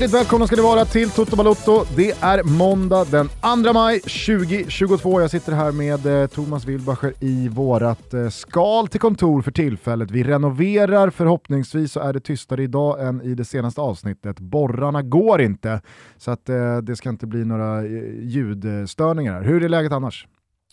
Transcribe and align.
Hjärtligt 0.00 0.20
välkomna 0.20 0.46
ska 0.46 0.56
ni 0.56 0.62
vara 0.62 0.84
till 0.84 1.10
Toto 1.10 1.36
Balotto. 1.36 1.84
Det 1.96 2.10
är 2.10 2.42
måndag 2.42 3.04
den 3.10 3.28
2 3.64 3.72
maj 3.72 4.00
2022. 4.00 5.20
Jag 5.20 5.30
sitter 5.30 5.52
här 5.52 5.72
med 5.72 6.22
eh, 6.22 6.26
Thomas 6.26 6.64
Wilbacher 6.64 7.12
i 7.20 7.48
vårat 7.48 8.14
eh, 8.14 8.28
skal 8.28 8.88
till 8.88 9.00
kontor 9.00 9.42
för 9.42 9.50
tillfället. 9.50 10.10
Vi 10.10 10.24
renoverar, 10.24 11.10
förhoppningsvis 11.10 11.92
så 11.92 12.00
är 12.00 12.12
det 12.12 12.20
tystare 12.20 12.62
idag 12.62 13.08
än 13.08 13.22
i 13.22 13.34
det 13.34 13.44
senaste 13.44 13.80
avsnittet. 13.80 14.40
Borrarna 14.40 15.02
går 15.02 15.40
inte, 15.40 15.80
så 16.16 16.30
att 16.30 16.48
eh, 16.48 16.76
det 16.76 16.96
ska 16.96 17.08
inte 17.08 17.26
bli 17.26 17.44
några 17.44 17.86
ljudstörningar. 18.22 19.32
här. 19.32 19.42
Hur 19.42 19.64
är 19.64 19.68
läget 19.68 19.92
annars? 19.92 20.26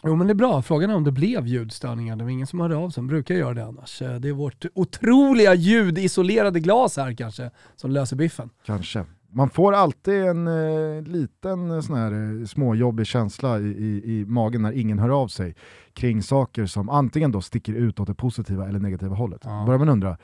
Jo 0.04 0.16
men 0.16 0.27
det 0.27 0.34
är 0.34 0.35
bra, 0.35 0.62
frågan 0.62 0.90
är 0.90 0.96
om 0.96 1.04
det 1.04 1.12
blev 1.12 1.48
ljudstörningar. 1.48 2.16
Det 2.16 2.23
var 2.23 2.32
ingen 2.32 2.48
som 2.48 2.59
hörde 2.59 2.76
av 2.76 2.90
sig, 2.90 3.04
brukar 3.04 3.35
göra 3.35 3.54
det 3.54 3.66
annars. 3.66 3.99
Det 3.99 4.30
är 4.30 4.34
vårt 4.34 4.66
otroliga 4.73 5.54
ljudisolerade 5.54 6.59
glas 6.59 6.98
här 6.98 7.13
kanske 7.13 7.52
som 7.76 7.91
löser 7.91 8.16
biffen. 8.16 8.49
Kanske. 8.66 9.05
Man 9.38 9.50
får 9.50 9.73
alltid 9.73 10.23
en 10.23 10.48
eh, 10.48 11.02
liten 11.02 11.72
eh, 11.72 11.82
sån 11.82 11.96
här 11.96 12.40
eh, 12.40 12.46
småjobbig 12.46 13.08
känsla 13.08 13.60
i, 13.60 13.63
i, 13.63 14.20
i 14.20 14.26
magen 14.26 14.62
när 14.62 14.72
ingen 14.72 15.00
hör 15.00 15.10
av 15.10 15.27
sig 15.27 15.55
kring 15.94 16.23
saker 16.23 16.66
som 16.66 16.90
antingen 16.90 17.32
då 17.32 17.41
sticker 17.41 17.74
ut 17.74 17.99
åt 17.99 18.08
det 18.08 18.13
positiva 18.13 18.68
eller 18.68 18.80
negativa 18.80 19.15
hållet. 19.15 19.41
Ja. 19.43 19.63
Börjar 19.65 19.80
man 19.80 19.90
undra, 19.90 20.18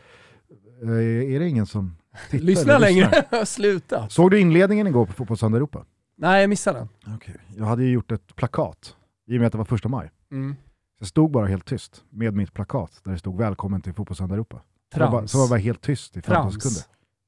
eh, 0.81 1.33
är 1.35 1.39
det 1.39 1.47
ingen 1.47 1.65
som 1.65 1.95
tittar? 2.31 2.45
Lyssna 2.45 2.77
längre, 2.77 3.25
sluta. 3.45 4.09
Såg 4.09 4.31
du 4.31 4.39
inledningen 4.39 4.87
igår 4.87 5.05
på 5.05 5.13
Fotbollssöndag 5.13 5.57
Europa? 5.57 5.85
Nej 6.17 6.41
jag 6.41 6.49
missade 6.49 6.79
den. 6.79 7.15
Okay. 7.15 7.35
Jag 7.57 7.65
hade 7.65 7.83
ju 7.83 7.91
gjort 7.91 8.11
ett 8.11 8.35
plakat 8.35 8.95
i 9.27 9.37
och 9.37 9.39
med 9.39 9.45
att 9.45 9.51
det 9.51 9.57
var 9.57 9.65
första 9.65 9.89
maj. 9.89 10.11
Mm. 10.31 10.55
Jag 10.99 11.07
stod 11.07 11.31
bara 11.31 11.47
helt 11.47 11.65
tyst 11.65 12.03
med 12.09 12.33
mitt 12.33 12.53
plakat 12.53 13.01
där 13.03 13.11
det 13.11 13.19
stod 13.19 13.37
välkommen 13.37 13.81
till 13.81 13.93
Fotbollssöndag 13.93 14.35
Europa. 14.35 14.61
Var, 14.95 15.07
Trams. 15.07 15.31
så 15.31 15.37
var 15.37 15.43
jag 15.43 15.49
bara 15.49 15.59
helt 15.59 15.81
tyst 15.81 16.17
i 16.17 16.21
15 16.21 16.33
Trams. 16.33 16.53
sekunder. 16.53 16.83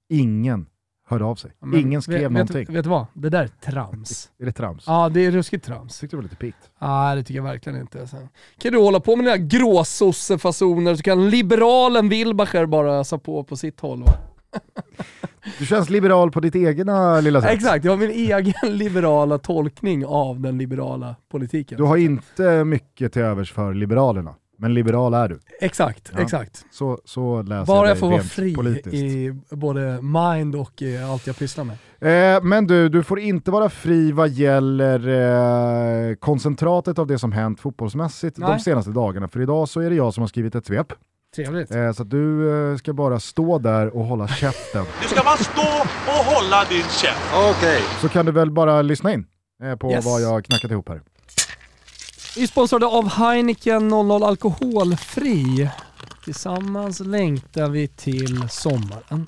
Ingen 0.09 0.65
hörde 1.05 1.25
av 1.25 1.35
sig. 1.35 1.51
Men 1.59 1.79
Ingen 1.79 2.01
skrev 2.01 2.21
vet, 2.21 2.31
någonting. 2.31 2.65
Vet, 2.65 2.69
vet 2.69 2.83
du 2.83 2.89
vad? 2.89 3.05
Det 3.13 3.29
där 3.29 3.43
är 3.43 3.47
trams. 3.47 4.31
Är 4.39 4.45
det 4.45 4.51
trams? 4.51 4.83
Ja 4.87 5.09
det 5.09 5.25
är 5.25 5.31
ruskigt 5.31 5.65
trams. 5.65 5.99
Tyckte 5.99 6.15
det 6.15 6.17
var 6.17 6.23
lite 6.23 6.35
pigt. 6.35 6.55
Nej 6.81 7.15
det 7.15 7.23
tycker 7.23 7.39
jag 7.39 7.43
verkligen 7.43 7.79
inte. 7.79 8.01
Alltså. 8.01 8.17
Kan 8.57 8.71
du 8.71 8.77
hålla 8.77 8.99
på 8.99 9.15
med 9.15 9.25
dina 9.25 9.37
gråsossefasoner 9.37 10.95
så 10.95 11.03
kan 11.03 11.29
liberalen 11.29 12.09
Wilbacher 12.09 12.65
bara 12.65 12.93
ösa 12.93 13.17
på 13.17 13.43
på 13.43 13.57
sitt 13.57 13.79
håll 13.79 14.03
va? 14.03 14.11
Du 15.59 15.65
känns 15.65 15.89
liberal 15.89 16.31
på 16.31 16.39
ditt 16.39 16.55
egna 16.55 17.21
lilla 17.21 17.41
sätt. 17.41 17.51
Exakt, 17.51 17.85
jag 17.85 17.91
har 17.91 17.97
min 17.97 18.11
egen 18.11 18.77
liberala 18.77 19.37
tolkning 19.37 20.05
av 20.05 20.39
den 20.39 20.57
liberala 20.57 21.15
politiken. 21.31 21.77
Du 21.77 21.83
har 21.83 21.97
inte 21.97 22.63
mycket 22.63 23.13
till 23.13 23.21
övers 23.21 23.51
för 23.51 23.73
Liberalerna, 23.73 24.35
men 24.57 24.73
liberal 24.73 25.13
är 25.13 25.29
du. 25.29 25.39
Exakt, 25.61 26.11
Ja. 26.15 26.19
exakt. 26.21 26.65
Så, 26.71 26.99
så 27.05 27.41
läser 27.41 27.65
Bara 27.65 27.87
jag 27.87 27.99
får 27.99 28.09
vara 28.09 28.21
fri 28.23 28.55
politiskt. 28.55 28.93
i 28.93 29.33
både 29.49 30.01
mind 30.01 30.55
och 30.55 30.81
i 30.81 30.97
allt 30.97 31.27
jag 31.27 31.37
pysslar 31.37 31.63
med. 31.63 31.77
Eh, 32.35 32.43
men 32.43 32.67
du, 32.67 32.89
du 32.89 33.03
får 33.03 33.19
inte 33.19 33.51
vara 33.51 33.69
fri 33.69 34.11
vad 34.11 34.29
gäller 34.29 35.07
eh, 36.09 36.15
koncentratet 36.15 36.99
av 36.99 37.07
det 37.07 37.19
som 37.19 37.31
hänt 37.31 37.59
fotbollsmässigt 37.59 38.35
de 38.37 38.41
Nej. 38.41 38.59
senaste 38.59 38.91
dagarna, 38.91 39.27
för 39.27 39.41
idag 39.41 39.69
så 39.69 39.79
är 39.79 39.89
det 39.89 39.95
jag 39.95 40.13
som 40.13 40.21
har 40.21 40.27
skrivit 40.27 40.55
ett 40.55 40.65
svep. 40.65 40.87
Trevligt. 41.35 41.71
Eh, 41.71 41.91
så 41.91 42.03
att 42.03 42.09
du 42.09 42.51
eh, 42.71 42.77
ska 42.77 42.93
bara 42.93 43.19
stå 43.19 43.59
där 43.59 43.95
och 43.95 44.05
hålla 44.05 44.27
käften. 44.27 44.85
Du 45.01 45.07
ska 45.07 45.23
bara 45.23 45.37
stå 45.37 45.61
och 46.07 46.25
hålla 46.25 46.63
din 46.69 46.77
käft. 46.83 47.33
Okej. 47.57 47.81
Så 48.01 48.09
kan 48.09 48.25
du 48.25 48.31
väl 48.31 48.51
bara 48.51 48.81
lyssna 48.81 49.13
in 49.13 49.25
eh, 49.63 49.75
på 49.75 49.91
Yes. 49.91 50.05
vad 50.05 50.21
jag 50.21 50.29
har 50.29 50.41
knackat 50.41 50.71
ihop 50.71 50.89
här. 50.89 51.01
Vi 52.35 52.43
är 52.43 52.47
sponsrade 52.47 52.85
av 52.85 53.09
Heineken 53.09 53.87
00 53.87 54.23
Alkoholfri. 54.23 55.69
Tillsammans 56.25 56.99
längtar 56.99 57.69
vi 57.69 57.87
till 57.87 58.49
sommaren. 58.49 59.27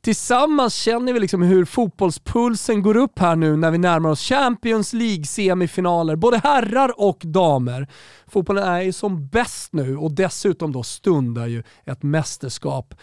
Tillsammans 0.00 0.74
känner 0.74 1.12
vi 1.12 1.20
liksom 1.20 1.42
hur 1.42 1.64
fotbollspulsen 1.64 2.82
går 2.82 2.96
upp 2.96 3.18
här 3.18 3.36
nu 3.36 3.56
när 3.56 3.70
vi 3.70 3.78
närmar 3.78 4.10
oss 4.10 4.20
Champions 4.20 4.92
League-semifinaler, 4.92 6.16
både 6.16 6.38
herrar 6.38 7.00
och 7.00 7.22
damer. 7.24 7.88
Fotbollen 8.26 8.64
är 8.64 8.80
ju 8.80 8.92
som 8.92 9.28
bäst 9.28 9.72
nu 9.72 9.96
och 9.96 10.12
dessutom 10.12 10.72
då 10.72 10.82
stundar 10.82 11.46
ju 11.46 11.62
ett 11.84 12.02
mästerskap. 12.02 12.94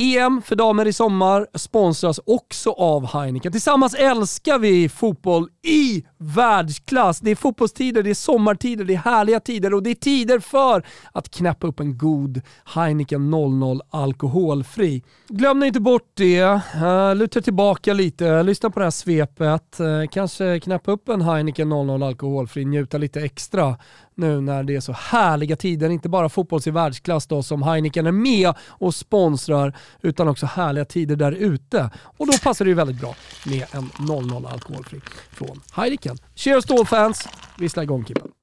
EM 0.00 0.42
för 0.42 0.56
damer 0.56 0.86
i 0.86 0.92
sommar 0.92 1.46
sponsras 1.54 2.20
också 2.26 2.70
av 2.70 3.06
Heineken. 3.06 3.52
Tillsammans 3.52 3.94
älskar 3.94 4.58
vi 4.58 4.88
fotboll 4.88 5.48
i 5.62 6.04
världsklass. 6.18 7.20
Det 7.20 7.30
är 7.30 7.34
fotbollstider, 7.34 8.02
det 8.02 8.10
är 8.10 8.14
sommartider, 8.14 8.84
det 8.84 8.94
är 8.94 8.98
härliga 8.98 9.40
tider 9.40 9.74
och 9.74 9.82
det 9.82 9.90
är 9.90 9.94
tider 9.94 10.38
för 10.38 10.82
att 11.12 11.30
knäppa 11.30 11.66
upp 11.66 11.80
en 11.80 11.98
god 11.98 12.40
Heineken 12.74 13.30
00 13.30 13.80
alkoholfri. 13.90 15.02
Glöm 15.28 15.62
inte 15.62 15.80
bort 15.80 16.10
det. 16.14 16.40
Eh, 16.74 17.14
luta 17.14 17.40
tillbaka 17.40 17.92
lite, 17.92 18.42
lyssna 18.42 18.70
på 18.70 18.78
det 18.78 18.86
här 18.86 18.90
svepet. 18.90 19.80
Eh, 19.80 19.86
kanske 20.10 20.60
knäppa 20.60 20.90
upp 20.90 21.08
en 21.08 21.20
Heineken 21.20 21.68
00 21.68 22.02
alkoholfri, 22.02 22.64
njuta 22.64 22.98
lite 22.98 23.20
extra 23.20 23.76
nu 24.18 24.40
när 24.40 24.62
det 24.62 24.76
är 24.76 24.80
så 24.80 24.92
härliga 24.92 25.56
tider. 25.56 25.90
Inte 25.90 26.08
bara 26.08 26.28
fotbolls 26.28 26.66
i 26.66 26.70
världsklass 26.70 27.26
då 27.26 27.42
som 27.42 27.62
Heineken 27.62 28.06
är 28.06 28.12
med 28.12 28.54
och 28.68 28.94
sponsrar 28.94 29.76
utan 30.02 30.28
också 30.28 30.46
härliga 30.46 30.84
tider 30.84 31.16
där 31.16 31.32
ute. 31.32 31.90
Och 32.04 32.26
då 32.26 32.32
passar 32.42 32.64
det 32.64 32.68
ju 32.68 32.74
väldigt 32.74 33.00
bra 33.00 33.14
med 33.46 33.64
en 33.70 33.90
00 34.06 34.46
alkoholfri 34.46 35.00
från 35.32 35.60
Heineken. 35.72 36.16
Cheers 36.34 36.64
Stålfans! 36.64 37.28
Vissla 37.58 37.82
igång 37.82 38.04
Kippen! 38.04 38.37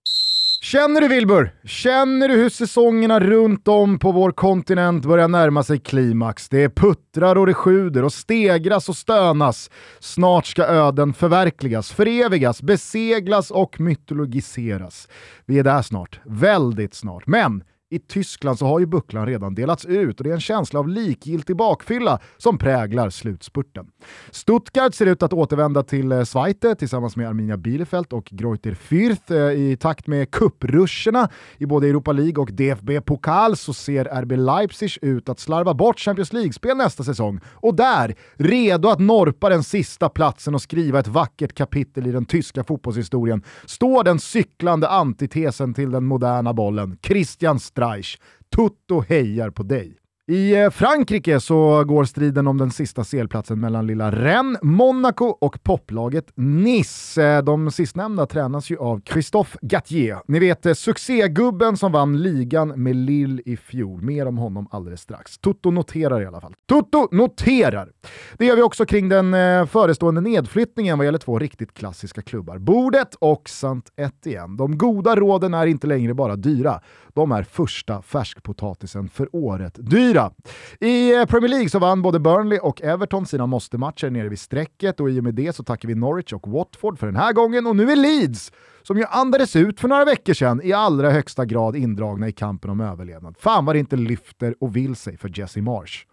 Känner 0.66 1.02
du 1.02 1.08
Wilbur? 1.08 1.52
Känner 1.64 2.28
du 2.28 2.36
hur 2.36 2.50
säsongerna 2.50 3.20
runt 3.20 3.68
om 3.68 4.00
på 4.00 4.12
vår 4.12 4.32
kontinent 4.32 5.06
börjar 5.06 5.28
närma 5.28 5.64
sig 5.64 5.80
klimax? 5.80 6.50
Det 6.50 6.70
puttrar 6.70 7.36
och 7.36 7.46
det 7.46 7.54
sjuder 7.54 8.04
och 8.04 8.14
stegras 8.14 8.90
och 8.90 8.96
stönas. 8.96 9.70
Snart 10.00 10.46
ska 10.46 10.64
öden 10.64 11.14
förverkligas, 11.14 11.92
förevigas, 11.92 12.62
beseglas 12.62 13.52
och 13.52 13.80
mytologiseras. 13.80 15.08
Vi 15.46 15.60
är 15.60 15.64
där 15.64 15.82
snart, 15.82 16.20
väldigt 16.26 16.94
snart. 16.94 17.28
Men 17.28 17.64
i 17.96 18.00
Tyskland 18.00 18.60
så 18.60 18.66
har 18.66 18.80
ju 18.80 18.86
bucklan 18.86 19.26
redan 19.26 19.56
delats 19.56 19.86
ut 19.86 20.20
och 20.20 20.24
det 20.24 20.30
är 20.30 20.34
en 20.34 20.42
känsla 20.42 20.80
av 20.80 20.88
likgiltig 20.88 21.56
bakfylla 21.56 22.20
som 22.38 22.58
präglar 22.58 23.10
slutspurten. 23.10 23.88
Stuttgart 24.32 24.94
ser 24.96 25.06
ut 25.06 25.24
att 25.24 25.34
återvända 25.34 25.84
till 25.84 26.12
eh, 26.12 26.26
Schweite 26.26 26.70
eh, 26.70 26.74
tillsammans 26.74 27.16
med 27.16 27.30
Arminia 27.30 27.58
Bielefeld 27.58 28.14
och 28.14 28.26
Greuther 28.26 28.72
Fürth 28.72 29.34
eh, 29.34 29.72
i 29.72 29.78
takt 29.78 30.08
med 30.08 30.32
kuppruscherna 30.32 31.30
i 31.58 31.66
både 31.66 31.88
Europa 31.88 32.12
League 32.12 32.44
och 32.44 32.50
DFB-pokal 32.52 33.56
så 33.58 33.74
ser 33.74 34.06
RB 34.06 34.32
Leipzig 34.32 34.98
ut 35.02 35.30
att 35.30 35.40
slarva 35.40 35.74
bort 35.74 36.00
Champions 36.00 36.34
League-spel 36.34 36.78
nästa 36.78 37.04
säsong 37.04 37.40
och 37.48 37.76
där, 37.76 38.16
redo 38.34 38.90
att 38.90 39.00
norpa 39.00 39.50
den 39.50 39.64
sista 39.64 40.10
platsen 40.10 40.56
och 40.56 40.62
skriva 40.62 41.00
ett 41.00 41.08
vackert 41.08 41.54
kapitel 41.54 42.08
i 42.08 42.12
den 42.12 42.26
tyska 42.26 42.64
fotbollshistorien, 42.64 43.44
står 43.66 44.04
den 44.04 44.20
cyklande 44.20 44.88
antitesen 44.88 45.74
till 45.74 45.92
den 45.92 46.06
moderna 46.06 46.54
bollen, 46.54 46.98
Christian 47.02 47.60
Reich. 47.86 48.18
Tutto 48.56 49.02
hejar 49.02 49.50
på 49.50 49.64
dig. 49.64 49.98
I 50.28 50.56
eh, 50.56 50.70
Frankrike 50.70 51.40
så 51.40 51.84
går 51.84 52.06
striden 52.06 52.48
om 52.48 52.58
den 52.58 52.72
sista 52.72 53.04
selplatsen 53.04 53.60
mellan 53.60 53.88
lilla 53.88 54.12
Rennes, 54.12 54.60
Monaco 54.62 55.26
och 55.26 55.64
poplaget 55.64 56.32
Nice. 56.36 57.24
Eh, 57.24 57.44
de 57.44 57.72
sistnämnda 57.72 58.26
tränas 58.26 58.70
ju 58.70 58.78
av 58.78 59.02
Christophe 59.06 59.58
Gattier. 59.62 60.20
Ni 60.28 60.40
vet 60.40 60.66
eh, 60.66 60.74
succégubben 60.74 61.78
som 61.78 61.92
vann 61.92 62.22
ligan 62.22 62.68
med 62.68 62.96
Lille 62.96 63.42
i 63.46 63.58
fjol. 63.58 64.02
Mer 64.02 64.26
om 64.26 64.38
honom 64.38 64.68
alldeles 64.72 65.02
strax. 65.02 65.38
Toto 65.38 65.72
noterar 65.72 66.22
i 66.22 66.26
alla 66.26 66.42
fall. 66.42 66.54
Toto 66.68 67.08
noterar! 67.12 67.90
Det 68.38 68.46
gör 68.46 68.56
vi 68.56 68.62
också 68.62 68.86
kring 68.86 69.10
den 69.10 69.32
förestående 69.68 70.22
nedflyttningen 70.22 70.98
vad 70.98 71.06
gäller 71.06 71.20
två 71.20 71.40
riktigt 71.40 71.74
klassiska 71.74 72.22
klubbar. 72.22 72.58
Bordet 72.58 73.16
och 73.20 73.50
saint 73.50 73.92
Etienne. 73.96 74.58
De 74.58 74.78
goda 74.78 75.16
råden 75.16 75.54
är 75.54 75.66
inte 75.66 75.88
längre 75.88 76.14
bara 76.14 76.36
dyra. 76.36 76.82
De 77.16 77.32
är 77.32 77.44
första 77.44 78.02
färskpotatisen 78.02 79.10
för 79.10 79.30
året 79.32 79.74
dyra. 79.78 80.32
I 80.80 81.16
eh, 81.16 81.26
Premier 81.26 81.50
League 81.50 81.70
så 81.70 81.80
vann 81.80 82.02
både 82.02 82.20
Burnley 82.20 82.60
och 82.60 82.82
Everton 82.82 83.26
sina 83.26 83.46
måste-matcher 83.46 84.10
nere 84.10 84.30
vid 84.30 84.40
strecket 84.40 85.00
och 85.00 85.10
i 85.10 85.20
och 85.20 85.24
med 85.24 85.36
det 85.36 85.56
så 85.56 85.64
tackar 85.64 85.88
vi 85.88 85.96
Norwich 85.96 86.34
och 86.34 86.48
Watford 86.48 87.00
för 87.00 87.08
den 87.08 87.16
här 87.16 87.34
gången 87.34 87.68
och 87.68 87.76
nu 87.76 87.92
är 87.92 87.96
Leeds, 87.96 88.52
som 88.84 88.98
ju 88.98 89.06
andades 89.10 89.56
ut 89.56 89.80
för 89.80 89.88
några 89.88 90.06
veckor 90.06 90.34
sedan, 90.34 90.62
i 90.64 90.74
allra 90.74 91.12
högsta 91.12 91.46
grad 91.46 91.76
indragna 91.76 92.28
i 92.28 92.32
kampen 92.32 92.72
om 92.72 92.82
överlevnad. 92.82 93.36
Fan 93.40 93.66
vad 93.66 93.76
det 93.76 93.80
inte 93.80 93.96
lyfter 93.96 94.56
och 94.60 94.76
vill 94.76 94.96
sig 94.96 95.18
för 95.18 95.40
Jesse 95.40 95.62
Marsh. 95.62 96.06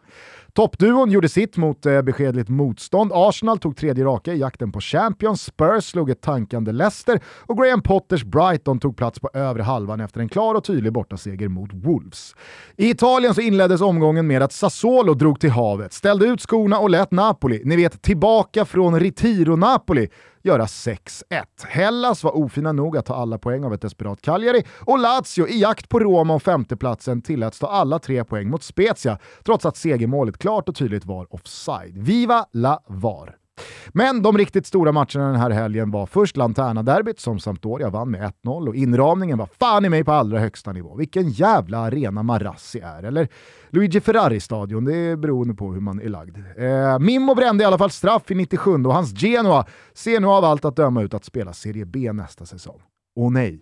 Toppduon 0.55 1.11
gjorde 1.11 1.29
sitt 1.29 1.57
mot 1.57 1.87
eh, 1.87 2.03
beskedligt 2.03 2.49
motstånd. 2.49 3.11
Arsenal 3.15 3.59
tog 3.59 3.77
tredje 3.77 4.05
raka 4.05 4.35
i 4.35 4.39
jakten 4.39 4.73
på 4.73 4.81
Champions, 4.81 5.43
Spurs 5.43 5.85
slog 5.85 6.11
ett 6.11 6.21
tankande 6.21 6.73
Leicester 6.73 7.21
och 7.27 7.59
Graham 7.59 7.83
Potters 7.83 8.25
Brighton 8.25 8.81
tog 8.81 8.97
plats 8.97 9.21
på 9.21 9.31
övre 9.35 9.63
halvan 9.63 10.01
efter 10.01 10.21
en 10.21 10.29
klar 10.29 10.55
och 10.55 10.65
tydlig 10.65 10.93
bortaseger 10.93 11.49
mot 11.49 11.71
Wolves. 11.73 12.35
I 12.77 12.91
Italien 12.91 13.35
så 13.35 13.41
inleddes 13.41 13.81
omgången 13.81 14.27
med 14.27 14.43
att 14.43 14.53
Sassuolo 14.53 15.15
drog 15.15 15.41
till 15.41 15.51
havet, 15.51 15.93
ställde 15.93 16.27
ut 16.27 16.41
skorna 16.41 16.79
och 16.79 16.91
lät 16.91 17.11
Napoli, 17.11 17.63
ni 17.65 17.77
vet 17.77 18.03
tillbaka 18.03 18.65
från 18.65 19.01
Retiro-Napoli, 19.01 20.09
göra 20.43 20.67
6-1. 20.67 21.45
Hellas 21.67 22.25
var 22.25 22.37
ofina 22.37 22.73
nog 22.73 22.97
att 22.97 23.07
ta 23.07 23.15
alla 23.15 23.39
poäng 23.39 23.65
av 23.65 23.75
ett 23.75 23.83
desperat 23.83 24.23
Cagliari 24.23 24.65
och 24.81 24.99
Lazio 24.99 25.49
i 25.49 25.61
jakt 25.61 25.89
på 25.89 25.99
Roma 25.99 26.35
och 26.35 26.43
femteplatsen 26.43 27.23
tilläts 27.23 27.59
ta 27.59 27.67
alla 27.67 27.99
tre 27.99 28.25
poäng 28.25 28.51
mot 28.51 28.63
Spezia 28.63 29.19
trots 29.45 29.67
att 29.67 29.77
segermålet 29.77 30.39
klart 30.39 30.69
och 30.69 30.77
tydligt 30.77 31.05
var 31.05 31.35
offside. 31.35 31.99
Viva 31.99 32.47
la 32.53 32.85
VAR! 32.87 33.42
Men 33.89 34.23
de 34.23 34.39
riktigt 34.39 34.67
stora 34.67 34.93
matcherna 34.93 35.27
den 35.27 35.37
här 35.37 35.51
helgen 35.51 35.91
var 35.91 36.07
först 36.07 36.37
Lanterna-derbyt 36.37 37.21
som 37.21 37.39
Sampdoria 37.39 37.91
vann 37.91 38.11
med 38.11 38.33
1-0 38.45 38.69
och 38.69 38.77
inramningen 38.77 39.39
var 39.39 39.49
fan 39.59 39.85
i 39.85 39.89
mig 39.89 40.05
på 40.05 40.13
allra 40.13 40.39
högsta 40.39 40.73
nivå. 40.73 40.97
Vilken 40.97 41.29
jävla 41.29 41.79
arena 41.79 42.23
Marassi 42.23 42.81
är, 42.81 43.03
eller 43.03 43.29
Luigi 43.71 44.01
Ferrari-stadion, 44.01 44.85
det 44.85 44.97
är 44.97 45.17
beroende 45.17 45.55
på 45.55 45.73
hur 45.73 45.81
man 45.81 46.01
är 46.01 46.09
lagd. 46.09 46.37
Eh, 46.59 46.99
Mimmo 46.99 47.35
brände 47.35 47.65
i 47.65 47.67
alla 47.67 47.79
fall 47.79 47.91
straff 47.91 48.31
i 48.31 48.35
97 48.35 48.75
och 48.75 48.95
hans 48.95 49.23
Genoa 49.23 49.67
ser 49.95 50.21
nu 50.21 50.27
av 50.27 50.45
allt 50.45 50.65
att 50.65 50.77
döma 50.77 51.03
ut 51.03 51.15
att 51.15 51.25
spela 51.25 51.53
Serie 51.53 51.85
B 51.85 52.13
nästa 52.13 52.47
säsong. 52.47 52.81
Åh 53.17 53.33
nej, 53.33 53.61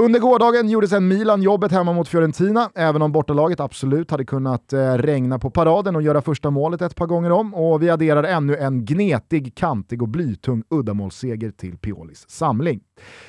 under 0.00 0.20
gårdagen 0.20 0.68
gjorde 0.68 0.88
sen 0.88 1.08
Milan 1.08 1.42
jobbet 1.42 1.72
hemma 1.72 1.92
mot 1.92 2.08
Fiorentina, 2.08 2.70
även 2.74 3.02
om 3.02 3.12
bortalaget 3.12 3.60
absolut 3.60 4.10
hade 4.10 4.24
kunnat 4.24 4.72
eh, 4.72 4.94
regna 4.94 5.38
på 5.38 5.50
paraden 5.50 5.96
och 5.96 6.02
göra 6.02 6.22
första 6.22 6.50
målet 6.50 6.82
ett 6.82 6.94
par 6.94 7.06
gånger 7.06 7.32
om. 7.32 7.54
Och 7.54 7.82
vi 7.82 7.90
adderar 7.90 8.24
ännu 8.24 8.56
en 8.56 8.84
gnetig, 8.84 9.54
kantig 9.54 10.02
och 10.02 10.08
blytung 10.08 10.62
uddamålsseger 10.70 11.50
till 11.50 11.78
Piolis 11.78 12.30
samling. 12.30 12.80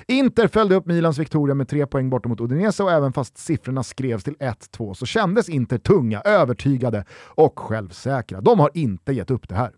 Inter 0.08 0.48
följde 0.48 0.76
upp 0.76 0.86
Milans 0.86 1.18
Victoria 1.18 1.56
med 1.56 1.70
tre 1.70 1.86
poäng 1.88 2.10
borta 2.10 2.30
mot 2.30 2.42
Udinese 2.42 2.84
och 2.84 2.92
även 2.92 3.14
fast 3.14 3.38
siffrorna 3.38 3.84
skrevs 3.84 4.24
till 4.24 4.36
1-2 4.36 4.94
så 4.94 5.06
kändes 5.06 5.50
Inter 5.50 5.78
tunga, 5.78 6.22
övertygade 6.22 7.06
och 7.26 7.60
självsäkra. 7.60 8.42
De 8.42 8.60
har 8.60 8.72
inte 8.74 9.14
gett 9.14 9.32
upp 9.32 9.50
det 9.50 9.56
här. 9.56 9.72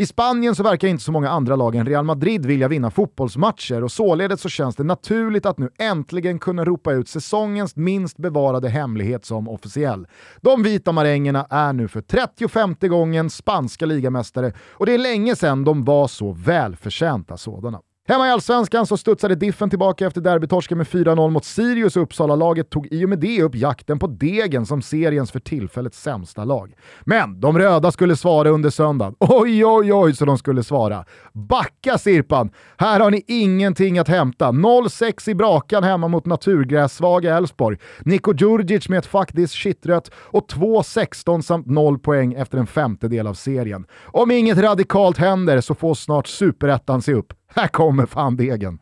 I 0.00 0.06
Spanien 0.06 0.54
så 0.54 0.62
verkar 0.62 0.88
inte 0.88 1.04
så 1.04 1.12
många 1.12 1.30
andra 1.30 1.56
lag 1.56 1.74
än 1.74 1.86
Real 1.86 2.04
Madrid 2.04 2.46
vilja 2.46 2.68
vinna 2.68 2.90
fotbollsmatcher 2.90 3.84
och 3.84 3.92
således 3.92 4.40
så 4.40 4.48
känns 4.48 4.76
det 4.76 4.84
naturligt 4.84 5.46
att 5.46 5.58
nu 5.58 5.70
äntligen 5.78 6.38
kunna 6.38 6.64
ropa 6.64 6.92
ut 6.92 7.08
säsongens 7.08 7.76
minst 7.76 8.16
bevarade 8.16 8.68
hemlighet 8.68 9.24
som 9.24 9.48
officiell. 9.48 10.06
De 10.40 10.62
vita 10.62 10.92
marängerna 10.92 11.46
är 11.50 11.72
nu 11.72 11.88
för 11.88 12.00
35 12.00 12.74
gången 12.80 13.30
spanska 13.30 13.86
ligamästare 13.86 14.52
och 14.70 14.86
det 14.86 14.94
är 14.94 14.98
länge 14.98 15.36
sedan 15.36 15.64
de 15.64 15.84
var 15.84 16.08
så 16.08 16.32
välförtjänta 16.32 17.36
sådana. 17.36 17.80
Hemma 18.10 18.26
i 18.26 18.30
Allsvenskan 18.30 18.86
så 18.86 18.96
studsade 18.96 19.34
Diffen 19.34 19.70
tillbaka 19.70 20.06
efter 20.06 20.20
derbytorsken 20.20 20.78
med 20.78 20.86
4-0 20.86 21.30
mot 21.30 21.44
Sirius 21.44 21.96
och 21.96 22.02
Uppsala-laget 22.02 22.70
tog 22.70 22.86
i 22.90 23.04
och 23.04 23.08
med 23.08 23.18
det 23.18 23.42
upp 23.42 23.54
jakten 23.54 23.98
på 23.98 24.06
Degen 24.06 24.66
som 24.66 24.82
seriens 24.82 25.32
för 25.32 25.40
tillfället 25.40 25.94
sämsta 25.94 26.44
lag. 26.44 26.74
Men 27.04 27.40
de 27.40 27.58
röda 27.58 27.92
skulle 27.92 28.16
svara 28.16 28.48
under 28.48 28.70
söndagen. 28.70 29.14
Oj, 29.18 29.66
oj, 29.66 29.92
oj 29.92 30.14
så 30.14 30.24
de 30.24 30.38
skulle 30.38 30.62
svara. 30.62 31.04
Backa 31.32 31.98
Sirpan! 31.98 32.50
Här 32.76 33.00
har 33.00 33.10
ni 33.10 33.24
ingenting 33.26 33.98
att 33.98 34.08
hämta. 34.08 34.46
0-6 34.52 35.30
i 35.30 35.34
Brakan 35.34 35.84
hemma 35.84 36.08
mot 36.08 36.26
naturgrässvaga 36.26 37.36
Elfsborg. 37.36 37.78
Niko 38.00 38.34
Djurdjic 38.34 38.88
med 38.88 38.98
ett 38.98 39.06
fuck 39.06 39.32
this 39.32 39.52
shitrött 39.52 40.10
och 40.14 40.46
2-16 40.50 41.42
samt 41.42 41.66
0 41.66 41.98
poäng 41.98 42.34
efter 42.34 42.58
en 42.58 42.66
femtedel 42.66 43.26
av 43.26 43.34
serien. 43.34 43.86
Om 44.06 44.30
inget 44.30 44.58
radikalt 44.58 45.18
händer 45.18 45.60
så 45.60 45.74
får 45.74 45.94
snart 45.94 46.26
superettan 46.26 47.02
se 47.02 47.14
upp. 47.14 47.32
Här 47.54 47.68
kommer 47.68 48.06
fan 48.06 48.36
degen. 48.36 48.78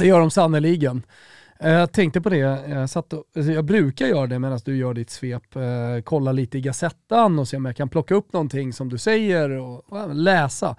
Det 0.00 0.06
gör 0.06 0.20
de 0.20 0.30
sannerligen. 0.30 1.02
Eh, 1.60 1.72
jag 1.72 1.92
tänkte 1.92 2.20
på 2.20 2.28
det, 2.28 2.36
jag, 2.36 2.90
satt 2.90 3.12
och, 3.12 3.24
alltså 3.36 3.52
jag 3.52 3.64
brukar 3.64 4.06
göra 4.06 4.26
det 4.26 4.38
medan 4.38 4.60
du 4.64 4.76
gör 4.76 4.94
ditt 4.94 5.10
svep, 5.10 5.56
eh, 5.56 5.62
kolla 6.04 6.32
lite 6.32 6.58
i 6.58 6.60
Gazettan 6.60 7.38
och 7.38 7.48
se 7.48 7.56
om 7.56 7.64
jag 7.64 7.76
kan 7.76 7.88
plocka 7.88 8.14
upp 8.14 8.32
någonting 8.32 8.72
som 8.72 8.88
du 8.88 8.98
säger 8.98 9.50
och, 9.50 9.92
och 9.92 10.14
läsa. 10.14 10.76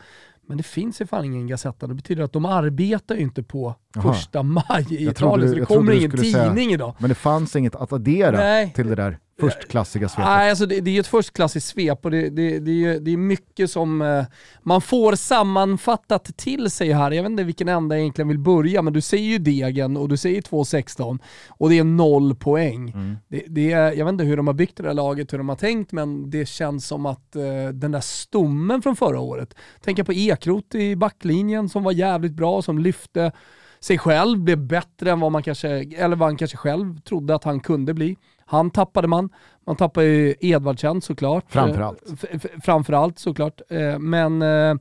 Men 0.47 0.57
det 0.57 0.63
finns 0.63 1.01
ju 1.01 1.05
fan 1.05 1.25
ingen 1.25 1.47
Gazetta, 1.47 1.87
det 1.87 1.93
betyder 1.93 2.23
att 2.23 2.33
de 2.33 2.45
arbetar 2.45 3.15
ju 3.15 3.21
inte 3.21 3.43
på 3.43 3.75
Aha. 3.97 4.13
första 4.13 4.43
maj 4.43 4.85
i 4.89 5.09
Italien, 5.09 5.49
så 5.49 5.55
det 5.55 5.65
kommer 5.65 5.91
ingen 5.91 6.11
tidning 6.11 6.33
säga, 6.33 6.71
idag. 6.71 6.95
Men 6.99 7.09
det 7.09 7.15
fanns 7.15 7.55
inget 7.55 7.75
att 7.75 7.93
addera 7.93 8.37
Nej. 8.37 8.73
till 8.75 8.87
det 8.87 8.95
där 8.95 9.17
förstklassiga 9.39 10.09
svepet? 10.09 10.25
Nej, 10.25 10.49
alltså 10.49 10.65
det, 10.65 10.81
det 10.81 10.95
är 10.95 10.99
ett 10.99 11.07
förstklassigt 11.07 11.65
svep 11.65 12.05
och 12.05 12.11
det, 12.11 12.29
det, 12.29 12.59
det, 12.59 12.85
är, 12.85 12.99
det 12.99 13.13
är 13.13 13.17
mycket 13.17 13.71
som 13.71 14.01
eh, 14.01 14.23
man 14.61 14.81
får 14.81 15.15
sammanfattat 15.15 16.37
till 16.37 16.71
sig 16.71 16.91
här. 16.91 17.11
Jag 17.11 17.23
vet 17.23 17.29
inte 17.29 17.43
vilken 17.43 17.67
ända 17.67 17.95
jag 17.95 18.01
egentligen 18.01 18.27
vill 18.27 18.39
börja, 18.39 18.81
men 18.81 18.93
du 18.93 19.01
säger 19.01 19.29
ju 19.29 19.37
Degen 19.37 19.97
och 19.97 20.09
du 20.09 20.17
säger 20.17 20.41
2-16 20.41 21.19
och 21.47 21.69
det 21.69 21.79
är 21.79 21.83
noll 21.83 22.35
poäng. 22.35 22.89
Mm. 22.89 23.17
Det, 23.27 23.43
det 23.47 23.71
är, 23.71 23.91
jag 23.91 24.05
vet 24.05 24.11
inte 24.11 24.23
hur 24.23 24.37
de 24.37 24.47
har 24.47 24.53
byggt 24.53 24.77
det 24.77 24.83
där 24.83 24.93
laget, 24.93 25.33
hur 25.33 25.37
de 25.37 25.49
har 25.49 25.55
tänkt, 25.55 25.91
men 25.91 26.29
det 26.29 26.45
känns 26.45 26.87
som 26.87 27.05
att 27.05 27.35
eh, 27.35 27.67
den 27.73 27.91
där 27.91 28.01
stommen 28.01 28.81
från 28.81 28.95
förra 28.95 29.19
året, 29.19 29.55
tänka 29.81 30.03
på 30.03 30.13
Ekrot 30.13 30.75
i 30.75 30.95
backlinjen 30.95 31.69
som 31.69 31.83
var 31.83 31.91
jävligt 31.91 32.33
bra, 32.33 32.61
som 32.61 32.79
lyfte 32.79 33.31
sig 33.79 33.97
själv, 33.97 34.39
blev 34.39 34.57
bättre 34.57 35.11
än 35.11 35.19
vad 35.19 35.31
man 35.31 35.43
kanske, 35.43 35.69
eller 35.97 36.15
vad 36.15 36.27
han 36.27 36.37
kanske 36.37 36.57
själv 36.57 37.01
trodde 37.01 37.35
att 37.35 37.43
han 37.43 37.59
kunde 37.59 37.93
bli. 37.93 38.17
Han 38.49 38.71
tappade 38.71 39.07
man. 39.07 39.29
Man 39.65 39.75
tappade 39.75 40.05
ju 40.05 40.35
Edvardsen 40.39 41.01
såklart. 41.01 41.45
Framförallt. 41.47 42.23
Eh, 42.31 42.39
framförallt 42.63 43.19
såklart. 43.19 43.61
Eh, 43.69 43.99
men, 43.99 44.41
eh, 44.41 44.75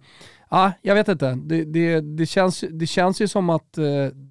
ja, 0.50 0.73
jag 0.82 0.94
vet 0.94 1.09
inte. 1.09 1.35
Det, 1.35 1.65
det, 1.65 2.00
det, 2.00 2.26
känns, 2.26 2.65
det 2.70 2.87
känns 2.87 3.20
ju 3.20 3.29
som 3.29 3.50
att 3.50 3.79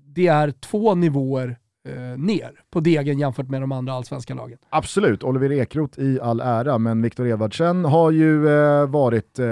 det 0.06 0.28
är 0.28 0.52
två 0.52 0.96
nivåer 0.96 1.58
ner 2.18 2.52
på 2.72 2.80
degen 2.80 3.20
jämfört 3.20 3.50
med 3.50 3.62
de 3.62 3.72
andra 3.72 3.94
allsvenska 3.94 4.34
lagen. 4.34 4.58
Absolut, 4.70 5.24
Oliver 5.24 5.52
Ekroth 5.52 6.00
i 6.00 6.20
all 6.22 6.42
ära, 6.42 6.78
men 6.78 7.02
Viktor 7.02 7.28
Edvardsen 7.28 7.86
har 7.86 8.12
ju 8.12 8.50
eh, 8.50 8.88
varit 8.88 9.40
eh, 9.40 9.46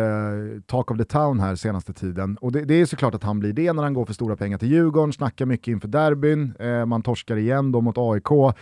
talk 0.65 0.91
of 0.91 0.97
the 0.97 1.03
town 1.03 1.39
här 1.39 1.55
senaste 1.55 1.93
tiden. 1.93 2.37
Och 2.41 2.51
det, 2.51 2.61
det, 2.61 2.73
är 2.73 2.85
såklart 2.85 3.15
att 3.15 3.23
han 3.23 3.39
blir 3.39 3.53
det 3.53 3.73
när 3.73 3.83
han 3.83 3.93
går 3.93 4.05
för 4.05 4.13
stora 4.13 4.35
pengar 4.35 4.57
till 4.57 4.71
Djurgården, 4.71 5.13
snackar 5.13 5.45
mycket 5.45 5.67
inför 5.67 5.87
derbyn, 5.87 6.53
eh, 6.59 6.85
man 6.85 7.01
torskar 7.01 7.37
igen 7.37 7.71
då 7.71 7.81
mot 7.81 7.95
AIK. 7.97 8.55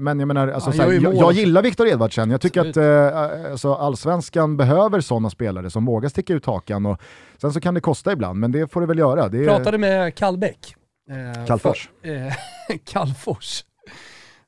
Men 0.00 0.20
jag 0.20 0.26
menar, 0.26 0.48
alltså, 0.48 0.72
såhär, 0.72 0.92
jag, 0.92 1.14
jag, 1.14 1.32
gillar 1.32 1.62
Viktor 1.62 1.88
Edvardsen, 1.88 2.30
jag 2.30 2.40
tycker 2.40 2.60
Absolut. 2.60 2.76
att 2.76 3.44
eh, 3.44 3.50
alltså, 3.50 3.74
allsvenskan 3.74 4.56
behöver 4.56 5.00
sådana 5.00 5.30
spelare 5.30 5.70
som 5.70 5.84
vågar 5.84 6.08
sticka 6.08 6.34
ut 6.34 6.46
hakan. 6.46 6.86
Och, 6.86 7.00
sen 7.40 7.52
så 7.52 7.60
kan 7.60 7.74
det 7.74 7.80
kosta 7.80 8.12
ibland, 8.12 8.38
men 8.38 8.52
det 8.52 8.72
får 8.72 8.80
det 8.80 8.86
väl 8.86 8.98
göra. 8.98 9.28
Det 9.28 9.44
Pratade 9.44 9.78
med 9.78 10.14
Kallbäck 10.14 10.74
Eh, 11.08 11.46
Kallfors? 11.46 11.90
För, 12.02 12.26
eh, 12.26 12.32
Kallfors. 12.84 13.64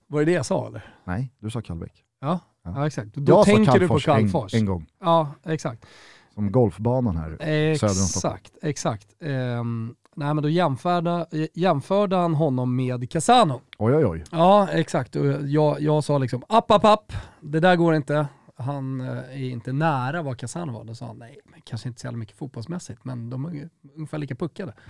Var 0.06 0.20
det 0.20 0.24
det 0.24 0.32
jag 0.32 0.46
sa 0.46 0.66
eller? 0.66 0.94
Nej, 1.04 1.32
du 1.38 1.50
sa 1.50 1.60
Kallbäck. 1.60 2.04
Ja, 2.20 2.40
ja. 2.64 2.72
ja 2.76 2.86
exakt. 2.86 3.14
Då 3.14 3.32
jag 3.32 3.44
tänker 3.44 3.78
du 3.78 3.88
på 3.88 3.98
Kallfors. 3.98 4.54
En, 4.54 4.60
en, 4.60 4.66
gång. 4.66 4.86
Ja, 5.00 5.34
exakt. 5.46 5.86
Som 6.34 6.52
golfbanan 6.52 7.16
här 7.16 7.42
exakt, 7.42 7.92
söder 7.92 8.02
om 8.02 8.08
Stockholm. 8.08 8.34
Exakt, 8.34 8.52
exakt. 8.62 9.06
Um, 9.20 9.94
nej 10.16 10.34
men 10.34 10.42
då 10.42 10.48
jämförde, 10.48 11.26
jämförde 11.54 12.16
han 12.16 12.34
honom 12.34 12.76
med 12.76 13.10
Casano. 13.10 13.60
Oj 13.78 13.94
oj 13.94 14.06
oj. 14.06 14.24
Ja, 14.30 14.68
exakt. 14.68 15.16
Och 15.16 15.26
jag, 15.42 15.80
jag 15.80 16.04
sa 16.04 16.18
liksom, 16.18 16.42
app 16.48 16.70
app 16.70 16.84
app, 16.84 17.12
det 17.40 17.60
där 17.60 17.76
går 17.76 17.94
inte 17.94 18.26
han 18.60 19.00
eh, 19.00 19.18
är 19.18 19.50
inte 19.50 19.72
nära 19.72 20.22
vad 20.22 20.38
Casano 20.38 20.72
var. 20.72 20.84
Då 20.84 20.94
sa 20.94 21.06
han, 21.06 21.18
nej, 21.18 21.38
men 21.44 21.60
kanske 21.60 21.88
inte 21.88 22.00
så 22.00 22.06
jävla 22.06 22.18
mycket 22.18 22.36
fotbollsmässigt, 22.36 23.04
men 23.04 23.30
de 23.30 23.44
är 23.44 23.68
ungefär 23.96 24.18
lika 24.18 24.34
puckade. 24.34 24.74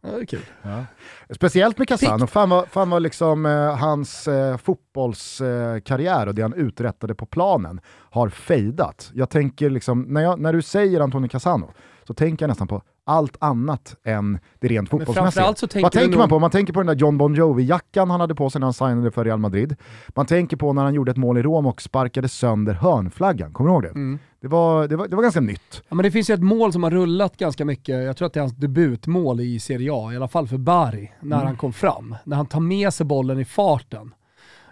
ja, 0.00 0.10
det 0.10 0.20
är 0.20 0.26
kul. 0.26 0.44
Ja. 0.62 0.84
Speciellt 1.30 1.78
med 1.78 1.88
Casano, 1.88 2.26
fan 2.26 2.50
vad, 2.50 2.68
fan 2.68 2.90
vad 2.90 3.02
liksom, 3.02 3.46
eh, 3.46 3.76
hans 3.76 4.28
eh, 4.28 4.56
fotbollskarriär 4.56 6.26
eh, 6.26 6.28
och 6.28 6.34
det 6.34 6.42
han 6.42 6.54
uträttade 6.54 7.14
på 7.14 7.26
planen 7.26 7.80
har 7.88 8.28
fejdat. 8.28 9.10
Jag 9.14 9.30
tänker 9.30 9.70
liksom, 9.70 10.02
när, 10.02 10.22
jag, 10.22 10.40
när 10.40 10.52
du 10.52 10.62
säger 10.62 11.00
Antonio 11.00 11.28
Casano, 11.28 11.72
så 12.06 12.14
tänker 12.14 12.42
jag 12.42 12.48
nästan 12.48 12.68
på 12.68 12.82
allt 13.06 13.36
annat 13.40 13.96
än 14.04 14.38
det 14.60 14.68
rent 14.68 14.88
fotbollsmässiga. 14.88 15.54
Vad 15.82 15.92
tänker 15.92 16.18
man 16.18 16.28
på? 16.28 16.38
Man 16.38 16.50
tänker 16.50 16.72
på 16.72 16.80
den 16.80 16.86
där 16.86 16.94
John 16.94 17.18
Bon 17.18 17.34
Jovi-jackan 17.34 18.10
han 18.10 18.20
hade 18.20 18.34
på 18.34 18.50
sig 18.50 18.60
när 18.60 18.66
han 18.66 18.74
signade 18.74 19.10
för 19.10 19.24
Real 19.24 19.38
Madrid. 19.38 19.76
Man 20.08 20.26
tänker 20.26 20.56
på 20.56 20.72
när 20.72 20.82
han 20.82 20.94
gjorde 20.94 21.10
ett 21.10 21.16
mål 21.16 21.38
i 21.38 21.42
Rom 21.42 21.66
och 21.66 21.82
sparkade 21.82 22.28
sönder 22.28 22.74
hörnflaggan, 22.74 23.52
kommer 23.52 23.70
du 23.70 23.74
ihåg 23.74 23.82
det? 23.82 23.88
Mm. 23.88 24.18
Det, 24.40 24.48
var, 24.48 24.88
det, 24.88 24.96
var, 24.96 25.08
det 25.08 25.16
var 25.16 25.22
ganska 25.22 25.40
nytt. 25.40 25.82
Ja, 25.88 25.94
men 25.94 26.02
det 26.02 26.10
finns 26.10 26.30
ju 26.30 26.34
ett 26.34 26.42
mål 26.42 26.72
som 26.72 26.82
har 26.82 26.90
rullat 26.90 27.36
ganska 27.36 27.64
mycket, 27.64 28.04
jag 28.04 28.16
tror 28.16 28.26
att 28.26 28.32
det 28.32 28.40
är 28.40 28.42
hans 28.42 28.56
debutmål 28.56 29.40
i 29.40 29.60
Serie 29.60 29.90
A, 29.92 30.12
i 30.12 30.16
alla 30.16 30.28
fall 30.28 30.48
för 30.48 30.58
Bari, 30.58 31.12
när 31.20 31.36
mm. 31.36 31.46
han 31.46 31.56
kom 31.56 31.72
fram. 31.72 32.14
När 32.24 32.36
han 32.36 32.46
tar 32.46 32.60
med 32.60 32.94
sig 32.94 33.06
bollen 33.06 33.40
i 33.40 33.44
farten. 33.44 34.14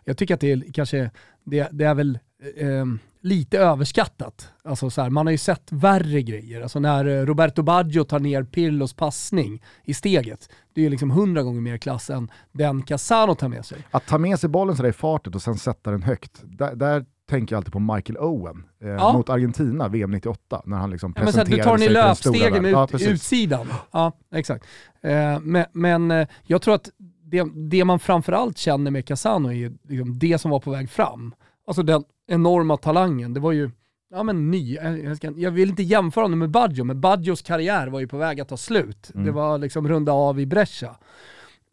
Jag 0.04 0.18
tycker 0.18 0.34
att 0.34 0.40
det 0.40 0.52
är 0.52 0.72
kanske, 0.72 1.10
det, 1.44 1.68
det 1.72 1.84
är 1.84 1.94
väl 1.94 2.18
eh, 2.56 2.84
lite 3.20 3.58
överskattat. 3.58 4.48
Alltså 4.64 4.90
så 4.90 5.02
här, 5.02 5.10
man 5.10 5.26
har 5.26 5.30
ju 5.30 5.38
sett 5.38 5.72
värre 5.72 6.22
grejer. 6.22 6.60
Alltså 6.60 6.80
när 6.80 7.04
eh, 7.04 7.26
Roberto 7.26 7.62
Baggio 7.62 8.04
tar 8.04 8.18
ner 8.18 8.42
Pirlos 8.42 8.94
passning 8.94 9.62
i 9.84 9.94
steget, 9.94 10.48
det 10.74 10.80
är 10.80 10.82
ju 10.82 10.90
liksom 10.90 11.10
hundra 11.10 11.42
gånger 11.42 11.60
mer 11.60 11.76
klass 11.76 12.10
än 12.10 12.30
den 12.52 12.82
Casano 12.82 13.34
tar 13.34 13.48
med 13.48 13.64
sig. 13.64 13.78
Att 13.90 14.06
ta 14.06 14.18
med 14.18 14.40
sig 14.40 14.48
bollen 14.48 14.76
sådär 14.76 14.90
i 14.90 14.92
fartet 14.92 15.34
och 15.34 15.42
sen 15.42 15.56
sätta 15.56 15.90
den 15.90 16.02
högt, 16.02 16.42
där, 16.42 16.74
där 16.74 17.04
tänker 17.28 17.54
jag 17.54 17.58
alltid 17.58 17.72
på 17.72 17.80
Michael 17.80 18.18
Owen 18.18 18.64
eh, 18.82 18.88
ja. 18.88 19.12
mot 19.12 19.28
Argentina, 19.28 19.88
VM 19.88 20.10
98, 20.10 20.62
när 20.64 20.76
han 20.76 20.90
liksom 20.90 21.12
ja, 21.16 21.22
presenterade 21.22 21.50
här, 21.50 21.56
Du 21.56 21.62
tar 21.64 21.78
den 21.78 21.82
i 21.82 21.92
löpstegen 21.92 22.62
med 22.62 22.70
ut, 22.70 23.00
ja, 23.00 23.12
utsidan. 23.12 23.66
Ja, 23.90 24.12
exakt. 24.34 24.64
Eh, 25.00 25.40
men, 25.40 25.64
men 25.72 26.10
eh, 26.10 26.28
jag 26.42 26.62
tror 26.62 26.74
att 26.74 26.90
det, 27.22 27.46
det 27.54 27.84
man 27.84 27.98
framförallt 27.98 28.58
känner 28.58 28.90
med 28.90 29.06
Casano 29.06 29.52
är 29.52 29.72
liksom 29.88 30.18
det 30.18 30.38
som 30.38 30.50
var 30.50 30.60
på 30.60 30.70
väg 30.70 30.90
fram. 30.90 31.34
Alltså 31.66 31.82
den 31.82 32.04
enorma 32.26 32.76
talangen. 32.76 33.34
Det 33.34 33.40
var 33.40 33.52
ju 33.52 33.70
ja 34.10 34.22
men 34.22 34.50
ny, 34.50 34.74
jag, 34.74 35.16
ska, 35.16 35.32
jag 35.36 35.50
vill 35.50 35.68
inte 35.68 35.82
jämföra 35.82 36.24
honom 36.24 36.38
med 36.38 36.50
Baggio, 36.50 36.84
men 36.84 37.00
Baggios 37.00 37.42
karriär 37.42 37.86
var 37.86 38.00
ju 38.00 38.08
på 38.08 38.16
väg 38.16 38.40
att 38.40 38.48
ta 38.48 38.56
slut. 38.56 39.10
Mm. 39.14 39.26
Det 39.26 39.32
var 39.32 39.58
liksom 39.58 39.88
runda 39.88 40.12
av 40.12 40.40
i 40.40 40.46
Brescia. 40.46 40.96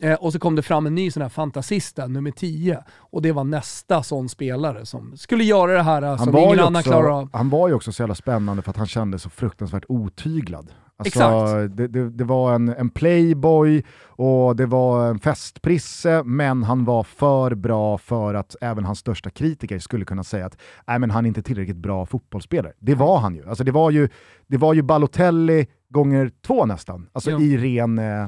Eh, 0.02 0.14
och 0.14 0.34
så 0.34 0.40
kom 0.40 0.56
det 0.56 0.62
fram 0.62 0.86
en 0.86 0.96
ny 0.96 1.12
sån 1.12 1.22
här 1.22 1.30
fantasista, 1.30 2.08
nummer 2.08 2.32
10. 2.32 2.84
Och 2.94 3.22
det 3.22 3.32
var 3.32 3.44
nästa 3.44 4.04
sån 4.04 4.30
spelare 4.30 4.86
som 4.86 5.18
skulle 5.18 5.44
göra 5.44 5.74
det 5.74 5.84
här 5.84 6.02
eh, 6.02 6.18
som 6.18 6.38
ingen 6.38 6.60
annan 6.60 6.84
klarar 6.84 7.10
av. 7.20 7.30
han 7.34 7.50
var 7.50 7.68
ju 7.68 7.74
också 7.74 7.92
så 7.92 8.02
jävla 8.02 8.16
spännande 8.16 8.62
för 8.62 8.70
att 8.70 8.78
han 8.78 8.88
kändes 8.88 9.22
så 9.22 9.30
fruktansvärt 9.30 9.86
otyglad. 9.88 10.72
Alltså, 11.06 11.20
Exakt. 11.20 11.78
Det, 11.78 11.88
det, 11.88 12.10
det 12.10 12.24
var 12.24 12.54
en, 12.54 12.70
en 12.70 12.90
playboy 12.90 13.84
och 14.06 14.56
det 14.56 14.66
var 14.66 15.08
en 15.08 15.20
festprisse, 15.20 16.24
men 16.24 16.64
han 16.64 16.86
var 16.86 17.04
för 17.04 17.56
bra 17.56 17.98
för 17.98 18.34
att 18.34 18.56
även 18.62 18.86
hans 18.86 19.00
största 19.00 19.30
kritiker 19.30 19.80
skulle 19.80 20.06
kunna 20.06 20.24
säga 20.24 20.46
att 20.46 20.58
Nej, 20.88 21.00
men 21.00 21.12
han 21.12 21.26
är 21.26 21.28
inte 21.28 21.44
tillräckligt 21.44 21.78
bra 21.78 22.06
fotbollsspelare. 22.06 22.74
Det 22.80 22.96
var 22.96 23.20
han 23.20 23.36
ju. 23.36 23.50
Alltså, 23.50 23.64
det, 23.64 23.72
var 23.72 23.92
ju 23.92 24.10
det 24.48 24.58
var 24.58 24.74
ju 24.74 24.82
Balotelli 24.82 25.68
gånger 25.92 26.32
två 26.42 26.66
nästan, 26.66 27.10
alltså, 27.14 27.32
Ja. 27.32 27.40
i, 27.42 27.58
ren, 27.58 28.00
eh, 28.00 28.28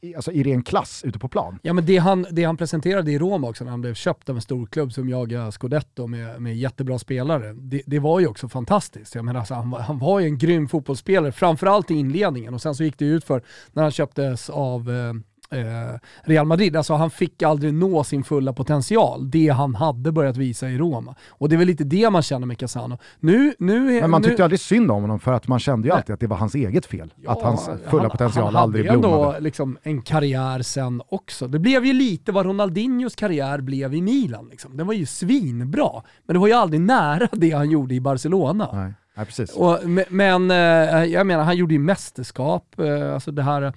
i, 0.00 0.14
alltså 0.16 0.32
i 0.32 0.42
ren 0.42 0.62
klass 0.62 1.02
ute 1.04 1.18
på 1.18 1.28
plan. 1.28 1.58
Ja 1.62 1.72
men 1.72 1.86
det 1.86 1.96
han, 1.96 2.26
det 2.30 2.44
han 2.44 2.56
presenterade 2.56 3.12
i 3.12 3.18
Roma 3.18 3.48
också 3.48 3.64
när 3.64 3.70
han 3.70 3.80
blev 3.80 3.94
köpt 3.94 4.28
av 4.28 4.36
en 4.36 4.42
stor 4.42 4.66
klubb 4.66 4.92
som 4.92 5.08
jagar 5.08 5.50
Scudetto 5.50 6.06
med, 6.06 6.42
med 6.42 6.56
jättebra 6.56 6.98
spelare, 6.98 7.52
det, 7.52 7.82
det 7.86 7.98
var 7.98 8.20
ju 8.20 8.26
också 8.26 8.48
fantastiskt. 8.48 9.14
Jag 9.14 9.24
menar, 9.24 9.40
alltså, 9.40 9.54
han, 9.54 9.70
var- 9.70 9.80
han 9.80 9.98
var 9.98 10.20
ju 10.20 10.26
en 10.26 10.38
grym 10.38 10.68
fotbollsspelare, 10.68 11.32
framförallt 11.32 11.90
i 11.90 11.94
inledningen 11.94 12.54
och 12.54 12.62
sen 12.62 12.74
så 12.74 12.84
gick 12.84 12.98
det 12.98 13.04
ut 13.04 13.24
för 13.24 13.42
när 13.72 13.82
han 13.82 13.92
köptes 13.92 14.50
av 14.50 14.90
eh, 14.90 15.12
Real 16.24 16.46
Madrid. 16.46 16.76
Alltså 16.76 16.94
han 16.94 17.10
fick 17.10 17.42
aldrig 17.42 17.74
nå 17.74 18.04
sin 18.04 18.24
fulla 18.24 18.52
potential, 18.52 19.30
det 19.30 19.48
han 19.48 19.74
hade 19.74 20.12
börjat 20.12 20.36
visa 20.36 20.68
i 20.70 20.78
Roma. 20.78 21.14
Och 21.28 21.48
det 21.48 21.54
är 21.54 21.58
väl 21.58 21.66
lite 21.66 21.84
det 21.84 22.10
man 22.10 22.22
känner 22.22 22.46
med 22.46 22.58
Casano. 22.58 22.98
Nu, 23.20 23.54
nu, 23.58 23.96
är- 23.96 24.00
Men 24.00 24.10
man 24.10 24.22
nu, 24.22 24.28
tyckte 24.28 24.44
aldrig 24.44 24.60
synd 24.60 24.90
om 24.90 25.02
honom 25.02 25.20
för 25.20 25.32
att 25.32 25.48
man 25.48 25.58
kände 25.58 25.88
ju 25.88 25.94
alltid 25.94 26.14
att 26.14 26.20
det 26.20 26.26
var 26.26 26.36
hans 26.36 26.54
eget 26.54 26.86
fel. 26.86 27.12
Ja, 27.16 27.30
att 27.32 27.42
hans 27.42 27.70
fulla 27.86 28.02
han- 28.02 28.10
potential 28.10 28.44
han 28.44 28.56
aldrig 28.56 28.86
hade 28.86 28.96
ju 28.96 29.00
blommade. 29.00 29.26
ändå 29.36 29.40
liksom 29.44 29.78
en 29.82 30.02
karriär 30.02 30.62
sen 30.62 31.02
också. 31.08 31.46
Det 31.48 31.58
blev 31.58 31.84
ju 31.84 31.92
lite 31.92 32.32
vad 32.32 32.46
Ronaldinhos 32.46 33.14
karriär 33.16 33.60
blev 33.60 33.94
i 33.94 34.02
Milan. 34.02 34.48
Liksom. 34.50 34.76
Den 34.76 34.86
var 34.86 34.94
ju 34.94 35.06
svinbra, 35.06 35.90
men 36.26 36.34
det 36.34 36.40
var 36.40 36.46
ju 36.46 36.52
aldrig 36.54 36.80
nära 36.80 37.28
det 37.32 37.50
han 37.50 37.70
gjorde 37.70 37.94
i 37.94 38.00
Barcelona. 38.00 38.68
Nej, 39.16 39.26
precis. 39.26 39.56
Och, 39.56 39.78
me- 39.78 40.04
men 40.08 40.50
eh, 40.50 41.04
jag 41.04 41.26
menar, 41.26 41.44
han 41.44 41.56
gjorde 41.56 41.74
ju 41.74 41.80
mästerskap, 41.80 42.78
eh, 42.78 43.14
alltså 43.14 43.30
det 43.32 43.42
här 43.42 43.62
eh, 43.62 43.72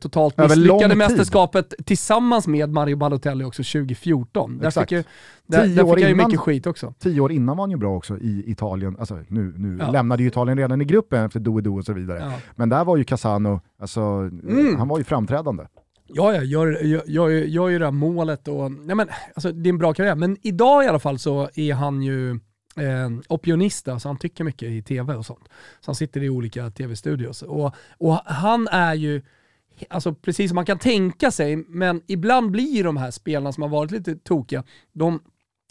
totalt 0.00 0.38
Över 0.40 0.56
lång 0.56 0.76
misslyckade 0.76 0.94
mästerskapet 0.94 1.74
tillsammans 1.86 2.46
med 2.46 2.70
Mario 2.70 2.96
Balotelli 2.96 3.44
också 3.44 3.62
2014. 3.62 4.58
Där 4.58 4.66
Exakt. 4.68 4.88
fick, 4.90 4.98
ju, 4.98 5.04
där, 5.46 5.66
där 5.66 5.94
fick 5.94 6.02
han 6.04 6.10
ju 6.10 6.14
mycket 6.16 6.40
skit 6.40 6.66
också. 6.66 6.94
Tio 6.98 7.20
år 7.20 7.32
innan 7.32 7.56
var 7.56 7.62
han 7.62 7.70
ju 7.70 7.76
bra 7.76 7.96
också 7.96 8.18
i 8.18 8.44
Italien. 8.46 8.96
Alltså, 8.98 9.18
nu 9.28 9.54
nu 9.56 9.78
Ja. 9.80 9.90
lämnade 9.90 10.22
ju 10.22 10.28
Italien 10.28 10.58
redan 10.58 10.80
i 10.80 10.84
gruppen 10.84 11.24
efter 11.24 11.40
do 11.40 11.76
och 11.78 11.84
så 11.84 11.92
vidare. 11.92 12.18
Ja. 12.18 12.32
Men 12.56 12.68
där 12.68 12.84
var 12.84 12.96
ju 12.96 13.04
Casano, 13.04 13.60
alltså, 13.80 14.00
Mm. 14.00 14.76
han 14.76 14.88
var 14.88 14.98
ju 14.98 15.04
framträdande. 15.04 15.64
Ja, 16.06 16.34
jag 16.34 16.44
gör, 16.44 16.66
gör, 16.84 17.02
gör, 17.06 17.28
gör 17.30 17.68
ju 17.68 17.78
det 17.78 17.84
här 17.84 17.92
målet 17.92 18.48
och, 18.48 18.72
nej 18.72 18.96
men, 18.96 19.08
alltså, 19.34 19.52
det 19.52 19.68
är 19.68 19.72
en 19.72 19.78
bra 19.78 19.92
karriär. 19.94 20.14
Men 20.14 20.36
idag 20.42 20.84
i 20.84 20.86
alla 20.88 20.98
fall 20.98 21.18
så 21.18 21.48
är 21.54 21.74
han 21.74 22.02
ju 22.02 22.30
eh, 22.76 23.10
opionista, 23.28 23.98
så 24.00 24.08
han 24.08 24.18
tycker 24.18 24.44
mycket 24.44 24.68
i 24.68 24.82
tv 24.82 25.14
och 25.14 25.26
sånt. 25.26 25.44
Så 25.80 25.88
han 25.88 25.94
sitter 25.94 26.22
i 26.22 26.28
olika 26.30 26.70
tv-studios. 26.70 27.42
Och, 27.42 27.74
och 27.98 28.14
han 28.24 28.68
är 28.68 28.94
ju, 28.94 29.22
alltså 29.88 30.14
precis 30.14 30.50
som 30.50 30.54
man 30.54 30.66
kan 30.66 30.78
tänka 30.78 31.30
sig, 31.30 31.56
men 31.56 32.02
ibland 32.06 32.50
blir 32.50 32.84
de 32.84 32.96
här 32.96 33.10
spelarna 33.10 33.52
som 33.52 33.62
har 33.62 33.70
varit 33.70 33.90
lite 33.90 34.16
tokiga, 34.16 34.64
de 34.92 35.20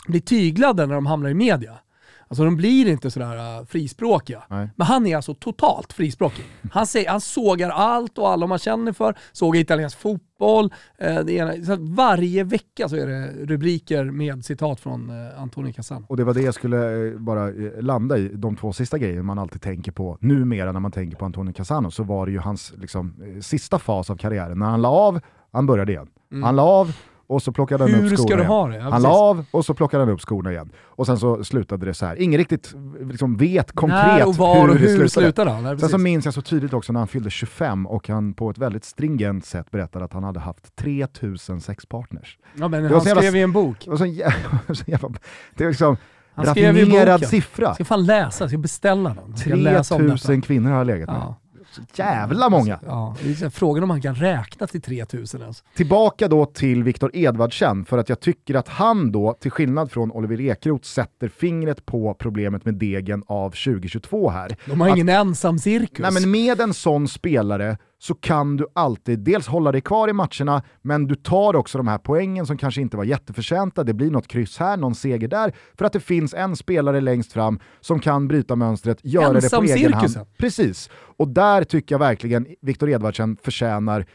blir 0.08 0.22
tyglade 0.22 0.86
när 0.86 0.96
de 0.96 1.06
hamnar 1.06 1.30
i 1.30 1.34
media. 1.34 1.80
Alltså 2.29 2.43
de 2.45 2.55
blir 2.55 2.88
inte 2.88 3.12
sådär 3.12 3.59
uh, 3.59 3.65
frispråkiga. 3.65 4.43
Nej. 4.48 4.69
Men 4.75 4.88
han 4.88 5.07
är 5.07 5.15
alltså 5.15 5.33
totalt 5.33 5.93
frispråkig. 5.93 6.45
Han, 6.71 6.88
säger, 6.88 7.09
han 7.09 7.21
sågar 7.21 7.69
allt 7.69 8.17
och 8.17 8.29
alla 8.29 8.48
man 8.48 8.59
känner 8.59 8.93
för, 8.93 9.17
sågar 9.31 9.62
italiensk 9.62 10.00
fotboll. 10.00 10.74
Eh, 10.98 11.19
det 11.19 11.33
ena, 11.33 11.65
så 11.65 11.75
varje 11.79 12.43
vecka 12.43 12.89
så 12.89 12.95
är 12.95 13.07
det 13.07 13.45
rubriker 13.45 14.03
med 14.05 14.45
citat 14.45 14.79
från 14.79 15.09
eh, 15.09 15.41
Antonio 15.41 15.74
Casano. 15.74 16.05
Och 16.09 16.17
det 16.17 16.24
var 16.24 16.33
det 16.33 16.41
jag 16.41 16.53
skulle 16.53 17.07
eh, 17.07 17.19
bara 17.19 17.48
eh, 17.48 17.81
landa 17.81 18.17
i, 18.17 18.27
de 18.27 18.55
två 18.55 18.74
sista 18.74 18.98
grejerna 18.98 19.24
man 19.24 19.39
alltid 19.39 19.62
tänker 19.62 19.91
på, 19.91 20.17
numera 20.21 20.71
när 20.71 20.79
man 20.79 20.91
tänker 20.91 21.17
på 21.17 21.25
Antonio 21.25 21.53
Casano, 21.53 21.91
så 21.91 22.03
var 22.03 22.25
det 22.25 22.31
ju 22.31 22.39
hans 22.39 22.74
liksom, 22.77 23.13
eh, 23.21 23.41
sista 23.41 23.79
fas 23.79 24.09
av 24.09 24.15
karriären. 24.15 24.59
När 24.59 24.65
han 24.65 24.81
la 24.81 24.89
av, 24.89 25.19
han 25.51 25.65
började 25.65 25.91
igen. 25.91 26.07
Han 26.43 26.55
la 26.55 26.63
av 26.63 26.95
och 27.29 27.41
så 27.43 27.51
plockade 27.51 27.83
han. 27.83 27.93
Hur 27.93 28.03
upp 28.13 28.17
ska 28.19 28.27
skorna 28.27 28.41
igen. 28.43 28.74
Ja, 28.74 28.81
han 28.81 28.91
precis. 28.91 29.03
la 29.03 29.09
av 29.09 29.45
och 29.51 29.65
så 29.65 29.74
plockade 29.74 30.03
han 30.03 30.13
upp 30.13 30.21
skorna 30.21 30.51
igen. 30.51 30.69
Och 30.83 31.05
sen 31.05 31.17
så 31.17 31.43
slutade 31.43 31.86
det 31.86 31.93
så 31.93 32.05
här. 32.05 32.21
Ingen 32.21 32.38
riktigt 32.38 32.74
liksom, 33.01 33.38
vet 33.38 33.71
konkret 33.71 34.05
När 34.07 34.27
och 34.27 34.36
var 34.36 34.55
och 34.57 34.67
hur 34.67 34.74
det 34.74 34.79
hur 34.79 34.88
slutade. 34.88 35.09
slutade 35.09 35.51
han? 35.51 35.63
Ja, 35.63 35.77
Sen 35.77 35.89
så 35.89 35.98
minns 35.98 36.25
jag 36.25 36.33
så 36.33 36.41
tydligt 36.41 36.74
också 36.74 36.93
när 36.93 37.00
han 37.00 37.07
fyllde 37.07 37.29
25 37.29 37.86
och 37.88 38.07
han 38.09 38.33
på 38.33 38.50
ett 38.50 38.57
väldigt 38.57 38.83
stringent 38.86 39.45
sätt 39.45 39.71
berättade 39.71 40.05
att 40.05 40.13
han 40.13 40.24
hade 40.24 40.39
haft 40.39 40.75
3000 40.75 41.62
sexpartners. 41.62 42.38
ja, 42.55 42.67
men 42.67 42.83
var 42.83 42.89
han 42.89 43.05
jävla- 43.05 43.21
skrev 43.21 43.36
i 43.36 43.41
en 43.41 43.51
bok. 43.51 43.77
Det 43.83 43.89
var 43.89 43.98
så 43.98 44.05
jävla, 44.86 45.09
det 45.55 45.63
är 45.63 45.67
liksom 45.67 45.98
Han 46.33 46.45
skrev 46.45 46.77
i 46.77 46.86
boken. 46.86 47.19
siffra. 47.19 47.65
Jag 47.65 47.75
ska 47.75 47.86
fan 47.86 48.05
läsa, 48.05 48.43
jag 48.43 48.50
ska 48.51 48.57
beställa 48.57 49.09
den. 49.09 49.24
Jag 49.29 49.39
ska 49.39 49.55
läsa 49.55 49.95
om 49.95 50.01
detta. 50.01 50.12
3000 50.17 50.41
kvinnor 50.41 50.69
har 50.71 50.77
jag 50.77 50.88
legat 50.88 51.07
med. 51.09 51.17
Ja. 51.17 51.36
Så 51.72 51.82
jävla 51.96 52.50
många! 52.50 52.80
Ja, 52.86 53.16
frågan 53.52 53.84
om 53.84 53.90
han 53.90 54.02
kan 54.02 54.16
räkna 54.16 54.68
till 54.68 54.82
3000 54.82 55.42
ens. 55.42 55.64
Tillbaka 55.76 56.28
då 56.28 56.46
till 56.46 56.84
Viktor 56.84 57.12
Edvardsen, 57.14 57.86
för 57.86 57.98
att 57.98 58.10
jag 58.10 58.20
tycker 58.20 58.56
att 58.56 58.68
han 58.68 59.12
då, 59.12 59.34
till 59.40 59.52
skillnad 59.52 59.92
från 59.92 60.12
Oliver 60.12 60.42
Ekroth, 60.42 60.84
sätter 60.88 61.28
fingret 61.30 61.86
på 61.86 62.14
problemet 62.14 62.66
med 62.66 62.74
degen 62.76 63.24
av 63.28 63.50
2022 63.52 64.30
här. 64.30 64.56
De 64.66 64.82
har 64.82 64.90
Att- 64.90 64.96
ingen 64.96 65.10
ensam 65.10 65.60
cirkus. 65.60 66.00
Nej, 66.00 66.12
men 66.14 66.32
med 66.32 66.62
en 66.62 66.74
sån 66.74 67.08
spelare 67.08 67.78
så 68.01 68.15
kan 68.15 68.58
du 68.58 68.68
alltid 68.74 69.20
dels 69.20 69.48
hålla 69.48 69.72
dig 69.72 69.82
kvar 69.82 70.08
i 70.10 70.13
matcherna, 70.13 70.63
men 70.82 71.08
du 71.08 71.15
tar 71.15 71.56
också 71.56 71.77
de 71.77 71.88
här 71.88 71.98
poängen 71.98 72.46
som 72.46 72.58
kanske 72.58 72.82
inte 72.82 72.98
var 72.98 73.03
jätteförtjänta. 73.03 73.84
Det 73.84 73.94
blir 73.94 74.12
något 74.12 74.27
kryss 74.27 74.58
här, 74.58 74.77
någon 74.77 74.96
seger 74.96 75.27
där, 75.27 75.53
för 75.77 75.86
att 75.86 75.94
det 75.94 76.00
finns 76.00 76.34
en 76.34 76.56
spelare 76.56 77.01
längst 77.01 77.34
fram 77.34 77.60
som 77.82 78.00
kan 78.00 78.27
bryta 78.27 78.56
mönstret, 78.56 79.00
göra 79.03 79.34
det 79.34 79.50
på 79.50 79.63
egen 79.63 79.94
hand. 79.94 80.18
Precis. 80.38 80.89
Och 80.94 81.27
där 81.27 81.63
tycker 81.63 81.96
jag 81.96 82.00
verkligen 82.00 82.48
Viktor 82.62 82.89
Edvardsen 82.89 83.38
förtjänar 83.44 84.06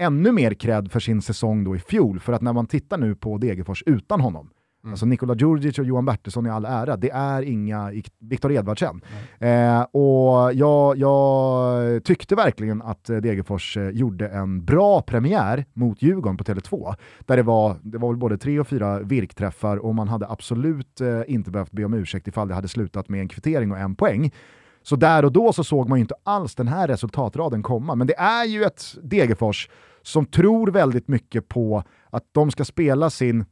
ännu 0.00 0.32
mer 0.32 0.54
cred 0.54 0.92
för 0.92 1.00
sin 1.00 1.22
säsong 1.22 1.64
då 1.64 1.76
i 1.76 1.78
fjol, 1.78 2.20
för 2.20 2.32
att 2.32 2.42
när 2.42 2.52
man 2.52 2.66
tittar 2.66 2.98
nu 2.98 3.14
på 3.14 3.38
Degerfors 3.38 3.82
utan 3.86 4.20
honom, 4.20 4.50
Alltså 4.86 5.06
Nikola 5.06 5.34
Djurdjic 5.34 5.78
och 5.78 5.84
Johan 5.84 6.04
Bertilsson 6.04 6.46
i 6.46 6.50
all 6.50 6.64
ära, 6.64 6.96
det 6.96 7.10
är 7.10 7.42
inga 7.42 7.90
Ik- 7.92 8.12
Viktor 8.18 8.52
Edvardsen. 8.52 9.00
Eh, 9.38 9.80
och 9.82 10.52
jag, 10.54 10.96
jag 10.98 12.04
tyckte 12.04 12.34
verkligen 12.34 12.82
att 12.82 13.10
eh, 13.10 13.16
Degerfors 13.16 13.76
eh, 13.76 13.88
gjorde 13.90 14.28
en 14.28 14.64
bra 14.64 15.02
premiär 15.02 15.64
mot 15.72 16.02
Djurgården 16.02 16.36
på 16.36 16.44
Tele2. 16.44 16.94
Där 17.26 17.36
det 17.36 17.42
var, 17.42 17.76
det 17.82 17.98
var 17.98 18.08
väl 18.08 18.16
både 18.18 18.38
tre 18.38 18.60
och 18.60 18.68
fyra 18.68 18.98
virkträffar 19.00 19.76
och 19.76 19.94
man 19.94 20.08
hade 20.08 20.28
absolut 20.28 21.00
eh, 21.00 21.20
inte 21.26 21.50
behövt 21.50 21.72
be 21.72 21.84
om 21.84 21.94
ursäkt 21.94 22.28
ifall 22.28 22.48
det 22.48 22.54
hade 22.54 22.68
slutat 22.68 23.08
med 23.08 23.20
en 23.20 23.28
kvittering 23.28 23.72
och 23.72 23.78
en 23.78 23.94
poäng. 23.94 24.30
Så 24.82 24.96
där 24.96 25.24
och 25.24 25.32
då 25.32 25.52
så 25.52 25.64
såg 25.64 25.88
man 25.88 25.98
ju 25.98 26.00
inte 26.00 26.14
alls 26.24 26.54
den 26.54 26.68
här 26.68 26.88
resultatraden 26.88 27.62
komma. 27.62 27.94
Men 27.94 28.06
det 28.06 28.18
är 28.18 28.44
ju 28.44 28.64
ett 28.64 28.82
Degerfors 29.02 29.68
som 30.02 30.26
tror 30.26 30.70
väldigt 30.70 31.08
mycket 31.08 31.48
på 31.48 31.82
att 32.10 32.24
de 32.32 32.50
ska 32.50 32.64
spela 32.64 33.10
sin 33.10 33.44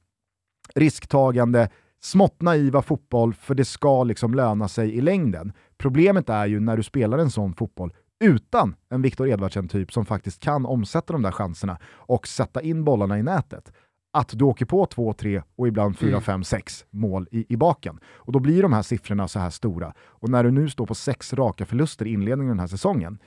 risktagande, 0.79 1.69
smått 2.01 2.43
naiva 2.43 2.83
fotboll 2.83 3.35
för 3.35 3.55
det 3.55 3.65
ska 3.65 4.05
liksom 4.05 4.35
löna 4.35 4.69
sig 4.69 4.95
i 4.95 5.01
längden. 5.01 5.53
Problemet 5.79 6.29
är 6.29 6.47
ju 6.47 6.61
när 6.61 6.77
du 6.77 6.83
spelar 6.83 7.19
en 7.19 7.31
sån 7.31 7.55
fotboll 7.55 7.93
utan 8.21 8.75
en 8.91 9.03
Viktor 9.03 9.29
Edvardsen-typ 9.29 9.93
som 9.93 10.07
faktiskt 10.07 10.41
kan 10.41 10.67
omsätta 10.67 11.13
de 11.13 11.23
där 11.23 11.31
chanserna 11.31 11.79
och 11.87 12.29
sätta 12.29 12.63
in 12.63 12.85
bollarna 12.85 13.19
i 13.19 13.23
nätet. 13.23 13.73
Att 14.13 14.39
du 14.39 14.45
åker 14.45 14.67
på 14.67 14.87
2, 14.87 15.13
3 15.13 15.43
och 15.57 15.69
ibland 15.69 15.99
4, 15.99 16.21
5, 16.21 16.45
6 16.45 16.85
mål 16.91 17.29
i, 17.31 17.55
i 17.55 17.57
baken. 17.57 18.01
Och 18.05 18.33
då 18.33 18.39
blir 18.39 18.63
de 18.63 18.73
här 18.73 18.83
siffrorna 18.83 19.29
så 19.29 19.39
här 19.39 19.51
stora. 19.51 19.95
Och 20.01 20.29
när 20.29 20.45
du 20.45 20.51
nu 20.51 20.69
står 20.69 20.87
på 20.87 20.95
sex 20.95 21.33
raka 21.33 21.67
förluster 21.67 22.07
i 22.07 22.13
inledningen 22.13 22.51
av 22.51 22.57
den 22.57 22.61
här 22.61 22.67
säsongen, 22.67 23.19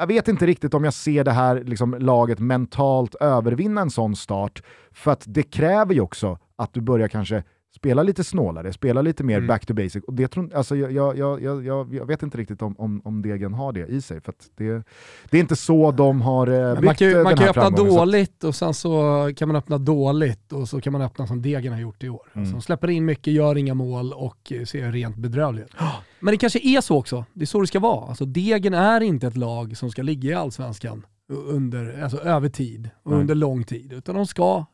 jag 0.00 0.06
vet 0.06 0.28
inte 0.28 0.46
riktigt 0.46 0.74
om 0.74 0.84
jag 0.84 0.94
ser 0.94 1.24
det 1.24 1.32
här 1.32 1.64
liksom, 1.64 1.96
laget 1.98 2.38
mentalt 2.38 3.14
övervinna 3.14 3.80
en 3.80 3.90
sån 3.90 4.16
start, 4.16 4.62
för 4.90 5.10
att 5.10 5.24
det 5.26 5.42
kräver 5.42 5.94
ju 5.94 6.00
också 6.00 6.38
att 6.56 6.74
du 6.74 6.80
börjar 6.80 7.08
kanske 7.08 7.44
spela 7.76 8.02
lite 8.02 8.24
snålare, 8.24 8.72
spela 8.72 9.02
lite 9.02 9.24
mer 9.24 9.36
Mm. 9.36 9.48
back 9.48 9.66
to 9.66 9.74
basic. 9.74 10.04
Och 10.06 10.14
det 10.14 10.28
tror, 10.28 10.54
alltså, 10.54 10.76
jag, 10.76 10.92
jag, 10.92 11.42
jag, 11.42 11.94
jag, 11.94 12.06
vet 12.06 12.22
inte 12.22 12.38
riktigt 12.38 12.62
om, 12.62 12.74
om, 12.78 13.00
om 13.04 13.22
Degen 13.22 13.54
har 13.54 13.72
det 13.72 13.86
i 13.86 14.00
sig, 14.00 14.20
för 14.20 14.34
det, 14.56 14.82
det 15.30 15.36
är 15.36 15.40
inte 15.40 15.56
så 15.56 15.92
de 15.92 16.20
har 16.20 16.46
eh, 16.46 16.74
byggt 16.74 16.84
man 16.84 16.94
kan 16.94 17.08
ju, 17.08 17.22
man 17.22 17.36
kan 17.36 17.42
här 17.42 17.48
öppna 17.48 17.70
dåligt 17.70 18.44
och 18.44 18.54
sen 18.54 18.74
så 18.74 19.30
kan 19.36 19.48
man 19.48 19.56
öppna 19.56 19.78
dåligt 19.78 20.52
och 20.52 20.68
så 20.68 20.80
kan 20.80 20.92
man 20.92 21.02
öppna 21.02 21.26
som 21.26 21.42
Degen 21.42 21.72
har 21.72 21.80
gjort 21.80 22.02
i 22.02 22.08
år. 22.08 22.26
Mm. 22.32 22.46
Alltså, 22.46 22.60
släpper 22.60 22.90
in 22.90 23.04
mycket, 23.04 23.32
gör 23.32 23.56
inga 23.56 23.74
mål 23.74 24.12
och 24.12 24.52
ser 24.66 24.92
rent 24.92 25.16
bedrövliga 25.16 25.64
ut. 25.64 25.74
Men 26.20 26.32
det 26.32 26.38
kanske 26.38 26.58
är 26.58 26.80
så 26.80 26.98
också. 26.98 27.24
Det 27.32 27.42
är 27.42 27.46
så 27.46 27.60
det 27.60 27.66
ska 27.66 27.78
vara. 27.78 28.08
Alltså, 28.08 28.24
Degen 28.24 28.74
är 28.74 29.00
inte 29.00 29.26
ett 29.26 29.36
lag 29.36 29.76
som 29.76 29.90
ska 29.90 30.02
ligga 30.02 30.30
i 30.30 30.34
allsvenskan 30.34 31.06
under, 31.32 32.02
alltså, 32.02 32.18
över 32.18 32.48
tid 32.48 32.90
och 33.02 33.10
Nej. 33.10 33.20
under 33.20 33.34
lång 33.34 33.64
tid. 33.64 33.92
Utan 33.92 34.14
de 34.14 34.26
ska 34.26 34.64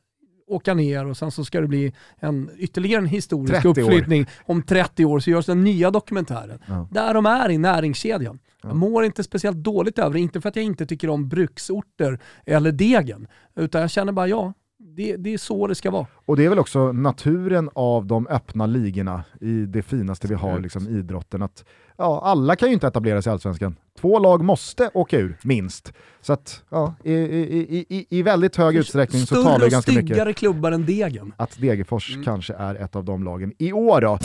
åka 0.47 0.75
ner 0.75 1.07
och 1.07 1.17
sen 1.17 1.31
så 1.31 1.45
ska 1.45 1.61
det 1.61 1.69
bli 1.69 1.93
en, 2.17 2.51
ytterligare 2.59 3.03
en 3.03 3.07
historisk 3.07 3.55
30 3.55 3.69
år. 3.69 3.71
uppflyttning. 3.71 4.27
Om 4.47 4.63
30 4.63 5.05
år 5.05 5.19
så 5.19 5.31
görs 5.31 5.47
den 5.47 5.65
nya 5.65 5.91
dokumentären. 5.91 6.59
Ja. 6.67 6.89
Där 6.91 7.15
de 7.15 7.27
är 7.27 7.51
i 7.51 7.59
näringskedjan. 7.59 8.39
Ja. 8.63 8.69
Jag 8.69 8.77
mår 8.77 9.05
inte 9.05 9.23
speciellt 9.23 9.57
dåligt 9.57 9.99
över 9.99 10.13
det, 10.13 10.21
inte 10.21 10.41
för 10.41 10.49
att 10.49 10.57
jag 10.57 10.65
inte 10.65 10.87
tycker 10.87 11.11
om 11.11 11.29
bruksorter 11.29 12.19
eller 12.45 12.73
degen, 12.73 13.29
utan 13.57 13.81
jag 13.81 13.91
känner 13.91 14.13
bara 14.13 14.29
ja, 14.29 14.53
det, 14.79 15.17
det 15.17 15.35
är 15.35 15.39
så 15.39 15.67
det 15.67 15.75
ska 15.75 15.91
vara. 15.91 16.07
Och 16.25 16.37
det 16.37 16.45
är 16.45 16.49
väl 16.49 16.59
också 16.59 16.93
naturen 16.93 17.71
av 17.75 18.07
de 18.07 18.27
öppna 18.27 18.67
ligorna 18.67 19.25
i 19.41 19.67
det 19.67 19.83
finaste 19.83 20.29
vi 20.29 20.35
har, 20.35 20.61
liksom 20.61 20.89
idrotten. 20.89 21.43
Att, 21.43 21.65
ja, 21.99 22.21
alla 22.25 22.57
kan 22.57 22.69
ju 22.69 22.75
inte 22.75 22.87
etablera 22.87 23.23
sig 23.23 23.31
i 23.31 23.33
Allsvenskan. 23.33 23.77
Två 24.01 24.19
lag 24.19 24.45
måste 24.45 24.91
åka 24.95 25.19
ur, 25.19 25.39
minst. 25.43 25.93
Så 26.21 26.33
att, 26.33 26.63
ja, 26.71 26.95
i, 27.05 27.13
i, 27.13 27.41
i, 27.79 27.87
i, 27.89 28.07
i 28.19 28.23
väldigt 28.23 28.57
hög 28.57 28.77
utsträckning 28.77 29.21
så 29.21 29.27
Större 29.27 29.43
talar 29.43 29.59
det 29.59 29.65
och 29.65 29.71
ganska 29.71 29.93
mycket 29.93 30.07
styggare 30.07 30.33
klubbar 30.33 30.73
än 30.73 30.87
degen. 30.87 31.33
att 31.37 31.61
Degerfors 31.61 32.11
Mm. 32.13 32.25
kanske 32.25 32.55
är 32.55 32.75
ett 32.75 32.97
av 32.97 33.05
de 33.05 33.25
lagen. 33.25 33.53
I 33.59 33.73
år 33.73 34.01
då? 34.01 34.19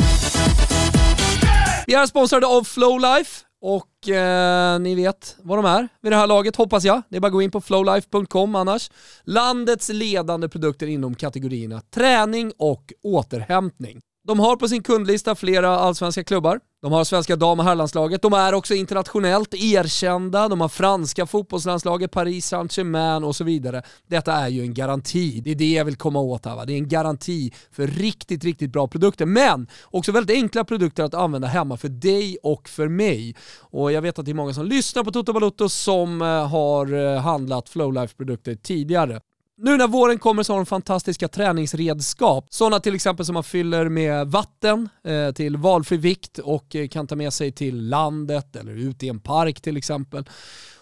Vi 1.88 1.94
är 1.94 2.06
sponsrade 2.06 2.48
av 2.48 2.64
Flowlife 2.64 3.46
och 3.62 4.10
eh, 4.10 4.80
ni 4.80 4.96
vet 4.96 5.36
vad 5.42 5.58
de 5.58 5.66
är 5.66 5.88
vid 6.02 6.12
det 6.12 6.16
här 6.16 6.28
laget 6.28 6.56
hoppas 6.56 6.84
jag. 6.84 7.02
Det 7.10 7.16
är 7.18 7.22
bara 7.22 7.28
att 7.28 7.34
gå 7.34 7.42
in 7.42 7.52
på 7.52 7.62
flowlife.com 7.62 8.56
annars. 8.56 8.92
Landets 9.24 9.90
ledande 9.90 10.50
produkter 10.50 10.88
inom 10.88 11.16
kategorierna 11.16 11.82
träning 11.96 12.52
och 12.58 12.94
återhämtning. 13.04 14.00
De 14.28 14.40
har 14.40 14.56
på 14.56 14.68
sin 14.68 14.84
kundlista 14.84 15.36
flera 15.36 15.70
allsvenska 15.70 16.24
klubbar. 16.24 16.60
De 16.82 16.92
har 16.92 17.04
svenska 17.04 17.36
dam 17.36 17.60
och 17.60 17.66
herrlandslaget. 17.66 18.22
De 18.22 18.34
är 18.34 18.54
också 18.54 18.74
internationellt 18.74 19.54
erkända. 19.54 20.48
De 20.48 20.62
har 20.62 20.70
franska 20.70 21.26
fotbollslandslaget, 21.26 22.12
Paris 22.12 22.46
Saint-Germain 22.48 23.24
och 23.24 23.36
så 23.36 23.44
vidare. 23.44 23.84
Detta 24.08 24.34
är 24.34 24.48
ju 24.48 24.62
en 24.62 24.74
garanti. 24.74 25.42
Det 25.42 25.52
är 25.52 25.56
det 25.56 25.72
jag 25.72 25.86
vill 25.86 25.96
komma 25.96 26.20
åt 26.20 26.46
här. 26.46 26.56
Va? 26.56 26.66
Det 26.66 26.74
är 26.74 26.78
en 26.78 26.88
garanti 26.88 27.52
för 27.72 27.88
riktigt, 27.88 28.44
riktigt 28.44 28.72
bra 28.72 28.88
produkter. 28.88 29.26
Men 29.26 29.68
också 29.86 30.12
väldigt 30.12 30.36
enkla 30.36 30.64
produkter 30.64 31.04
att 31.04 31.14
använda 31.14 31.48
hemma 31.48 31.78
för 31.78 31.90
dig 31.90 32.38
och 32.44 32.70
för 32.70 32.88
mig. 32.88 33.36
Och 33.60 33.92
jag 33.92 34.02
vet 34.02 34.20
att 34.20 34.26
det 34.26 34.32
är 34.32 34.36
många 34.36 34.54
som 34.54 34.66
lyssnar 34.66 35.04
på 35.04 35.12
Toto 35.12 35.34
Balotto 35.34 35.70
som 35.70 36.22
eh, 36.22 36.48
har 36.48 36.94
eh, 36.94 37.22
handlat 37.22 37.70
Flowlife-produkter 37.70 38.56
tidigare. 38.56 39.22
Nu 39.64 39.78
när 39.78 39.88
våren 39.88 40.20
kommer 40.20 40.44
så 40.44 40.54
har 40.54 40.58
de 40.58 40.66
fantastiska 40.66 41.28
träningsredskap. 41.28 42.46
Sådana 42.50 42.80
till 42.80 42.96
exempel 42.96 43.26
som 43.26 43.34
man 43.34 43.44
fyller 43.44 43.90
med 43.90 44.28
vatten 44.28 44.90
eh, 45.04 45.32
till 45.32 45.58
valfri 45.58 45.98
vikt 45.98 46.40
och 46.40 46.76
eh, 46.76 46.88
kan 46.88 47.08
ta 47.08 47.16
med 47.16 47.34
sig 47.34 47.52
till 47.52 47.90
landet 47.90 48.56
eller 48.56 48.72
ut 48.72 49.04
i 49.04 49.10
en 49.10 49.20
park 49.20 49.62
till 49.62 49.78
exempel. 49.78 50.30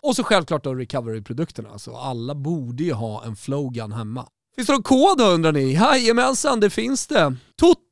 Och 0.02 0.16
så 0.16 0.24
självklart 0.24 0.64
då 0.64 0.74
recovery-produkterna. 0.74 1.70
Alltså 1.70 1.96
alla 1.96 2.36
borde 2.36 2.84
ju 2.84 2.94
ha 2.94 3.24
en 3.26 3.36
flowgun 3.36 3.92
hemma. 3.92 4.28
Finns 4.56 4.68
det 4.68 4.74
någon 4.74 4.84
kod 4.84 5.18
då 5.18 5.24
undrar 5.26 5.52
ni? 5.52 5.74
Jajamensan, 5.74 6.60
det 6.60 6.70
finns 6.70 7.08
det. 7.08 7.36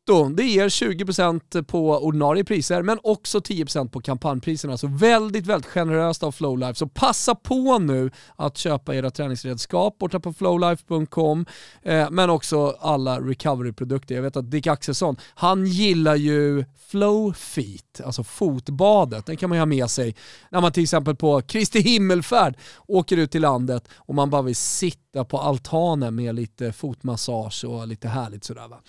Toto, 0.08 0.30
det 0.30 0.44
ger 0.44 0.70
20% 0.70 1.64
på 1.64 1.90
ordinarie 1.90 2.44
priser 2.44 2.82
men 2.82 3.00
också 3.04 3.40
10% 3.40 3.90
på 3.90 4.02
kampanjpriserna. 4.02 4.78
Så 4.78 4.88
väldigt, 4.88 5.46
väldigt 5.46 5.72
generöst 5.72 6.24
av 6.24 6.32
Flowlife. 6.32 6.76
Så 6.76 6.88
passa 6.88 7.36
på 7.36 7.80
nu 7.80 8.12
att 8.36 8.58
köpa 8.58 8.96
era 8.96 9.12
träningsredskap 9.12 9.98
borta 9.98 10.20
på 10.20 10.34
flowlife.com 10.34 11.46
eh, 11.84 12.10
men 12.10 12.30
också 12.30 12.76
alla 12.80 13.20
recovery-produkter. 13.20 14.16
Jag 14.16 14.22
vet 14.22 14.38
att 14.38 14.52
Dick 14.52 14.68
Axelsson, 14.68 15.16
han 15.36 15.66
gillar 15.66 16.16
ju 16.16 16.66
Flowfeet, 16.88 18.02
alltså 18.06 18.24
fotbadet. 18.24 19.26
Den 19.26 19.38
kan 19.38 19.50
man 19.50 19.56
ju 19.56 19.62
ha 19.62 19.66
med 19.66 19.90
sig 19.90 20.16
när 20.52 20.62
man 20.62 20.72
till 20.72 20.84
exempel 20.84 21.16
på 21.16 21.42
Kristi 21.42 21.80
himmelfärd 21.80 22.58
åker 22.88 23.18
ut 23.18 23.32
till 23.32 23.42
landet 23.42 23.88
och 23.96 24.16
man 24.16 24.30
bara 24.30 24.42
vill 24.42 24.56
sitta 24.56 25.26
på 25.26 25.40
altanen 25.40 26.16
med 26.16 26.36
lite 26.36 26.72
fotmassage 26.72 27.66
och 27.66 27.88
lite 27.88 28.08
härligt 28.08 28.44
sådär 28.44 28.68
va. 28.68 28.80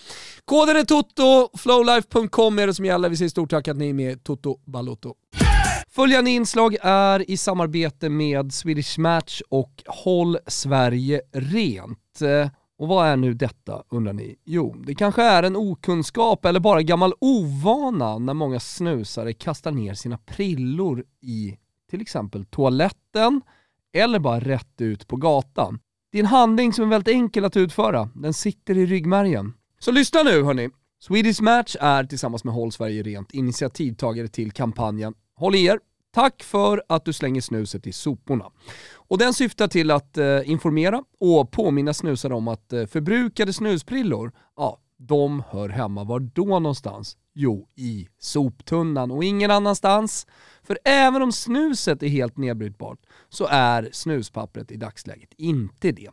Koden 0.44 0.76
är 0.76 0.84
Toto, 0.84 1.07
flowlife.com 1.56 2.58
är 2.58 2.66
det 2.66 2.74
som 2.74 2.84
gäller. 2.84 3.08
Vi 3.08 3.16
säger 3.16 3.28
stort 3.28 3.50
tack 3.50 3.68
att 3.68 3.76
ni 3.76 3.88
är 3.88 3.94
med 3.94 4.24
Toto 4.24 4.60
Balotto. 4.64 5.14
Följande 5.90 6.30
inslag 6.30 6.76
är 6.82 7.30
i 7.30 7.36
samarbete 7.36 8.08
med 8.08 8.52
Swedish 8.52 8.98
Match 8.98 9.42
och 9.48 9.82
Håll 9.86 10.38
Sverige 10.46 11.20
Rent. 11.32 12.20
Och 12.78 12.88
vad 12.88 13.06
är 13.06 13.16
nu 13.16 13.34
detta 13.34 13.82
undrar 13.90 14.12
ni? 14.12 14.36
Jo, 14.44 14.76
det 14.86 14.94
kanske 14.94 15.22
är 15.22 15.42
en 15.42 15.56
okunskap 15.56 16.44
eller 16.44 16.60
bara 16.60 16.82
gammal 16.82 17.14
ovana 17.20 18.18
när 18.18 18.34
många 18.34 18.60
snusare 18.60 19.32
kastar 19.32 19.70
ner 19.70 19.94
sina 19.94 20.18
prillor 20.18 21.04
i 21.20 21.56
till 21.90 22.00
exempel 22.00 22.44
toaletten 22.44 23.40
eller 23.94 24.18
bara 24.18 24.40
rätt 24.40 24.80
ut 24.80 25.08
på 25.08 25.16
gatan. 25.16 25.78
Det 26.12 26.18
är 26.18 26.22
en 26.22 26.26
handling 26.26 26.72
som 26.72 26.84
är 26.84 26.88
väldigt 26.88 27.14
enkel 27.14 27.44
att 27.44 27.56
utföra. 27.56 28.10
Den 28.14 28.34
sitter 28.34 28.78
i 28.78 28.86
ryggmärgen. 28.86 29.54
Så 29.78 29.90
lyssna 29.90 30.22
nu 30.22 30.42
hörni. 30.42 30.68
Swedish 31.00 31.42
Match 31.42 31.76
är 31.80 32.04
tillsammans 32.04 32.44
med 32.44 32.54
Håll 32.54 32.72
Sverige 32.72 33.02
Rent 33.02 33.34
initiativtagare 33.34 34.28
till 34.28 34.52
kampanjen 34.52 35.14
Håll 35.34 35.54
i 35.54 35.64
er! 35.64 35.78
Tack 36.14 36.42
för 36.42 36.82
att 36.88 37.04
du 37.04 37.12
slänger 37.12 37.40
snuset 37.40 37.86
i 37.86 37.92
soporna. 37.92 38.50
Och 38.94 39.18
den 39.18 39.34
syftar 39.34 39.68
till 39.68 39.90
att 39.90 40.18
eh, 40.18 40.50
informera 40.50 41.02
och 41.20 41.50
påminna 41.50 41.94
snusare 41.94 42.34
om 42.34 42.48
att 42.48 42.72
eh, 42.72 42.86
förbrukade 42.86 43.52
snusprillor, 43.52 44.32
ja, 44.56 44.78
de 44.96 45.42
hör 45.50 45.68
hemma 45.68 46.04
var 46.04 46.20
då 46.20 46.44
någonstans? 46.44 47.16
Jo, 47.34 47.68
i 47.76 48.08
soptunnan 48.18 49.10
och 49.10 49.24
ingen 49.24 49.50
annanstans. 49.50 50.26
För 50.68 50.78
även 50.84 51.22
om 51.22 51.32
snuset 51.32 52.02
är 52.02 52.08
helt 52.08 52.36
nedbrytbart 52.36 52.98
så 53.28 53.46
är 53.50 53.88
snuspappret 53.92 54.70
i 54.70 54.76
dagsläget 54.76 55.30
inte 55.36 55.92
det. 55.92 56.10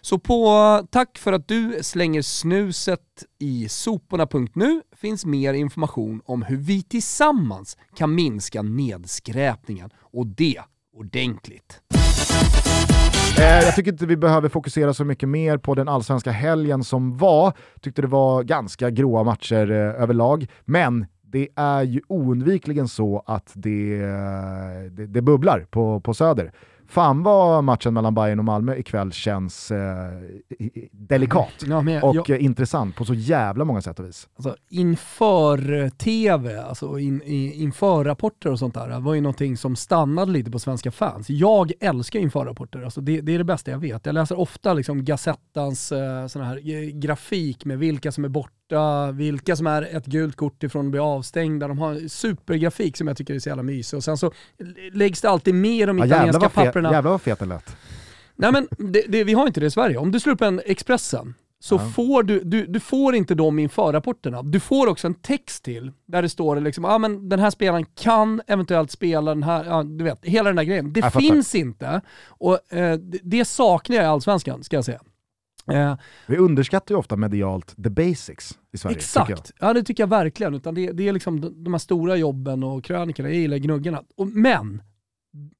Så 0.00 0.18
på 0.18 0.86
tack 0.90 1.18
för 1.18 1.32
att 1.32 1.48
du 1.48 1.78
slänger 1.82 2.22
snuset 2.22 3.00
i 3.38 3.68
soporna.nu 3.68 4.82
finns 4.96 5.26
mer 5.26 5.54
information 5.54 6.22
om 6.24 6.42
hur 6.42 6.56
vi 6.56 6.82
tillsammans 6.82 7.76
kan 7.96 8.14
minska 8.14 8.62
nedskräpningen 8.62 9.90
och 10.00 10.26
det 10.26 10.60
ordentligt. 10.96 11.80
Eh, 13.38 13.44
jag 13.44 13.74
tycker 13.74 13.92
inte 13.92 14.06
vi 14.06 14.16
behöver 14.16 14.48
fokusera 14.48 14.94
så 14.94 15.04
mycket 15.04 15.28
mer 15.28 15.58
på 15.58 15.74
den 15.74 15.88
allsvenska 15.88 16.30
helgen 16.30 16.84
som 16.84 17.16
var. 17.16 17.52
Tyckte 17.80 18.02
det 18.02 18.08
var 18.08 18.42
ganska 18.42 18.90
gråa 18.90 19.24
matcher 19.24 19.70
eh, 19.70 20.02
överlag, 20.02 20.46
men 20.64 21.06
det 21.34 21.48
är 21.56 21.82
ju 21.82 22.00
oundvikligen 22.08 22.88
så 22.88 23.22
att 23.26 23.52
det, 23.54 23.94
eh, 23.94 24.90
det, 24.90 25.06
det 25.06 25.22
bubblar 25.22 25.66
på, 25.70 26.00
på 26.00 26.14
Söder. 26.14 26.52
Fan 26.88 27.22
vad 27.22 27.64
matchen 27.64 27.94
mellan 27.94 28.14
Bayern 28.14 28.38
och 28.38 28.44
Malmö 28.44 28.76
ikväll 28.76 29.12
känns 29.12 29.70
eh, 29.70 30.12
delikat 30.92 31.48
Ja, 31.66 31.82
jag- 31.90 32.04
och 32.04 32.14
jag- 32.14 32.30
eh, 32.30 32.44
intressant 32.44 32.96
på 32.96 33.04
så 33.04 33.14
jävla 33.14 33.64
många 33.64 33.82
sätt 33.82 33.98
och 34.00 34.06
vis. 34.06 34.28
Alltså 34.36 34.56
inför 34.70 35.88
TV, 35.90 36.56
alltså 36.62 36.98
in, 36.98 37.22
i, 37.24 37.62
inför 37.62 38.04
rapporter 38.04 38.50
och 38.52 38.58
sånt 38.58 38.74
där, 38.74 39.00
var 39.00 39.14
ju 39.14 39.20
någonting 39.20 39.56
som 39.56 39.76
stannade 39.76 40.32
lite 40.32 40.50
på 40.50 40.58
svenska 40.58 40.90
fans. 40.90 41.30
Jag 41.30 41.72
älskar 41.80 42.20
införrapporter, 42.20 42.82
alltså 42.82 43.00
det, 43.00 43.20
det 43.20 43.34
är 43.34 43.38
det 43.38 43.44
bästa 43.44 43.70
jag 43.70 43.78
vet. 43.78 44.06
Jag 44.06 44.12
läser 44.14 44.38
ofta 44.38 44.74
liksom 44.74 45.04
Gazettans 45.04 45.92
eh, 45.92 46.26
sån 46.26 46.42
här 46.42 46.56
eh, 46.56 46.88
grafik 46.98 47.64
med 47.64 47.78
vilka 47.78 48.12
som 48.12 48.24
är 48.24 48.28
borta, 48.28 48.52
vilka 49.12 49.56
som 49.56 49.66
är 49.66 49.96
ett 49.96 50.06
gult 50.06 50.36
kort 50.36 50.62
ifrån 50.62 50.86
att 50.86 50.90
bli 50.90 51.00
avstängda. 51.00 51.68
De 51.68 51.78
har 51.78 51.92
en 51.92 52.08
supergrafik 52.08 52.96
som 52.96 53.08
jag 53.08 53.16
tycker 53.16 53.34
är 53.34 53.38
så 53.38 53.48
jävla 53.48 53.62
mysig. 53.62 53.96
Och 53.96 54.04
sen 54.04 54.16
så 54.16 54.32
läggs 54.92 55.20
det 55.20 55.30
alltid 55.30 55.54
med 55.54 55.88
de 55.88 55.98
Ja, 55.98 56.06
italienska 56.06 56.48
papperna. 56.48 56.92
jävlar 56.92 57.10
vad 57.10 57.22
fet 57.22 57.38
den 57.38 57.48
lät. 57.48 57.76
Nej 58.36 58.52
men 58.52 58.68
det, 58.92 59.02
det, 59.08 59.24
vi 59.24 59.32
har 59.32 59.46
inte 59.46 59.60
det 59.60 59.66
i 59.66 59.70
Sverige. 59.70 59.96
Om 59.96 60.12
du 60.12 60.20
slår 60.20 60.32
upp 60.32 60.42
en 60.42 60.60
Expressen 60.66 61.34
så 61.60 61.74
Ja. 61.74 61.78
får 61.78 62.22
du, 62.22 62.40
du, 62.40 62.66
du 62.66 62.80
får 62.80 63.14
inte 63.14 63.34
de 63.34 63.58
införrapporterna. 63.58 64.42
Du 64.42 64.60
får 64.60 64.86
också 64.86 65.06
en 65.06 65.14
text 65.14 65.64
till 65.64 65.92
där 66.06 66.22
det 66.22 66.28
står 66.28 66.60
liksom, 66.60 66.84
ah, 66.84 66.98
men 66.98 67.28
den 67.28 67.38
här 67.40 67.50
spelaren 67.50 67.84
kan 67.94 68.40
eventuellt 68.46 68.90
spela 68.90 69.34
den 69.34 69.42
här, 69.42 69.64
ja, 69.64 69.82
du 69.82 70.04
vet, 70.04 70.24
hela 70.24 70.48
den 70.48 70.56
där 70.56 70.62
grejen. 70.64 70.92
Det 70.92 71.00
Jag 71.00 71.12
fattar. 71.12 71.20
finns 71.20 71.54
inte 71.54 72.00
och 72.28 72.72
eh, 72.72 72.98
det, 72.98 73.18
det 73.22 73.44
saknar 73.44 73.96
jag 73.96 74.04
i 74.04 74.08
Allsvenskan 74.08 74.64
ska 74.64 74.76
jag 74.76 74.84
säga. 74.84 75.00
Eh, 75.70 75.96
Vi 76.26 76.36
underskattar 76.36 76.94
ju 76.94 76.98
ofta 76.98 77.16
medialt 77.16 77.74
the 77.84 77.90
basics 77.90 78.58
i 78.72 78.78
Sverige. 78.78 78.96
Exakt, 78.96 79.52
ja 79.60 79.72
det 79.72 79.82
tycker 79.82 80.02
jag 80.02 80.08
verkligen. 80.08 80.54
Utan 80.54 80.74
det, 80.74 80.92
det 80.92 81.08
är 81.08 81.12
liksom 81.12 81.40
de, 81.40 81.64
de 81.64 81.74
här 81.74 81.78
stora 81.78 82.16
jobben 82.16 82.62
och 82.62 82.84
krönikorna, 82.84 83.28
jag 83.28 83.38
gillar 83.38 83.56
gnuggarna. 83.56 84.02
Och, 84.16 84.26
men, 84.26 84.82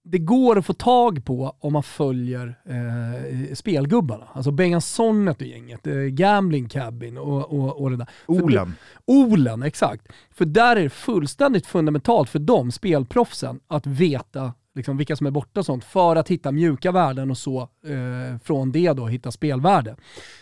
det 0.05 0.19
går 0.19 0.59
att 0.59 0.67
få 0.67 0.73
tag 0.73 1.25
på 1.25 1.57
om 1.59 1.73
man 1.73 1.83
följer 1.83 2.59
eh, 2.69 3.55
spelgubbarna. 3.55 4.25
Alltså 4.33 4.51
Bengan 4.51 4.81
Sonnet 4.81 5.41
och 5.41 5.47
gänget, 5.47 5.87
eh, 5.87 5.95
Gambling 5.95 6.69
Cabin 6.69 7.19
och, 7.19 7.53
och, 7.53 7.83
och 7.83 7.91
det 7.91 7.97
där. 7.97 8.09
För 8.27 8.43
Olen. 8.43 8.75
Olen, 9.05 9.63
exakt. 9.63 10.09
För 10.31 10.45
där 10.45 10.77
är 10.77 10.83
det 10.83 10.91
fullständigt 10.91 11.67
fundamentalt 11.67 12.31
för 12.31 12.39
dem, 12.39 12.73
spelproffsen, 12.73 13.61
att 13.67 13.87
veta 13.87 14.53
liksom, 14.75 14.97
vilka 14.97 15.17
som 15.17 15.27
är 15.27 15.31
borta 15.31 15.61
och 15.61 15.67
sånt 15.67 15.85
för 15.85 16.17
att 16.17 16.29
hitta 16.31 16.53
mjuka 16.53 16.93
värden 16.93 17.31
och 17.31 17.39
så 17.39 17.61
eh, 17.61 18.39
från 18.45 18.73
det 18.73 18.93
då 18.93 19.07
hitta 19.07 19.31
spelvärde. 19.33 19.97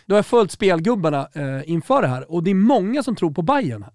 Då 0.05 0.13
har 0.13 0.17
jag 0.17 0.25
följt 0.25 0.51
spelgubbarna 0.51 1.27
eh, 1.33 1.69
inför 1.69 2.01
det 2.01 2.07
här 2.07 2.31
och 2.31 2.43
det 2.43 2.51
är 2.51 2.55
många 2.55 3.03
som 3.03 3.15
tror 3.15 3.31
på 3.31 3.41
Bayern 3.41 3.83
här. 3.83 3.93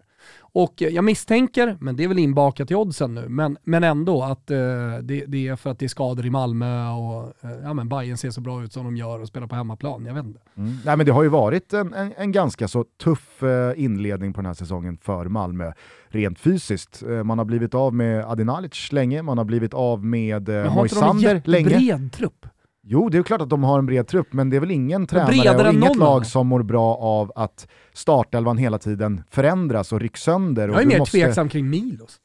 Och 0.52 0.82
eh, 0.82 0.88
jag 0.88 1.04
misstänker, 1.04 1.76
men 1.80 1.96
det 1.96 2.04
är 2.04 2.08
väl 2.08 2.18
inbakat 2.18 2.70
i 2.70 2.74
oddsen 2.74 3.14
nu, 3.14 3.28
men, 3.28 3.58
men 3.64 3.84
ändå 3.84 4.22
att 4.22 4.50
eh, 4.50 4.56
det, 5.02 5.24
det, 5.26 5.48
är 5.48 5.56
för 5.56 5.70
att 5.70 5.78
det 5.78 5.87
är 5.87 5.88
skador 5.88 6.26
i 6.26 6.30
Malmö 6.30 6.90
och 6.90 7.22
eh, 7.44 7.50
ja, 7.62 7.74
men 7.74 7.88
Bayern 7.88 8.16
ser 8.16 8.30
så 8.30 8.40
bra 8.40 8.62
ut 8.62 8.72
som 8.72 8.84
de 8.84 8.96
gör 8.96 9.20
och 9.20 9.28
spelar 9.28 9.46
på 9.46 9.54
hemmaplan. 9.54 10.06
Jag 10.06 10.14
vet 10.14 10.24
inte. 10.24 10.40
Mm. 10.56 10.76
Nej, 10.84 10.96
men 10.96 11.06
det 11.06 11.12
har 11.12 11.22
ju 11.22 11.28
varit 11.28 11.72
en, 11.72 11.94
en, 11.94 12.12
en 12.16 12.32
ganska 12.32 12.68
så 12.68 12.84
tuff 13.02 13.42
eh, 13.42 13.72
inledning 13.76 14.32
på 14.32 14.40
den 14.40 14.46
här 14.46 14.54
säsongen 14.54 14.98
för 15.02 15.24
Malmö, 15.24 15.72
rent 16.08 16.38
fysiskt. 16.38 17.02
Eh, 17.02 17.24
man 17.24 17.38
har 17.38 17.44
blivit 17.44 17.74
av 17.74 17.94
med 17.94 18.24
Adinalic 18.24 18.92
länge, 18.92 19.22
man 19.22 19.38
har 19.38 19.44
blivit 19.44 19.74
av 19.74 20.04
med 20.04 20.48
eh, 20.48 20.74
Moisander 20.74 21.42
länge. 21.44 21.68
bred 21.68 22.12
trupp? 22.12 22.46
Jo, 22.90 23.09
det 23.09 23.18
är 23.18 23.22
klart 23.22 23.40
att 23.40 23.51
de 23.51 23.64
har 23.64 23.79
en 23.79 23.87
bred 23.87 24.07
trupp, 24.07 24.33
men 24.33 24.51
det 24.51 24.57
är 24.57 24.61
väl 24.61 24.70
ingen 24.70 25.07
tränare 25.07 25.68
och 25.68 25.74
inget 25.74 25.96
lag 25.96 26.27
som 26.27 26.46
mår 26.46 26.62
bra 26.62 26.96
av 26.96 27.33
att 27.35 27.68
startelvan 27.92 28.59
hela 28.59 28.79
tiden 28.79 29.22
förändras 29.31 29.92
och 29.92 30.01
rycks 30.01 30.22
sönder. 30.22 30.68
Jag 30.68 30.83
är 30.83 30.87
mer 30.87 30.98
måste... 30.98 31.18
tveksam 31.18 31.48
kring 31.48 31.70
Milos. 31.70 32.20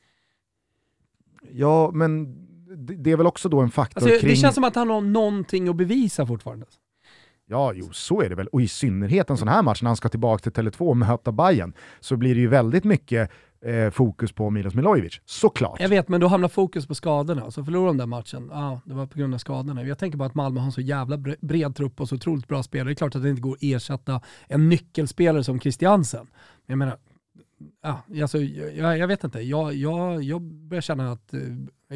Ja, 1.52 1.92
men 1.94 2.36
det 2.78 3.12
är 3.12 3.18
väl 3.18 3.28
också 3.28 3.50
då 3.50 3.62
en 3.62 3.72
faktor 3.72 4.02
alltså, 4.02 4.20
kring... 4.20 4.30
Det 4.30 4.36
känns 4.36 4.56
som 4.56 4.64
att 4.64 4.76
han 4.76 4.90
har 4.90 5.02
någonting 5.02 5.68
att 5.68 5.76
bevisa 5.76 6.28
fortfarande. 6.28 6.66
Ja, 7.46 7.74
jo, 7.76 7.90
så 7.92 8.22
är 8.22 8.30
det 8.30 8.36
väl. 8.36 8.48
Och 8.48 8.62
i 8.62 8.68
synnerhet 8.68 9.30
en 9.30 9.38
sån 9.38 9.48
här 9.48 9.64
match 9.64 9.82
när 9.82 9.90
han 9.90 9.96
ska 9.96 10.10
tillbaka 10.10 10.52
till 10.52 10.64
Tele2 10.64 10.80
och 10.80 10.98
möta 10.98 11.32
Bayern 11.32 11.74
så 12.00 12.18
blir 12.18 12.36
det 12.36 12.42
ju 12.42 12.48
väldigt 12.48 12.84
mycket 12.84 13.30
eh, 13.66 13.90
fokus 13.90 14.32
på 14.32 14.50
Milos 14.50 14.76
Milojevic, 14.76 15.22
såklart. 15.26 15.80
Jag 15.80 15.90
vet, 15.90 16.08
men 16.08 16.22
då 16.22 16.28
hamnar 16.28 16.48
fokus 16.48 16.88
på 16.88 16.96
skadorna. 16.96 17.52
Så 17.52 17.66
förlorar 17.66 17.88
de 17.88 17.98
den 17.98 18.10
matchen, 18.10 18.50
ja, 18.52 18.72
ah, 18.72 18.82
det 18.86 18.94
var 18.94 19.06
på 19.06 19.20
grund 19.20 19.34
av 19.34 19.38
skadorna. 19.38 19.84
Jag 19.84 19.98
tänker 19.98 20.18
bara 20.18 20.26
att 20.26 20.36
Malmö 20.36 20.60
har 20.60 20.66
en 20.66 20.72
så 20.72 20.82
jävla 20.82 21.18
bred 21.42 21.76
trupp 21.76 22.02
och 22.02 22.10
så 22.10 22.16
otroligt 22.16 22.48
bra 22.48 22.64
spelare. 22.64 22.90
Det 22.90 22.94
är 22.94 22.96
klart 22.96 23.16
att 23.16 23.24
det 23.24 23.30
inte 23.30 23.42
går 23.42 23.54
att 23.54 23.64
ersätta 23.64 24.22
en 24.48 24.70
nyckelspelare 24.70 25.44
som 25.44 25.60
Christiansen. 25.60 26.28
Jag 26.66 26.78
menar, 26.78 26.98
ja, 27.82 28.04
alltså, 28.22 28.38
jag, 28.40 28.98
jag 28.98 29.08
vet 29.08 29.24
inte. 29.24 29.40
Jag, 29.40 29.74
jag, 29.74 30.24
jag 30.24 30.42
börjar 30.42 30.82
känna 30.82 31.12
att 31.12 31.34
eh, 31.34 31.40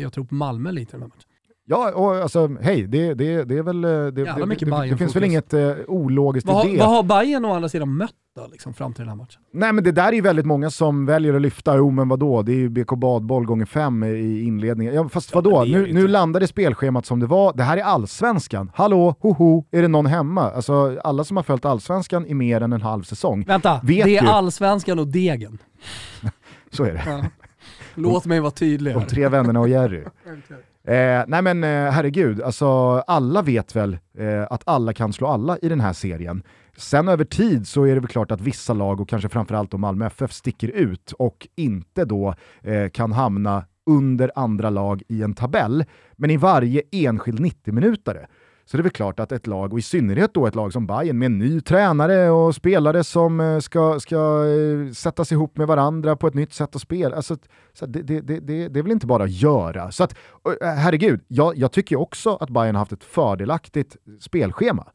jag 0.01 0.13
tror 0.13 0.25
på 0.25 0.35
Malmö 0.35 0.71
lite 0.71 0.89
i 0.89 0.91
den 0.91 1.01
här 1.01 1.07
matchen. 1.07 1.29
Ja, 1.69 1.91
och 1.95 2.15
alltså 2.15 2.49
hej, 2.61 2.87
det, 2.87 3.13
det, 3.13 3.43
det 3.43 3.57
är 3.57 3.63
väl... 3.63 3.83
Eh, 3.83 3.89
det, 3.89 4.11
det, 4.11 4.45
det, 4.59 4.89
det 4.89 4.97
finns 4.97 5.15
väl 5.15 5.23
inget 5.23 5.53
uh, 5.53 5.73
ologiskt 5.87 6.47
vad, 6.47 6.67
i 6.67 6.71
det. 6.71 6.77
Vad 6.77 6.89
har 6.89 7.03
Bayern 7.03 7.45
å 7.45 7.53
andra 7.53 7.69
sidan 7.69 7.97
mött 7.97 8.11
då, 8.35 8.47
liksom, 8.51 8.73
fram 8.73 8.93
till 8.93 9.01
den 9.01 9.09
här 9.09 9.15
matchen? 9.15 9.41
Nej 9.53 9.73
men 9.73 9.83
det 9.83 9.91
där 9.91 10.07
är 10.07 10.11
ju 10.11 10.21
väldigt 10.21 10.45
många 10.45 10.69
som 10.69 11.05
väljer 11.05 11.33
att 11.33 11.41
lyfta, 11.41 11.77
jo 11.77 11.91
men 11.91 12.09
vadå, 12.09 12.41
det 12.41 12.51
är 12.51 12.55
ju 12.55 12.69
BK 12.69 12.89
Badboll 12.89 13.45
gånger 13.45 13.65
fem 13.65 14.03
i 14.03 14.43
inledningen. 14.43 14.93
Ja, 14.93 15.09
fast 15.09 15.35
vadå, 15.35 15.51
ja, 15.51 15.63
nu, 15.63 15.93
nu 15.93 16.07
landade 16.07 16.47
spelschemat 16.47 17.05
som 17.05 17.19
det 17.19 17.25
var, 17.25 17.53
det 17.53 17.63
här 17.63 17.77
är 17.77 17.83
allsvenskan. 17.83 18.71
Hallå, 18.75 19.15
hoho, 19.19 19.65
är 19.71 19.81
det 19.81 19.87
någon 19.87 20.05
hemma? 20.05 20.51
Alltså 20.51 20.99
alla 21.03 21.23
som 21.23 21.37
har 21.37 21.43
följt 21.43 21.65
allsvenskan 21.65 22.25
i 22.25 22.33
mer 22.33 22.61
än 22.61 22.73
en 22.73 22.81
halv 22.81 23.03
säsong 23.03 23.43
Vänta, 23.47 23.79
vet 23.83 24.05
det 24.05 24.17
är 24.17 24.23
ju... 24.23 24.29
allsvenskan 24.29 24.99
och 24.99 25.07
degen. 25.07 25.57
Så 26.71 26.83
är 26.83 26.93
det. 26.93 27.03
Ja. 27.05 27.23
Låt 27.97 28.25
mig 28.25 28.39
vara 28.39 28.51
tydlig. 28.51 28.93
De 28.93 29.05
tre 29.05 29.27
vännerna 29.27 29.59
och 29.59 29.69
Jerry. 29.69 30.03
Eh, 30.87 31.23
nej 31.27 31.41
men 31.41 31.63
eh, 31.63 31.91
herregud, 31.91 32.41
alltså, 32.41 32.67
alla 33.07 33.41
vet 33.41 33.75
väl 33.75 33.97
eh, 34.17 34.43
att 34.49 34.61
alla 34.65 34.93
kan 34.93 35.13
slå 35.13 35.27
alla 35.27 35.57
i 35.57 35.69
den 35.69 35.79
här 35.79 35.93
serien. 35.93 36.43
Sen 36.77 37.07
över 37.07 37.25
tid 37.25 37.67
så 37.67 37.83
är 37.83 37.93
det 37.93 37.99
väl 37.99 38.07
klart 38.07 38.31
att 38.31 38.41
vissa 38.41 38.73
lag, 38.73 39.01
och 39.01 39.09
kanske 39.09 39.29
framförallt 39.29 39.71
då 39.71 39.77
Malmö 39.77 40.05
FF, 40.05 40.33
sticker 40.33 40.67
ut 40.67 41.11
och 41.11 41.47
inte 41.55 42.05
då 42.05 42.35
eh, 42.61 42.89
kan 42.89 43.11
hamna 43.11 43.65
under 43.85 44.31
andra 44.35 44.69
lag 44.69 45.03
i 45.07 45.23
en 45.23 45.33
tabell. 45.33 45.85
Men 46.15 46.29
i 46.29 46.37
varje 46.37 46.81
enskild 46.91 47.39
90-minutare 47.39 48.25
så 48.69 48.77
det 48.77 48.81
är 48.81 48.83
väl 48.83 48.91
klart 48.91 49.19
att 49.19 49.31
ett 49.31 49.47
lag, 49.47 49.73
och 49.73 49.79
i 49.79 49.81
synnerhet 49.81 50.33
då 50.33 50.47
ett 50.47 50.55
lag 50.55 50.73
som 50.73 50.87
Bayern 50.87 51.17
med 51.17 51.25
en 51.25 51.37
ny 51.37 51.61
tränare 51.61 52.29
och 52.29 52.55
spelare 52.55 53.03
som 53.03 53.39
eh, 53.39 53.59
ska, 53.59 53.99
ska 53.99 54.45
eh, 54.45 54.91
sättas 54.91 55.31
ihop 55.31 55.57
med 55.57 55.67
varandra 55.67 56.15
på 56.15 56.27
ett 56.27 56.33
nytt 56.33 56.53
sätt 56.53 56.75
att 56.75 56.81
spela. 56.81 57.15
Alltså, 57.15 57.37
så 57.73 57.85
det, 57.85 58.01
det, 58.01 58.21
det, 58.21 58.39
det 58.67 58.79
är 58.79 58.83
väl 58.83 58.91
inte 58.91 59.07
bara 59.07 59.23
att 59.23 59.31
göra. 59.31 59.91
Så 59.91 60.03
att, 60.03 60.15
eh, 60.61 60.67
herregud, 60.67 61.21
jag, 61.27 61.57
jag 61.57 61.71
tycker 61.71 61.99
också 61.99 62.35
att 62.35 62.49
Bayern 62.49 62.75
har 62.75 62.79
haft 62.79 62.91
ett 62.91 63.03
fördelaktigt 63.03 63.95
spelschema. 64.19 64.87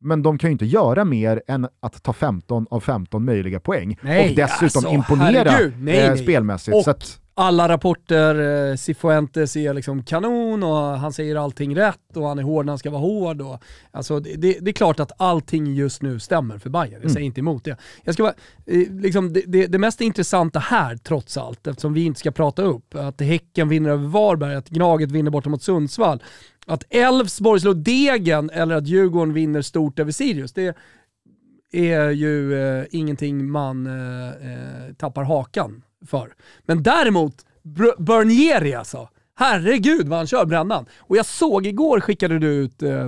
Men 0.00 0.22
de 0.22 0.38
kan 0.38 0.50
ju 0.50 0.52
inte 0.52 0.66
göra 0.66 1.04
mer 1.04 1.42
än 1.46 1.68
att 1.80 2.02
ta 2.02 2.12
15 2.12 2.66
av 2.70 2.80
15 2.80 3.24
möjliga 3.24 3.60
poäng 3.60 3.98
nej, 4.02 4.30
och 4.30 4.36
dessutom 4.36 4.64
alltså, 4.64 4.88
imponera 4.88 5.50
herregud, 5.50 5.74
nej, 5.78 6.08
nej. 6.08 6.18
spelmässigt. 6.18 6.76
Och, 6.76 6.88
att, 6.88 7.20
alla 7.40 7.68
rapporter, 7.68 8.68
eh, 8.70 8.76
Cifuentes 8.76 9.56
är 9.56 9.74
liksom 9.74 10.02
kanon 10.02 10.62
och 10.62 10.76
han 10.76 11.12
säger 11.12 11.36
allting 11.36 11.76
rätt 11.76 12.16
och 12.16 12.28
han 12.28 12.38
är 12.38 12.42
hård 12.42 12.66
när 12.66 12.72
han 12.72 12.78
ska 12.78 12.90
vara 12.90 13.00
hård. 13.00 13.40
Och, 13.40 13.62
alltså, 13.90 14.20
det, 14.20 14.36
det 14.36 14.70
är 14.70 14.72
klart 14.72 15.00
att 15.00 15.12
allting 15.16 15.74
just 15.74 16.02
nu 16.02 16.20
stämmer 16.20 16.58
för 16.58 16.70
Bayern. 16.70 16.92
jag 16.92 17.00
mm. 17.00 17.10
säger 17.10 17.26
inte 17.26 17.40
emot 17.40 17.64
det. 17.64 17.76
Jag 18.04 18.14
ska 18.14 18.22
bara, 18.22 18.34
eh, 18.66 18.90
liksom, 18.90 19.32
det, 19.32 19.42
det, 19.46 19.66
det, 19.66 19.78
mest 19.78 20.00
intressanta 20.00 20.58
här, 20.58 20.96
trots 20.96 21.36
allt, 21.36 21.66
eftersom 21.66 21.92
vi 21.92 22.04
inte 22.04 22.20
ska 22.20 22.30
prata 22.30 22.62
upp, 22.62 22.94
att 22.94 23.20
Häcken 23.20 23.68
vinner 23.68 23.90
över 23.90 24.08
Varberg, 24.08 24.54
att 24.54 24.68
Gnaget 24.68 25.10
vinner 25.10 25.30
borta 25.30 25.48
mot 25.48 25.62
Sundsvall, 25.62 26.22
att 26.66 26.84
Elfsborg 26.90 27.60
slår 27.60 27.74
Degen 27.74 28.50
eller 28.50 28.74
att 28.74 28.86
Djurgården 28.86 29.34
vinner 29.34 29.62
stort 29.62 29.98
över 29.98 30.12
Sirius. 30.12 30.52
Det 30.52 30.76
är 31.72 32.10
ju 32.10 32.54
eh, 32.54 32.84
ingenting 32.90 33.50
man 33.50 33.86
eh, 33.86 34.28
eh 34.28 34.94
tappar 34.98 35.24
hakan 35.24 35.82
för. 36.06 36.34
Men 36.62 36.82
däremot, 36.82 37.46
Bernieri 37.98 38.74
alltså. 38.74 39.08
Herregud 39.34 40.08
vad 40.08 40.18
han 40.18 40.26
kör 40.26 40.44
brännan. 40.44 40.86
Och 40.98 41.16
jag 41.16 41.26
såg 41.26 41.66
igår 41.66 42.00
skickade 42.00 42.38
du 42.38 42.46
ut, 42.46 42.82
eh, 42.82 43.04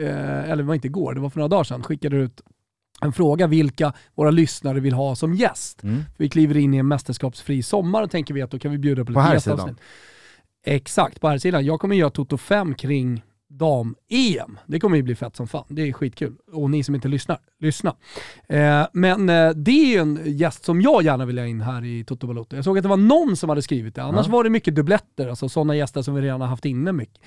eh, 0.00 0.50
eller 0.50 0.56
det 0.56 0.62
var 0.62 0.74
inte 0.74 0.86
igår, 0.86 1.14
det 1.14 1.20
var 1.20 1.30
för 1.30 1.38
några 1.38 1.48
dagar 1.48 1.64
sedan, 1.64 1.82
skickade 1.82 2.16
du 2.16 2.22
ut 2.22 2.40
en 3.00 3.12
fråga 3.12 3.46
vilka 3.46 3.92
våra 4.14 4.30
lyssnare 4.30 4.80
vill 4.80 4.94
ha 4.94 5.16
som 5.16 5.34
gäst. 5.34 5.82
Mm. 5.82 6.02
Vi 6.16 6.28
kliver 6.28 6.56
in 6.56 6.74
i 6.74 6.76
en 6.76 6.88
mästerskapsfri 6.88 7.62
sommar 7.62 8.02
och 8.02 8.10
tänker 8.10 8.34
vi 8.34 8.42
att 8.42 8.50
då 8.50 8.58
kan 8.58 8.70
vi 8.70 8.78
bjuda 8.78 9.04
på 9.04 9.10
lite 9.10 9.30
gästavsnitt. 9.32 9.76
Exakt, 10.66 11.20
på 11.20 11.28
här 11.28 11.38
sidan. 11.38 11.64
Jag 11.64 11.80
kommer 11.80 11.96
göra 11.96 12.10
Toto 12.10 12.36
5 12.38 12.74
kring 12.74 13.22
dam-EM. 13.58 14.58
Det 14.66 14.80
kommer 14.80 14.96
ju 14.96 15.02
bli 15.02 15.14
fett 15.14 15.36
som 15.36 15.48
fan. 15.48 15.64
Det 15.68 15.82
är 15.82 15.92
skitkul. 15.92 16.36
Och 16.52 16.70
ni 16.70 16.84
som 16.84 16.94
inte 16.94 17.08
lyssnar, 17.08 17.38
lyssna. 17.58 17.96
Eh, 18.48 18.86
men 18.92 19.28
eh, 19.28 19.50
det 19.50 19.70
är 19.70 19.86
ju 19.86 19.98
en 19.98 20.20
gäst 20.24 20.64
som 20.64 20.80
jag 20.80 21.02
gärna 21.02 21.26
vill 21.26 21.38
ha 21.38 21.46
in 21.46 21.60
här 21.60 21.84
i 21.84 22.04
Toto 22.04 22.26
Balotto. 22.26 22.56
Jag 22.56 22.64
såg 22.64 22.78
att 22.78 22.82
det 22.82 22.88
var 22.88 22.96
någon 22.96 23.36
som 23.36 23.48
hade 23.48 23.62
skrivit 23.62 23.94
det. 23.94 24.02
Annars 24.02 24.26
ja. 24.26 24.32
var 24.32 24.44
det 24.44 24.50
mycket 24.50 24.74
dubbletter, 24.74 25.28
alltså 25.28 25.48
sådana 25.48 25.76
gäster 25.76 26.02
som 26.02 26.14
vi 26.14 26.20
redan 26.20 26.40
har 26.40 26.48
haft 26.48 26.64
inne 26.64 26.92
mycket. 26.92 27.20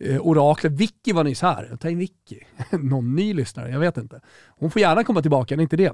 Eh, 0.00 0.20
oraklet, 0.20 0.72
Vicky 0.72 1.12
var 1.12 1.24
nyss 1.24 1.42
här. 1.42 1.76
Tar 1.80 1.88
in 1.88 1.98
Vicky. 1.98 2.40
någon 2.70 3.14
ny 3.14 3.34
lyssnare, 3.34 3.70
jag 3.70 3.80
vet 3.80 3.96
inte. 3.96 4.20
Hon 4.46 4.70
får 4.70 4.80
gärna 4.82 5.04
komma 5.04 5.22
tillbaka, 5.22 5.56
det 5.56 5.60
är 5.60 5.62
inte 5.62 5.76
det. 5.76 5.92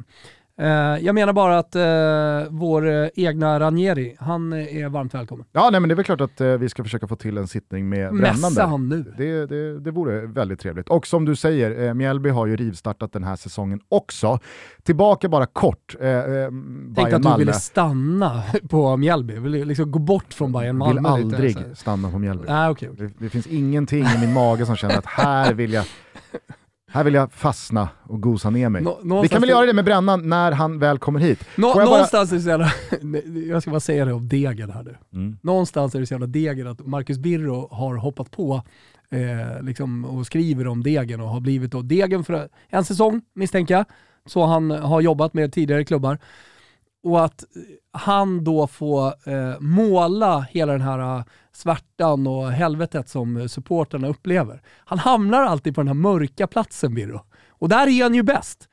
Eh, 0.61 0.69
jag 1.05 1.15
menar 1.15 1.33
bara 1.33 1.59
att 1.59 1.77
uh, 1.77 2.53
vår 2.59 2.87
uh, 2.87 3.09
egna 3.15 3.61
Ranieri, 3.61 4.17
han 4.19 4.53
är 4.53 4.89
varmt 4.89 5.15
välkommen. 5.15 5.47
Ja, 5.53 5.69
nej, 5.71 5.81
men 5.81 5.89
det 5.89 5.93
är 5.93 5.97
väl 5.97 6.05
klart 6.05 6.21
att 6.21 6.41
vi 6.41 6.69
ska 6.69 6.85
försöka 6.85 7.07
få 7.09 7.17
till 7.17 7.39
en 7.39 7.49
sittning 7.49 7.89
med 7.89 8.13
Mässa 8.13 8.67
han 8.67 8.89
nu. 8.89 9.15
Det, 9.19 9.47
det, 9.47 9.81
det 9.81 9.91
vore 9.91 10.27
väldigt 10.27 10.61
trevligt. 10.61 10.89
Och 10.89 11.07
som 11.07 11.25
du 11.25 11.37
säger, 11.37 11.87
eh, 11.87 11.95
Mjällby 11.95 12.31
har 12.31 12.47
ju 12.47 12.57
rivstartat 12.57 13.13
den 13.13 13.25
här 13.25 13.37
säsongen 13.37 13.81
också. 13.89 14.39
Tillbaka 14.83 15.29
bara 15.29 15.47
kort, 15.47 15.97
eh, 16.01 16.11
Tänkte 16.97 17.17
att 17.17 17.23
du 17.23 17.39
ville 17.39 17.53
stanna 17.53 18.43
på 18.69 18.97
Mjällby, 18.97 19.39
vill 19.39 19.69
liksom 19.69 19.91
gå 19.91 19.99
bort 19.99 20.35
från 20.35 20.53
Bayern 20.53 20.77
Malmö. 20.77 21.01
Vill 21.01 21.07
aldrig 21.07 21.57
lite, 21.57 21.77
stanna 21.77 22.11
på 22.11 22.19
Mjällby. 22.19 22.45
Ah, 22.49 22.71
okay, 22.71 22.89
okay. 22.89 23.07
Det, 23.07 23.13
det 23.19 23.29
finns 23.29 23.47
ingenting 23.47 24.05
i 24.05 24.19
min 24.21 24.33
mage 24.33 24.67
som 24.67 24.77
känner 24.77 24.99
att 24.99 25.07
här 25.07 25.55
vill 25.55 25.73
jag 25.73 25.85
här 26.93 27.05
vill 27.05 27.15
jag 27.15 27.33
fastna 27.33 27.89
och 28.03 28.23
gosa 28.23 28.51
ner 28.51 28.69
mig. 28.69 28.83
Nå, 29.03 29.23
Vi 29.23 29.29
kan 29.29 29.41
väl 29.41 29.51
göra 29.51 29.67
det 29.67 29.73
med 29.73 29.85
Brännan 29.85 30.29
när 30.29 30.53
han 30.53 30.79
väl 30.79 30.99
kommer 30.99 31.21
hit. 31.21 31.45
Nå, 31.57 31.69
jag 31.77 31.85
någonstans 31.85 32.31
bara... 32.31 32.35
är 32.35 32.39
det 32.39 32.43
så 32.43 32.49
jävla, 32.49 32.73
jag 33.53 33.63
ska 33.63 33.71
bara 33.71 33.81
säga 33.81 34.05
det 34.05 34.13
om 34.13 34.29
degen 34.29 34.71
här 34.71 34.83
nu. 34.83 34.97
Mm. 35.13 35.39
Någonstans 35.43 35.95
är 35.95 36.01
det 36.01 36.07
så 36.07 36.15
jävla 36.15 36.27
degen 36.27 36.67
att 36.67 36.87
Marcus 36.87 37.19
Birro 37.19 37.69
har 37.71 37.97
hoppat 37.97 38.31
på 38.31 38.63
eh, 39.11 39.63
liksom, 39.63 40.05
och 40.05 40.27
skriver 40.27 40.67
om 40.67 40.83
degen 40.83 41.21
och 41.21 41.29
har 41.29 41.41
blivit 41.41 41.73
då 41.73 41.83
degen 41.83 42.25
för 42.25 42.49
en 42.69 42.85
säsong 42.85 43.23
misstänker 43.35 43.75
jag. 43.75 43.85
Så 44.27 44.45
han 44.45 44.71
har 44.71 45.01
jobbat 45.01 45.35
med 45.35 45.53
tidigare 45.53 45.85
klubbar 45.85 46.19
och 47.03 47.25
att 47.25 47.45
han 47.93 48.45
då 48.45 48.67
får 48.67 49.07
eh, 49.07 49.61
måla 49.61 50.41
hela 50.41 50.73
den 50.73 50.81
här 50.81 51.17
uh, 51.17 51.25
svärtan 51.53 52.27
och 52.27 52.53
helvetet 52.53 53.09
som 53.09 53.49
supporterna 53.49 54.09
upplever. 54.09 54.63
Han 54.85 54.99
hamnar 54.99 55.43
alltid 55.43 55.75
på 55.75 55.81
den 55.81 55.89
här 55.89 55.95
mörka 55.95 56.47
platsen 56.47 56.95
Birro. 56.95 57.21
Och 57.49 57.69
där 57.69 57.87
är 57.87 58.03
han 58.03 58.15
ju 58.15 58.23
bäst. 58.23 58.67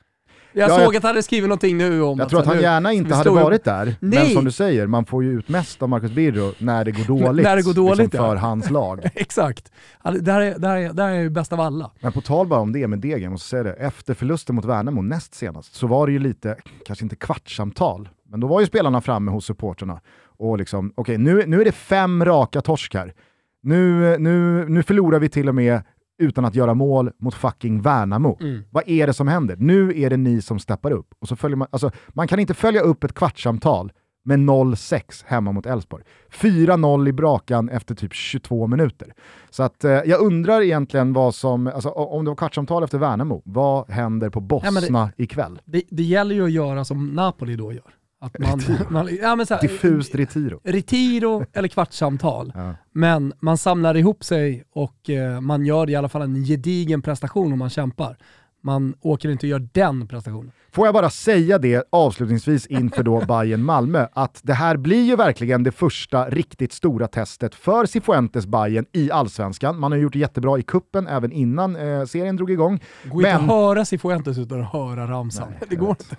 Jag 0.57 0.69
ja, 0.69 0.75
såg 0.75 0.83
jag, 0.83 0.95
att 0.95 1.03
han 1.03 1.09
hade 1.09 1.23
skrivit 1.23 1.49
någonting 1.49 1.77
nu 1.77 2.01
om... 2.01 2.19
Jag 2.19 2.29
tror 2.29 2.39
att 2.39 2.45
han 2.45 2.61
gärna 2.61 2.93
inte 2.93 3.15
hade 3.15 3.29
varit 3.29 3.63
där, 3.63 3.85
Nej. 3.85 4.19
men 4.19 4.29
som 4.29 4.45
du 4.45 4.51
säger, 4.51 4.87
man 4.87 5.05
får 5.05 5.23
ju 5.23 5.39
ut 5.39 5.49
mest 5.49 5.83
av 5.83 5.89
Marcus 5.89 6.11
Birro 6.11 6.53
när 6.57 6.85
det 6.85 6.91
går 6.91 7.03
dåligt, 7.03 7.43
när 7.43 7.55
det 7.55 7.61
går 7.61 7.73
dåligt 7.73 7.97
liksom 7.97 8.17
för 8.17 8.35
ja. 8.35 8.41
hans 8.41 8.69
lag. 8.71 9.09
Exakt. 9.15 9.71
Där 10.03 10.41
är, 10.41 10.59
där, 10.59 10.75
är, 10.77 10.93
där 10.93 11.07
är 11.07 11.19
ju 11.19 11.29
bäst 11.29 11.53
av 11.53 11.59
alla. 11.59 11.91
Men 11.99 12.11
på 12.11 12.21
tal 12.21 12.47
bara 12.47 12.59
om 12.59 12.73
det 12.73 12.87
med 12.87 12.99
Degen, 12.99 13.31
måste 13.31 13.49
säga 13.49 13.63
det, 13.63 13.73
efter 13.73 14.13
förlusten 14.13 14.55
mot 14.55 14.65
Värnamo 14.65 15.01
näst 15.01 15.35
senast 15.35 15.75
så 15.75 15.87
var 15.87 16.07
det 16.07 16.13
ju 16.13 16.19
lite, 16.19 16.55
kanske 16.85 17.05
inte 17.05 17.15
kvartssamtal, 17.15 18.09
men 18.29 18.39
då 18.39 18.47
var 18.47 18.59
ju 18.61 18.65
spelarna 18.67 19.01
framme 19.01 19.31
hos 19.31 19.45
supporterna 19.45 20.01
och 20.25 20.57
liksom, 20.57 20.91
okej 20.95 21.15
okay, 21.15 21.17
nu, 21.17 21.43
nu 21.47 21.61
är 21.61 21.65
det 21.65 21.71
fem 21.71 22.25
raka 22.25 22.61
torsk 22.61 22.93
här. 22.93 23.13
Nu, 23.61 24.17
nu, 24.17 24.65
nu 24.69 24.83
förlorar 24.83 25.19
vi 25.19 25.29
till 25.29 25.49
och 25.49 25.55
med 25.55 25.81
utan 26.19 26.45
att 26.45 26.55
göra 26.55 26.73
mål 26.73 27.11
mot 27.19 27.33
fucking 27.33 27.81
Värnamo. 27.81 28.37
Mm. 28.41 28.63
Vad 28.71 28.83
är 28.87 29.07
det 29.07 29.13
som 29.13 29.27
händer? 29.27 29.55
Nu 29.59 30.01
är 30.01 30.09
det 30.09 30.17
ni 30.17 30.41
som 30.41 30.59
steppar 30.59 30.91
upp. 30.91 31.07
Och 31.19 31.27
så 31.27 31.35
följer 31.35 31.57
man, 31.57 31.67
alltså, 31.71 31.91
man 32.09 32.27
kan 32.27 32.39
inte 32.39 32.53
följa 32.53 32.81
upp 32.81 33.03
ett 33.03 33.13
kvartssamtal 33.13 33.91
med 34.25 34.39
0-6 34.39 35.23
hemma 35.25 35.51
mot 35.51 35.65
Elfsborg. 35.65 36.03
4-0 36.31 37.07
i 37.09 37.11
Brakan 37.11 37.69
efter 37.69 37.95
typ 37.95 38.13
22 38.13 38.67
minuter. 38.67 39.13
Så 39.49 39.63
att 39.63 39.83
eh, 39.83 39.91
jag 39.91 40.21
undrar 40.21 40.61
egentligen 40.61 41.13
vad 41.13 41.35
som, 41.35 41.67
alltså, 41.67 41.89
om 41.89 42.25
det 42.25 42.31
var 42.31 42.35
kvartssamtal 42.35 42.83
efter 42.83 42.97
Värnamo, 42.97 43.41
vad 43.45 43.89
händer 43.89 44.29
på 44.29 44.39
Bosna 44.39 44.81
Ja, 44.81 45.09
det- 45.17 45.23
ikväll? 45.23 45.59
Det, 45.65 45.83
det 45.89 46.03
gäller 46.03 46.35
ju 46.35 46.43
att 46.45 46.51
göra 46.51 46.85
som 46.85 47.07
Napoli 47.07 47.55
då 47.55 47.73
gör. 47.73 47.96
Att 48.19 48.39
man, 48.39 48.61
man, 48.89 49.17
ja, 49.21 49.35
men 49.35 49.45
så 49.45 49.53
här, 49.53 49.61
Diffust 49.61 50.15
retiro. 50.15 50.59
Retiro 50.63 51.45
eller 51.53 51.67
kvartssamtal. 51.67 52.51
Ja. 52.55 52.75
Men 52.91 53.33
man 53.39 53.57
samlar 53.57 53.97
ihop 53.97 54.23
sig 54.23 54.63
och 54.71 55.09
eh, 55.09 55.41
man 55.41 55.65
gör 55.65 55.89
i 55.89 55.95
alla 55.95 56.09
fall 56.09 56.21
en 56.21 56.43
gedigen 56.43 57.01
prestation 57.01 57.53
om 57.53 57.59
man 57.59 57.69
kämpar. 57.69 58.17
Man 58.63 58.93
åker 59.01 59.29
inte 59.29 59.45
och 59.45 59.49
gör 59.49 59.67
den 59.73 60.07
prestationen. 60.07 60.51
Får 60.71 60.85
jag 60.87 60.93
bara 60.93 61.09
säga 61.09 61.57
det 61.57 61.83
avslutningsvis 61.89 62.67
inför 62.67 63.03
då 63.03 63.19
Bayern 63.27 63.63
Malmö 63.63 64.07
att 64.13 64.39
det 64.43 64.53
här 64.53 64.77
blir 64.77 65.03
ju 65.03 65.15
verkligen 65.15 65.63
det 65.63 65.71
första 65.71 66.29
riktigt 66.29 66.73
stora 66.73 67.07
testet 67.07 67.55
för 67.55 67.85
Cifuentes 67.85 68.45
Bayern 68.47 68.85
i 68.93 69.11
allsvenskan. 69.11 69.79
Man 69.79 69.91
har 69.91 69.99
gjort 69.99 70.13
det 70.13 70.19
jättebra 70.19 70.59
i 70.59 70.63
kuppen 70.63 71.07
även 71.07 71.31
innan 71.31 71.75
eh, 71.75 72.05
serien 72.05 72.35
drog 72.35 72.51
igång. 72.51 72.79
Det 73.03 73.09
går 73.09 73.19
inte 73.21 73.33
Men- 73.33 73.41
att 73.43 73.47
höra 73.55 73.85
Cifuentes 73.85 74.37
utan 74.37 74.61
att 74.61 74.71
höra 74.73 75.07
ramsan. 75.07 75.47
Nej, 75.49 75.59
det 75.69 75.75
går 75.75 75.87
vet, 75.87 76.01
inte. 76.01 76.15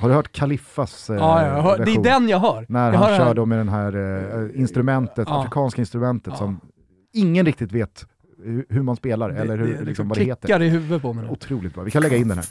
Har 0.00 0.08
du 0.08 0.14
hört 0.14 0.32
Kaliffas 0.32 1.10
eh, 1.10 1.16
Ja, 1.16 1.46
jag 1.46 1.62
hör, 1.62 1.78
det 1.84 1.94
är 1.94 2.02
den 2.02 2.28
jag 2.28 2.38
hör. 2.38 2.66
När 2.68 2.92
jag 2.92 2.98
han 2.98 3.08
hör 3.10 3.16
kör 3.18 3.34
då 3.34 3.46
med 3.46 3.58
den 3.58 3.68
här 3.68 3.96
eh, 4.52 4.60
instrumentet, 4.60 5.28
Ja. 5.30 5.40
afrikanska 5.40 5.82
instrumentet 5.82 6.32
Ja. 6.32 6.38
som 6.38 6.60
ingen 7.12 7.46
riktigt 7.46 7.72
vet 7.72 8.06
hur, 8.68 8.82
man 8.82 8.96
spelar 8.96 9.30
eller 9.30 9.58
hur, 9.58 9.78
det, 9.78 9.84
liksom, 9.84 10.04
det 10.04 10.08
vad 10.08 10.18
det 10.18 10.24
heter. 10.24 10.40
klickar 10.40 10.62
i 10.62 10.68
huvudet 10.68 11.02
på 11.02 11.12
mig 11.12 11.24
nu. 11.24 11.30
Otroligt 11.30 11.74
bra. 11.74 11.82
Vi 11.82 11.90
kan 11.90 12.02
lägga 12.02 12.16
in 12.16 12.28
den 12.28 12.38
här. 12.38 12.46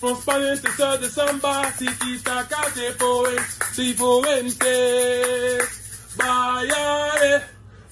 Från 0.00 0.16
Spanien 0.16 0.58
till 0.58 0.72
söder 0.72 1.08
samba, 1.08 1.64
tiki-taka 1.78 2.62
det 2.74 2.98
poäng. 2.98 3.38
Cifuente, 3.76 4.74
Bayare. 6.18 7.42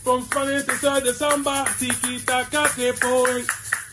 Från 0.04 0.22
Spanien 0.22 0.62
till 0.62 0.78
söder 0.78 1.12
samba, 1.12 1.66
tiki-taka 1.78 2.62
det 2.76 2.92
poäng. 3.00 3.44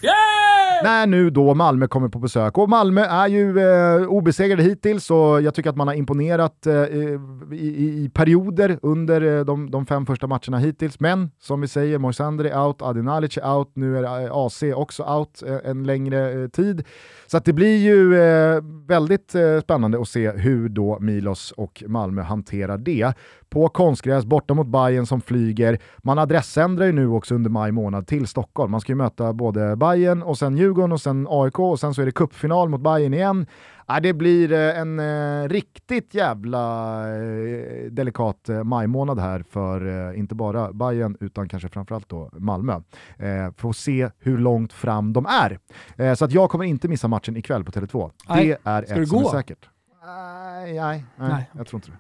Yeah! 0.02 0.38
När 0.84 1.08
nu 1.08 1.30
då 1.30 1.54
Malmö 1.54 1.88
kommer 1.88 2.10
på 2.10 2.20
besök, 2.20 2.58
och 2.58 2.70
Malmö 2.70 3.02
är 3.02 3.28
ju 3.28 3.60
eh, 3.60 4.08
obesegrade 4.08 4.64
hittills 4.64 5.12
och 5.12 5.42
jag 5.42 5.54
tycker 5.54 5.70
att 5.70 5.76
man 5.76 5.88
har 5.88 5.96
imponerat 5.96 6.68
eh, 6.68 6.74
i, 6.74 8.04
i, 8.04 8.12
perioder 8.14 8.80
under 8.82 9.22
eh, 9.22 9.46
de, 9.46 9.72
de 9.72 9.86
fem 9.86 10.06
första 10.06 10.28
matcherna 10.28 10.58
hittills. 10.58 11.00
Men 11.00 11.32
som 11.40 11.62
vi 11.62 11.68
säger, 11.68 11.98
Moisander 11.98 12.46
är 12.46 12.66
out, 12.66 12.82
Adinalic 12.82 13.38
är 13.38 13.56
out, 13.56 13.72
nu 13.74 13.98
är 13.98 14.26
eh, 14.26 14.32
AC 14.32 14.64
också 14.76 15.04
out 15.04 15.44
eh, 15.48 15.58
en 15.64 15.84
längre 15.84 16.44
eh, 16.44 16.48
tid. 16.48 16.84
Så 17.28 17.38
att 17.38 17.46
det 17.46 17.54
blir 17.54 17.78
ju 17.78 18.22
eh, 18.22 18.62
väldigt 18.88 19.36
eh, 19.36 19.60
spännande 19.62 20.02
att 20.02 20.08
se 20.08 20.32
hur 20.32 20.70
då 20.70 20.98
Milos 21.00 21.52
och 21.52 21.84
Malmö 21.88 22.22
hanterar 22.22 22.78
det. 22.78 23.14
På 23.50 23.70
konstgräs, 23.70 24.26
borta 24.26 24.54
mot 24.54 24.68
Bayern 24.68 25.06
som 25.06 25.22
flyger. 25.22 25.80
Man 25.98 26.20
adressändrar 26.20 26.86
ju 26.86 26.92
nu 26.92 27.08
också 27.08 27.36
under 27.36 27.50
maj 27.50 27.72
månad 27.72 28.08
till 28.08 28.28
Stockholm. 28.28 28.72
Man 28.72 28.82
ska 28.82 28.92
ju 28.92 28.96
möta 28.96 29.34
både 29.34 29.76
Bayern 29.76 29.87
och 30.24 30.38
sen 30.38 30.58
Djurgården 30.58 30.92
och 30.92 31.02
sen 31.02 31.28
AIK 31.30 31.60
och 31.60 31.80
sen 31.80 31.94
så 31.94 32.02
är 32.02 32.06
det 32.06 32.12
cupfinal 32.12 32.70
mot 32.70 32.82
Bayern 32.82 33.14
igen. 33.14 33.46
Ja, 33.88 34.00
det 34.00 34.14
blir 34.14 34.52
eh, 34.52 34.80
en 34.80 35.00
eh, 35.00 35.50
riktigt 35.50 36.14
jävla 36.14 37.00
eh, 37.16 37.92
delikat 37.92 38.50
eh, 38.50 38.64
majmånad 38.64 39.20
här 39.20 39.44
för 39.50 40.10
eh, 40.12 40.20
inte 40.20 40.36
bara 40.36 40.74
Bayern 40.74 41.18
utan 41.20 41.50
kanske 41.50 41.70
framförallt 41.70 42.10
då 42.10 42.30
Malmö. 42.34 42.82
Eh, 43.18 43.52
får 43.58 43.74
se 43.74 44.10
hur 44.20 44.38
långt 44.38 44.74
fram 44.74 45.14
de 45.14 45.26
är. 45.26 45.60
Eh, 45.96 46.14
så 46.14 46.26
att 46.26 46.32
jag 46.32 46.50
kommer 46.50 46.66
inte 46.66 46.88
missa 46.88 47.08
matchen 47.08 47.38
ikväll 47.38 47.64
på 47.64 47.72
Tele2. 47.72 48.12
Nej. 48.30 48.48
Det 48.48 48.58
är 48.64 48.84
Ska 48.84 48.96
ett 49.02 49.10
som 49.10 49.18
är 49.18 49.24
gå? 49.24 49.30
säkert. 49.30 49.70
Nej, 50.06 50.74
nej, 50.74 51.06
nej, 51.16 51.30
Nej. 51.30 51.50
jag 51.54 51.68
tror 51.68 51.78
inte 51.78 51.92
det. 51.92 51.98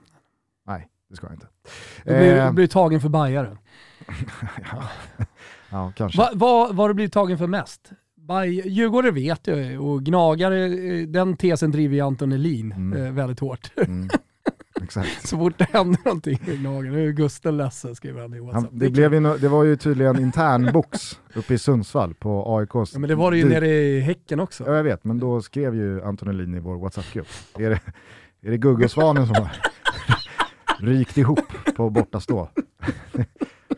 Nej, 0.67 0.87
det 1.09 1.15
ska 1.15 1.27
jag 1.27 1.33
inte. 1.33 1.47
Du 2.03 2.17
blir, 2.17 2.37
Eh, 2.37 2.51
blir 2.51 2.67
tagen 2.67 3.01
för 3.01 3.09
bajare. 3.09 3.57
ja, 4.71 4.83
kanske. 5.95 6.17
Va, 6.17 6.29
vad 6.33 6.67
vad 6.75 6.77
har 6.83 6.87
du 6.87 6.93
blivit 6.93 7.13
tagen 7.13 7.37
för 7.37 7.47
mest? 7.47 7.89
Baj, 8.15 8.67
Djurgården 8.69 9.13
vet 9.15 9.47
jag 9.47 9.81
och 9.81 10.03
gnagare, 10.03 10.65
eh, 10.65 11.07
den 11.07 11.37
tesen 11.37 11.71
driver 11.71 11.95
ju 11.95 12.01
Anton 12.01 12.31
Elin 12.31 12.71
Mm. 12.71 13.05
eh, 13.05 13.11
väldigt 13.13 13.39
hårt. 13.39 13.71
Mm. 13.77 14.09
Exakt. 14.81 15.09
Så 15.27 15.37
fort 15.37 15.57
det 15.57 15.67
händer 15.73 15.99
någonting 16.05 16.39
med 16.47 16.59
gnagare, 16.59 16.91
nu 16.91 17.07
är 17.07 17.11
Gusten 17.11 17.57
ledsen 17.57 17.95
skriver 17.95 18.21
han 18.21 18.33
i 18.33 18.37
Han, 18.37 18.45
WhatsApp. 18.45 18.69
det, 18.73 18.89
blev 18.89 19.13
ju 19.13 19.19
no, 19.19 19.37
det 19.37 19.47
var 19.47 19.63
ju 19.63 19.75
tydligen 19.75 20.19
internbox 20.19 21.19
uppe 21.35 21.53
i 21.53 21.57
Sundsvall 21.57 22.13
på 22.13 22.57
AIKs... 22.57 22.93
ja, 22.93 22.99
men 22.99 23.09
det 23.09 23.15
var 23.15 23.31
det 23.31 23.37
ju 23.37 23.49
nere 23.49 23.67
i 23.67 23.99
Häcken 23.99 24.39
också. 24.39 24.63
Ja, 24.67 24.75
jag 24.75 24.83
vet, 24.83 25.03
men 25.03 25.19
då 25.19 25.41
skrev 25.41 25.75
ju 25.75 26.01
Anton 26.03 26.27
Elin 26.29 26.55
i 26.55 26.59
vår 26.59 26.75
WhatsApp-grupp. 26.77 27.27
Är 27.59 27.69
det, 27.69 27.79
är 28.41 28.51
det 28.51 28.57
Gugge 28.57 28.85
och 28.85 28.91
Svanen 28.91 29.27
som 29.27 29.35
har 29.35 29.51
rykt 30.79 31.17
ihop 31.17 31.39
på 31.75 31.89
bortastå? 31.89 32.49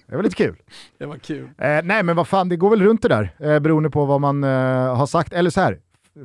Det 0.10 0.16
var 0.16 0.24
lite 0.24 0.36
kul. 0.36 0.56
Det 0.98 1.06
var 1.06 1.18
kul. 1.18 1.44
Eh, 1.58 1.80
nej 1.84 2.04
men 2.04 2.16
vad 2.16 2.28
fan, 2.28 2.50
det 2.50 2.56
går 2.56 2.70
väl 2.70 2.82
runt 2.82 3.02
det 3.02 3.08
där 3.08 3.36
eh, 3.40 3.60
beroende 3.60 3.90
på 3.90 4.06
vad 4.06 4.22
man 4.22 4.44
eh, 4.44 4.50
har 4.96 5.06
sagt. 5.06 5.34
Eller 5.34 5.50
så 5.50 5.62
här, 5.62 5.80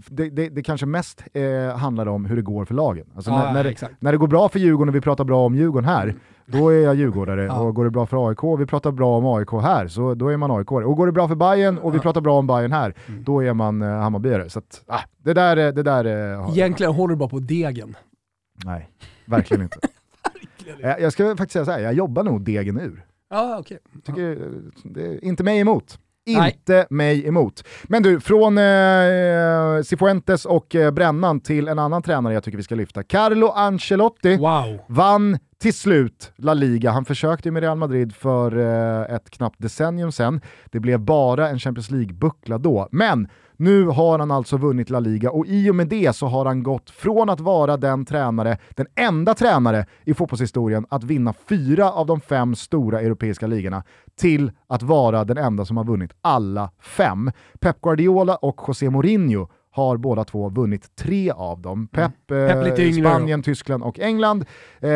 det, 0.09 0.31
det, 0.31 0.49
det 0.49 0.62
kanske 0.62 0.87
mest 0.87 1.25
eh, 1.33 1.77
handlar 1.77 2.07
om 2.07 2.25
hur 2.25 2.37
det 2.37 2.42
går 2.42 2.64
för 2.64 2.75
lagen. 2.75 3.07
Alltså 3.14 3.31
Ja, 3.31 3.37
när, 3.44 3.53
när, 3.53 3.64
det, 3.64 3.88
när 4.01 4.12
det 4.12 4.18
går 4.18 4.27
bra 4.29 4.49
för 4.49 4.59
Djurgården 4.59 4.88
och 4.88 4.94
vi 4.94 5.01
pratar 5.01 5.25
bra 5.25 5.47
om 5.47 5.55
Djurgården 5.55 5.88
här, 5.88 6.14
då 6.47 6.68
är 6.68 6.81
jag 6.81 6.94
djurgårdare. 6.94 7.44
Ja. 7.44 7.61
Och 7.61 7.75
går 7.75 7.85
det 7.85 7.90
bra 7.90 8.07
för 8.07 8.29
AIK 8.29 8.44
och 8.44 8.61
vi 8.61 8.66
pratar 8.66 8.92
bra 8.92 9.16
om 9.18 9.27
AIK 9.27 9.53
här, 9.62 9.88
så 9.88 10.14
då 10.14 10.29
är 10.29 10.37
man 10.37 10.51
aik 10.51 10.66
-are. 10.68 10.83
Och 10.83 10.97
går 10.97 11.07
det 11.07 11.12
bra 11.12 11.29
för 11.29 11.35
Bayern 11.35 11.79
och 11.79 11.92
vi 11.94 11.97
Ja. 11.97 12.03
pratar 12.03 12.20
bra 12.20 12.38
om 12.38 12.47
Bayern 12.47 12.73
här, 12.73 12.94
Mm. 13.09 13.25
då 13.25 13.42
är 13.44 13.55
man 13.55 13.83
eh, 13.83 13.88
Hammarbyare. 13.88 14.51
Så 14.51 14.59
att, 14.59 14.83
ah, 14.87 15.01
det 15.18 15.33
där, 15.35 15.57
eh, 15.57 15.68
det 15.73 15.83
där 15.83 16.05
eh, 16.05 16.51
Egentligen 16.51 16.92
håller 16.92 17.14
du 17.14 17.18
bara 17.18 17.29
på 17.29 17.38
degen. 17.38 17.97
Nej, 18.64 18.88
verkligen 19.27 19.62
inte. 19.62 19.79
Eh, 20.83 20.90
jag 21.01 21.12
ska 21.12 21.37
faktiskt 21.37 21.53
säga 21.53 21.64
så 21.64 21.70
här, 21.70 21.81
jag 21.81 21.94
jobbar 21.94 22.23
nog 22.23 22.42
degen 22.42 22.81
ur. 22.81 23.05
Ja, 23.35 23.57
okej. 23.61 23.79
Tycker, 24.07 24.31
eh, 24.31 24.37
det 24.85 25.25
inte 25.25 25.42
mig 25.44 25.59
emot. 25.61 25.99
Nej. 26.27 26.53
Inte 26.53 26.87
mig 26.90 27.27
emot. 27.27 27.64
Men 27.85 28.03
du, 28.03 28.20
från 28.20 28.59
eh, 28.59 29.83
Cifuentes 29.85 30.44
och 30.44 30.75
eh, 30.75 30.90
Brännan 30.90 31.40
till 31.40 31.68
en 31.68 31.79
annan 31.79 32.03
tränare 32.03 32.35
jag 32.35 32.44
tycker 32.44 32.57
vi 32.59 32.62
ska 32.64 32.75
lyfta. 32.75 33.03
Carlo 33.03 33.49
Ancelotti 33.49 34.37
Wow. 34.37 34.79
vann 34.88 35.38
till 35.59 35.75
slut 35.75 36.33
La 36.37 36.55
Liga. 36.55 36.90
Han 36.90 37.05
försökte 37.05 37.49
ju 37.49 37.53
med 37.53 37.62
Real 37.62 37.79
Madrid 37.79 38.14
för 38.14 38.59
eh, 38.59 39.14
ett 39.16 39.31
knappt 39.31 39.57
decennium 39.62 40.12
sedan. 40.12 40.40
Det 40.66 40.81
blev 40.81 41.01
bara 41.01 41.49
en 41.49 41.59
Champions 41.59 41.90
League-buckla 41.90 42.59
då. 42.59 42.88
Men 42.92 43.29
nu 43.64 43.87
har 43.87 44.18
han 44.18 44.31
alltså 44.31 44.57
vunnit 44.57 44.90
La 44.90 45.00
Liga 45.00 45.31
och 45.31 45.46
i 45.46 45.70
och 45.70 45.74
med 45.74 45.88
det 45.88 46.16
så 46.16 46.27
har 46.27 46.44
han 46.44 46.62
gått 46.62 46.90
från 46.90 47.31
att 47.31 47.40
vara 47.40 47.77
den 47.77 48.05
tränare, 48.05 48.59
den 48.70 48.87
enda 48.94 49.35
tränare 49.35 49.87
i 50.05 50.14
fotbollshistorien 50.14 50.87
att 50.88 51.05
vinna 51.05 51.35
fyra 51.48 51.92
av 51.92 52.07
de 52.07 52.20
fem 52.20 52.55
stora 52.55 53.00
europeiska 53.00 53.46
ligorna 53.46 53.85
till 54.16 54.53
att 54.66 54.83
vara 54.83 55.24
den 55.24 55.38
enda 55.38 55.64
som 55.64 55.77
har 55.77 55.85
vunnit 55.85 56.11
alla 56.20 56.70
fem. 56.81 57.31
Pep 57.61 57.81
Guardiola 57.81 58.37
och 58.37 58.61
José 58.68 58.90
Mourinho 58.90 59.48
har 59.75 59.97
båda 59.97 60.25
två 60.25 60.49
vunnit 60.49 60.97
tre 60.97 61.31
av 61.31 61.61
dem. 61.61 61.89
Pep, 61.89 62.13
Mm. 62.31 62.49
Pep 62.65 62.79
eh, 62.79 62.87
yngre 62.89 63.03
då. 63.03 63.09
Spanien, 63.11 63.43
Tyskland 63.43 63.83
och 63.83 63.99
England. 64.01 64.45
Eh, 64.81 64.91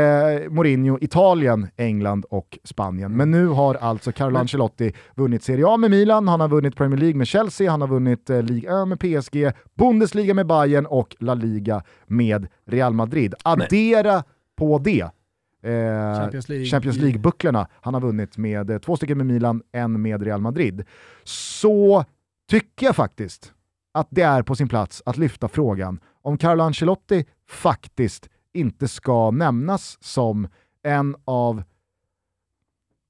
Mourinho, 0.51 0.99
Italien, 1.01 1.69
England 1.77 2.25
och 2.31 2.59
Spanien. 2.64 3.17
Men 3.17 3.31
nu 3.31 3.47
har 3.47 3.75
alltså 3.75 4.12
Carlo 4.12 4.38
Ancelotti 4.38 4.93
vunnit 5.14 5.43
Serie 5.43 5.67
A 5.69 5.77
med 5.77 5.91
Milan, 5.91 6.29
han 6.29 6.41
har 6.41 6.49
vunnit 6.49 6.77
Premier 6.77 7.01
League 7.01 7.17
med 7.19 7.27
Chelsea, 7.27 7.71
han 7.71 7.81
har 7.81 7.88
vunnit 7.88 8.31
eh, 8.31 8.43
Ligue 8.43 8.83
1 8.83 8.88
med 8.88 9.01
PSG, 9.01 9.51
Bundesliga 9.79 10.35
med 10.35 10.47
Bayern 10.47 10.87
och 10.87 11.17
La 11.19 11.35
Liga 11.35 11.83
med 12.07 12.47
Real 12.67 12.93
Madrid. 12.95 13.35
Addera 13.45 14.25
på 14.57 14.79
det 14.79 15.01
eh, 15.01 16.21
Champions 16.21 16.49
League. 16.49 16.67
League-bucklorna 16.93 17.67
han 17.81 17.95
har 17.95 18.01
vunnit 18.01 18.37
med 18.37 18.71
eh, 18.71 18.79
två 18.79 18.97
stycken 18.97 19.19
med 19.19 19.27
Milan, 19.27 19.62
en 19.73 20.03
med 20.03 20.23
Real 20.23 20.41
Madrid. 20.41 20.85
Så 21.25 22.05
tycker 22.51 22.87
jag 22.87 22.97
faktiskt 22.97 23.53
att 23.99 24.09
det 24.11 24.23
är 24.23 24.43
på 24.43 24.55
sin 24.55 24.69
plats 24.69 25.03
att 25.07 25.17
lyfta 25.17 25.49
frågan 25.49 26.01
om 26.23 26.39
Carlo 26.39 26.63
Ancelotti 26.63 27.25
faktiskt 27.49 28.29
inte 28.53 28.89
ska 28.89 29.31
nämnas 29.31 29.99
som 30.01 30.49
en 30.83 31.17
av 31.25 31.63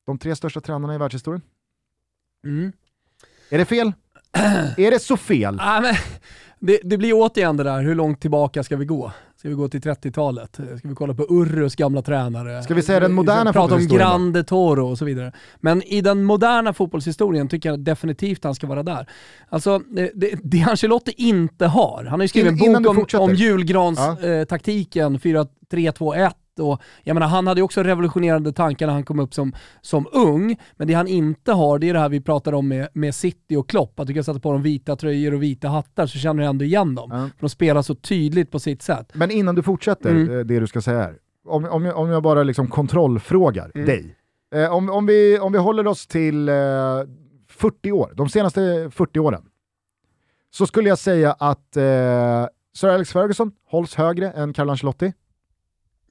de 0.07 0.19
tre 0.19 0.37
största 0.37 0.61
tränarna 0.61 0.95
i 0.95 0.99
världshistorien. 0.99 1.43
Mm. 2.45 2.73
Är 3.51 3.59
det 3.59 3.65
fel? 3.65 3.93
är 4.77 4.91
det 4.91 4.99
så 4.99 5.17
fel? 5.17 5.59
Ah, 5.61 5.81
men, 5.81 5.95
det, 6.59 6.81
det 6.85 6.99
blir 6.99 7.13
återigen 7.15 7.57
det 7.57 7.65
där, 7.65 7.83
hur 7.83 7.95
långt 7.95 8.21
tillbaka 8.21 8.63
ska 8.63 8.77
vi 8.77 8.85
gå? 8.85 9.13
Ska 9.39 9.49
vi 9.49 9.55
gå 9.55 9.69
till 9.69 9.81
30-talet? 9.81 10.55
Ska 10.79 10.89
vi 10.89 10.95
kolla 10.95 11.15
på 11.15 11.27
Urrus 11.29 11.77
gamla 11.77 12.03
tränare? 12.03 12.63
Ska 12.63 12.75
vi 12.75 12.83
säga 12.83 13.01
den 13.01 13.13
moderna 13.13 13.53
Prata 13.53 13.75
om? 13.75 13.87
Grande 13.87 14.45
Toro 14.45 14.87
och 14.91 14.99
så 14.99 15.05
vidare. 15.05 15.33
Men 15.61 15.83
i 15.83 16.01
den 16.01 16.25
moderna 16.25 16.73
fotbollshistorien 16.73 17.49
tycker 17.49 17.69
jag 17.69 17.81
definitivt 17.81 18.45
han 18.45 18.55
ska 18.55 18.67
vara 18.67 18.83
där. 18.83 19.07
Alltså, 19.49 19.79
det, 19.79 20.11
det, 20.15 20.39
det 20.43 20.63
Ancelotti 20.63 21.13
inte 21.17 21.67
har, 21.67 22.05
han 22.05 22.21
har 22.21 22.25
ju 22.25 22.29
skrivit 22.29 22.63
In- 22.63 22.75
en 22.77 22.83
bok 22.83 23.15
om, 23.15 23.21
om 23.21 23.35
julgranstaktiken, 23.35 24.41
eh, 24.41 24.45
taktiken 24.45 25.19
4-3-2-1 25.19 26.29
sätt. 26.29 26.37
Och, 26.59 26.81
jag 27.05 27.15
menar, 27.15 27.27
han 27.27 27.47
hade 27.47 27.61
ju 27.61 27.65
också 27.65 27.83
revolutionerande 27.83 28.53
tankar 28.53 28.87
när 28.87 28.95
han 28.95 29.05
kom 29.05 29.19
upp 29.19 29.35
som, 29.35 29.53
som 29.81 30.07
ung, 30.13 30.57
men 30.77 30.89
det 30.89 30.95
han 30.95 31.09
inte 31.09 31.53
har 31.53 31.79
det 31.79 31.89
är 31.89 31.93
det 31.95 32.01
här 32.01 32.09
vi 32.09 32.21
pratade 32.21 32.57
om 32.57 32.69
med, 32.69 32.89
med 32.93 33.15
City 33.15 33.57
och 33.57 33.69
Klopp, 33.69 34.01
att 34.01 34.07
du 34.07 34.15
kan 34.15 34.25
sätta 34.25 34.41
på 34.41 34.53
dem 34.53 34.63
vita 34.63 34.97
tröjor 34.97 35.35
och 35.35 35.43
vita 35.43 35.69
hattar 35.69 36.07
så 36.07 36.19
känner 36.19 36.43
du 36.43 36.49
ändå 36.49 36.65
igen 36.65 36.95
dem. 36.95 37.11
För 37.11 37.41
de 37.41 37.49
spelar 37.49 37.83
så 37.83 37.95
tydligt 37.95 38.51
på 38.51 38.59
sitt 38.59 38.83
sätt. 38.83 39.11
Men 39.15 39.31
innan 39.31 39.55
du 39.55 39.63
fortsätter, 39.63 40.11
Mm. 40.11 40.39
eh, 40.39 40.45
det 40.45 40.61
du 40.61 40.67
ska 40.67 40.81
säga 40.81 40.99
här. 40.99 41.17
Om, 41.49 41.65
om, 41.65 41.85
jag, 41.85 41.97
om 41.97 42.09
jag 42.11 42.23
bara 42.23 42.43
liksom 42.43 42.67
kontrollfrågar 42.69 43.71
Mm. 43.75 43.87
dig. 43.87 44.15
Eh, 44.55 44.73
om, 44.75 44.91
om, 44.91 45.07
vi, 45.07 45.39
om 45.39 45.53
vi 45.53 45.59
håller 45.59 45.87
oss 45.87 46.07
till 46.07 46.49
eh, 46.49 46.55
40 47.49 47.93
år, 47.93 48.13
de 48.17 48.29
senaste 48.29 48.91
40 48.93 49.19
åren, 49.19 49.43
så 50.51 50.67
skulle 50.67 50.89
jag 50.89 50.99
säga 50.99 51.33
att 51.33 51.77
eh, 51.77 52.47
Sir 52.77 52.89
Alex 52.89 53.13
Ferguson 53.13 53.53
hålls 53.71 53.95
högre 53.95 54.31
än 54.31 54.53
Carlo 54.53 54.71
Ancelotti, 54.71 55.13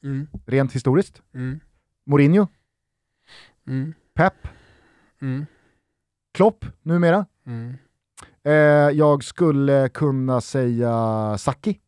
Mm. 0.03 0.27
rent 0.45 0.73
historiskt. 0.73 1.21
Mm. 1.33 1.60
Mourinho, 2.05 2.47
Mm. 3.67 3.93
Pep, 4.13 4.33
Mm. 5.21 5.45
Klopp 6.33 6.65
numera. 6.81 7.25
Mm. 7.45 7.73
Eh, 8.43 8.53
jag 8.97 9.23
skulle 9.23 9.89
kunna 9.89 10.41
säga 10.41 11.36
Saki. 11.39 11.79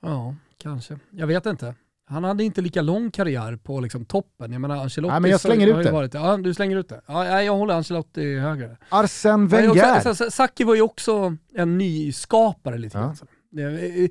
Ja, 0.00 0.34
kanske. 0.58 0.98
Jag 1.10 1.26
vet 1.26 1.46
inte. 1.46 1.74
Han 2.06 2.24
hade 2.24 2.44
inte 2.44 2.60
lika 2.60 2.82
lång 2.82 3.10
karriär 3.10 3.56
på 3.56 3.80
liksom 3.80 4.04
toppen. 4.04 4.52
Jag 4.52 4.60
menar 4.60 4.76
Ancelotti 4.76 5.10
Nej, 5.12 5.20
men 5.20 5.30
jag 5.30 5.40
slänger 5.40 5.66
ut 5.80 5.84
det. 5.86 5.92
Varit, 5.92 6.14
ja, 6.14 6.36
du 6.36 6.54
slänger 6.54 6.76
ut 6.76 6.88
det. 6.88 7.00
Ja, 7.06 7.42
jag 7.42 7.56
håller 7.56 7.74
Ancelotti 7.74 8.38
högre. 8.38 8.76
Också- 8.90 9.36
Wenger. 9.46 9.84
alltså, 9.84 10.30
Sacchi 10.30 10.64
var 10.64 10.74
ju 10.74 10.82
också 10.82 11.36
en 11.54 11.78
nyskapare 11.78 12.78
lite 12.78 12.98
Ja. 12.98 13.04
grann. 13.04 14.08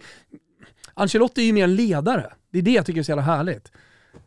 Ancelotti 1.00 1.42
är 1.42 1.46
ju 1.46 1.54
mer 1.54 1.64
en 1.64 1.76
ledare. 1.76 2.34
Det 2.52 2.58
är 2.58 2.62
det 2.62 2.72
jag 2.72 2.86
tycker 2.86 3.00
är 3.00 3.04
så 3.04 3.12
jävla 3.12 3.24
härligt. 3.24 3.72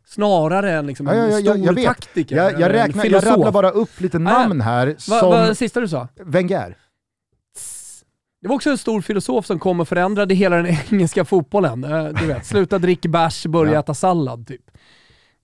Snarare 0.07 0.73
än 0.73 0.87
liksom 0.87 1.07
Ja, 1.07 1.15
ja, 1.15 1.23
ja, 1.29 1.37
en 1.37 1.43
stor 1.43 1.67
jag 1.67 1.73
vet. 1.73 1.85
taktiker. 1.85 2.37
Jag, 2.37 2.61
jag, 2.61 2.73
räknar, 2.73 3.05
jag 3.07 3.27
rabblar 3.27 3.53
bara 3.53 3.71
upp 3.71 4.01
lite 4.01 4.19
namn 4.19 4.61
här 4.61 4.87
Vad 4.87 5.01
som 5.21 5.29
var 5.31 5.47
det 5.49 5.55
sista 5.55 5.81
du 5.81 5.89
sa? 5.89 6.09
Wenger. 6.25 6.77
Det 8.43 8.49
var 8.49 8.55
också 8.55 8.71
en 8.71 8.79
stor 8.79 9.01
filosof 9.01 9.47
som 9.47 9.59
kom 9.59 9.81
och 9.81 9.89
förändrade 9.89 10.35
hela 10.35 10.57
den 10.57 10.67
engelska 10.91 11.25
fotbollen. 11.25 11.85
Eh, 11.85 12.05
Du 12.05 12.27
vet, 12.27 12.47
sluta 12.47 12.79
dricka 12.79 13.09
bärs, 13.09 13.47
börja 13.47 13.73
Ja. 13.73 13.81
äta 13.81 13.95
sallad 13.95 14.47
typ. 14.47 14.71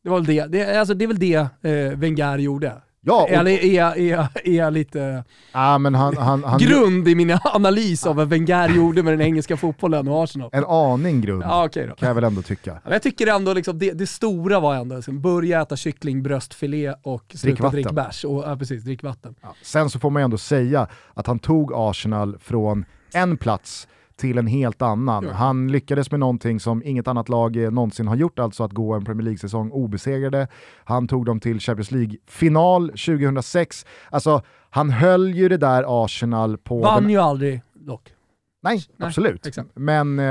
Det, 0.03 0.09
var 0.11 0.17
väl 0.21 0.27
det. 0.27 0.47
Det, 0.47 0.77
alltså, 0.81 0.95
det 0.95 1.05
är 1.05 1.07
väl 1.07 1.19
det 1.19 1.35
eh, 1.63 1.99
Wenger 1.99 2.39
gjorde. 2.39 2.73
Ja, 3.01 3.23
och, 3.23 3.31
Eller 3.31 3.51
är 3.51 3.75
jag, 3.75 3.99
är, 3.99 4.11
jag, 4.11 4.27
är 4.45 4.53
jag 4.53 4.73
lite 4.73 5.25
ja, 5.53 5.79
men 5.79 5.95
han, 5.95 6.17
han, 6.17 6.45
han 6.45 6.59
grund 6.59 7.09
i 7.09 7.15
min 7.15 7.39
analys 7.45 8.07
av 8.07 8.17
vad 8.17 8.29
Wenger 8.29 8.69
gjorde 8.69 9.03
med 9.03 9.13
den 9.13 9.21
engelska 9.21 9.57
fotbollen 9.57 10.09
och 10.09 10.25
Arsenal? 10.25 10.51
en 10.53 10.65
aning 10.65 11.21
grund, 11.21 11.43
Ja, 11.43 11.65
okej 11.65 11.87
då. 11.87 11.95
kan 11.95 12.09
jag 12.09 12.15
väl 12.15 12.25
ändå 12.25 12.43
tycka. 12.43 12.71
Ja, 12.71 12.81
men 12.85 12.93
Jag 12.93 13.03
tycker 13.03 13.27
ändå 13.27 13.53
liksom 13.53 13.79
det, 13.79 13.93
det 13.93 14.07
stora 14.07 14.61
var 14.61 14.75
ändå 14.75 14.97
liksom, 14.97 15.21
börja 15.21 15.63
äta 15.63 15.77
kyckling, 15.77 16.23
bröstfilé 16.23 16.95
och 17.03 17.25
sluta 17.35 17.69
dricka 17.69 17.93
bärs. 17.93 18.25
Och, 18.25 18.43
ja, 18.47 18.57
precis, 18.57 18.83
drick 18.85 19.03
vatten. 19.03 19.35
Ja. 19.43 19.55
Sen 19.63 19.91
så 19.91 19.99
får 19.99 20.11
man 20.11 20.23
ju 20.23 20.25
ändå 20.25 20.39
säga 20.39 20.87
att 21.15 21.27
han 21.27 21.39
tog 21.39 21.73
Arsenal 21.75 22.39
från 22.41 22.85
en 23.13 23.37
plats 23.37 23.89
till 24.19 24.39
en 24.39 24.47
helt 24.47 24.83
annan. 24.83 25.25
Ja. 25.25 25.33
Han 25.33 25.73
lyckades 25.73 26.11
med 26.11 26.21
någonting 26.21 26.61
som 26.61 26.83
inget 26.85 27.09
annat 27.09 27.29
lag 27.29 27.57
eh, 27.57 27.71
någonsin 27.71 28.09
har 28.09 28.17
gjort, 28.17 28.39
alltså 28.39 28.65
att 28.65 28.73
gå 28.73 28.95
en 28.95 29.05
Premier 29.05 29.25
League-säsong 29.25 29.71
obesegrade. 29.71 30.49
Han 30.85 31.09
tog 31.09 31.27
dem 31.27 31.41
till 31.41 31.61
Champions 31.61 31.91
League-final 31.91 32.89
2006. 32.89 33.87
Alltså, 34.11 34.43
han 34.71 34.91
höll 34.91 35.35
ju 35.35 35.49
det 35.49 35.57
där 35.57 36.05
Arsenal 36.05 36.59
på... 36.59 36.81
Vann 36.81 37.03
den... 37.03 37.11
ju 37.11 37.19
aldrig 37.19 37.63
dock. 37.75 38.13
Nej, 38.63 38.83
Nej, 38.97 39.07
absolut. 39.09 39.47
exakt. 39.47 39.69
Men 39.75 40.19
eh, 40.19 40.25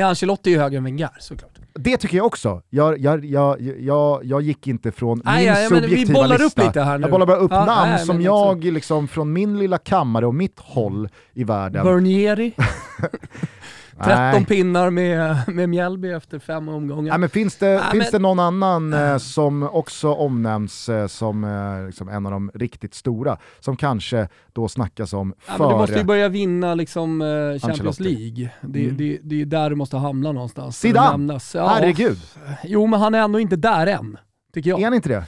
är 0.00 0.04
Ancelotti 0.04 0.50
ju 0.50 0.58
högre 0.58 0.76
än 0.78 0.84
Wenger 0.84 1.10
såklart. 1.20 1.50
det 1.74 1.96
tycker 1.96 2.16
jag 2.16 2.26
också. 2.26 2.62
Jag, 2.70 2.98
jag, 2.98 3.24
jag, 3.24 3.60
jag, 3.80 4.24
jag 4.24 4.42
gick 4.42 4.66
inte 4.66 4.92
från 4.92 5.22
Nej, 5.24 5.38
min 5.38 5.46
ja, 5.46 5.60
ja, 5.60 5.70
men 5.70 5.80
vi 5.82 5.88
subjektiva 5.88 6.20
bollar 6.22 6.34
upp 6.36 6.40
lista. 6.40 6.66
lite 6.66 6.80
här 6.82 6.98
nu. 6.98 7.02
Jag 7.02 7.10
bollar 7.10 7.26
bara 7.26 7.36
upp 7.36 7.50
Ja, 7.50 7.64
namn 7.64 7.90
nej, 7.90 8.06
som 8.06 8.22
jag 8.22 8.64
liksom 8.64 9.08
från 9.08 9.32
min 9.32 9.58
lilla 9.58 9.78
kammare 9.78 10.26
och 10.26 10.34
mitt 10.34 10.60
håll 10.60 11.08
i 11.34 11.44
världen. 11.44 11.84
Bernieri, 11.84 12.52
13 14.04 14.16
Nej. 14.18 14.44
pinnar 14.46 14.90
med, 14.90 15.36
med 15.48 15.68
Mjällby 15.68 16.12
efter 16.12 16.38
fem 16.38 16.68
omgångar. 16.68 17.10
Nej, 17.10 17.18
men 17.18 17.28
finns 17.28 17.56
det, 17.56 17.66
Nej, 17.74 17.80
finns 17.90 18.04
men- 18.04 18.12
det 18.12 18.18
någon 18.18 18.38
annan 18.40 18.92
eh, 18.92 19.18
som 19.18 19.62
också 19.62 20.12
omnämns 20.12 20.88
eh, 20.88 21.06
som 21.06 21.44
eh, 21.44 21.86
liksom 21.86 22.08
en 22.08 22.26
av 22.26 22.32
de 22.32 22.50
riktigt 22.54 22.94
stora, 22.94 23.36
som 23.60 23.76
kanske 23.76 24.28
då 24.52 24.68
snackas 24.68 25.12
om 25.12 25.34
Ja, 25.46 25.54
men 25.58 25.68
du 25.68 25.74
måste 25.74 25.92
ju 25.92 25.96
före 25.96 26.04
börja 26.06 26.28
vinna 26.28 26.74
liksom, 26.74 27.20
eh, 27.22 27.60
Champions. 27.68 28.00
League. 28.00 28.50
Det, 28.60 28.84
Mm. 28.84 28.96
det, 28.96 29.18
det 29.22 29.40
är 29.42 29.46
där 29.46 29.70
du 29.70 29.76
måste 29.76 29.96
hamna 29.96 30.32
någonstans. 30.32 30.78
Zidane! 30.78 31.38
Ja, 31.54 31.68
Herregud, 31.68 32.18
Jo, 32.64 32.86
men 32.86 33.00
han 33.00 33.14
är 33.14 33.18
ändå 33.18 33.40
inte 33.40 33.56
där 33.56 33.86
än. 33.86 34.16
Tycker 34.54 34.70
jag. 34.70 34.80
är 34.80 34.84
han 34.84 34.94
inte 34.94 35.08
det? 35.08 35.24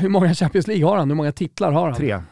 Hur 0.00 0.08
många 0.08 0.34
Champions 0.34 0.66
League 0.66 0.84
har 0.86 0.96
han? 0.96 1.08
Hur 1.10 1.16
många 1.16 1.32
titlar 1.32 1.72
har 1.72 1.84
han? 1.88 1.94
Tre 1.94 2.22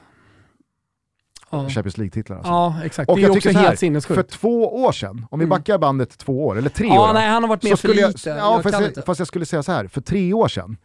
Ja, 1.51 1.69
Champions 1.69 1.99
League-titlar 1.99 2.37
alltså. 2.37 2.53
ja 2.53 2.75
exakt. 2.85 3.11
Och 3.11 3.17
det 3.17 3.23
är 3.23 3.27
jag 3.29 3.37
också 3.37 3.49
här, 3.51 3.59
helt 3.61 3.71
För 3.71 3.77
sinnessjukt. 3.77 4.31
två 4.31 4.83
år 4.85 4.93
sedan, 4.93 5.27
om 5.31 5.39
vi 5.39 5.45
Mm. 5.45 5.49
backar 5.59 5.79
bandet 5.79 6.19
två 6.19 6.47
år, 6.47 6.59
eller 6.59 6.71
tre 6.71 6.87
Ja, 6.87 7.11
år, 7.11 7.15
nej, 7.15 7.29
han 7.29 7.43
har 7.43 7.49
varit 7.49 7.63
med 7.63 7.71
för 7.71 7.77
skulle 7.89 8.01
jag, 8.01 8.09
lite. 8.09 8.31
ja, 8.31 8.37
jag 8.37 8.63
fast, 8.63 8.97
jag, 8.97 9.05
fast 9.05 9.19
jag 9.19 9.29
skulle 9.29 9.47
säga 9.47 9.63
så 9.63 9.73
här, 9.73 9.87
för 9.87 10.01
tre 10.01 10.33
år 10.33 10.49
sedan, 10.49 10.77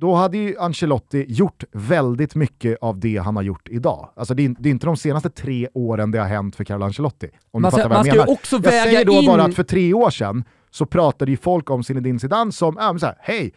då 0.00 0.14
hade 0.14 0.38
ju 0.38 0.58
Ancelotti 0.58 1.24
gjort 1.28 1.64
väldigt 1.72 2.34
mycket 2.34 2.78
av 2.80 2.98
det 3.00 3.16
han 3.16 3.36
har 3.36 3.42
gjort 3.42 3.68
idag. 3.68 4.10
Alltså 4.16 4.34
det 4.34 4.44
är, 4.44 4.54
det 4.58 4.68
är 4.68 4.70
inte 4.70 4.86
de 4.86 4.96
senaste 4.96 5.30
tre 5.30 5.68
åren 5.74 6.10
det 6.10 6.18
har 6.18 6.26
hänt 6.26 6.56
för 6.56 6.64
Carlo 6.64 6.84
Ancelotti. 6.84 7.28
Om 7.50 7.62
Man 7.62 7.70
du 7.70 7.76
fattar 7.76 7.88
vad 7.88 7.98
jag 7.98 8.06
menar. 8.16 8.30
också 8.30 8.56
Jag 8.56 8.72
säger 8.72 9.04
då 9.04 9.12
in... 9.12 9.26
bara 9.26 9.42
att 9.44 9.54
för 9.54 9.62
tre 9.62 9.94
år 9.94 10.10
sedan 10.10 10.44
så 10.70 10.86
pratade 10.86 11.30
ju 11.30 11.36
folk 11.36 11.70
om 11.70 11.84
Zinedine 11.84 12.18
Zidane 12.20 12.52
som, 12.52 12.98
så 13.00 13.06
här, 13.06 13.16
hej, 13.20 13.54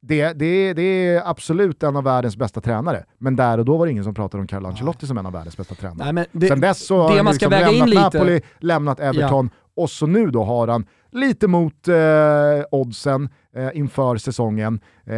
det, 0.00 0.32
det, 0.32 0.72
det 0.72 0.82
är 0.82 1.22
absolut 1.30 1.82
en 1.82 1.96
av 1.96 2.04
världens 2.04 2.36
bästa 2.36 2.60
tränare. 2.60 3.04
Men 3.18 3.36
där 3.36 3.58
och 3.58 3.64
då 3.64 3.76
var 3.76 3.86
det 3.86 3.92
ingen 3.92 4.04
som 4.04 4.14
pratade 4.14 4.40
om 4.40 4.46
Carlo 4.46 4.68
Ancelotti 4.68 5.06
som 5.06 5.18
en 5.18 5.26
av 5.26 5.32
världens 5.32 5.56
bästa 5.56 5.74
tränare. 5.74 6.12
Nej, 6.12 6.26
det, 6.32 6.46
Sen 6.48 6.60
dess 6.60 6.86
så 6.86 6.98
har 7.02 7.16
han 7.16 7.26
liksom 7.26 7.50
lämnat 7.50 7.88
lite- 7.88 8.00
Napoli, 8.02 8.40
lämnat 8.58 9.00
Everton 9.00 9.50
och 9.76 9.90
så 9.90 10.06
nu 10.06 10.30
då 10.30 10.44
har 10.44 10.68
han 10.68 10.86
lite 11.12 11.46
mot 11.48 11.88
eh, 11.88 11.94
oddsen 12.70 13.28
eh, 13.56 13.68
inför 13.74 14.16
säsongen 14.16 14.80
eh, 15.06 15.16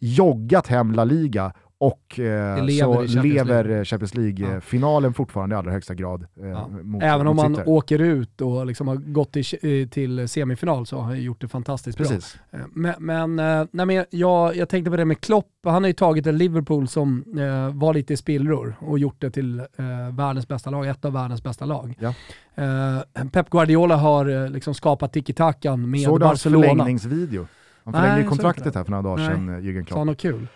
joggat 0.00 0.66
hem 0.66 0.92
La 0.92 1.04
Liga 1.04 1.52
och 1.80 2.18
eh, 2.18 2.64
lever 2.64 2.92
så 2.92 2.92
Champions 2.94 3.14
lever 3.24 3.64
League. 3.64 3.78
eh, 3.78 3.84
Champions 3.84 4.14
Ja. 4.14 4.20
League-finalen 4.20 5.14
fortfarande 5.14 5.54
i 5.54 5.58
allra 5.58 5.70
högsta 5.72 5.94
grad. 5.94 6.26
Eh, 6.42 6.48
Ja. 6.48 6.68
mot, 6.68 7.02
Även 7.02 7.26
om 7.26 7.36
man 7.36 7.58
åker 7.66 7.98
ut 7.98 8.40
och 8.40 8.66
liksom 8.66 8.88
har 8.88 8.96
gått 8.96 9.32
till, 9.32 9.88
till 9.90 10.28
semifinal 10.28 10.86
så 10.86 10.96
har 10.96 11.02
han 11.04 11.22
gjort 11.22 11.40
det 11.40 11.48
fantastiskt 11.48 11.98
bra. 11.98 12.06
Precis. 12.06 12.38
Eh, 12.50 12.60
Men, 12.72 12.94
men, 12.98 13.38
eh, 13.38 13.66
nej, 13.72 13.86
men 13.86 14.04
jag, 14.10 14.56
jag 14.56 14.68
tänkte 14.68 14.90
på 14.90 14.96
det 14.96 15.04
med 15.04 15.20
Klopp, 15.20 15.46
han 15.64 15.82
har 15.82 15.88
ju 15.88 15.92
tagit 15.94 16.26
en 16.26 16.38
Liverpool 16.38 16.88
som 16.88 17.24
eh, 17.38 17.74
var 17.78 17.94
lite 17.94 18.12
i 18.12 18.16
spillror 18.16 18.74
och 18.80 18.98
gjort 18.98 19.20
det 19.20 19.30
till 19.30 19.58
eh, 19.58 19.64
världens 20.12 20.48
bästa 20.48 20.70
lag, 20.70 20.86
ett 20.88 21.04
av 21.04 21.12
världens 21.12 21.42
bästa 21.42 21.64
lag. 21.64 21.94
Ja. 22.00 22.14
Eh, 22.54 23.24
Pep 23.32 23.50
Guardiola 23.50 23.96
har 23.96 24.44
eh, 24.44 24.50
liksom 24.50 24.74
skapat 24.74 25.12
tiki-takan 25.12 25.90
med 25.90 26.00
Såg 26.00 26.20
du 26.20 26.26
hans 26.26 26.44
Barcelona. 26.44 26.68
förlängningsvideo? 26.68 27.46
Han 27.84 27.92
Nej, 27.92 28.00
förlängde 28.00 28.20
inte 28.20 28.28
kontraktet 28.28 28.74
här 28.74 28.84
för 28.84 28.90
några 28.90 29.02
dagar 29.02 29.16
Nej. 29.16 29.26
sedan, 29.28 29.48
eh, 29.48 29.54
Jürgen 29.60 29.84
Klopp. 29.84 29.98
han 29.98 30.06
något 30.06 30.18
kul? 30.18 30.46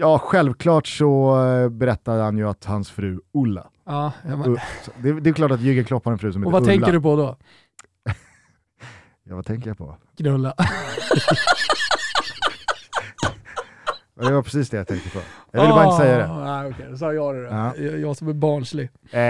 Ja, 0.00 0.18
självklart 0.18 0.86
så 0.86 1.42
eh, 1.46 1.68
berättade 1.68 2.22
han 2.22 2.38
ju 2.38 2.48
att 2.48 2.64
hans 2.64 2.90
fru 2.90 3.20
Ulla, 3.34 3.66
Ja, 3.86 4.12
men, 4.24 4.56
det, 5.02 5.20
det 5.20 5.30
är 5.30 5.34
klart 5.34 5.50
att 5.50 5.60
Jürgen 5.60 5.84
Klopp 5.84 6.04
har 6.04 6.12
en 6.12 6.18
fru 6.18 6.32
som 6.32 6.42
och 6.46 6.50
heter 6.52 6.52
vad 6.52 6.62
Ulla. 6.62 6.72
tänker 6.72 6.92
du 6.92 7.00
på 7.00 7.16
då? 7.16 7.36
Ja, 9.24 9.36
vad 9.36 9.46
tänker 9.46 9.70
jag 9.70 9.78
på? 9.78 9.96
Knulla. 10.16 10.54
Det 14.20 14.32
var 14.32 14.42
precis 14.42 14.70
det 14.70 14.76
jag 14.76 14.86
tänkte 14.86 15.10
på. 15.10 15.18
Jag 15.50 15.60
ville 15.60 15.72
bara 15.74 15.84
inte 15.84 15.96
säga 15.96 16.18
det. 16.18 16.28
Ah, 16.28 16.62
Nej, 16.62 16.70
okej, 16.72 16.86
då 16.90 16.96
sa 16.96 17.12
jag 17.12 17.34
det 17.34 17.42
då. 17.42 17.48
Ja. 17.48 17.76
Jag, 17.76 18.00
jag 18.00 18.16
som 18.16 18.28
är 18.28 18.32
barnslig. 18.32 18.84
Eh, 19.10 19.20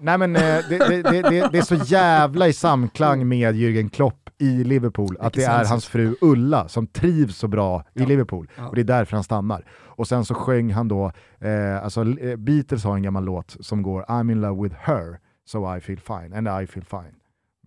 nej 0.00 0.18
men 0.18 0.36
eh, 0.36 0.42
det, 0.42 0.78
det, 0.88 1.02
det, 1.02 1.22
det, 1.22 1.48
det 1.52 1.58
är 1.58 1.62
så 1.62 1.74
jävla 1.74 2.48
i 2.48 2.52
samklang 2.52 3.28
med 3.28 3.54
Jürgen 3.54 3.88
Klopp 3.88 4.30
i 4.38 4.64
Liverpool 4.64 5.16
att 5.20 5.32
det 5.32 5.44
är 5.44 5.64
hans 5.64 5.86
fru 5.86 6.14
Ulla 6.20 6.68
som 6.68 6.86
trivs 6.86 7.36
så 7.36 7.48
bra 7.48 7.84
i. 7.94 8.06
Liverpool. 8.06 8.48
Och 8.68 8.74
det 8.74 8.80
är 8.80 8.84
därför 8.84 9.16
han 9.16 9.24
stannar. 9.24 9.64
Och 9.72 10.08
sen 10.08 10.24
så 10.24 10.34
sjöng 10.34 10.72
han 10.72 10.88
då, 10.88 11.12
eh, 11.38 11.84
alltså 11.84 12.18
eh, 12.18 12.36
Beatles 12.36 12.84
har 12.84 12.94
en 12.94 13.02
gammal 13.02 13.24
låt 13.24 13.56
som 13.60 13.82
går 13.82 14.02
I'm 14.02 14.32
in 14.32 14.40
love 14.40 14.62
with 14.62 14.76
her, 14.78 15.18
so 15.46 15.76
I 15.76 15.80
feel 15.80 15.98
fine, 16.00 16.34
and 16.34 16.62
I 16.62 16.66
feel 16.66 16.84
fine. 16.84 17.14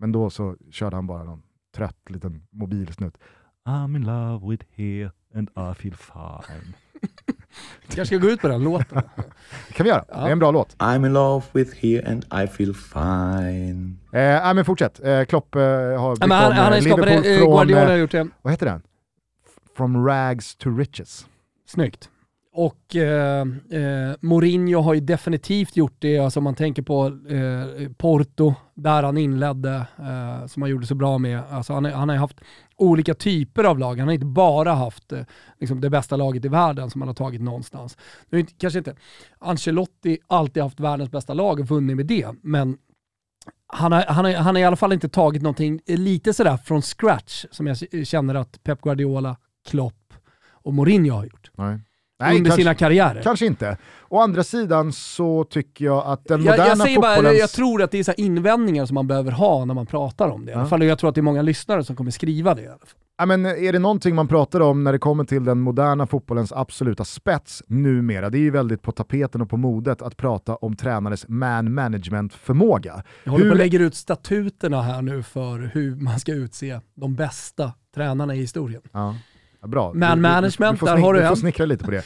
Men 0.00 0.12
då 0.12 0.30
så 0.30 0.56
körde 0.70 0.96
han 0.96 1.06
bara 1.06 1.24
någon 1.24 1.42
trött 1.76 1.96
liten 2.10 2.42
mobilsnutt. 2.52 3.18
I'm 3.68 3.96
in 3.96 4.04
love 4.06 4.50
with 4.50 4.64
her 4.76 5.10
and 5.34 5.48
I 5.50 5.74
feel 5.82 5.94
fine. 5.96 6.74
Jag 7.96 8.06
ska 8.06 8.16
gå 8.16 8.30
ut 8.30 8.40
på 8.40 8.48
den 8.48 8.64
låten. 8.64 9.02
Det 9.68 9.74
kan 9.74 9.84
vi 9.84 9.90
göra, 9.90 10.04
Ja. 10.08 10.20
det 10.20 10.26
är 10.28 10.32
en 10.32 10.38
bra 10.38 10.50
låt. 10.50 10.76
I'm 10.78 11.06
in 11.06 11.12
love 11.12 11.44
with 11.52 11.76
here 11.76 12.10
and 12.10 12.24
I 12.44 12.46
feel 12.46 12.74
fine. 12.74 13.98
Eh, 14.12 14.54
men 14.54 14.64
fortsätt, 14.64 15.00
eh, 15.04 15.24
Klopp 15.24 15.54
eh, 15.54 15.60
har 15.60 16.16
men 16.20 16.30
han, 16.30 16.52
han 16.52 16.82
skapat 16.82 16.84
Liverpool 16.84 17.22
det, 17.22 17.34
eh, 17.34 17.38
från, 17.38 17.50
Guardiola 17.50 17.80
har 17.84 17.92
eh, 17.92 17.96
gjort 17.96 18.10
det 18.10 18.28
vad 18.42 18.52
heter 18.52 18.66
den? 18.66 18.82
From 19.76 20.06
rags 20.06 20.56
to 20.56 20.70
riches. 20.76 21.26
snyggt. 21.66 22.10
och 22.52 22.96
eh, 22.96 23.40
eh, 23.70 24.14
Mourinho 24.20 24.80
har 24.80 24.94
ju 24.94 25.00
definitivt 25.00 25.76
gjort 25.76 25.96
det, 25.98 26.18
alltså 26.18 26.40
om 26.40 26.44
man 26.44 26.54
tänker 26.54 26.82
på 26.82 27.06
eh, 27.28 27.88
Porto, 27.96 28.54
där 28.74 29.02
han 29.02 29.16
inledde, 29.18 29.86
eh, 29.98 30.46
som 30.46 30.62
han 30.62 30.70
gjorde 30.70 30.86
så 30.86 30.94
bra 30.94 31.18
med. 31.18 31.42
Alltså 31.50 31.72
han, 31.72 31.84
han 31.84 32.08
har 32.08 32.16
haft 32.16 32.40
olika 32.76 33.14
typer 33.14 33.64
av 33.64 33.78
lag. 33.78 33.98
Han 33.98 34.08
har 34.08 34.14
inte 34.14 34.26
bara 34.26 34.72
haft 34.72 35.12
eh, 35.12 35.24
liksom 35.60 35.80
det 35.80 35.90
bästa 35.90 36.16
laget 36.16 36.44
i 36.44 36.48
världen 36.48 36.90
som 36.90 37.00
han 37.00 37.08
har 37.08 37.14
tagit 37.14 37.40
någonstans. 37.40 37.96
Nu 38.28 38.38
är 38.38 38.40
inte, 38.40 38.52
kanske 38.58 38.78
inte 38.78 38.96
Ancelotti 39.38 40.18
alltid 40.26 40.62
haft 40.62 40.80
världens 40.80 41.10
bästa 41.10 41.34
lag 41.34 41.60
och 41.60 41.68
vunnit 41.68 41.96
med 41.96 42.06
det, 42.06 42.34
men 42.42 42.78
han 43.66 43.92
har, 43.92 44.02
han, 44.02 44.24
har, 44.24 44.32
han 44.32 44.54
har 44.54 44.62
i 44.62 44.64
alla 44.64 44.76
fall 44.76 44.92
inte 44.92 45.08
tagit 45.08 45.42
någonting 45.42 45.80
eh, 45.86 45.98
lite 45.98 46.34
sådär 46.34 46.56
från 46.56 46.82
scratch 46.82 47.44
som 47.50 47.66
jag 47.66 48.06
känner 48.06 48.34
att 48.34 48.62
Pep 48.62 48.80
Guardiola, 48.80 49.36
Klopp 49.68 50.14
och 50.50 50.74
Mourinho 50.74 51.14
har 51.14 51.24
gjort. 51.24 51.50
Nej. 51.54 51.80
Nej, 52.24 52.36
under 52.36 52.50
kanske, 52.50 52.62
sina 52.62 52.74
karriärer. 52.74 53.22
Kanske 53.22 53.46
inte. 53.46 53.76
Å 54.08 54.20
andra 54.20 54.44
sidan 54.44 54.92
så 54.92 55.44
tycker 55.44 55.84
jag 55.84 56.06
att 56.06 56.24
den 56.24 56.42
jag, 56.42 56.52
moderna 56.52 56.68
jag, 56.68 56.78
säger 56.78 56.94
fotbollens... 56.94 57.22
bara, 57.22 57.34
jag 57.34 57.50
tror 57.50 57.82
att 57.82 57.90
det 57.90 57.98
är 57.98 58.04
så 58.04 58.12
invändningar 58.16 58.86
som 58.86 58.94
man 58.94 59.06
behöver 59.06 59.32
ha 59.32 59.64
när 59.64 59.74
man 59.74 59.86
pratar 59.86 60.28
om 60.28 60.46
det. 60.46 60.52
I 60.52 60.54
alla 60.54 60.66
fall, 60.66 60.82
jag 60.82 60.98
tror 60.98 61.08
att 61.08 61.14
det 61.14 61.20
är 61.20 61.22
många 61.22 61.42
lyssnare 61.42 61.84
som 61.84 61.96
kommer 61.96 62.10
skriva 62.10 62.54
det. 62.54 62.62
I 62.62 62.66
alla 62.66 62.78
fall. 62.78 62.88
Ja, 63.16 63.26
men 63.26 63.46
är 63.46 63.72
det 63.72 63.78
någonting 63.78 64.14
man 64.14 64.28
pratar 64.28 64.60
om 64.60 64.84
när 64.84 64.92
det 64.92 64.98
kommer 64.98 65.24
till 65.24 65.44
den 65.44 65.60
moderna 65.60 66.06
fotbollens 66.06 66.52
absoluta 66.52 67.04
spets 67.04 67.62
numera, 67.66 68.30
det 68.30 68.38
är 68.38 68.40
ju 68.40 68.50
väldigt 68.50 68.82
på 68.82 68.92
tapeten 68.92 69.40
och 69.40 69.50
på 69.50 69.56
modet 69.56 70.02
att 70.02 70.16
prata 70.16 70.56
om 70.56 70.76
tränarens 70.76 71.28
man 71.28 71.74
management-förmåga. 71.74 73.02
Jag 73.24 73.32
håller 73.32 73.44
Hur- 73.44 73.50
på 73.50 73.54
att 73.54 73.58
lägga 73.58 73.78
ut 73.78 73.94
statuterna 73.94 74.82
här 74.82 75.02
nu 75.02 75.22
för 75.22 75.70
hur 75.74 75.96
man 75.96 76.20
ska 76.20 76.32
utse 76.32 76.80
de 76.94 77.14
bästa 77.14 77.72
tränarna 77.94 78.34
i 78.34 78.38
historien. 78.38 78.82
Ja, 78.92 79.14
bra. 79.66 79.92
Man 79.94 80.00
Du- 80.00 80.06
du- 80.06 80.14
du- 80.14 80.20
management, 80.22 80.80
du 80.80 80.86
där 80.86 80.96
har 80.96 81.14
du 81.14 81.20
Du 81.20 81.24
får 81.26 81.30
en. 81.32 81.36
snickra 81.36 81.66
lite 81.66 81.84
på 81.84 81.90
det. 81.90 82.02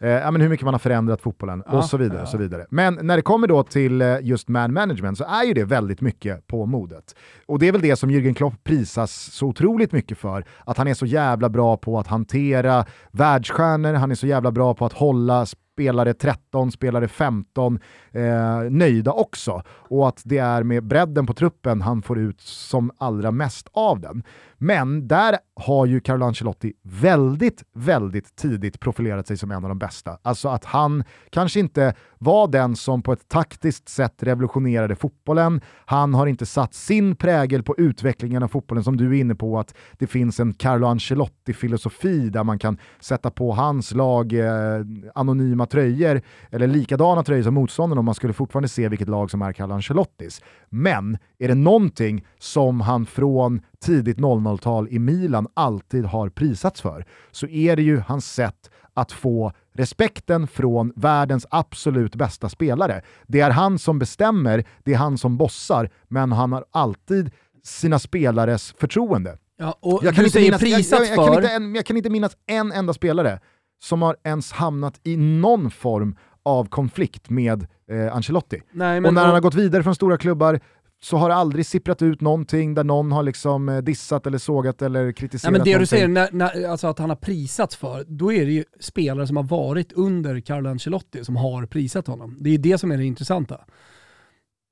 Eh, 0.00 0.08
ja, 0.10 0.30
men 0.30 0.40
hur 0.40 0.48
mycket 0.48 0.64
man 0.64 0.74
har 0.74 0.78
förändrat 0.78 1.20
fotbollen 1.20 1.62
Ja, 1.66 1.72
och 1.78 1.84
så 1.84 1.96
vidare. 1.96 2.16
ja. 2.18 2.22
Och 2.22 2.28
så 2.28 2.38
vidare. 2.38 2.66
Men 2.70 2.98
när 3.02 3.16
det 3.16 3.22
kommer 3.22 3.46
då 3.48 3.62
till 3.62 4.02
eh, 4.02 4.16
just 4.22 4.48
man 4.48 4.72
management 4.72 5.18
så 5.18 5.24
är 5.24 5.44
ju 5.44 5.54
det 5.54 5.64
väldigt 5.64 6.00
mycket 6.00 6.46
på 6.46 6.66
modet. 6.66 7.14
Och 7.46 7.58
det 7.58 7.68
är 7.68 7.72
väl 7.72 7.80
det 7.80 7.96
som 7.96 8.10
Jürgen 8.10 8.34
Klopp 8.34 8.54
prisas 8.64 9.12
så 9.32 9.46
otroligt 9.46 9.92
mycket 9.92 10.18
för. 10.18 10.44
Att 10.64 10.78
han 10.78 10.88
är 10.88 10.94
så 10.94 11.06
jävla 11.06 11.48
bra 11.48 11.76
på 11.76 11.98
att 11.98 12.06
hantera 12.06 12.84
världsstjärnor, 13.10 13.92
han 13.94 14.10
är 14.10 14.14
så 14.14 14.26
jävla 14.26 14.50
bra 14.52 14.74
på 14.74 14.84
att 14.86 14.92
hålla 14.92 15.46
spelare 15.46 16.14
13, 16.14 16.72
spelare 16.72 17.08
15 17.08 17.78
eh, 18.12 18.22
nöjda 18.70 19.12
också. 19.12 19.62
Och 19.68 20.08
att 20.08 20.22
det 20.24 20.38
är 20.38 20.62
med 20.62 20.84
bredden 20.84 21.26
på 21.26 21.34
truppen 21.34 21.80
han 21.82 22.02
får 22.02 22.18
ut 22.18 22.40
som 22.40 22.90
allra 22.98 23.30
mest 23.30 23.68
av 23.72 24.00
den. 24.00 24.22
Men 24.64 25.08
där 25.08 25.38
har 25.56 25.86
ju 25.86 26.00
Carlo 26.00 26.26
Ancelotti 26.26 26.72
väldigt, 26.82 27.62
väldigt 27.74 28.36
tidigt 28.36 28.80
profilerat 28.80 29.26
sig 29.26 29.36
som 29.36 29.50
en 29.50 29.64
av 29.64 29.68
de 29.68 29.78
bästa. 29.78 30.18
Alltså 30.22 30.48
att 30.48 30.64
han 30.64 31.04
kanske 31.30 31.60
inte 31.60 31.94
var 32.18 32.48
den 32.48 32.76
som 32.76 33.02
på 33.02 33.12
ett 33.12 33.28
taktiskt 33.28 33.88
sätt 33.88 34.22
revolutionerade 34.22 34.96
fotbollen. 34.96 35.60
Han 35.86 36.14
har 36.14 36.26
inte 36.26 36.46
satt 36.46 36.74
sin 36.74 37.16
prägel 37.16 37.62
på 37.62 37.74
utvecklingen 37.78 38.42
av 38.42 38.48
fotbollen 38.48 38.84
som 38.84 38.96
du 38.96 39.16
är 39.16 39.20
inne 39.20 39.34
på, 39.34 39.58
att 39.58 39.74
det 39.98 40.06
finns 40.06 40.40
en 40.40 40.54
Carlo 40.54 40.86
Ancelotti-filosofi 40.86 42.30
där 42.30 42.44
man 42.44 42.58
kan 42.58 42.78
sätta 43.00 43.30
på 43.30 43.52
hans 43.52 43.94
lag 43.94 44.32
eh, 44.32 44.84
anonyma 45.14 45.66
tröjor, 45.66 46.22
eller 46.50 46.66
likadana 46.66 47.22
tröjor 47.22 47.42
som 47.42 47.54
motståndaren 47.54 47.98
om 47.98 48.04
man 48.04 48.14
skulle 48.14 48.32
fortfarande 48.32 48.68
se 48.68 48.88
vilket 48.88 49.08
lag 49.08 49.30
som 49.30 49.42
är 49.42 49.52
Carlo 49.52 49.74
Ancelottis. 49.74 50.42
Men 50.68 51.18
är 51.38 51.48
det 51.48 51.54
någonting 51.54 52.26
som 52.38 52.80
han 52.80 53.06
från 53.06 53.60
tidigt 53.84 54.18
00-tal 54.18 54.88
i 54.90 54.98
Milan 54.98 55.46
alltid 55.54 56.04
har 56.04 56.28
prisats 56.28 56.80
för 56.80 57.04
så 57.30 57.46
är 57.46 57.76
det 57.76 57.82
ju 57.82 57.98
hans 57.98 58.32
sätt 58.32 58.70
att 58.94 59.12
få 59.12 59.52
respekten 59.74 60.46
från 60.46 60.92
världens 60.96 61.46
absolut 61.50 62.14
bästa 62.14 62.48
spelare. 62.48 63.02
Det 63.26 63.40
är 63.40 63.50
han 63.50 63.78
som 63.78 63.98
bestämmer, 63.98 64.64
det 64.84 64.92
är 64.92 64.98
han 64.98 65.18
som 65.18 65.36
bossar, 65.36 65.90
men 66.08 66.32
han 66.32 66.52
har 66.52 66.64
alltid 66.70 67.30
sina 67.62 67.98
spelares 67.98 68.74
förtroende. 68.78 69.38
Ja, 69.56 69.78
Jag 70.02 70.14
kan, 70.14 70.24
inte 70.24 70.40
minnas, 70.40 70.62
jag, 70.62 70.80
jag, 70.80 71.08
jag, 71.08 71.16
kan 71.16 71.34
inte, 71.34 71.78
jag 71.78 71.86
kan 71.86 71.96
inte 71.96 72.10
minnas 72.10 72.36
en 72.46 72.72
enda 72.72 72.92
spelare 72.92 73.40
som 73.82 74.02
har 74.02 74.16
ens 74.24 74.52
hamnat 74.52 75.00
i 75.02 75.16
någon 75.16 75.70
form 75.70 76.16
av 76.42 76.68
konflikt 76.68 77.30
med 77.30 77.66
eh, 77.90 78.16
Ancelotti. 78.16 78.62
Nej, 78.72 79.00
och 79.00 79.14
när 79.14 79.24
han 79.24 79.34
har 79.34 79.40
gått 79.40 79.54
vidare 79.54 79.82
från 79.82 79.94
stora 79.94 80.16
klubbar 80.16 80.60
så 81.04 81.16
har 81.16 81.28
det 81.28 81.34
aldrig 81.34 81.66
sipprat 81.66 82.02
ut 82.02 82.20
någonting 82.20 82.74
där 82.74 82.84
någon 82.84 83.12
har 83.12 83.22
liksom 83.22 83.68
eh, 83.68 83.78
dissat 83.78 84.26
eller 84.26 84.38
sågat 84.38 84.82
eller 84.82 85.12
kritiserat 85.12 85.52
Nej, 85.52 85.58
men 85.58 85.64
det 85.64 85.70
du 85.70 85.72
någonting. 85.72 85.86
säger, 85.86 86.08
när, 86.08 86.28
när, 86.32 86.68
alltså 86.68 86.86
att 86.86 86.98
han 86.98 87.08
har 87.08 87.16
prisats 87.16 87.76
för, 87.76 88.04
då 88.08 88.32
är 88.32 88.46
det 88.46 88.52
ju 88.52 88.64
spelare 88.80 89.26
som 89.26 89.36
har 89.36 89.44
varit 89.44 89.92
under 89.92 90.40
Carlo 90.40 90.70
Ancelotti 90.70 91.24
som 91.24 91.36
har 91.36 91.66
prisat 91.66 92.06
honom. 92.06 92.36
Det 92.40 92.50
är 92.50 92.58
det 92.58 92.78
som 92.78 92.92
är 92.92 92.96
det 92.96 93.04
intressanta. 93.04 93.60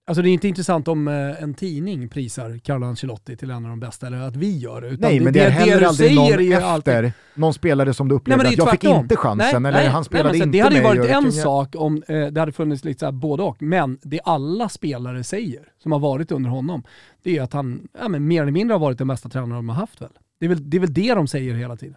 Alltså 0.05 0.23
det 0.23 0.29
är 0.29 0.33
inte 0.33 0.49
intressant 0.49 0.89
om 0.89 1.09
eh, 1.09 1.43
en 1.43 1.55
tidning 1.55 2.09
prisar 2.09 2.59
Carlo 2.59 2.87
Ancelotti 2.87 3.37
till 3.37 3.51
en 3.51 3.65
av 3.65 3.71
de 3.71 3.81
bästa, 3.81 4.07
eller 4.07 4.19
att 4.19 4.37
vi 4.37 4.59
gör 4.59 4.81
det. 4.81 4.89
Utan 4.89 5.11
Nej, 5.11 5.21
men 5.21 5.33
det 5.33 5.41
är 5.41 5.51
heller 5.51 5.81
du 5.81 5.87
aldrig 5.87 6.15
någon 6.15 6.53
efter 6.53 6.63
alltid- 6.63 7.13
någon 7.35 7.55
spelare 7.55 7.95
som 7.95 8.09
du 8.09 8.15
upplevde 8.15 8.45
det 8.45 8.49
att 8.49 8.57
jag 8.59 8.71
fick 8.71 8.85
inte 8.85 9.17
chansen, 9.17 9.63
Nej, 9.63 9.69
eller 9.69 9.81
nej, 9.81 9.89
han 9.89 10.05
spelade 10.05 10.29
nej, 10.31 10.39
inte 10.39 10.59
Det 10.59 10.61
hade 10.61 10.77
ju 10.77 10.83
varit 10.83 11.11
en 11.11 11.33
sak 11.33 11.75
om 11.79 12.03
eh, 12.09 12.27
det 12.27 12.41
hade 12.41 12.53
funnits 12.53 12.85
lite 12.85 13.01
så 13.01 13.13
både 13.13 13.43
och, 13.43 13.63
men 13.63 13.99
det 14.03 14.21
alla 14.25 14.69
spelare 14.69 15.25
säger, 15.25 15.63
som 15.83 15.93
har 15.93 15.99
varit 15.99 16.33
under 16.33 16.51
honom, 16.51 16.83
det 17.23 17.39
är 17.39 17.43
att 17.43 17.53
han 17.53 17.89
ja, 18.01 18.09
men 18.09 18.27
mer 18.27 18.43
eller 18.43 18.53
mindre 18.53 18.75
har 18.75 18.79
varit 18.81 18.99
den 18.99 19.09
bästa 19.09 19.29
tränaren 19.29 19.55
de 19.55 19.69
har 19.69 19.77
haft 19.77 20.03
väl. 20.03 20.11
Det 20.41 20.47
är 20.47 20.49
väl 20.49 20.71
det, 20.71 20.77
är 20.77 20.81
väl 20.81 20.95
det 20.95 21.15
de 21.15 21.27
säger 21.27 21.55
hela 21.55 21.77
tiden. 21.77 21.97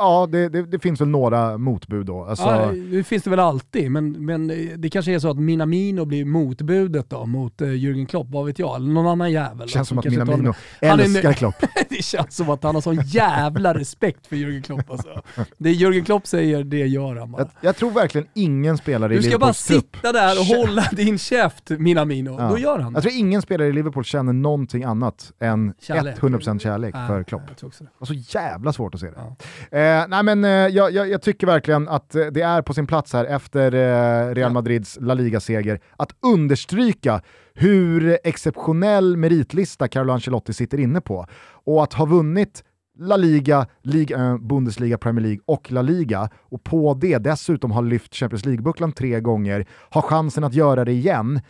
Ja, 0.00 0.28
det, 0.32 0.48
det, 0.48 0.62
det 0.62 0.78
finns 0.78 1.00
väl 1.00 1.08
några 1.08 1.58
motbud 1.58 2.06
då. 2.06 2.24
Alltså, 2.24 2.44
Ja, 2.44 2.72
det 2.90 3.04
finns 3.04 3.22
det 3.22 3.30
väl 3.30 3.38
alltid, 3.40 3.90
men, 3.90 4.24
men 4.26 4.46
det 4.76 4.90
kanske 4.90 5.12
är 5.14 5.18
så 5.18 5.30
att 5.30 5.38
Minamino 5.38 6.04
blir 6.04 6.24
motbudet 6.24 7.10
då 7.10 7.26
mot 7.26 7.60
eh, 7.60 7.68
Jürgen 7.68 8.06
Klopp, 8.06 8.26
vad 8.30 8.46
vet 8.46 8.58
jag, 8.58 8.76
eller 8.76 8.90
någon 8.92 9.06
annan 9.06 9.32
jävel. 9.32 9.68
känns 9.68 9.88
som 9.88 9.98
att 9.98 10.04
Minamino 10.04 10.54
Han 10.80 11.00
är 11.00 11.04
älskar 11.04 11.32
Klopp. 11.32 11.54
det 11.88 12.04
känns 12.04 12.36
som 12.36 12.50
att 12.50 12.62
han 12.62 12.74
har 12.74 12.82
sån 12.82 13.00
jävla 13.04 13.74
respekt 13.74 14.26
för 14.26 14.36
Jürgen 14.36 14.62
Klopp 14.62 14.90
alltså. 14.90 15.22
Det 15.58 15.70
Jürgen 15.72 16.04
Klopp 16.04 16.26
säger, 16.26 16.64
det 16.64 16.86
gör 16.86 17.16
han 17.16 17.32
bara. 17.32 17.42
Jag, 17.42 17.48
jag 17.60 17.76
tror 17.76 17.90
verkligen 17.90 18.26
ingen 18.34 18.78
spelare 18.78 19.14
i 19.14 19.16
Du 19.16 19.22
ska 19.22 19.38
bara 19.38 19.52
sitta 19.52 20.12
där 20.12 20.38
och 20.40 20.44
hålla 20.46 20.84
din 20.92 21.18
käft 21.18 21.70
Minamino, 21.70 22.36
Ja. 22.38 22.48
då 22.48 22.58
gör 22.58 22.78
han 22.78 22.92
Jag 22.94 23.02
tror 23.02 23.14
ingen 23.14 23.42
spelare 23.42 23.68
i 23.68 23.72
Liverpool 23.72 24.04
känner 24.04 24.32
någonting 24.32 24.84
annat 24.84 25.32
än 25.40 25.74
Kärlek. 25.80 26.18
100% 26.18 26.58
kärlek 26.58 26.94
för 27.06 27.22
Klopp. 27.24 27.42
Jag 27.48 27.56
tror 27.56 27.68
också 27.68 27.84
det. 27.84 27.90
Det 27.90 27.96
var 27.98 28.06
så 28.06 28.38
jävla 28.38 28.72
svårt 28.72 28.94
att 28.94 29.00
se 29.00 29.06
det. 29.10 29.78
Eh, 29.78 29.89
nej 30.08 30.22
men, 30.22 30.44
eh, 30.44 30.50
jag, 30.50 30.92
jag, 30.92 31.08
jag 31.08 31.22
tycker 31.22 31.46
verkligen 31.46 31.88
att 31.88 32.14
eh, 32.14 32.26
det 32.26 32.42
är 32.42 32.62
på 32.62 32.74
sin 32.74 32.86
plats 32.86 33.12
här 33.12 33.24
efter 33.24 33.74
eh, 33.74 34.34
Real 34.34 34.52
Madrids 34.52 34.98
La 35.00 35.14
Liga-seger 35.14 35.80
att 35.96 36.10
understryka 36.22 37.22
hur 37.54 38.18
exceptionell 38.24 39.16
meritlista 39.16 39.88
Carlo 39.88 40.12
Ancelotti 40.12 40.52
sitter 40.52 40.80
inne 40.80 41.00
på. 41.00 41.26
Och 41.64 41.82
att 41.82 41.92
ha 41.92 42.04
vunnit 42.04 42.64
La 42.98 43.16
Liga, 43.16 43.66
Liga, 43.82 44.16
eh, 44.16 44.38
Bundesliga, 44.38 44.98
Premier 44.98 45.22
League 45.22 45.40
och 45.46 45.72
La 45.72 45.82
Liga 45.82 46.30
och 46.38 46.64
på 46.64 46.94
det 46.94 47.18
dessutom 47.18 47.70
ha 47.70 47.80
lyft 47.80 48.14
Champions 48.14 48.44
League-bucklan 48.44 48.92
tre 48.92 49.20
gånger, 49.20 49.66
ha 49.90 50.02
chansen 50.02 50.44
att 50.44 50.54
göra 50.54 50.84
det 50.84 50.92
igen. 50.92 51.40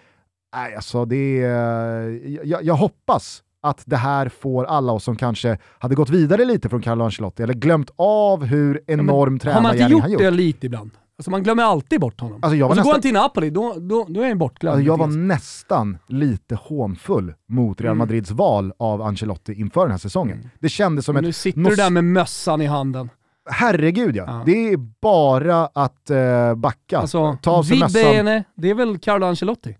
Nej, 0.57 0.75
alltså 0.75 1.05
det 1.05 1.43
är, 1.43 2.21
jag, 2.45 2.65
jag 2.65 2.75
hoppas 2.75 3.43
att 3.63 3.83
det 3.87 3.97
här 3.97 4.29
får 4.29 4.65
alla 4.65 4.93
oss 4.93 5.05
som 5.05 5.17
kanske 5.17 5.59
hade 5.79 5.95
gått 5.95 6.11
vidare 6.11 6.45
lite 6.45 6.69
från 6.69 6.83
Carlo 6.83 7.05
Ancelotti 7.05 7.43
eller 7.43 7.55
glömt 7.55 7.91
av 7.97 8.45
hur 8.45 8.81
enorm 8.87 9.09
Har 9.19 9.25
man 9.27 9.33
inte 9.33 9.45
tränargärning 9.45 9.91
gjort 9.93 10.03
han 10.03 10.11
gjort. 10.13 10.21
det 10.23 10.31
lite 10.31 10.67
ibland? 10.67 10.91
Alltså 11.19 11.31
man 11.31 11.43
glömmer 11.43 11.63
alltid 11.63 12.01
bort 12.01 12.21
honom. 12.21 12.39
Alltså 12.43 12.57
jag 12.57 12.69
var 12.69 12.71
och 12.71 12.77
så 12.77 12.83
går 12.83 12.89
nästan- 12.91 12.93
han 12.95 13.03
till 13.03 13.13
Napoli, 13.13 13.51
då, 13.51 13.75
då, 13.81 14.07
då 14.09 14.23
är 14.23 14.29
han 14.29 14.39
bortglömd. 14.39 14.73
Alltså 14.75 14.87
jag 14.87 14.97
var 14.99 15.07
nästan 15.07 15.99
lite 16.09 16.55
hånfull 16.55 17.35
mot 17.49 17.81
Real 17.81 17.89
Mm. 17.91 17.99
Madrids 17.99 18.31
val 18.31 18.73
av 18.79 19.03
Ancelotti 19.03 19.53
inför 19.61 19.81
den 19.81 19.91
här 19.91 19.99
säsongen. 19.99 20.51
Det 20.59 20.69
kändes 20.69 21.05
som 21.05 21.15
Men 21.15 21.25
nu 21.25 21.31
ett... 21.31 21.37
sitter 21.37 21.61
nos- 21.61 21.71
du 21.71 21.77
där 21.77 21.91
med 21.91 22.05
mössan 22.05 22.61
i 22.61 22.67
handen. 22.67 23.11
Herregud 23.51 24.17
ja. 24.17 24.25
Ja. 24.27 24.43
Det 24.47 24.73
är 24.73 24.77
bara 25.03 25.67
att 25.67 26.11
eh, 26.11 26.55
backa. 26.55 26.99
Alltså, 26.99 27.37
Ta 27.43 27.51
av 27.51 27.63
sig 27.63 27.79
mössan. 27.79 28.03
bene, 28.03 28.45
det 28.57 28.71
är 28.71 28.75
väl 28.75 28.99
Carlo 28.99 29.27
Ancelotti? 29.27 29.77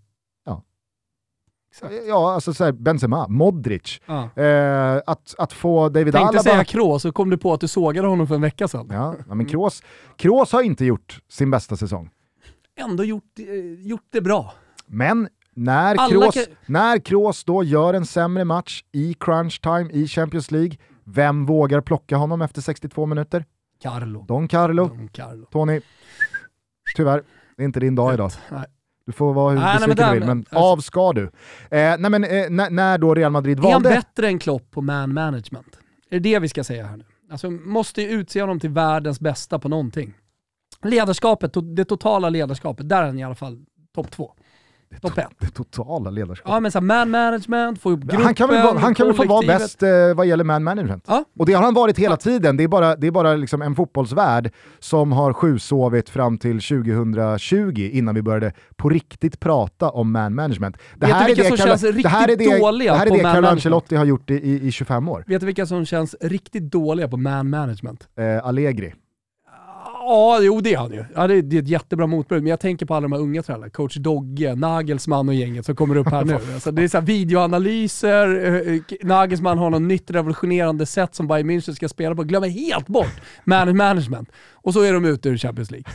Ja, 2.07 2.33
alltså 2.33 2.53
så 2.53 2.63
här, 2.63 2.71
Benzema, 2.71 3.27
Modric. 3.27 4.01
Ja. 4.05 4.29
Eh, 4.43 5.01
att, 5.05 5.35
att 5.37 5.53
få 5.53 5.89
David 5.89 6.13
Tänkte 6.13 6.19
Alaba... 6.29 6.43
säga 6.43 6.63
Kroos, 6.63 7.01
så 7.01 7.11
kom 7.11 7.29
du 7.29 7.37
på 7.37 7.53
att 7.53 7.61
du 7.61 7.67
sågade 7.67 8.07
honom 8.07 8.27
för 8.27 8.35
en 8.35 8.41
vecka 8.41 8.67
sedan. 8.67 8.87
Ja, 8.91 9.15
men 9.35 9.45
Kroos, 9.45 9.83
Kroos 10.17 10.51
har 10.51 10.61
inte 10.61 10.85
gjort 10.85 11.19
sin 11.29 11.51
bästa 11.51 11.77
säsong. 11.77 12.09
Ändå 12.79 13.03
gjort, 13.03 13.23
eh, 13.39 13.87
gjort 13.87 14.05
det 14.11 14.21
bra. 14.21 14.53
Men 14.85 15.27
när 15.55 16.09
Kroos, 16.09 16.33
kan- 16.35 16.43
när 16.65 16.99
Kroos 16.99 17.43
då 17.43 17.63
gör 17.63 17.93
en 17.93 18.05
sämre 18.05 18.45
match 18.45 18.83
i 18.91 19.13
crunch 19.13 19.61
time 19.61 19.89
i 19.91 20.07
Champions 20.07 20.51
League, 20.51 20.77
vem 21.03 21.45
vågar 21.45 21.81
plocka 21.81 22.15
honom 22.17 22.41
efter 22.41 22.61
62 22.61 23.05
minuter? 23.05 23.45
Carlo. 23.83 24.25
Don 24.27 24.47
Carlo. 24.47 24.87
Don 24.87 25.07
Carlo. 25.07 25.45
Tony, 25.51 25.81
tyvärr, 26.95 27.23
det 27.57 27.63
är 27.63 27.65
inte 27.65 27.79
din 27.79 27.95
dag 27.95 28.13
idag. 28.13 28.31
Nej. 28.51 28.65
Du 29.11 29.15
får 29.15 29.33
vara 29.33 29.53
hur 29.53 29.59
nej, 29.59 29.77
besviken 29.77 30.07
du 30.07 30.19
vill, 30.19 30.27
men 30.27 30.37
alltså- 30.37 30.55
av 30.57 30.77
ska 30.77 31.13
du. 31.13 31.23
Eh, 31.23 31.29
nej, 31.69 31.97
men, 31.97 32.23
eh, 32.23 32.49
när, 32.49 32.69
när 32.69 32.97
då 32.97 33.15
Real 33.15 33.31
Madrid 33.31 33.59
Är 33.59 33.63
han 33.63 33.71
valde... 33.71 33.89
bättre 33.89 34.27
än 34.27 34.39
Klopp 34.39 34.71
på 34.71 34.81
man 34.81 35.13
management? 35.13 35.79
Är 36.09 36.19
det 36.19 36.19
det 36.19 36.39
vi 36.39 36.49
ska 36.49 36.63
säga 36.63 36.85
här 36.85 36.97
nu? 36.97 37.03
Alltså 37.31 37.49
måste 37.49 38.01
ju 38.01 38.09
utse 38.09 38.41
honom 38.41 38.59
till 38.59 38.69
världens 38.69 39.19
bästa 39.19 39.59
på 39.59 39.69
någonting. 39.69 40.13
Ledarskapet, 40.83 41.53
det 41.75 41.85
totala 41.85 42.29
ledarskapet, 42.29 42.89
där 42.89 43.01
är 43.01 43.05
han 43.05 43.19
i 43.19 43.23
alla 43.23 43.35
fall 43.35 43.65
topp 43.95 44.11
två. 44.11 44.33
Topp. 45.01 45.19
Det 45.39 45.47
totala 45.53 46.09
ledarskapet. 46.09 46.51
Ja 46.53 46.59
men 46.59 46.71
såhär 46.71 46.81
man 46.85 47.09
management, 47.09 47.81
få 47.81 47.89
ihop 47.89 48.01
gruppen, 48.01 48.21
han 48.25 48.35
kan 48.35 48.49
väl, 48.49 48.63
vara- 48.63 48.79
han 48.79 48.95
kan 48.95 49.07
väl 49.07 49.15
få 49.15 49.25
vara 49.25 49.47
bäst 49.47 49.83
eh, 49.83 49.89
vad 50.15 50.25
gäller 50.27 50.43
man 50.43 50.63
management. 50.63 51.03
Ja. 51.07 51.23
Och 51.39 51.45
det 51.45 51.53
har 51.53 51.63
han 51.63 51.73
varit 51.73 51.99
hela 51.99 52.17
tiden. 52.17 52.57
Det 52.57 52.63
är 52.63 52.67
bara, 52.67 52.95
det 52.95 53.07
är 53.07 53.11
bara 53.11 53.33
liksom 53.35 53.61
en 53.61 53.75
fotbollsvärld 53.75 54.51
som 54.79 55.11
har 55.11 55.33
sjusovit 55.33 56.09
fram 56.09 56.37
till 56.37 56.61
2020 56.61 57.89
innan 57.93 58.15
vi 58.15 58.21
började 58.21 58.53
på 58.75 58.89
riktigt 58.89 59.39
prata 59.39 59.89
om 59.89 60.11
man 60.11 60.35
management. 60.35 60.77
Det 60.95 61.05
Vet 61.05 61.09
du 61.09 61.13
här 61.15 61.29
är 61.29 61.35
det 61.35 61.43
som 61.47 61.57
Carlo- 61.57 61.67
känns 61.67 61.81
det 62.03 62.09
här 62.09 62.23
är 62.23 62.27
riktigt 62.27 62.49
det, 62.51 62.59
dåliga 62.59 62.91
Det 62.91 62.97
här 62.97 63.05
är 63.05 63.09
på 63.09 63.15
det 63.15 63.23
man 63.23 63.31
Carlo 63.31 63.41
management? 63.41 63.57
Ancelotti 63.57 63.95
har 63.95 64.05
gjort 64.05 64.29
i, 64.29 64.33
i, 64.33 64.67
i 64.67 64.71
25 64.71 65.09
år. 65.09 65.23
Vet 65.27 65.39
du 65.39 65.45
vilka 65.45 65.65
som 65.65 65.85
känns 65.85 66.15
riktigt 66.21 66.71
dåliga 66.71 67.07
på 67.07 67.17
man 67.17 67.49
management? 67.49 68.07
Eh, 68.17 68.47
Allegri. 68.47 68.93
Ja, 70.03 70.39
jo 70.41 70.61
det 70.61 70.73
är 70.73 70.77
han 70.77 70.91
ju. 70.91 71.05
Ja, 71.15 71.27
det, 71.27 71.33
är 71.35 71.59
ett 71.59 71.67
jättebra 71.67 72.07
motbud, 72.07 72.43
men 72.43 72.49
jag 72.49 72.59
tänker 72.59 72.85
på 72.85 72.95
alla 72.95 73.01
de 73.01 73.11
här 73.11 73.19
unga 73.19 73.43
tränarna. 73.43 73.69
Coach 73.69 73.95
Dogge, 73.95 74.55
Nagelsmann 74.55 75.29
och 75.29 75.35
gänget 75.35 75.65
som 75.65 75.75
kommer 75.75 75.95
upp 75.95 76.07
här 76.07 76.25
nu. 76.25 76.33
Alltså, 76.53 76.71
det 76.71 76.83
är 76.83 76.87
så 76.87 76.97
här 76.97 77.05
videoanalyser, 77.05 78.45
eh, 78.45 78.73
eh, 78.75 78.81
Nagelsmann 79.01 79.57
har 79.57 79.69
något 79.69 79.81
nytt 79.81 80.11
revolutionerande 80.11 80.85
sätt 80.85 81.15
som 81.15 81.27
Bayern 81.27 81.49
München 81.49 81.73
ska 81.73 81.89
spela 81.89 82.15
på. 82.15 82.23
Glömmer 82.23 82.49
helt 82.49 82.87
bort 82.87 83.21
man 83.43 83.77
management. 83.77 84.29
Och 84.53 84.73
så 84.73 84.81
är 84.81 84.93
de 84.93 85.05
ute 85.05 85.29
ur 85.29 85.37
Champions 85.37 85.71
League. 85.71 85.91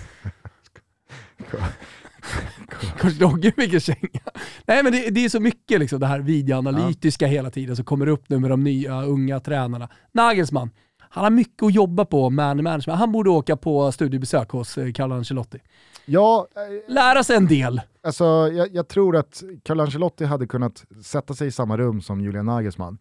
Coach 2.98 3.14
Dogge 3.14 3.52
fick 3.52 3.74
en 3.74 3.80
känga. 3.80 4.20
Nej 4.66 4.82
men 4.82 4.92
det, 4.92 5.10
det 5.10 5.24
är 5.24 5.28
så 5.28 5.40
mycket 5.40 5.80
liksom 5.80 6.00
det 6.00 6.06
här 6.06 6.20
videoanalytiska 6.20 7.26
hela 7.26 7.50
tiden 7.50 7.76
som 7.76 7.84
kommer 7.84 8.06
upp 8.06 8.28
nu 8.28 8.38
med 8.38 8.50
de 8.50 8.64
nya 8.64 9.02
unga 9.02 9.40
tränarna. 9.40 9.88
Nagelsmann, 10.12 10.70
han 11.16 11.24
har 11.24 11.30
mycket 11.30 11.62
att 11.62 11.74
jobba 11.74 12.04
på 12.04 12.30
man 12.30 12.62
management. 12.62 12.98
Han 12.98 13.12
borde 13.12 13.30
åka 13.30 13.56
på 13.56 13.92
studiebesök 13.92 14.50
hos 14.50 14.78
eh, 14.78 14.92
Carlo 14.92 15.14
Ancelotti. 15.14 15.58
Ja, 16.04 16.46
eh, 16.56 16.92
Lära 16.94 17.24
sig 17.24 17.36
en 17.36 17.46
del. 17.46 17.80
Alltså, 18.02 18.24
jag, 18.52 18.74
jag 18.74 18.88
tror 18.88 19.16
att 19.16 19.42
Carlo 19.62 19.82
Ancelotti 19.82 20.24
hade 20.24 20.46
kunnat 20.46 20.84
sätta 21.04 21.34
sig 21.34 21.48
i 21.48 21.50
samma 21.50 21.76
rum 21.76 22.00
som 22.00 22.20
Julian 22.20 22.46
Nagelsmann. 22.46 22.98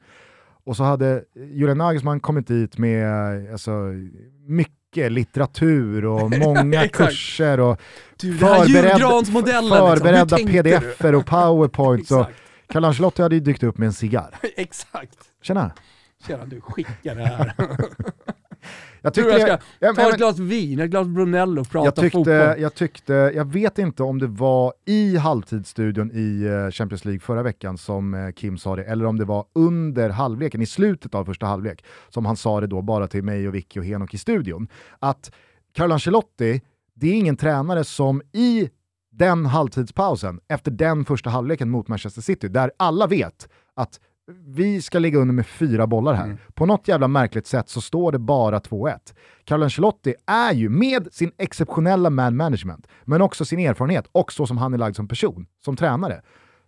Och 0.63 0.77
så 0.77 0.83
hade 0.83 1.23
Julian 1.35 1.77
Nagelsmann 1.77 2.19
kommit 2.19 2.47
dit 2.47 2.77
med 2.77 3.07
alltså, 3.51 3.71
mycket 4.47 5.11
litteratur 5.11 6.05
och 6.05 6.31
många 6.39 6.87
kurser 6.87 7.59
och 7.59 7.81
Du, 8.15 8.31
liksom. 8.31 8.45
förberedda 8.45 10.37
du? 10.37 10.45
pdf-er 10.45 11.15
och 11.15 11.25
powerpoints. 11.35 12.09
Carlo 12.67 12.87
Ancelotti 12.87 13.21
hade 13.21 13.35
ju 13.35 13.41
dykt 13.41 13.63
upp 13.63 13.77
med 13.77 13.85
en 13.85 13.93
cigarr. 13.93 14.35
Exakt. 14.55 15.17
Tjena! 15.41 15.71
Tjena 16.27 16.45
du, 16.45 16.61
skicka 16.61 17.13
det 17.13 17.25
här. 17.25 17.53
Jag 19.01 19.13
tyckte, 19.13 19.29
jag 19.29 19.39
jag, 19.39 19.59
ska 19.59 19.59
jag, 19.79 19.95
ta 19.95 20.09
ett 20.09 20.17
glas 20.17 20.39
vin, 20.39 20.79
ett 20.79 20.89
glas 20.89 21.07
Brunello 21.07 21.61
och 21.61 21.69
prata 21.69 21.85
jag, 21.85 21.95
tyckte, 21.95 22.17
fotboll. 22.17 22.61
jag 22.61 22.75
tyckte, 22.75 23.13
jag 23.13 23.45
vet 23.45 23.79
inte 23.79 24.03
om 24.03 24.19
det 24.19 24.27
var 24.27 24.73
i 24.85 25.17
halvtidsstudion 25.17 26.11
i 26.13 26.43
eh, 26.43 26.71
Champions 26.71 27.05
League 27.05 27.19
förra 27.19 27.43
veckan 27.43 27.77
som 27.77 28.13
eh, 28.13 28.31
Kim 28.31 28.57
sa 28.57 28.75
det, 28.75 28.83
eller 28.83 29.05
om 29.05 29.17
det 29.17 29.25
var 29.25 29.45
under 29.55 30.09
halvleken, 30.09 30.61
i 30.61 30.65
slutet 30.65 31.15
av 31.15 31.25
första 31.25 31.45
halvlek, 31.45 31.83
som 32.09 32.25
han 32.25 32.37
sa 32.37 32.61
det 32.61 32.67
då 32.67 32.81
bara 32.81 33.07
till 33.07 33.23
mig 33.23 33.47
och 33.47 33.55
Vicky 33.55 33.79
och 33.79 33.85
Henok 33.85 34.13
i 34.13 34.17
studion, 34.17 34.67
att 34.99 35.31
Carlo 35.73 35.93
Ancelotti, 35.93 36.61
det 36.93 37.07
är 37.07 37.13
ingen 37.13 37.37
tränare 37.37 37.83
som 37.83 38.21
i 38.33 38.69
den 39.11 39.45
halvtidspausen, 39.45 40.39
efter 40.47 40.71
den 40.71 41.05
första 41.05 41.29
halvleken 41.29 41.69
mot 41.69 41.87
Manchester 41.87 42.21
City, 42.21 42.47
där 42.47 42.71
alla 42.77 43.07
vet 43.07 43.49
att 43.73 43.99
vi 44.27 44.81
ska 44.81 44.99
ligga 44.99 45.19
under 45.19 45.33
med 45.33 45.47
fyra 45.47 45.87
bollar 45.87 46.13
här. 46.13 46.25
Mm. 46.25 46.37
På 46.53 46.65
något 46.65 46.87
jävla 46.87 47.07
märkligt 47.07 47.47
sätt 47.47 47.69
så 47.69 47.81
står 47.81 48.11
det 48.11 48.19
bara 48.19 48.59
2-1. 48.59 48.97
Carlo 49.43 49.63
Ancelotti 49.63 50.15
är 50.25 50.53
ju, 50.53 50.69
med 50.69 51.07
sin 51.11 51.31
exceptionella 51.37 52.09
man 52.09 52.35
management, 52.35 52.87
men 53.03 53.21
också 53.21 53.45
sin 53.45 53.59
erfarenhet 53.59 54.05
och 54.11 54.31
så 54.31 54.47
som 54.47 54.57
han 54.57 54.73
är 54.73 54.77
lagd 54.77 54.95
som 54.95 55.07
person, 55.07 55.45
som 55.65 55.75
tränare, 55.75 56.21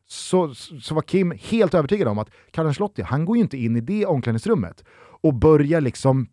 så, 0.07 0.53
så 0.55 0.95
var 0.95 1.01
Kim 1.01 1.33
helt 1.41 1.73
övertygad 1.73 2.07
om 2.07 2.19
att 2.19 2.29
Carlo 2.51 2.67
Ancelotti, 2.67 3.01
han 3.01 3.25
går 3.25 3.37
ju 3.37 3.43
inte 3.43 3.57
in 3.57 3.75
i 3.75 3.81
det 3.81 4.05
omklädningsrummet 4.05 4.83
och 5.21 5.33
börjar 5.33 5.81
liksom 5.81 6.27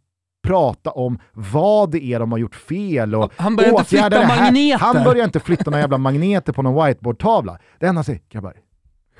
prata 0.44 0.90
om 0.90 1.18
vad 1.32 1.90
det 1.90 2.04
är 2.04 2.20
de 2.20 2.32
har 2.32 2.38
gjort 2.38 2.54
fel 2.54 3.14
och 3.14 3.32
Han 3.36 3.56
börjar 3.56 3.70
inte 3.70 3.84
flytta 3.84 4.26
magneter. 4.28 4.78
Han 4.78 5.04
börjar 5.04 5.24
inte 5.24 5.40
flytta 5.40 5.70
några 5.70 5.80
jävla 5.80 5.98
magneter 5.98 6.52
på 6.52 6.62
någon 6.62 6.86
whiteboardtavla. 6.86 7.58
Det 7.78 7.86
enda 7.86 7.98
han 7.98 8.04
säger, 8.04 8.20
grabbar, 8.30 8.54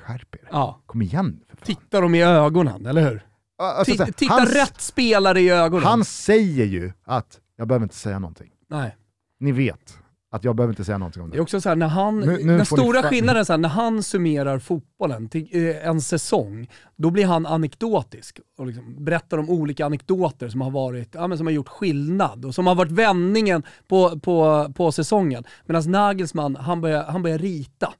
skärp 0.07 0.35
er. 0.35 0.47
Ja, 0.51 0.81
Kom 0.85 1.01
igen 1.01 1.39
för 1.49 1.57
fan. 1.57 1.65
titta 1.65 2.01
dem 2.01 2.15
i 2.15 2.23
ögonen, 2.23 2.85
eller 2.85 3.09
hur? 3.09 3.25
Alltså, 3.57 4.03
här, 4.03 4.11
titta 4.11 4.33
han, 4.33 4.45
rätt 4.45 4.81
spelare 4.81 5.41
i 5.41 5.49
ögonen. 5.49 5.85
Han 5.85 6.05
säger 6.05 6.65
ju 6.65 6.91
att 7.05 7.39
jag 7.57 7.67
behöver 7.67 7.83
inte 7.83 7.95
säga 7.95 8.19
någonting. 8.19 8.49
Nej. 8.69 8.95
Ni 9.39 9.51
vet 9.51 9.97
att 10.31 10.43
jag 10.43 10.55
behöver 10.55 10.71
inte 10.71 10.83
säga 10.85 10.97
någonting 10.97 11.21
om 11.23 11.29
Det 11.29 11.33
är 11.33 11.37
det. 11.37 11.41
också 11.41 11.61
så 11.61 11.69
här, 11.69 11.75
när 11.75 11.87
han, 11.87 12.19
Nu- 12.19 12.25
nu 12.25 12.37
den 12.47 12.57
ni 12.57 12.65
stora 12.65 13.01
fan- 13.01 13.09
skillnaden 13.09 13.39
är 13.39 13.43
så 13.43 13.53
här, 13.53 13.57
när 13.57 13.69
han 13.69 14.03
summerar 14.03 14.59
fotbollen 14.59 15.29
till 15.29 15.47
eh, 15.51 15.87
en 15.87 16.01
säsong, 16.01 16.69
då 16.95 17.09
blir 17.09 17.25
han 17.25 17.45
anekdotisk 17.45 18.39
och 18.57 18.65
liksom 18.67 19.05
berättar 19.05 19.37
om 19.37 19.49
olika 19.49 19.85
anekdoter 19.85 20.49
som 20.49 20.61
har, 20.61 20.71
varit, 20.71 21.09
ja, 21.15 21.27
men 21.27 21.37
som 21.37 21.47
har 21.47 21.51
gjort 21.51 21.67
skillnad 21.69 22.45
och 22.45 22.55
som 22.55 22.67
har 22.67 22.75
varit 22.75 22.91
vändningen 22.91 23.63
på, 23.87 24.19
på, 24.19 24.67
på 24.75 24.91
säsongen. 24.91 25.43
Medan 25.65 25.91
Nagelsmann, 25.91 26.55
han 26.55 26.81
börjar, 26.81 27.03
han 27.03 27.23
börjar 27.23 27.37
rita. 27.37 27.93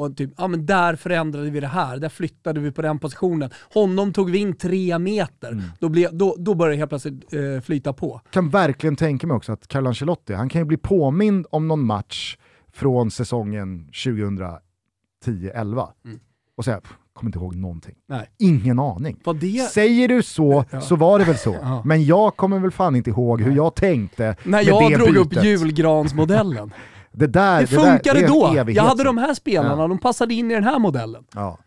Och 0.00 0.16
typ, 0.16 0.30
ja 0.38 0.48
men 0.48 0.66
där 0.66 0.96
förändrade 0.96 1.50
vi 1.50 1.60
det 1.60 1.66
här, 1.66 1.96
där 1.98 2.08
flyttade 2.08 2.60
vi 2.60 2.72
på 2.72 2.82
den 2.82 2.98
positionen. 2.98 3.50
Honom 3.74 4.12
tog 4.12 4.30
vi 4.30 4.38
in 4.38 4.56
tre 4.56 4.98
meter. 4.98 5.52
Mm. 5.52 5.64
Då, 5.78 5.88
blev, 5.88 6.16
då, 6.16 6.36
då 6.38 6.54
börjar 6.54 6.70
det 6.70 6.76
helt 6.76 6.88
plötsligt 6.88 7.32
eh, 7.34 7.60
flyta 7.62 7.92
på. 7.92 8.20
kan 8.30 8.48
verkligen 8.50 8.96
tänka 8.96 9.26
mig 9.26 9.36
också 9.36 9.52
att 9.52 9.68
Carlo 9.68 9.88
Ancelotti, 9.88 10.34
han 10.34 10.48
kan 10.48 10.60
ju 10.60 10.64
bli 10.64 10.76
påmind 10.76 11.46
om 11.50 11.68
någon 11.68 11.84
match 11.86 12.36
från 12.72 13.10
säsongen 13.10 13.88
2010-11 13.92 15.88
Mm. 16.04 16.20
och 16.56 16.64
säga, 16.64 16.80
"Pff, 16.80 16.92
kommer 17.12 17.28
inte 17.28 17.38
ihåg 17.38 17.54
någonting. 17.56 17.94
Nej. 18.08 18.30
Ingen 18.38 18.78
aning. 18.78 19.16
Det... 19.40 19.70
Säger 19.70 20.08
du 20.08 20.22
så, 20.22 20.64
Ja. 20.70 20.80
så 20.80 20.96
var 20.96 21.18
det 21.18 21.24
väl 21.24 21.38
så. 21.38 21.52
Ja. 21.62 21.82
Men 21.84 22.04
jag 22.04 22.36
kommer 22.36 22.58
väl 22.58 22.70
fan 22.70 22.96
inte 22.96 23.10
ihåg 23.10 23.40
hur 23.40 23.56
jag 23.56 23.74
tänkte 23.74 24.36
När 24.44 24.62
jag 24.62 24.92
drog 24.98 25.16
upp 25.16 25.30
bytet. 25.30 25.44
julgransmodellen. 25.44 26.72
Det, 27.12 27.26
där, 27.26 27.60
Det 27.60 27.66
där- 27.66 27.66
funkade 27.66 28.18
det 28.20 28.24
är 28.26 28.58
en 28.58 28.64
då. 28.66 28.72
Jag 28.72 28.82
hade 28.82 29.04
de 29.04 29.18
här 29.18 29.34
spelarna, 29.34 29.82
Ja. 29.82 29.88
de 29.88 29.98
passade 29.98 30.34
in 30.34 30.50
i 30.50 30.54
den 30.54 30.64
här 30.64 30.78
modellen. 30.78 31.24
Ja. 31.34 31.58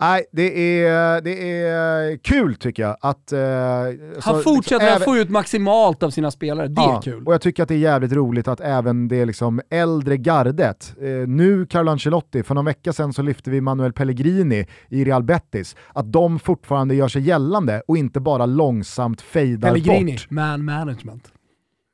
Nej, 0.00 0.24
det 0.32 0.78
är, 0.84 1.20
det 1.20 1.60
är 1.62 2.16
kul 2.16 2.54
tycker 2.54 2.82
jag 2.82 2.96
att... 3.00 3.32
Eh, 3.32 3.40
Han 3.40 4.34
så- 4.36 4.42
fortsätter 4.42 4.86
även- 4.86 4.96
att 4.96 5.04
få 5.04 5.16
ut 5.16 5.30
maximalt 5.30 6.02
av 6.02 6.10
sina 6.10 6.30
spelare, 6.30 6.68
det 6.68 6.80
är 6.82 7.02
kul. 7.02 7.26
Och 7.26 7.34
jag 7.34 7.40
tycker 7.40 7.62
att 7.62 7.68
det 7.68 7.74
är 7.74 7.78
jävligt 7.78 8.12
roligt 8.12 8.48
att 8.48 8.60
även 8.60 9.08
det 9.08 9.24
liksom 9.24 9.60
äldre 9.70 10.16
gardet, 10.16 10.94
eh, 11.00 11.08
nu 11.28 11.66
Carlo 11.66 11.90
Ancelotti, 11.90 12.42
för 12.42 12.54
någon 12.54 12.64
vecka 12.64 12.92
sedan 12.92 13.12
så 13.12 13.22
lyfte 13.22 13.50
vi 13.50 13.60
Manuel 13.60 13.92
Pellegrini 13.92 14.66
i 14.88 15.04
Real 15.04 15.22
Betis, 15.22 15.76
att 15.92 16.12
de 16.12 16.38
fortfarande 16.38 16.94
gör 16.94 17.08
sig 17.08 17.22
gällande 17.22 17.82
och 17.88 17.96
inte 17.96 18.20
bara 18.20 18.46
långsamt 18.46 19.20
fejdar 19.20 19.68
Pellegrini, 19.72 20.12
bort. 20.12 20.30
man 20.30 20.64
management. 20.64 21.28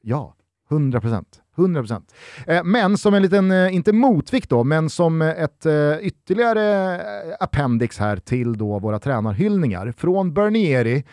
Ja, 0.03 0.35
100 0.71 1.01
procent. 1.01 1.41
100%. 1.59 2.03
Eh, 2.47 2.65
men 2.65 2.99
som 2.99 3.15
en 3.15 3.23
liten, 3.23 3.51
eh, 3.51 3.75
inte 3.75 3.93
motvikt 3.93 4.51
då, 4.51 4.65
men 4.65 4.91
som 4.91 5.23
ett 5.23 5.67
eh, 5.67 5.99
ytterligare 6.01 7.01
appendix 7.41 7.99
här 7.99 8.17
till 8.17 8.59
då 8.59 8.79
våra 8.79 8.99
tränarhyllningar, 8.99 9.93
från 9.97 10.35
Bernieri 10.35 11.05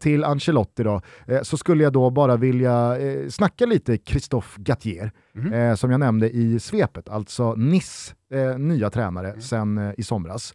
till 0.00 0.24
Ancelotti 0.24 0.82
då, 0.82 1.00
så 1.42 1.56
skulle 1.56 1.84
jag 1.84 1.92
då 1.92 2.10
bara 2.10 2.36
vilja 2.36 2.96
snacka 3.28 3.66
lite 3.66 3.98
Christophe 4.04 4.62
Gattier, 4.62 5.12
eh, 5.52 5.74
som 5.74 5.90
jag 5.90 6.00
nämnde 6.00 6.30
i 6.30 6.60
svepet, 6.60 7.08
alltså 7.08 7.54
Niss 7.54 8.14
nya 8.58 8.90
tränare 8.90 9.40
sen 9.40 9.78
eh, 9.78 9.94
i 9.96 10.02
somras. 10.02 10.54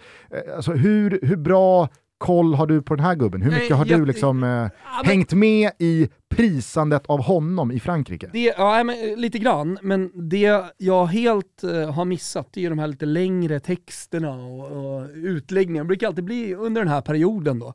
Alltså 0.55 0.71
hur, 0.71 1.19
hur 1.21 1.35
bra 1.35 1.89
koll 2.23 2.53
har 2.55 2.67
du 2.67 2.81
på 2.81 2.95
den 2.95 3.05
här 3.05 3.15
gubben? 3.15 3.41
Hur 3.41 3.51
Nej, 3.51 3.59
mycket 3.59 3.77
har 3.77 3.85
jag- 3.85 3.99
du 3.99 4.05
liksom 4.05 4.43
eh, 4.43 4.49
men- 4.49 4.69
hängt 5.05 5.33
med 5.33 5.71
i 5.79 6.09
prisandet 6.35 7.05
av 7.05 7.21
honom 7.23 7.71
i 7.71 7.79
Frankrike? 7.79 8.29
Det, 8.33 8.53
ja, 8.57 8.83
men, 8.83 8.95
eh, 9.11 9.17
lite 9.17 9.39
grann, 9.39 9.77
men 9.81 10.29
det 10.29 10.63
jag 10.77 11.05
helt 11.05 11.63
eh, 11.63 11.91
har 11.93 12.05
missat 12.05 12.57
är 12.57 12.69
de 12.69 12.79
här 12.79 12.87
lite 12.87 13.05
längre 13.05 13.59
texterna 13.59 14.29
och, 14.31 14.71
och 14.97 15.07
utläggningarna. 15.13 15.83
Det 15.83 15.87
brukar 15.87 16.07
alltid 16.07 16.23
bli 16.23 16.55
under 16.55 16.81
den 16.81 16.87
här 16.87 17.01
perioden 17.01 17.59
då, 17.59 17.73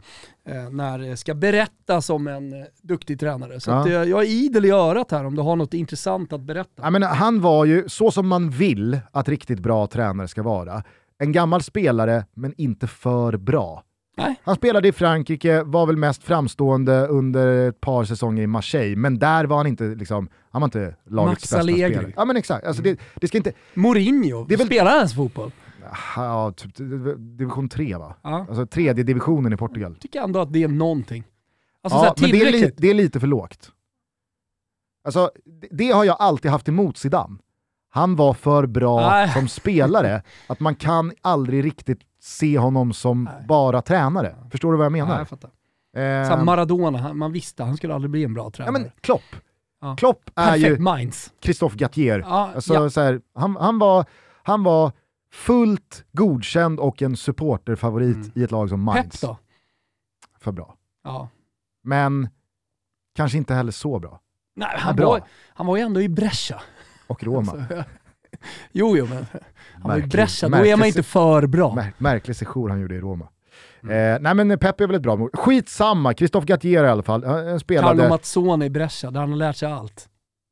eh, 0.49 0.71
när 0.71 0.99
det 0.99 1.17
ska 1.17 1.35
berättas 1.35 2.11
om 2.11 2.27
en 2.27 2.53
eh, 2.53 2.67
duktig 2.83 3.21
tränare. 3.21 3.61
Så 3.61 3.71
Ja. 3.71 3.81
att, 3.81 3.87
eh, 3.87 3.93
jag 3.93 4.21
är 4.23 4.29
idel 4.29 4.65
i 4.65 4.71
örat 4.71 5.11
här 5.11 5.25
om 5.25 5.37
du 5.37 5.43
har 5.43 5.57
något 5.57 5.75
intressant 5.75 6.33
att 6.33 6.41
berätta. 6.41 6.83
Ja, 6.83 6.91
men 6.91 7.03
han 7.03 7.41
var 7.41 7.65
ju, 7.65 7.85
så 7.89 8.11
som 8.11 8.29
man 8.29 8.51
vill 8.51 9.01
att 9.13 9.29
riktigt 9.29 9.59
bra 9.61 9.87
tränare 9.87 10.29
ska 10.29 10.43
vara, 10.43 10.83
en 11.19 11.33
gammal 11.33 11.63
spelare 11.63 12.25
men 12.35 12.55
inte 12.57 12.87
för 12.87 13.37
bra. 13.37 13.83
Nej. 14.19 14.41
Han 14.45 14.55
spelade 14.57 14.89
i 14.89 14.93
Frankrike, 14.93 15.63
var 15.63 15.87
väl 15.87 15.97
mest 15.97 16.23
framstående 16.25 17.07
under 17.07 17.69
ett 17.69 17.81
par 17.81 18.05
säsonger 18.05 18.43
i 18.43 18.47
Marseille, 18.47 18.97
men 18.97 19.19
där 19.19 19.45
var 19.45 19.57
han 19.57 19.67
inte, 19.67 19.85
liksom, 19.85 20.29
han 20.51 20.61
var 20.63 20.67
inte 20.67 20.97
lagets 21.05 21.31
Max 21.31 21.43
bästa 21.43 21.59
Allegri. 21.59 21.95
spelare. 21.95 22.13
Ja 22.17 22.25
men 22.25 22.37
exakt, 22.37 22.67
alltså 22.67 22.83
det, 22.83 23.01
det 23.15 23.29
ska 23.29 23.37
inte... 23.39 23.53
Mourinho, 23.75 24.45
Det 24.49 24.57
väl- 24.57 24.67
spelar 24.67 24.91
han 24.91 24.97
ens 24.97 25.15
fotboll? 25.15 25.51
Ja, 26.17 26.53
typ, 26.57 26.71
division 27.19 27.69
3 27.69 27.97
va? 27.97 28.15
Ja. 28.23 28.47
Alltså 28.49 28.67
tredje 28.67 29.05
divisionen 29.05 29.53
i 29.53 29.57
Portugal. 29.57 29.95
tycker 30.01 30.21
ändå 30.23 30.41
att 30.41 30.53
det 30.53 30.63
är 30.63 30.69
någonting. 30.69 31.25
Alltså 31.83 31.99
ja, 31.99 32.15
men 32.21 32.31
det 32.31 32.43
är, 32.43 32.53
li, 32.53 32.71
det 32.77 32.91
är 32.91 32.95
lite 32.95 33.21
för 33.21 33.27
lågt. 33.27 33.71
Alltså, 35.05 35.31
det, 35.61 35.69
det 35.71 35.91
har 35.91 36.05
jag 36.05 36.17
alltid 36.21 36.51
haft 36.51 36.69
emot 36.69 36.97
Zidane. 36.99 37.37
Han 37.91 38.17
var 38.17 38.35
för 38.35 38.67
bra 38.67 39.01
Nej. 39.11 39.29
som 39.33 39.49
spelare, 39.49 40.23
att 40.47 40.61
man 40.61 40.75
kan 40.75 41.13
aldrig 41.23 41.65
riktigt 41.65 42.01
se 42.21 42.59
honom 42.59 42.93
som 42.93 43.25
Nej. 43.25 43.47
bara 43.49 43.83
tränare. 43.83 44.37
Förstår 44.51 44.73
du 44.73 44.79
vad 44.79 44.85
jag 44.87 44.97
Ja, 44.99 45.05
menar? 45.05 45.19
jag 45.19 45.29
fattar. 45.29 45.51
Eh, 45.97 46.29
Som 46.37 46.47
Maradona, 46.47 47.15
man 47.15 47.33
visste 47.33 47.65
han 47.65 47.77
skulle 47.77 47.95
aldrig 47.95 48.11
bli 48.11 48.25
en 48.25 48.35
bra 48.35 48.45
ja, 48.45 48.51
tränare. 48.51 48.73
men 48.73 48.91
Klopp. 49.01 49.23
Ja. 49.81 49.97
Klopp 49.97 50.31
är 50.35 50.45
Perfect 50.47 50.67
ju 50.67 50.79
minds. 50.79 51.33
Christophe 51.43 51.77
Gattier. 51.77 52.19
Ja, 52.29 52.51
Alltså, 52.55 52.75
ja. 52.75 52.91
så 52.91 53.01
här, 53.01 53.21
han, 53.35 53.57
han, 53.57 53.79
var, 53.79 54.05
han 54.43 54.63
var 54.63 54.93
fullt 55.33 56.05
godkänd 56.13 56.81
och 56.81 57.03
en 57.03 57.17
supporterfavorit 57.17 58.17
Mm. 58.17 58.31
i 58.35 58.43
ett 58.43 58.51
lag 58.51 58.69
som 58.69 58.79
Pep 58.87 58.95
Mainz. 58.95 59.21
då? 59.21 59.37
För 60.41 60.53
bra. 60.53 60.75
Ja. 61.05 61.29
Men 61.85 62.29
kanske 63.15 63.39
inte 63.39 63.55
heller 63.55 63.73
så 63.73 63.99
bra. 63.99 64.21
Nej, 64.57 64.69
han, 64.79 64.97
bra. 64.97 65.07
var, 65.09 65.23
han 65.55 65.67
var 65.67 65.77
ju 65.77 65.83
ändå 65.83 66.01
i 66.01 66.09
Brescia. 66.09 66.61
Och 67.09 67.25
Roma. 67.25 67.53
Alltså, 67.53 67.85
jo, 68.73 68.97
jo, 68.97 69.07
men 69.07 69.27
han 69.73 69.83
var 69.83 69.97
i 69.97 70.01
Märklig- 70.01 70.13
Brescia, 70.13 70.49
då 70.49 70.57
är 70.67 70.77
man 70.77 70.87
inte 70.89 71.03
för 71.03 71.47
bra. 71.47 71.75
Mär, 71.75 71.93
märklig 71.99 72.37
sejour 72.37 72.69
han 72.69 72.81
gjorde 72.81 72.95
i 72.95 73.01
Roma. 73.01 73.29
Mm. 73.83 74.15
Eh, 74.15 74.21
nej 74.35 74.45
men 74.45 74.59
Pep 74.59 74.81
är 74.81 74.87
väl 74.87 74.97
ett 74.97 75.03
bra 75.03 75.17
mål. 75.17 75.31
Skitsamma, 75.33 76.15
Christophe 76.15 76.47
Gattier 76.47 76.85
i 76.85 76.89
alla 76.89 77.03
fall. 77.03 77.25
Han 77.25 77.45
Carlo 77.45 77.59
spelade, 77.59 78.09
Mazzoni 78.09 78.67
i 78.67 78.71
Brescia, 78.71 79.11
där 79.11 79.21
han 79.21 79.31
har 79.31 79.37
lärt 79.37 79.57
sig 79.57 79.73
allt. 79.73 80.09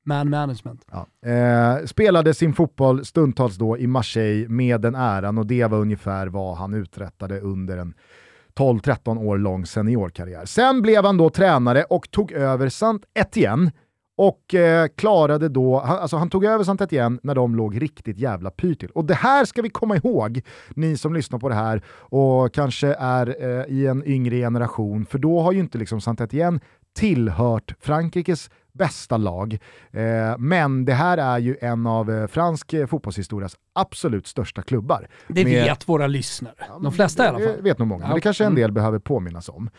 Man 0.08 0.30
management. 0.30 0.84
ja, 0.90 1.30
eh, 1.30 1.84
spelade 1.86 2.34
sin 2.34 2.54
fotboll 2.54 3.04
stundtals 3.04 3.56
då 3.56 3.78
i 3.78 3.86
Marseille 3.86 4.48
med 4.48 4.80
den 4.80 4.94
äran 4.94 5.38
och 5.38 5.46
det 5.46 5.66
var 5.66 5.78
ungefär 5.78 6.26
vad 6.26 6.56
han 6.56 6.74
uträttade 6.74 7.40
under 7.40 7.78
en 7.78 7.94
12-13 8.54 9.18
år 9.18 9.38
lång 9.38 9.66
seniorkarriär. 9.66 10.44
Sen 10.44 10.82
blev 10.82 11.04
han 11.04 11.16
då 11.16 11.30
tränare 11.30 11.84
och 11.84 12.10
tog 12.10 12.32
över 12.32 12.68
Saint 12.68 13.02
Etienne 13.14 13.72
och 14.16 14.54
eh, 14.54 14.88
klarade 14.96 15.48
då, 15.48 15.80
han, 15.80 15.98
alltså 15.98 16.16
han 16.16 16.30
tog 16.30 16.44
över 16.44 16.64
Saint 16.64 16.92
igen 16.92 17.20
när 17.22 17.34
de 17.34 17.54
låg 17.56 17.82
riktigt 17.82 18.18
jävla 18.18 18.50
pyrt 18.50 18.80
till. 18.80 18.90
Och 18.90 19.04
det 19.04 19.14
här 19.14 19.44
ska 19.44 19.62
vi 19.62 19.70
komma 19.70 19.96
ihåg, 19.96 20.42
ni 20.70 20.96
som 20.96 21.14
lyssnar 21.14 21.38
på 21.38 21.48
det 21.48 21.54
här 21.54 21.82
och 21.88 22.54
kanske 22.54 22.94
är 22.98 23.36
eh, 23.40 23.64
i 23.68 23.86
en 23.86 24.06
yngre 24.06 24.36
generation, 24.36 25.06
för 25.06 25.18
då 25.18 25.40
har 25.40 25.52
ju 25.52 25.60
inte 25.60 25.78
liksom 25.78 26.00
Saint 26.00 26.32
igen 26.32 26.60
tillhört 26.96 27.74
Frankrikes 27.80 28.50
bästa 28.76 29.16
lag. 29.16 29.58
Eh, 29.92 30.38
men 30.38 30.84
det 30.84 30.92
här 30.94 31.18
är 31.18 31.38
ju 31.38 31.56
en 31.60 31.86
av 31.86 32.10
eh, 32.10 32.26
fransk 32.26 32.72
eh, 32.72 32.86
fotbollshistorias 32.86 33.56
absolut 33.74 34.26
största 34.26 34.62
klubbar. 34.62 35.08
Det 35.28 35.44
Med- 35.44 35.64
vet 35.64 35.88
våra 35.88 36.06
lyssnare. 36.06 36.54
De 36.82 36.92
flesta 36.92 37.24
i 37.24 37.28
alla 37.28 37.38
Det 37.38 37.44
fall. 37.52 37.62
vet 37.62 37.78
nog 37.78 37.88
många, 37.88 38.06
men 38.06 38.14
det 38.14 38.20
kanske 38.20 38.44
en 38.44 38.48
Mm. 38.52 38.60
del 38.62 38.72
behöver 38.72 38.98
påminnas 38.98 39.48
om. 39.48 39.70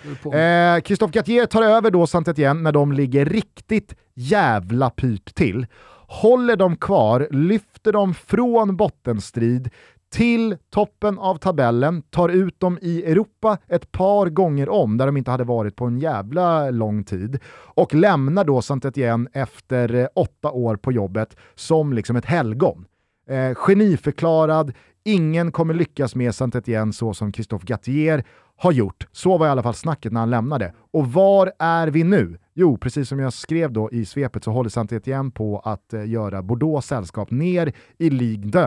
Christophe 0.85 1.11
Gattier 1.13 1.45
tar 1.45 1.61
över 1.63 1.91
då 1.91 2.07
saint 2.07 2.27
Etienne 2.27 2.61
när 2.61 2.71
de 2.71 2.91
ligger 2.91 3.25
riktigt 3.25 3.95
jävla 4.15 4.89
pyrt 4.89 5.35
till. 5.35 5.65
Håller 6.09 6.55
dem 6.55 6.75
kvar, 6.75 7.27
lyfter 7.31 7.91
dem 7.93 8.13
från 8.13 8.75
bottenstrid 8.77 9.69
till 10.09 10.57
toppen 10.69 11.19
av 11.19 11.35
tabellen, 11.35 12.01
tar 12.01 12.29
ut 12.29 12.59
dem 12.59 12.79
i 12.81 13.03
Europa 13.03 13.57
ett 13.67 13.91
par 13.91 14.29
gånger 14.29 14.69
om, 14.69 14.97
där 14.97 15.05
de 15.05 15.17
inte 15.17 15.31
hade 15.31 15.43
varit 15.43 15.75
på 15.75 15.85
en 15.85 15.99
jävla 15.99 16.69
lång 16.69 17.03
tid, 17.03 17.39
och 17.53 17.93
lämnar 17.93 18.43
då 18.43 18.61
saint 18.61 18.85
Etienne 18.85 19.29
efter 19.33 19.95
eh, 19.95 20.07
åtta 20.15 20.51
år 20.51 20.75
på 20.75 20.91
jobbet 20.91 21.35
som 21.55 21.93
liksom 21.93 22.15
ett 22.15 22.25
helgon. 22.25 22.85
Eh, 23.29 23.55
geniförklarad, 23.55 24.73
ingen 25.03 25.51
kommer 25.51 25.73
lyckas 25.73 26.15
med 26.15 26.35
saint 26.35 26.55
Etienne 26.55 26.93
så 26.93 27.13
som 27.13 27.33
Christophe 27.33 27.65
Gattier 27.65 28.23
har 28.57 28.71
gjort. 28.71 29.07
Så 29.11 29.37
var 29.37 29.47
i 29.47 29.49
alla 29.49 29.63
fall 29.63 29.73
snacket 29.73 30.11
när 30.11 30.19
han 30.19 30.29
lämnade. 30.29 30.73
Och 30.91 31.13
var 31.13 31.51
är 31.59 31.87
vi 31.87 32.03
nu? 32.03 32.37
Jo, 32.59 32.77
precis 32.77 33.09
som 33.09 33.19
jag 33.19 33.33
skrev 33.33 33.71
då 33.71 33.91
i 33.91 34.05
svepet 34.05 34.43
så 34.43 34.51
håller 34.51 34.69
saint 34.69 34.91
Etienne 34.91 35.31
på 35.31 35.59
att 35.59 35.93
eh, 35.93 36.09
göra 36.09 36.41
Bordeaux 36.43 36.87
sällskap 36.87 37.31
ner 37.31 37.73
i 37.97 38.09
Ligue 38.09 38.51
2, 38.51 38.59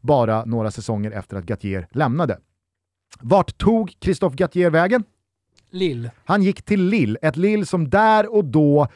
bara 0.00 0.44
några 0.44 0.70
säsonger 0.70 1.10
efter 1.10 1.36
att 1.36 1.44
Gattier 1.44 1.88
lämnade. 1.90 2.38
Vart 3.20 3.58
tog 3.58 3.94
Christophe 4.00 4.36
Gattier 4.36 4.70
vägen? 4.70 5.04
Lill. 5.70 6.10
Han 6.24 6.42
gick 6.42 6.62
till 6.62 6.84
Lille, 6.84 7.18
ett 7.22 7.36
Lille 7.36 7.66
som 7.66 7.90
där 7.90 8.34
och 8.34 8.44
då 8.44 8.88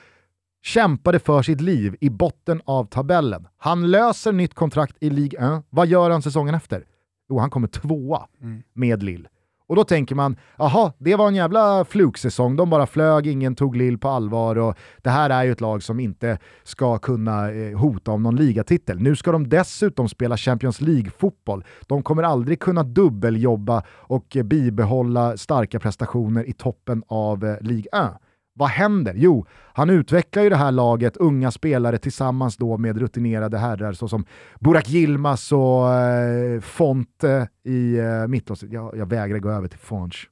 kämpade 0.63 1.19
för 1.19 1.43
sitt 1.43 1.61
liv 1.61 1.97
i 2.01 2.11
botten 2.11 2.61
av 2.65 2.85
tabellen. 2.85 3.49
Han 3.57 3.91
löser 3.91 4.33
nytt 4.33 4.55
kontrakt 4.55 4.97
i 5.01 5.11
Ligue 5.11 5.57
1. 5.59 5.65
Vad 5.71 5.87
gör 5.87 6.11
han 6.11 6.23
säsongen 6.23 6.55
efter? 6.55 6.85
Jo, 7.29 7.39
han 7.39 7.51
kommer 7.51 7.69
tvåa 7.69 8.27
Mm. 8.43 8.63
med 8.73 9.03
Lille. 9.03 9.29
Och 9.73 9.77
då 9.77 9.85
tänker 9.85 10.15
man, 10.15 10.37
jaha, 10.57 10.93
det 10.99 11.17
var 11.17 11.29
en 11.29 11.35
jävla 11.35 11.85
flugsäsong, 11.85 12.57
de 12.57 12.71
bara 12.71 12.87
flög, 12.87 13.27
ingen 13.27 13.55
tog 13.55 13.77
Lill 13.77 13.99
på 13.99 14.09
allvar 14.09 14.59
och 14.59 14.77
det 15.03 15.11
här 15.11 15.31
är 15.31 15.45
ju 15.45 15.53
ett 15.53 15.61
lag 15.61 15.83
som 15.83 16.01
inte 16.01 16.39
ska 16.63 16.99
kunna 16.99 17.51
eh, 17.51 17.79
hota 17.79 18.11
om 18.11 18.23
någon 18.23 18.37
ligatitel. 18.37 19.01
Nu 19.01 19.17
ska 19.17 19.33
de 19.33 19.49
dessutom 19.49 20.09
spela 20.09 20.37
Champions 20.37 20.81
League-fotboll. 20.81 21.65
De 21.87 22.03
kommer 22.03 22.23
aldrig 22.23 22.61
kunna 22.61 22.83
dubbeljobba 22.83 23.83
och 23.89 24.37
eh, 24.37 24.43
bibehålla 24.43 25.37
starka 25.37 25.81
prestationer 25.81 26.49
i 26.49 26.53
toppen 26.53 27.03
av 27.07 27.45
eh, 27.45 27.57
Ligue 27.61 27.89
1. 27.93 28.11
Vad 28.55 28.69
händer? 28.69 29.15
Jo, 29.17 29.47
han 29.73 29.91
utvecklar 29.91 30.43
ju 30.43 30.49
det 30.49 30.57
här 30.57 30.73
laget, 30.73 31.17
unga 31.17 31.51
spelare 31.51 31.99
tillsammans 31.99 32.57
då 32.57 32.79
med 32.79 32.99
rutinerade 32.99 33.59
herrar 33.59 33.93
såsom 33.93 34.25
Burak 34.61 34.91
Yilmaz 34.91 35.53
och 35.53 35.95
eh, 35.95 36.61
Fonte 36.61 37.49
i 37.65 37.99
eh, 37.99 38.27
mittlåset. 38.29 38.73
Jag, 38.73 38.97
jag 38.97 39.07
vägrar 39.07 39.39
gå 39.39 39.51
över 39.51 39.69
till 39.69 39.79
Fonch. 39.79 40.31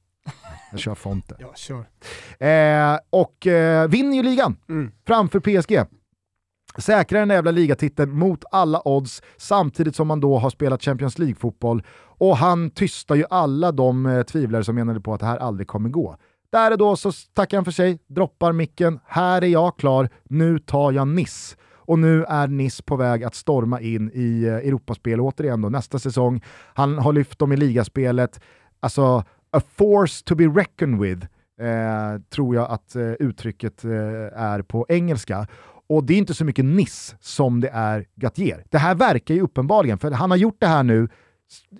Jag 0.71 0.79
kör 0.79 0.95
Fonte. 0.95 1.35
Ja, 1.39 1.51
kör. 1.55 1.85
Eh, 2.47 2.99
och 3.09 3.47
eh, 3.47 3.87
vinner 3.87 4.17
ju 4.17 4.23
ligan 4.23 4.55
Mm. 4.69 4.91
framför 5.07 5.39
PSG. 5.39 5.79
Säkrar 6.77 7.19
den 7.19 7.29
jävla 7.29 7.51
ligatiteln 7.51 8.11
mot 8.11 8.43
alla 8.51 8.81
odds 8.87 9.21
samtidigt 9.37 9.95
som 9.95 10.07
man 10.07 10.19
då 10.19 10.37
har 10.37 10.49
spelat 10.49 10.83
Champions 10.83 11.19
League-fotboll 11.19 11.83
och 12.17 12.37
han 12.37 12.69
tystar 12.69 13.15
ju 13.15 13.23
alla 13.29 13.71
de 13.71 14.05
eh, 14.05 14.23
tvivlare 14.23 14.63
som 14.63 14.75
menade 14.75 15.01
på 15.01 15.13
att 15.13 15.19
det 15.19 15.25
här 15.25 15.37
aldrig 15.37 15.67
kommer 15.67 15.89
gå. 15.89 16.17
Där 16.51 16.71
och 16.71 16.77
då 16.77 16.95
så 16.95 17.11
tackar 17.33 17.57
han 17.57 17.65
för 17.65 17.71
sig, 17.71 17.99
droppar 18.07 18.51
micken, 18.51 18.99
här 19.05 19.43
är 19.43 19.47
jag 19.47 19.77
klar, 19.77 20.09
nu 20.23 20.59
tar 20.59 20.91
jag 20.91 21.07
Nice. 21.07 21.55
Och 21.73 21.99
nu 21.99 22.23
är 22.23 22.47
Nice 22.47 22.83
på 22.83 22.95
väg 22.95 23.23
att 23.23 23.35
storma 23.35 23.81
in 23.81 24.11
i 24.13 24.43
eh, 24.43 24.53
Europaspel 24.53 25.21
återigen 25.21 25.61
då 25.61 25.69
nästa 25.69 25.99
säsong. 25.99 26.41
Han 26.73 26.97
har 26.97 27.13
lyft 27.13 27.39
dem 27.39 27.51
i 27.51 27.57
ligaspelet. 27.57 28.41
Alltså, 28.79 29.23
a 29.51 29.61
force 29.75 30.23
to 30.25 30.35
be 30.35 30.43
reckoned 30.43 30.99
with, 30.99 31.27
eh, 31.61 32.21
tror 32.29 32.55
jag 32.55 32.71
att 32.71 32.95
eh, 32.95 33.11
uttrycket 33.11 33.85
eh, 33.85 33.91
är 34.35 34.61
på 34.61 34.85
engelska. 34.89 35.47
Och 35.87 36.03
det 36.03 36.13
är 36.13 36.17
inte 36.17 36.33
så 36.33 36.45
mycket 36.45 36.65
Nice 36.65 37.15
som 37.19 37.61
det 37.61 37.69
är 37.69 38.05
Gattier. 38.15 38.63
Det 38.69 38.77
här 38.77 38.95
verkar 38.95 39.35
ju 39.35 39.41
uppenbarligen, 39.41 39.97
för 39.97 40.11
han 40.11 40.31
har 40.31 40.37
gjort 40.37 40.57
det 40.59 40.67
här 40.67 40.83
nu 40.83 41.09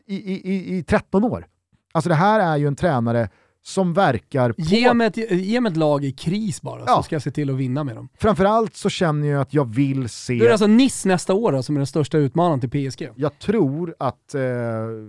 i, 0.06 0.16
i, 0.16 0.54
i, 0.54 0.78
i 0.78 0.84
13 0.84 1.24
år. 1.24 1.46
Alltså 1.92 2.10
det 2.10 2.16
här 2.16 2.40
är 2.40 2.58
ju 2.58 2.68
en 2.68 2.76
tränare 2.76 3.30
som 3.64 3.94
verkar 3.94 4.52
på... 4.52 4.62
Ge 4.62 4.94
mig, 4.94 5.08
ett, 5.08 5.18
ge 5.32 5.62
mig 5.62 5.72
ett 5.72 5.78
lag 5.78 6.06
i 6.06 6.12
kris 6.12 6.62
bara, 6.62 6.84
Ja. 6.88 6.96
så 6.96 7.04
ska 7.04 7.16
jag 7.16 7.22
se 7.22 7.32
till 7.32 7.50
att 7.50 7.56
vinna 7.56 7.84
med 7.84 7.96
dem. 7.96 8.10
Framförallt 8.18 8.76
så 8.76 8.90
känner 8.90 9.28
jag 9.28 9.42
att 9.42 9.54
jag 9.54 9.66
vill 9.76 10.10
se... 10.10 10.34
Då 10.38 10.44
är 10.44 10.48
det 10.48 10.54
alltså 10.54 10.68
Nice 10.68 11.08
nästa 11.08 11.34
år 11.34 11.52
då, 11.52 11.64
som 11.64 11.76
är 11.76 11.80
den 11.80 11.88
största 11.88 12.18
utmanaren 12.18 12.60
till 12.60 12.70
PSG. 12.92 13.10
Jag 13.16 13.40
tror 13.40 13.96
att 14.00 14.36
eh, 14.36 14.42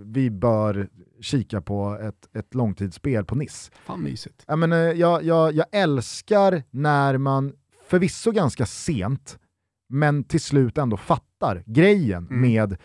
vi 0.05 0.29
bör 0.31 0.87
kika 1.21 1.61
på 1.61 1.97
ett, 2.01 2.35
ett 2.37 2.53
långtidsspel 2.53 3.25
på 3.25 3.35
Nice. 3.35 3.71
Fan 3.85 4.03
mysigt. 4.03 4.43
Jag, 4.47 4.59
menar, 4.59 4.77
jag, 4.77 5.23
jag, 5.23 5.53
jag 5.53 5.65
älskar 5.71 6.63
när 6.71 7.17
man, 7.17 7.53
förvisso 7.87 8.31
ganska 8.31 8.65
sent, 8.65 9.37
men 9.89 10.23
till 10.23 10.41
slut 10.41 10.77
ändå 10.77 10.97
fattar 10.97 11.63
grejen 11.65 12.27
Mm. 12.27 12.41
med 12.41 12.77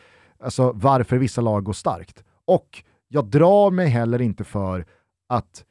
alltså, 0.42 0.72
varför 0.74 1.16
vissa 1.16 1.40
lag 1.40 1.64
går 1.64 1.72
starkt. 1.72 2.24
Och 2.44 2.82
jag 3.08 3.26
drar 3.26 3.70
mig 3.70 3.86
heller 3.88 4.20
inte 4.22 4.44
för 4.44 4.86
att 5.28 5.64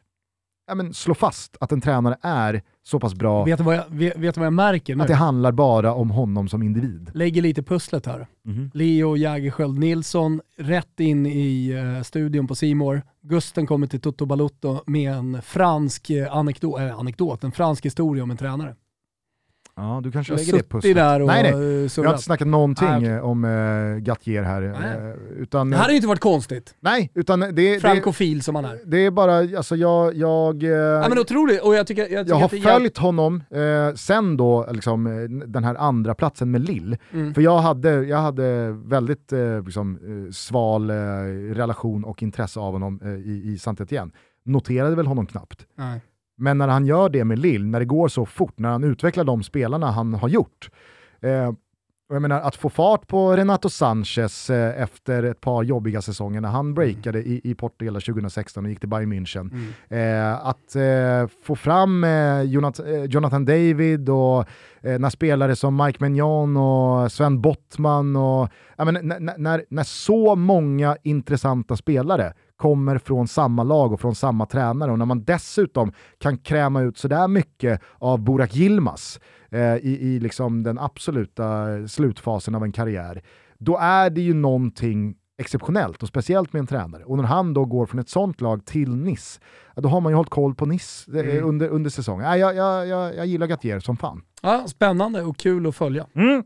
ja, 0.68 0.76
men, 0.76 0.94
slå 0.94 1.14
fast 1.14 1.58
att 1.60 1.72
en 1.72 1.82
tränare 1.82 2.18
är 2.22 2.62
så 2.84 3.00
pass 3.00 3.16
bra 3.16 3.44
Vet 3.44 3.58
du 3.58 3.64
vad 3.64 3.76
jag, 3.76 3.84
vet, 3.90 4.18
vet 4.18 4.38
vad 4.38 4.46
jag 4.46 4.54
märker 4.54 4.96
nu? 4.96 5.02
att 5.02 5.08
det 5.08 5.16
handlar 5.16 5.52
bara 5.52 5.94
om 5.94 6.10
honom 6.10 6.48
som 6.48 6.64
individ. 6.64 7.12
Lägger 7.14 7.42
lite 7.42 7.64
pusslet 7.64 8.06
här. 8.06 8.28
Mhm. 8.46 8.72
Leo 8.74 9.16
Jägerskiöld 9.16 9.80
Nilsson 9.80 10.42
rätt 10.58 11.00
in 11.00 11.26
i 11.26 11.74
uh, 11.74 12.02
studion 12.02 12.48
på 12.48 12.56
Simor. 12.56 13.02
Gusten 13.22 13.68
kommer 13.68 13.88
till 13.88 14.02
Toto 14.02 14.26
Balutto 14.26 14.84
med 14.86 15.14
en 15.14 15.42
fransk 15.42 16.10
eh, 16.10 16.36
anekdot, 16.36 16.80
äh, 16.80 17.00
anekdot, 17.00 17.44
en 17.44 17.52
fransk 17.52 17.86
historia 17.86 18.24
om 18.24 18.32
en 18.32 18.38
tränare. 18.38 18.76
Ja, 19.80 20.00
du 20.04 20.12
kanske 20.12 20.34
Jag 20.34 20.38
lägger 20.40 20.54
det 20.54 20.64
pusslet. 20.70 20.96
där 20.96 21.22
och 21.22 21.28
nej, 21.28 21.44
nej. 21.44 21.52
eh, 21.52 21.90
Jag 21.98 22.04
har 22.04 22.10
inte 22.12 22.24
snackat 22.24 22.48
någonting 22.48 22.88
Nej, 22.88 22.98
okej. 22.98 23.12
eh, 23.12 23.26
om 23.26 23.44
uh, 23.46 23.98
Gattier 23.98 24.44
här. 24.44 24.62
Eh, 24.64 25.42
utan, 25.42 25.70
Det 25.70 25.78
hade 25.78 25.90
ju 25.92 25.96
inte 25.96 26.08
varit 26.08 26.20
konstigt. 26.22 26.76
nej, 26.80 27.12
utan 27.14 27.40
det, 27.40 27.52
det, 27.52 27.80
Frankofil 27.80 28.44
som 28.44 28.56
han 28.56 28.66
är. 28.66 28.80
det 28.86 28.98
är 29.06 29.12
bara, 29.12 29.38
alltså 29.58 29.76
jag, 29.76 30.16
jag, 30.16 30.64
eh, 30.64 30.70
Ja, 30.70 31.10
men 31.10 31.20
otroligt, 31.20 31.62
och 31.62 31.76
jag 31.76 31.88
tycker, 31.88 32.02
jag 32.02 32.26
tycker 32.26 32.30
jag 32.30 32.36
har 32.72 32.74
följt 32.80 32.98
honom 32.98 33.44
eh, 33.52 33.94
sen 33.96 34.38
då, 34.38 34.68
liksom, 34.72 35.08
eh, 35.08 35.14
den 35.48 35.64
här 35.64 35.76
andra 35.76 36.16
platsen 36.16 36.52
med 36.52 36.62
Lill. 36.62 36.98
Mm. 37.14 37.34
För 37.34 37.42
jag 37.42 37.58
hade, 37.60 37.90
jag 38.06 38.18
hade 38.18 38.72
väldigt 38.72 39.34
eh, 39.34 39.64
liksom, 39.64 39.96
eh, 40.28 40.32
sval 40.32 40.90
eh, 40.90 40.96
relation 41.54 42.04
och 42.04 42.24
intresse 42.24 42.60
av 42.60 42.74
honom 42.74 43.00
eh, 43.04 43.10
i, 43.10 43.42
i 43.46 43.58
saint 43.58 43.82
Etienne. 43.82 44.12
Noterade 44.46 44.96
väl 44.96 45.08
honom 45.08 45.26
knappt. 45.26 45.66
Nej. 45.78 46.02
Men 46.38 46.58
när 46.58 46.68
han 46.68 46.86
gör 46.86 47.10
det 47.10 47.26
med 47.26 47.40
Lill, 47.40 47.66
när 47.66 47.80
det 47.80 47.86
går 47.86 48.08
så 48.08 48.26
fort, 48.26 48.60
när 48.60 48.70
han 48.70 48.84
utvecklar 48.84 49.24
de 49.24 49.44
spelarna 49.44 49.92
han 49.92 50.14
har 50.14 50.30
gjort, 50.30 50.70
eh, 51.22 51.52
och 52.10 52.16
jag 52.16 52.22
menar, 52.22 52.42
att 52.42 52.56
få 52.56 52.70
fart 52.70 53.08
på 53.08 53.36
Renato 53.36 53.70
Sanchez 53.70 54.50
eh, 54.50 54.82
efter 54.82 55.24
ett 55.24 55.42
par 55.42 55.64
jobbiga 55.64 56.02
säsonger 56.02 56.42
när 56.42 56.50
han 56.50 56.74
breakade 56.74 57.20
i, 57.20 57.42
i 57.44 57.56
Portugal 57.56 58.02
2016 58.02 58.66
och 58.66 58.70
gick 58.70 58.80
till 58.80 58.90
Bayern 58.90 59.14
München. 59.14 59.52
Mm. 59.90 60.34
Eh, 60.34 60.48
att 60.48 60.76
eh, 60.76 61.44
få 61.44 61.56
fram 61.56 62.04
eh, 62.04 62.42
Jonathan, 62.42 62.86
eh, 62.86 63.04
Jonathan 63.04 63.46
David 63.46 64.10
och 64.10 64.46
eh, 64.82 65.00
när 65.00 65.10
spelare 65.10 65.56
som 65.56 65.78
Mike 65.86 66.04
Mignon 66.04 66.58
och 66.58 67.12
Sven 67.12 67.42
Bottman 67.42 68.16
och 68.16 68.50
menar, 68.78 69.02
när, 69.02 69.38
när, 69.38 69.66
när 69.70 69.84
så 69.84 70.36
många 70.36 70.98
intressanta 71.04 71.76
spelare 71.76 72.34
kommer 72.58 72.98
från 72.98 73.28
samma 73.28 73.64
lag 73.64 73.94
och 73.94 74.02
från 74.02 74.16
samma 74.16 74.46
tränare 74.46 74.92
och 74.92 75.00
när 75.00 75.06
man 75.06 75.24
dessutom 75.24 75.92
kan 76.20 76.38
kräma 76.38 76.82
ut 76.82 76.98
sådär 76.98 77.28
mycket 77.28 77.82
av 77.98 78.20
Burak 78.24 78.56
Yilmaz 78.56 79.20
eh, 79.52 79.76
i, 79.76 79.98
i 80.02 80.20
liksom 80.20 80.64
den 80.64 80.80
absoluta 80.80 81.66
slutfasen 81.88 82.56
av 82.56 82.64
en 82.64 82.72
karriär, 82.72 83.24
då 83.58 83.78
är 83.78 84.10
det 84.10 84.22
ju 84.22 84.34
någonting 84.34 85.16
exceptionellt 85.40 86.04
och 86.04 86.08
speciellt 86.10 86.54
med 86.54 86.60
en 86.60 86.68
tränare. 86.68 87.04
Och 87.04 87.18
när 87.18 87.24
han 87.24 87.54
då 87.54 87.66
går 87.66 87.86
från 87.86 88.00
ett 88.00 88.10
sånt 88.10 88.42
lag 88.42 88.66
till 88.66 89.18
ja, 89.76 89.82
då 89.82 89.90
har 89.90 90.02
man 90.02 90.12
ju 90.12 90.16
hållit 90.16 90.30
koll 90.30 90.56
på 90.56 90.66
Nice 90.66 91.12
eh, 91.20 91.20
Mm. 91.20 91.46
under, 91.46 91.70
under 91.70 91.90
säsongen. 91.90 92.26
Ja, 92.26 92.38
jag, 92.38 92.56
jag, 92.56 92.88
jag, 92.88 93.16
jag 93.16 93.26
gillar 93.26 93.48
Gattier 93.48 93.80
som 93.80 93.98
fan. 93.98 94.22
Ja, 94.42 94.64
spännande 94.68 95.24
och 95.24 95.38
kul 95.38 95.68
att 95.68 95.76
följa. 95.76 96.06
Mm. 96.16 96.44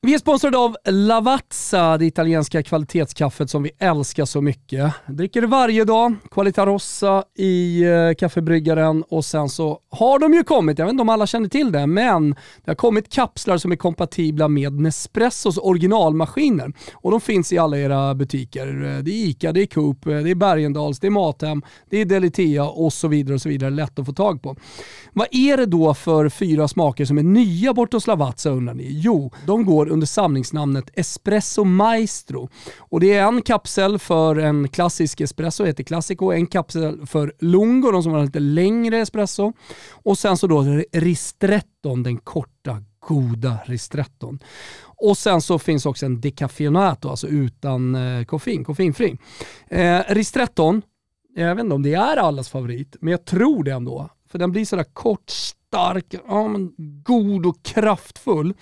Vi 0.00 0.14
är 0.14 0.18
sponsrade 0.18 0.58
av 0.58 0.76
Lavazza, 0.84 1.98
det 1.98 2.06
italienska 2.06 2.62
kvalitetskaffet 2.62 3.50
som 3.50 3.62
vi 3.62 3.70
älskar 3.78 4.24
så 4.24 4.40
mycket. 4.40 4.92
Dricker 5.06 5.40
det 5.40 5.46
varje 5.46 5.84
dag, 5.84 6.14
Qualita 6.30 6.66
Rossa 6.66 7.24
i 7.38 7.82
eh, 7.82 8.14
kaffebryggaren 8.18 9.04
och 9.08 9.24
sen 9.24 9.48
så 9.48 9.78
har 9.90 10.18
de 10.18 10.34
ju 10.34 10.44
kommit, 10.44 10.78
jag 10.78 10.86
vet 10.86 10.92
inte 10.92 11.02
om 11.02 11.08
alla 11.08 11.26
känner 11.26 11.48
till 11.48 11.72
det, 11.72 11.86
men 11.86 12.30
det 12.64 12.70
har 12.70 12.74
kommit 12.74 13.12
kapslar 13.12 13.58
som 13.58 13.72
är 13.72 13.76
kompatibla 13.76 14.48
med 14.48 14.72
Nespressos 14.72 15.58
originalmaskiner. 15.58 16.72
Och 16.92 17.10
de 17.10 17.20
finns 17.20 17.52
i 17.52 17.58
alla 17.58 17.78
era 17.78 18.14
butiker. 18.14 18.66
Eh, 18.66 19.02
det 19.02 19.10
är 19.10 19.28
ICA, 19.28 19.52
det 19.52 19.62
är 19.62 19.66
Coop, 19.66 20.06
eh, 20.06 20.18
det 20.18 20.30
är 20.30 20.34
Bergendahls, 20.34 21.00
det 21.00 21.06
är 21.06 21.10
Mathem, 21.10 21.62
det 21.90 21.96
är 21.96 22.04
Delitea 22.04 22.64
och 22.64 22.92
så 22.92 23.08
vidare 23.08 23.34
och 23.34 23.42
så 23.42 23.48
vidare. 23.48 23.70
Lätt 23.70 23.98
att 23.98 24.06
få 24.06 24.12
tag 24.12 24.42
på. 24.42 24.56
Vad 25.12 25.26
är 25.30 25.56
det 25.56 25.66
då 25.66 25.94
för 25.94 26.28
fyra 26.28 26.68
smaker 26.68 27.04
som 27.04 27.18
är 27.18 27.22
nya 27.22 27.74
bort 27.74 27.92
hos 27.92 28.06
Lavazza 28.06 28.50
undrar 28.50 28.74
ni? 28.74 28.86
Jo, 28.90 29.32
de 29.46 29.64
går 29.64 29.87
under 29.88 30.06
samlingsnamnet 30.06 30.90
Espresso 30.94 31.64
Maestro. 31.64 32.48
Och 32.78 33.00
det 33.00 33.12
är 33.12 33.28
en 33.28 33.42
kapsel 33.42 33.98
för 33.98 34.36
en 34.36 34.68
klassisk 34.68 35.20
espresso, 35.20 35.64
heter 35.64 35.84
Classico, 35.84 36.32
en 36.32 36.46
kapsel 36.46 37.06
för 37.06 37.32
Lungo, 37.38 37.90
de 37.90 38.02
som 38.02 38.12
har 38.12 38.24
lite 38.24 38.40
längre 38.40 38.98
espresso. 38.98 39.52
Och 39.92 40.18
sen 40.18 40.36
så 40.36 40.46
då 40.46 40.62
Ristretton, 40.92 42.02
den 42.02 42.18
korta 42.18 42.82
goda 43.08 43.58
ristretton. 43.64 44.38
Och 44.82 45.18
sen 45.18 45.40
så 45.40 45.58
finns 45.58 45.86
också 45.86 46.06
en 46.06 46.20
decaffeinato, 46.20 47.08
alltså 47.08 47.26
utan 47.26 47.94
eh, 47.94 48.24
koffein, 48.24 48.64
koffeinfri. 48.64 49.18
Eh, 49.68 50.00
ristretton, 50.08 50.82
jag 51.34 51.54
vet 51.54 51.64
inte 51.64 51.74
om 51.74 51.82
det 51.82 51.94
är 51.94 52.16
allas 52.16 52.48
favorit, 52.48 52.96
men 53.00 53.10
jag 53.10 53.24
tror 53.24 53.64
det 53.64 53.72
ändå. 53.72 54.08
För 54.30 54.38
den 54.38 54.52
blir 54.52 54.64
sådär 54.64 54.84
kort, 54.92 55.30
stark, 55.30 56.14
ja, 56.28 56.48
men 56.48 56.72
god 57.02 57.46
och 57.46 57.62
kraftfull. 57.62 58.54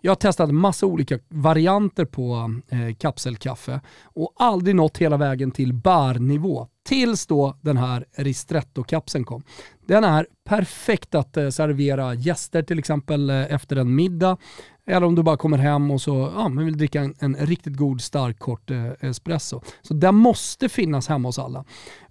Jag 0.00 0.10
har 0.10 0.16
testat 0.16 0.50
massa 0.50 0.86
olika 0.86 1.18
varianter 1.28 2.04
på 2.04 2.54
eh, 2.68 2.94
kapselkaffe 2.98 3.80
och 4.04 4.32
aldrig 4.36 4.76
nått 4.76 4.98
hela 4.98 5.16
vägen 5.16 5.50
till 5.50 5.74
barnivå. 5.74 6.66
Tills 6.88 7.26
då 7.26 7.56
den 7.60 7.76
här 7.76 8.04
Ristretto-kapseln 8.16 9.24
kom. 9.24 9.42
Den 9.86 10.04
är 10.04 10.26
perfekt 10.44 11.14
att 11.14 11.36
eh, 11.36 11.48
servera 11.48 12.14
gäster 12.14 12.62
till 12.62 12.78
exempel 12.78 13.30
eh, 13.30 13.52
efter 13.52 13.76
en 13.76 13.94
middag. 13.94 14.36
Eller 14.86 15.06
om 15.06 15.14
du 15.14 15.22
bara 15.22 15.36
kommer 15.36 15.58
hem 15.58 15.90
och 15.90 16.00
så 16.00 16.32
ja, 16.34 16.48
men 16.48 16.64
vill 16.64 16.78
dricka 16.78 17.00
en, 17.00 17.14
en 17.18 17.34
riktigt 17.34 17.76
god 17.76 18.00
stark 18.00 18.38
kort 18.38 18.70
eh, 18.70 18.90
espresso. 19.00 19.60
Så 19.82 19.94
den 19.94 20.14
måste 20.14 20.68
finnas 20.68 21.08
hemma 21.08 21.28
hos 21.28 21.38
alla. 21.38 21.64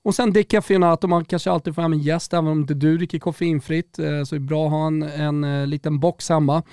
Och 0.04 0.16
sen 0.16 0.34
decaffeinato, 0.34 1.08
man 1.08 1.26
kanske 1.26 1.52
alltid 1.52 1.76
får 1.76 1.82
hem 1.82 1.94
en 1.94 2.00
gäst 2.00 2.34
även 2.34 2.48
om 2.48 2.60
inte 2.60 2.74
du 2.74 2.98
dricker 2.98 3.20
koffeinfritt. 3.20 4.00
Eh, 4.00 4.24
så 4.24 4.36
det 4.36 4.40
bra 4.40 4.66
att 4.66 4.72
ha 4.72 4.88
en, 4.88 5.04
en 5.04 5.44
eh, 5.44 5.68
liten 5.68 6.00
box 6.00 6.30
hemma. 6.30 6.64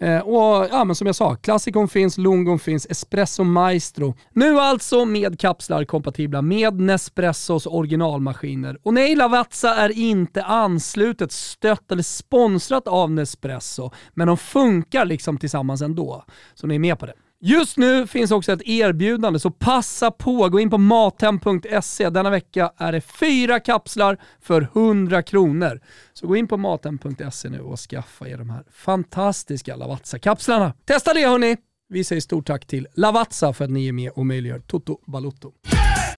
Eh, 0.00 0.20
och 0.20 0.68
ja, 0.70 0.84
men 0.84 0.96
som 0.96 1.06
jag 1.06 1.16
sa, 1.16 1.34
klassikon 1.34 1.88
finns, 1.88 2.18
lungon 2.18 2.58
finns, 2.58 2.86
espresso 2.90 3.44
maestro. 3.44 4.14
Nu 4.32 4.58
alltså 4.58 5.04
med 5.04 5.40
kapslar 5.40 5.84
kompatibla 5.84 6.42
med 6.42 6.80
Nespressos 6.80 7.66
originalmaskiner. 7.66 8.78
Och 8.82 8.94
nej, 8.94 9.14
Lavazza 9.14 9.74
är 9.74 9.98
inte 9.98 10.42
anslutet, 10.42 11.32
stött 11.32 11.92
eller 11.92 12.02
sponsrat 12.02 12.88
av 12.88 13.10
Nespresso, 13.10 13.90
men 14.14 14.26
de 14.26 14.36
funkar 14.36 15.04
liksom 15.04 15.38
tillsammans 15.38 15.82
ändå. 15.82 16.24
Så 16.54 16.66
ni 16.66 16.74
är 16.74 16.78
med 16.78 16.98
på 16.98 17.06
det. 17.06 17.14
Just 17.40 17.76
nu 17.76 18.06
finns 18.06 18.30
också 18.30 18.52
ett 18.52 18.62
erbjudande, 18.62 19.38
så 19.38 19.50
passa 19.50 20.10
på. 20.10 20.48
Gå 20.48 20.60
in 20.60 20.70
på 20.70 20.78
mathem.se. 20.78 22.10
Denna 22.10 22.30
vecka 22.30 22.72
är 22.76 22.92
det 22.92 23.00
fyra 23.00 23.60
kapslar 23.60 24.18
för 24.40 24.62
100 24.74 25.22
kronor. 25.22 25.80
Så 26.12 26.26
gå 26.26 26.36
in 26.36 26.48
på 26.48 26.56
mathem.se 26.56 27.48
nu 27.48 27.60
och 27.60 27.78
skaffa 27.78 28.28
er 28.28 28.38
de 28.38 28.50
här 28.50 28.64
fantastiska 28.70 29.76
Lavazza-kapslarna. 29.76 30.72
Testa 30.84 31.14
det 31.14 31.28
hörni! 31.28 31.56
Vi 31.88 32.04
säger 32.04 32.20
stort 32.20 32.46
tack 32.46 32.66
till 32.66 32.86
Lavazza 32.94 33.52
för 33.52 33.64
att 33.64 33.70
ni 33.70 33.88
är 33.88 33.92
med 33.92 34.10
och 34.10 34.26
möjliggör 34.26 34.60
Toto 34.60 34.98
Balutto. 35.06 35.52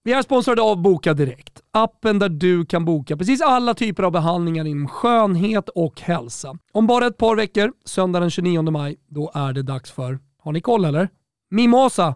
Vi 0.03 0.13
är 0.13 0.21
sponsrade 0.21 0.61
av 0.61 0.81
Boka 0.81 1.13
Direkt. 1.13 1.61
Appen 1.71 2.19
där 2.19 2.29
du 2.29 2.65
kan 2.65 2.85
boka 2.85 3.17
precis 3.17 3.41
alla 3.41 3.73
typer 3.73 4.03
av 4.03 4.11
behandlingar 4.11 4.65
inom 4.65 4.87
skönhet 4.87 5.69
och 5.69 6.01
hälsa. 6.01 6.57
Om 6.71 6.87
bara 6.87 7.07
ett 7.07 7.17
par 7.17 7.35
veckor, 7.35 7.73
söndag 7.85 8.19
den 8.19 8.29
29 8.29 8.61
maj, 8.61 8.97
då 9.07 9.31
är 9.33 9.53
det 9.53 9.63
dags 9.63 9.91
för, 9.91 10.19
har 10.41 10.51
ni 10.51 10.61
koll 10.61 10.85
eller? 10.85 11.09
Mimosa, 11.49 12.15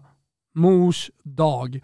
mors 0.54 1.10
dag. 1.22 1.80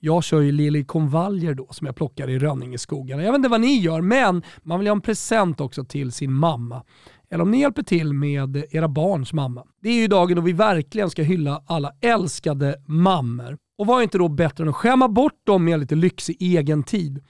Jag 0.00 0.24
kör 0.24 0.40
ju 0.40 0.52
liljekonvaljer 0.52 1.54
då 1.54 1.68
som 1.70 1.86
jag 1.86 1.96
plockar 1.96 2.30
i 2.30 2.38
Rönningeskogarna. 2.38 3.22
Jag 3.22 3.32
vet 3.32 3.38
inte 3.38 3.48
vad 3.48 3.60
ni 3.60 3.78
gör, 3.78 4.00
men 4.00 4.42
man 4.62 4.78
vill 4.78 4.88
ha 4.88 4.92
en 4.92 5.00
present 5.00 5.60
också 5.60 5.84
till 5.84 6.12
sin 6.12 6.32
mamma. 6.32 6.82
Eller 7.30 7.42
om 7.42 7.50
ni 7.50 7.60
hjälper 7.60 7.82
till 7.82 8.12
med 8.12 8.64
era 8.70 8.88
barns 8.88 9.32
mamma. 9.32 9.64
Det 9.82 9.88
är 9.88 9.94
ju 9.94 10.08
dagen 10.08 10.36
då 10.36 10.42
vi 10.42 10.52
verkligen 10.52 11.10
ska 11.10 11.22
hylla 11.22 11.62
alla 11.66 11.92
älskade 12.00 12.76
mammor. 12.86 13.58
Och 13.78 13.86
vad 13.86 13.98
är 13.98 14.02
inte 14.02 14.18
då 14.18 14.28
bättre 14.28 14.64
än 14.64 14.68
att 14.68 14.76
skämma 14.76 15.08
bort 15.08 15.46
dem 15.46 15.64
med 15.64 15.80
lite 15.80 15.94
lyxig 15.94 16.36
egen 16.40 16.82
tid? 16.82 17.24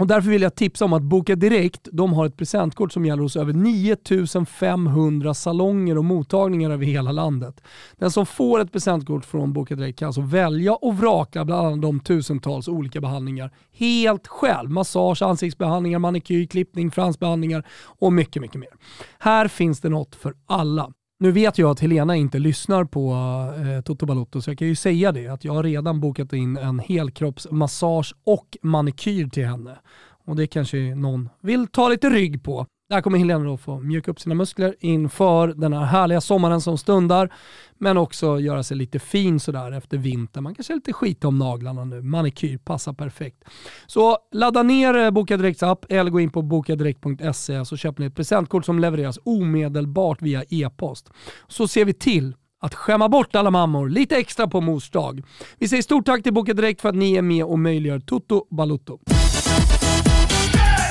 Och 0.00 0.06
därför 0.06 0.30
vill 0.30 0.42
jag 0.42 0.54
tipsa 0.54 0.84
om 0.84 0.92
att 0.92 1.02
Boka 1.02 1.36
Direkt, 1.36 1.88
de 1.92 2.12
har 2.12 2.26
ett 2.26 2.36
presentkort 2.36 2.92
som 2.92 3.04
gäller 3.04 3.22
hos 3.22 3.36
över 3.36 3.52
9500 3.52 5.34
salonger 5.34 5.98
och 5.98 6.04
mottagningar 6.04 6.70
över 6.70 6.84
hela 6.84 7.12
landet. 7.12 7.60
Den 7.98 8.10
som 8.10 8.26
får 8.26 8.60
ett 8.60 8.72
presentkort 8.72 9.24
från 9.24 9.52
Boka 9.52 9.76
Direkt 9.76 9.98
kan 9.98 10.06
alltså 10.06 10.20
välja 10.20 10.74
och 10.74 10.96
vraka 10.96 11.44
bland 11.44 11.66
alla 11.66 11.76
de 11.76 12.00
tusentals 12.00 12.68
olika 12.68 13.00
behandlingar 13.00 13.50
helt 13.72 14.26
själv. 14.26 14.70
Massage, 14.70 15.22
ansiktsbehandlingar, 15.22 15.98
manikyr, 15.98 16.46
klippning, 16.46 16.90
fransbehandlingar 16.90 17.66
och 17.82 18.12
mycket, 18.12 18.42
mycket 18.42 18.60
mer. 18.60 18.70
Här 19.18 19.48
finns 19.48 19.80
det 19.80 19.88
något 19.88 20.14
för 20.14 20.34
alla. 20.46 20.92
Nu 21.22 21.32
vet 21.32 21.58
jag 21.58 21.70
att 21.70 21.80
Helena 21.80 22.16
inte 22.16 22.38
lyssnar 22.38 22.84
på 22.84 23.12
eh, 23.56 23.82
Toto 23.82 24.06
Balotto 24.06 24.42
så 24.42 24.50
jag 24.50 24.58
kan 24.58 24.68
ju 24.68 24.76
säga 24.76 25.12
det 25.12 25.28
att 25.28 25.44
jag 25.44 25.52
har 25.52 25.62
redan 25.62 26.00
bokat 26.00 26.32
in 26.32 26.56
en 26.56 26.78
helkroppsmassage 26.78 28.14
och 28.24 28.58
manikyr 28.62 29.28
till 29.28 29.46
henne. 29.46 29.78
Och 30.24 30.36
det 30.36 30.46
kanske 30.46 30.94
någon 30.94 31.28
vill 31.40 31.66
ta 31.66 31.88
lite 31.88 32.10
rygg 32.10 32.42
på. 32.42 32.66
Där 32.90 33.00
kommer 33.00 33.18
Helena 33.18 33.44
då 33.44 33.56
få 33.56 33.80
mjuka 33.80 34.10
upp 34.10 34.20
sina 34.20 34.34
muskler 34.34 34.74
inför 34.80 35.48
den 35.48 35.72
här 35.72 35.84
härliga 35.84 36.20
sommaren 36.20 36.60
som 36.60 36.78
stundar. 36.78 37.32
Men 37.78 37.96
också 37.96 38.40
göra 38.40 38.62
sig 38.62 38.76
lite 38.76 38.98
fin 38.98 39.40
sådär 39.40 39.72
efter 39.72 39.98
vintern. 39.98 40.42
Man 40.42 40.54
kanske 40.54 40.72
är 40.72 40.74
lite 40.74 40.92
skit 40.92 41.24
om 41.24 41.38
naglarna 41.38 41.84
nu. 41.84 42.02
Manikyr 42.02 42.58
passar 42.58 42.92
perfekt. 42.92 43.44
Så 43.86 44.18
ladda 44.32 44.62
ner 44.62 44.96
eh, 44.96 45.10
Boka 45.10 45.36
Direkts 45.36 45.62
app 45.62 45.86
eller 45.88 46.10
gå 46.10 46.20
in 46.20 46.30
på 46.30 46.42
bokadirekt.se 46.42 47.64
så 47.64 47.76
köper 47.76 48.00
ni 48.00 48.06
ett 48.06 48.16
presentkort 48.16 48.64
som 48.64 48.78
levereras 48.78 49.18
omedelbart 49.24 50.22
via 50.22 50.44
e-post. 50.50 51.10
Så 51.48 51.68
ser 51.68 51.84
vi 51.84 51.92
till 51.92 52.34
att 52.60 52.74
skämma 52.74 53.08
bort 53.08 53.34
alla 53.34 53.50
mammor 53.50 53.88
lite 53.88 54.16
extra 54.16 54.48
på 54.48 54.60
mors 54.60 54.90
dag. 54.90 55.22
Vi 55.58 55.68
säger 55.68 55.82
stort 55.82 56.06
tack 56.06 56.22
till 56.22 56.34
Boka 56.34 56.54
Direkt 56.54 56.80
för 56.80 56.88
att 56.88 56.94
ni 56.94 57.14
är 57.14 57.22
med 57.22 57.44
och 57.44 57.58
möjliggör 57.58 58.00
Toto 58.00 58.46
Balutto. 58.50 58.98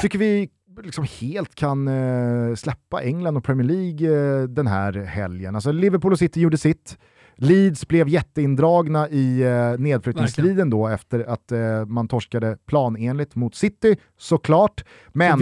Tycker 0.01 0.19
vi 0.19 0.49
liksom 0.83 1.05
helt 1.19 1.55
kan 1.55 1.87
eh, 1.87 2.55
släppa 2.55 3.01
England 3.03 3.37
och 3.37 3.43
Premier 3.43 3.67
League 3.67 4.39
eh, 4.41 4.43
den 4.43 4.67
här 4.67 4.93
helgen. 4.93 5.55
Alltså 5.55 5.71
Liverpool 5.71 6.11
och 6.11 6.19
City 6.19 6.41
gjorde 6.41 6.57
sitt. 6.57 6.97
Leeds 7.41 7.87
blev 7.87 8.07
jätteindragna 8.07 9.09
i 9.09 9.41
eh, 9.41 9.79
nedflyttningsstriden 9.79 10.69
då 10.69 10.87
efter 10.87 11.19
att 11.19 11.51
eh, 11.51 11.85
man 11.85 12.07
torskade 12.07 12.57
planenligt 12.65 13.35
mot 13.35 13.55
City, 13.55 13.97
såklart. 14.17 14.83
Men 15.07 15.39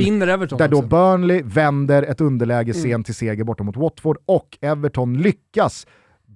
där 0.58 0.68
då. 0.68 0.82
Burnley 0.82 1.42
vänder 1.46 2.04
ett 2.04 2.22
underläge 2.22 2.74
sent 2.74 3.06
till 3.06 3.16
seger 3.16 3.44
borta 3.44 3.64
mot 3.64 3.78
Watford 3.78 4.18
och 4.26 4.58
Everton 4.62 5.18
lyckas 5.18 5.88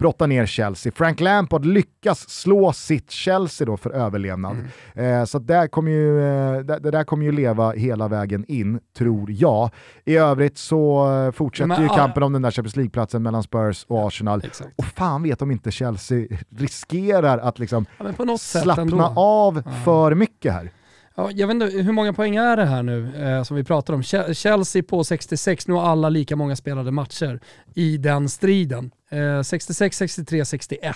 brotta 0.01 0.27
ner 0.27 0.45
Chelsea. 0.45 0.91
Frank 0.95 1.19
Lampard 1.19 1.65
lyckas 1.65 2.29
slå 2.29 2.73
sitt 2.73 3.11
Chelsea 3.11 3.65
då 3.65 3.77
för 3.77 3.89
överlevnad. 3.89 4.57
Eh, 4.93 5.23
så 5.25 5.39
där 5.39 5.67
kommer 5.67 5.91
ju, 5.91 6.19
eh, 6.19 6.59
det, 6.59 6.79
det 6.79 6.91
där 6.91 7.03
kommer 7.03 7.25
ju 7.25 7.31
leva 7.31 7.71
hela 7.71 8.07
vägen 8.07 8.45
in, 8.47 8.79
tror 8.97 9.31
jag. 9.31 9.69
I 10.05 10.15
övrigt 10.15 10.57
så 10.57 11.13
eh, 11.13 11.31
fortsätter 11.31 11.67
Men, 11.67 11.81
ju 11.81 11.89
ah, 11.89 11.95
kampen 11.95 12.23
om 12.23 12.33
den 12.33 12.41
där 12.41 12.51
Champions 12.51 12.75
League-platsen 12.75 13.23
mellan 13.23 13.43
Spurs 13.43 13.85
och 13.87 14.07
Arsenal. 14.07 14.41
Exakt. 14.45 14.69
Och 14.75 14.85
fan 14.85 15.23
vet 15.23 15.41
om 15.41 15.51
inte 15.51 15.71
Chelsea 15.71 16.27
riskerar 16.55 17.37
att 17.37 17.59
liksom 17.59 17.85
Ja, 17.97 18.37
slappna 18.37 19.13
av 19.15 19.63
för 19.85 20.15
mycket 20.15 20.53
här. 20.53 20.71
Ja, 21.21 21.31
jag 21.35 21.47
vet 21.47 21.53
inte, 21.53 21.65
hur 21.65 21.91
många 21.91 22.13
poäng 22.13 22.35
är 22.35 22.57
det 22.57 22.65
här 22.65 22.83
nu 22.83 23.15
eh, 23.25 23.43
som 23.43 23.57
vi 23.57 23.63
pratar 23.63 23.93
om? 23.93 24.01
Che- 24.01 24.33
Chelsea 24.33 24.83
på 24.83 25.03
66, 25.03 25.67
nu 25.67 25.73
har 25.73 25.81
alla 25.83 26.09
lika 26.09 26.35
många 26.35 26.55
spelade 26.55 26.91
matcher 26.91 27.39
i 27.75 27.97
den 27.97 28.29
striden. 28.29 28.91
Eh, 29.11 29.41
66, 29.41 29.97
63, 29.97 30.45
61. 30.45 30.95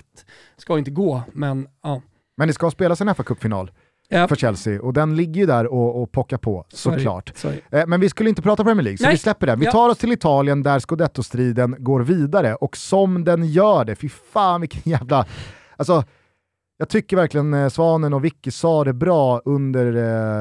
Ska 0.57 0.78
inte 0.78 0.91
gå, 0.91 1.23
men 1.34 1.67
ja. 1.84 2.01
Men 2.38 2.47
det 2.47 2.53
ska 2.53 2.71
spelas 2.71 3.01
en 3.01 3.09
FA-cupfinal 3.09 3.69
Ja, 4.09 4.28
för 4.28 4.36
Chelsea 4.36 4.82
och 4.82 4.93
den 4.93 5.15
ligger 5.15 5.41
ju 5.41 5.45
där 5.47 5.67
och, 5.67 6.01
och 6.01 6.11
pockar 6.11 6.38
på 6.38 6.65
det. 6.69 6.78
såklart. 6.78 7.32
Så 7.36 7.47
är 7.47 7.59
det. 7.69 7.80
Eh, 7.80 7.88
Men 7.88 7.99
vi 7.99 8.09
skulle 8.09 8.30
inte 8.30 8.41
prata 8.41 8.63
Premier 8.63 8.84
League, 8.84 8.97
så 8.97 9.03
Nej. 9.03 9.11
vi 9.13 9.17
släpper 9.17 9.47
den. 9.47 9.59
Vi 9.59 9.65
tar 9.65 9.89
oss 9.89 9.97
till 9.97 10.11
Italien 10.11 10.63
där 10.63 10.80
scudetto-striden 10.80 11.76
går 11.80 12.01
vidare 12.01 12.55
och 12.55 12.78
som 12.78 13.23
den 13.23 13.45
gör 13.45 13.86
det, 13.86 13.95
fy 13.95 14.09
fan 14.09 14.61
vilken 14.61 14.82
jävla... 14.91 15.26
Alltså, 15.78 16.03
jag 16.78 16.89
tycker 16.89 17.15
verkligen 17.17 17.53
eh, 17.53 17.69
Svanen 17.69 18.13
och 18.13 18.26
Vicky 18.26 18.51
sa 18.51 18.84
det 18.84 18.93
bra 18.93 19.41
under 19.45 19.86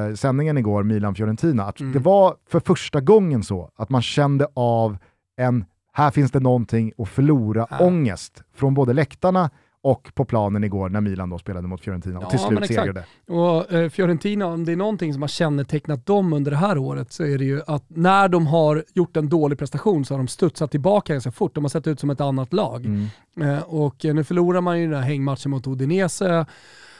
eh, 0.08 0.14
sändningen 0.14 0.58
igår, 0.58 0.82
Milan-Fiorentina. 0.82 1.64
Att 1.64 1.80
Mm. 1.80 1.92
Det 1.92 1.98
var 1.98 2.36
för 2.48 2.60
första 2.60 3.00
gången 3.00 3.42
så 3.42 3.70
att 3.76 3.90
man 3.90 4.02
kände 4.02 4.46
av 4.54 4.96
en, 5.36 5.64
här 5.92 6.10
finns 6.10 6.30
det 6.30 6.40
någonting 6.40 6.92
att 6.98 7.08
förlora, 7.08 7.66
Ja. 7.70 7.78
ångest 7.86 8.42
från 8.54 8.74
både 8.74 8.92
läktarna 8.92 9.50
och 9.84 10.14
på 10.14 10.24
planen 10.24 10.64
igår 10.64 10.88
när 10.88 11.00
Milan 11.00 11.30
då 11.30 11.38
spelade 11.38 11.68
mot 11.68 11.80
Fiorentina 11.80 12.18
och 12.18 12.24
Ja, 12.24 12.28
till 12.28 12.40
men 12.50 12.56
slut 12.56 12.78
segrade. 12.78 13.04
Och 13.28 13.72
eh, 13.72 13.88
Fiorentina, 13.88 14.46
om 14.46 14.64
det 14.64 14.72
är 14.72 14.76
någonting 14.76 15.12
som 15.12 15.22
har 15.22 15.28
kännetecknat 15.28 16.06
dem 16.06 16.32
under 16.32 16.50
det 16.50 16.56
här 16.56 16.78
året 16.78 17.12
så 17.12 17.24
är 17.24 17.38
det 17.38 17.44
ju 17.44 17.62
att 17.66 17.84
när 17.88 18.28
de 18.28 18.46
har 18.46 18.84
gjort 18.94 19.16
en 19.16 19.28
dålig 19.28 19.58
prestation 19.58 20.04
så 20.04 20.14
har 20.14 20.18
de 20.18 20.28
studsat 20.28 20.70
tillbaka 20.70 21.12
ganska 21.12 21.30
fort. 21.30 21.54
De 21.54 21.64
har 21.64 21.68
sett 21.68 21.86
ut 21.86 22.00
som 22.00 22.10
ett 22.10 22.20
annat 22.20 22.52
lag. 22.52 22.84
Mm. 22.86 23.06
Eh, 23.40 23.62
och 23.62 24.04
eh, 24.04 24.14
nu 24.14 24.24
förlorar 24.24 24.60
man 24.60 24.80
ju 24.80 24.86
den 24.86 24.96
här 24.96 25.08
hängmatchen 25.08 25.50
mot 25.50 25.66
Udinese 25.66 26.46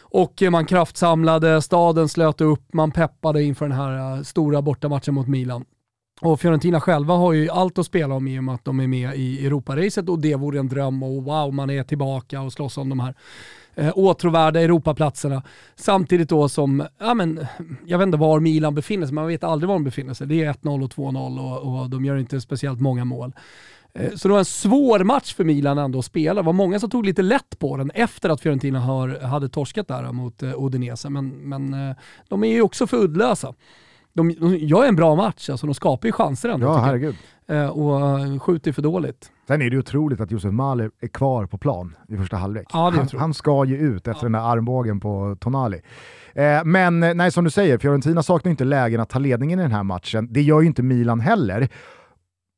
och 0.01 0.43
eh, 0.43 0.51
man 0.51 0.66
kraftsamlade, 0.66 1.62
staden 1.62 2.09
slöt 2.09 2.41
upp, 2.41 2.72
man 2.72 2.91
peppade 2.91 3.43
inför 3.43 3.68
den 3.68 3.78
här 3.78 4.16
eh, 4.16 4.22
stora 4.22 4.62
bortamatchen 4.62 5.14
mot 5.14 5.28
Milan. 5.28 5.64
Och 6.21 6.41
Fiorentina 6.41 6.81
själva 6.81 7.15
har 7.15 7.33
ju 7.33 7.51
allt 7.51 7.79
att 7.79 7.87
spela 7.87 8.15
om 8.15 8.29
i 8.29 8.39
och 8.39 8.45
med 8.45 8.55
att 8.55 8.65
de 8.65 8.81
är 8.81 8.87
med 8.87 9.17
i 9.17 9.47
Europaracet 9.47 10.09
och 10.09 10.19
det 10.19 10.35
vore 10.35 10.59
en 10.59 10.69
dröm 10.69 11.03
och 11.03 11.25
wow, 11.25 11.55
man 11.55 11.71
är 11.71 11.83
tillbaka 11.83 12.41
och 12.41 12.53
slåss 12.53 12.79
om 12.79 12.89
de 12.89 13.01
här 13.01 13.15
eh, 13.75 13.93
åtråvärda 13.95 14.61
Europaplatserna. 14.61 15.43
Samtidigt 15.77 16.29
då 16.29 16.49
som, 16.49 16.87
ja 16.99 17.15
men, 17.15 17.47
jag 17.87 17.99
vet 17.99 18.07
inte 18.07 18.19
var 18.19 18.41
Milan 18.41 18.75
befinner 18.75 19.07
sig, 19.07 19.15
man 19.15 19.27
vet 19.27 19.45
aldrig 19.45 19.69
var 19.69 19.75
de 19.75 19.85
befinner 19.85 20.15
sig. 20.15 20.27
Det 20.27 20.45
är 20.45 20.53
1-0 20.53 20.85
och 20.85 20.91
2-0 20.91 21.39
och, 21.41 21.81
och 21.83 21.91
de 21.91 22.05
gör 22.05 22.17
inte 22.17 22.41
speciellt 22.41 22.81
många 22.81 23.05
mål. 23.05 23.33
Eh, 23.99 24.15
så 24.15 24.29
det 24.29 24.33
var 24.33 24.39
en 24.39 24.45
svår 24.45 25.05
match 25.05 25.35
för 25.35 25.45
Milan 25.45 25.79
ändå 25.79 25.99
att 25.99 26.05
spela. 26.05 26.43
Det 26.43 26.47
var 26.47 26.53
många 26.53 26.81
som 26.81 26.91
tog 26.91 27.07
lite 27.07 27.23
lätt 27.23 27.59
på 27.59 27.77
den 27.77 27.91
efter 27.91 28.31
att 28.31 28.41
Fiorentina 28.41 28.81
har, 28.81 29.21
hade 29.21 29.49
torskat 29.49 29.89
där 29.89 30.12
mot 30.12 30.43
eh, 30.43 30.55
Odinese, 30.55 31.11
men, 31.11 31.29
men 31.29 31.75
eh, 31.75 31.97
de 32.29 32.45
är 32.45 32.53
ju 32.53 32.62
också 32.62 32.87
för 32.87 32.97
uddlösa. 32.97 33.55
De, 34.15 34.35
de 34.41 34.57
gör 34.57 34.85
en 34.85 34.97
bra 34.97 35.15
match, 35.15 35.51
alltså 35.51 35.67
de 35.67 35.75
skapar 35.75 36.09
ju 36.09 36.12
chanser 36.12 36.49
ändå 36.49 36.67
Ja, 36.67 36.77
herregud. 36.79 37.17
Eh, 37.49 37.67
och 37.67 38.21
eh, 38.21 38.39
skjuter 38.39 38.73
för 38.73 38.83
dåligt. 38.83 39.31
Sen 39.47 39.62
är 39.62 39.71
det 39.71 39.79
otroligt 39.79 40.21
att 40.21 40.31
Josef 40.31 40.53
Mahler 40.53 40.91
är 41.01 41.09
kvar 41.09 41.47
på 41.47 41.59
plan 41.59 41.97
i 42.09 42.17
första 42.17 42.37
halvlek. 42.37 42.67
Ja, 42.73 42.93
han, 42.97 43.09
han 43.21 43.35
ska 43.35 43.65
ju 43.65 43.79
ut 43.79 44.09
efter 44.09 44.23
den 44.23 44.33
där 44.33 44.53
armbågen 44.53 45.01
på 45.01 45.37
Tonali. 45.41 45.81
Eh, 46.35 46.65
men 46.65 47.03
eh, 47.03 47.15
nej, 47.15 47.31
som 47.31 47.45
du 47.45 47.51
säger, 47.51 47.79
Fiorentina 47.79 48.23
saknar 48.23 48.51
inte 48.51 48.65
lägen 48.65 49.01
att 49.01 49.09
ta 49.09 49.19
ledningen 49.19 49.59
i 49.59 49.62
den 49.62 49.73
här 49.73 49.83
matchen. 49.83 50.29
Det 50.31 50.43
gör 50.43 50.61
ju 50.61 50.67
inte 50.67 50.83
Milan 50.83 51.21
heller. 51.21 51.69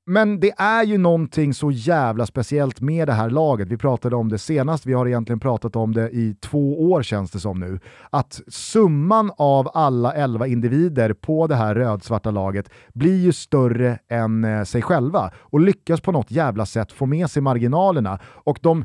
Men 0.08 0.40
det 0.40 0.52
är 0.56 0.84
ju 0.84 0.98
någonting 0.98 1.54
så 1.54 1.70
jävla 1.70 2.26
speciellt 2.26 2.80
med 2.80 3.08
det 3.08 3.12
här 3.12 3.30
laget. 3.30 3.68
Vi 3.68 3.76
pratade 3.76 4.16
om 4.16 4.28
det 4.28 4.38
senast, 4.38 4.86
vi 4.86 4.92
har 4.92 5.06
egentligen 5.06 5.40
pratat 5.40 5.76
om 5.76 5.94
det 5.94 6.10
i 6.10 6.36
två 6.40 6.90
år 6.90 7.02
känns 7.02 7.30
det 7.30 7.40
som 7.40 7.60
nu. 7.60 7.80
Att 8.10 8.40
summan 8.48 9.32
av 9.36 9.70
alla 9.74 10.12
elva 10.12 10.46
individer 10.46 11.12
på 11.12 11.46
det 11.46 11.54
här 11.54 11.74
rödsvarta 11.74 12.30
laget 12.30 12.70
blir 12.94 13.16
ju 13.16 13.32
större 13.32 13.98
än 14.08 14.44
eh, 14.44 14.64
sig 14.64 14.82
själva 14.82 15.30
och 15.36 15.60
lyckas 15.60 16.00
på 16.00 16.12
något 16.12 16.30
jävla 16.30 16.66
sätt 16.66 16.92
få 16.92 17.06
med 17.06 17.30
sig 17.30 17.42
marginalerna. 17.42 18.18
Och 18.24 18.58
de 18.62 18.84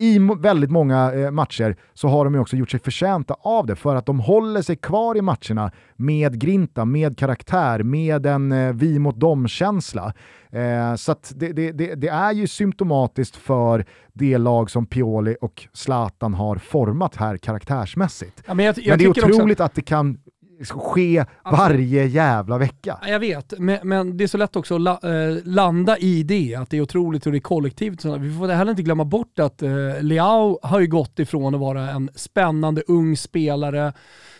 i 0.00 0.18
väldigt 0.38 0.70
många 0.70 1.12
eh, 1.12 1.30
matcher 1.30 1.76
så 1.94 2.08
har 2.08 2.24
de 2.24 2.34
ju 2.34 2.40
också 2.40 2.56
gjort 2.56 2.70
sig 2.70 2.80
förtjänta 2.80 3.34
av 3.40 3.66
det 3.66 3.76
för 3.76 3.96
att 3.96 4.06
de 4.06 4.20
håller 4.20 4.62
sig 4.62 4.76
kvar 4.76 5.16
i 5.16 5.22
matcherna 5.22 5.72
med 5.96 6.40
grinta, 6.40 6.84
med 6.84 7.18
karaktär, 7.18 7.82
med 7.82 8.26
en 8.26 8.52
eh, 8.52 8.72
vi 8.72 8.98
mot 8.98 9.20
dem-känsla. 9.20 10.12
Eh, 10.52 10.94
så 10.94 11.14
det, 11.34 11.52
det, 11.52 11.72
det, 11.72 11.94
det 11.94 12.08
är 12.08 12.32
ju 12.32 12.46
symptomatiskt 12.46 13.36
för 13.36 13.84
det 14.12 14.38
lag 14.38 14.70
som 14.70 14.86
Pioli 14.86 15.36
och 15.40 15.68
Zlatan 15.72 16.34
har 16.34 16.56
format 16.56 17.16
här 17.16 17.36
karaktärsmässigt. 17.36 18.42
Ja, 18.46 18.54
men 18.54 18.64
jag, 18.66 18.78
jag 18.78 18.86
Men 18.88 18.98
det 18.98 19.04
är 19.04 19.12
tycker 19.12 19.24
också- 19.28 19.36
otroligt 19.36 19.60
att 19.60 19.74
det 19.74 19.82
kan 19.82 20.18
ske 20.68 21.24
varje 21.44 22.06
jävla 22.06 22.58
vecka. 22.58 22.98
Ja, 23.02 23.08
Jag 23.08 23.20
vet, 23.20 23.54
men, 23.58 23.78
men 23.82 24.16
det 24.16 24.24
är 24.24 24.28
så 24.28 24.38
lätt 24.38 24.56
också 24.56 24.74
att 24.74 24.80
la, 24.80 25.00
eh, 25.02 25.36
landa 25.44 25.98
i 25.98 26.22
det, 26.22 26.54
att 26.54 26.70
det 26.70 26.76
är 26.76 26.80
otroligt 26.80 27.26
och 27.26 27.32
det 27.32 27.38
är 27.38 27.40
kollektivt. 27.40 28.04
Vi 28.04 28.34
får 28.38 28.48
heller 28.48 28.70
inte 28.70 28.82
glömma 28.82 29.04
bort 29.04 29.38
att 29.38 29.62
eh, 29.62 29.70
Leao 30.00 30.58
har 30.62 30.80
ju 30.80 30.86
gått 30.86 31.18
ifrån 31.18 31.54
att 31.54 31.60
vara 31.60 31.90
en 31.90 32.10
spännande 32.14 32.82
ung 32.86 33.16
spelare 33.16 33.92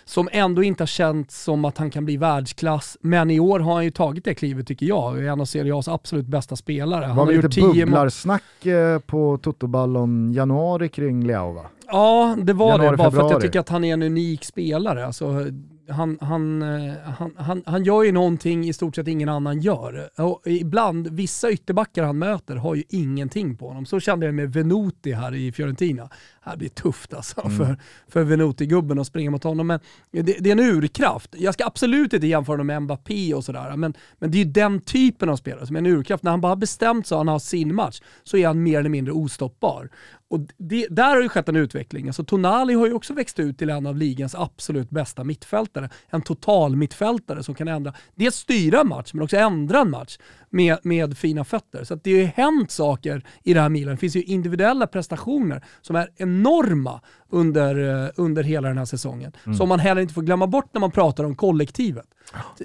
som 0.05 0.29
ändå 0.33 0.62
inte 0.62 0.83
har 0.83 0.87
känt 0.87 1.31
som 1.31 1.64
att 1.64 1.79
han 1.79 1.91
kan 1.91 2.05
bli 2.05 2.16
världsklass, 2.16 2.97
men 3.01 3.31
i 3.31 3.41
år 3.41 3.61
har 3.61 3.75
han 3.75 3.85
ju 3.85 3.91
tagit 3.91 4.25
det 4.25 4.35
klivet 4.35 4.66
tycker 4.66 4.87
jag. 4.87 5.18
är 5.18 5.23
en 5.29 5.41
av 5.41 5.45
Serie 5.45 5.73
A's 5.73 5.95
absolut 5.95 6.27
bästa 6.27 6.57
spelare. 6.57 7.05
Han 7.05 7.16
var 7.16 7.25
har 7.25 7.33
gjort 7.33 7.45
lite 7.45 7.55
10 7.55 7.64
mål. 7.66 7.75
bubblarsnack 7.75 8.66
eh, 8.66 8.99
på 8.99 9.39
Totoballon 9.43 10.33
januari 10.33 10.89
kring 10.89 11.27
Leao 11.27 11.53
va? 11.53 11.62
Ja, 11.87 12.37
det 12.43 12.53
var 12.53 12.68
Januari, 12.71 12.91
det. 12.91 12.97
Bara 12.97 13.11
för 13.11 13.16
att 13.18 13.23
jag 13.23 13.29
februari. 13.29 13.43
tycker 13.43 13.61
att 13.61 13.68
han 13.68 13.85
är 13.85 13.93
en 13.93 14.03
unik 14.03 14.45
spelare. 14.45 15.07
Alltså, 15.07 15.47
han, 15.91 16.18
han, 16.20 16.62
eh, 16.62 16.95
han, 17.18 17.34
han, 17.36 17.62
han 17.66 17.84
gör 17.84 18.03
ju 18.03 18.12
någonting 18.12 18.68
i 18.68 18.72
stort 18.72 18.97
sett 18.97 19.09
ingen 19.09 19.28
annan 19.28 19.61
gör. 19.61 20.11
Och 20.20 20.43
ibland, 20.47 21.09
vissa 21.09 21.51
ytterbackar 21.51 22.05
han 22.05 22.18
möter 22.18 22.57
har 22.57 22.74
ju 22.74 22.82
ingenting 22.88 23.57
på 23.57 23.68
honom. 23.68 23.86
Så 23.86 24.01
kände 24.01 24.26
jag 24.26 24.34
med 24.34 24.53
Venuti 24.53 25.12
här 25.12 25.34
i 25.34 25.53
Fiorentina. 25.53 26.03
Det 26.03 26.51
här 26.51 26.57
blir 26.57 26.68
tufft 26.68 27.14
alltså 27.14 27.41
Mm. 27.45 27.57
för, 27.57 27.76
för 28.09 28.24
Venuti-gubben 28.24 28.99
att 28.99 29.07
springa 29.07 29.30
mot 29.30 29.45
honom. 29.45 29.66
Men 29.66 29.80
det, 30.11 30.22
det 30.22 30.51
är 30.51 30.53
en 30.53 30.61
urkraft. 30.61 31.34
Jag 31.38 31.55
ska 31.55 31.66
absolut 31.66 32.12
inte 32.12 32.26
jämföra 32.26 32.53
honom 32.53 32.66
med 32.66 32.82
Mbappé 32.82 33.34
och 33.34 33.45
sådär, 33.45 33.76
men, 33.76 33.95
men 34.18 34.30
det 34.30 34.38
är 34.38 34.45
ju 34.45 34.51
den 34.51 34.80
typen 34.80 35.28
av 35.28 35.36
spelare 35.36 35.66
som 35.66 35.76
är 35.76 35.80
en 35.80 35.86
urkraft. 35.86 36.22
När 36.22 36.30
han 36.30 36.41
bara 36.41 36.49
har 36.49 36.57
bestämt 36.57 37.07
sig 37.07 37.14
och 37.14 37.20
han 37.20 37.28
har 37.28 37.38
sin 37.38 37.74
match 37.74 38.01
så 38.24 38.36
är 38.36 38.47
han 38.47 38.62
mer 38.62 38.78
eller 38.78 38.91
mindre 38.91 39.12
ostoppbar. 39.12 39.91
Och 40.31 40.41
det, 40.57 40.87
där 40.91 41.14
har 41.14 41.22
ju 41.22 41.28
skett 41.28 41.49
en 41.49 41.57
utveckling. 41.57 42.07
Alltså 42.07 42.24
Tonali 42.24 42.74
har 42.74 42.87
ju 42.87 42.93
också 42.93 43.14
växt 43.14 43.39
ut 43.39 43.59
till 43.59 43.70
en 43.70 43.87
av 43.87 43.97
ligans 43.97 44.35
absolut 44.35 44.91
bästa 44.91 45.24
mittfältare. 45.24 45.91
En 46.11 46.22
total 46.22 46.76
mittfältare 46.76 47.43
som 47.43 47.55
kan 47.55 47.68
ändra, 47.68 47.93
dels 48.14 48.35
styra 48.35 48.81
en 48.81 48.89
match 48.89 49.11
men 49.14 49.22
också 49.22 49.37
ändra 49.37 49.81
en 49.81 49.91
match 49.91 50.18
med, 50.51 50.78
med 50.83 51.18
fina 51.18 51.45
fötter. 51.45 51.85
Så 51.85 51.95
det 51.95 52.12
har 52.12 52.18
ju 52.18 52.24
hänt 52.24 52.70
saker 52.70 53.24
i 53.45 53.55
det 53.55 53.61
här 53.61 53.68
Milan. 53.68 53.95
Det 53.95 54.01
finns 54.01 54.16
ju 54.16 54.22
individuella 54.22 54.87
prestationer 54.87 55.64
som 55.81 55.97
är 55.97 56.09
enorma 56.16 57.01
under, 57.31 58.05
eh, 58.05 58.11
under 58.16 58.43
hela 58.43 58.68
den 58.68 58.78
här 58.78 58.85
säsongen. 58.85 59.33
Som 59.59 59.68
man 59.68 59.81
heller 59.81 60.03
inte 60.03 60.14
får 60.14 60.22
glömma 60.22 60.47
bort 60.47 60.74
när 60.74 60.81
man 60.81 60.91
pratar 60.91 61.24
om 61.24 61.35
kollektivet. 61.35 62.07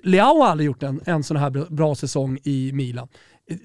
Leao 0.04 0.42
har 0.42 0.48
aldrig 0.48 0.68
gjort 0.68 0.84
en, 0.84 1.02
en 1.06 1.24
sån 1.24 1.38
här 1.38 1.50
bra 1.70 1.96
säsong 1.96 2.40
i 2.44 2.72
Milan. 2.74 3.08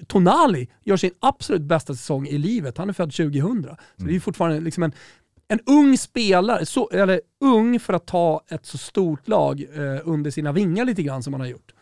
Tonali 0.07 0.67
gör 0.83 0.97
sin 0.97 1.11
absolut 1.19 1.61
bästa 1.61 1.93
säsong 1.93 2.27
i 2.27 2.37
livet. 2.37 2.77
Han 2.77 2.89
är 2.89 2.93
född 2.93 3.11
2000. 3.11 3.63
Så 3.97 4.03
det 4.03 4.11
är 4.11 4.13
ju 4.13 4.19
fortfarande 4.19 4.59
liksom 4.59 4.83
en, 4.83 4.91
en 5.47 5.59
ung 5.65 5.97
spelare, 5.97 6.65
så, 6.65 6.89
eller 6.89 7.21
ung 7.41 7.79
för 7.79 7.93
att 7.93 8.05
ta 8.05 8.41
ett 8.49 8.65
så 8.65 8.77
stort 8.77 9.27
lag 9.27 9.61
eh, 9.75 10.01
under 10.03 10.31
sina 10.31 10.51
vingar 10.51 10.85
lite 10.85 11.03
grann 11.03 11.23
som 11.23 11.33
han 11.33 11.39
har 11.41 11.47
gjort. 11.47 11.73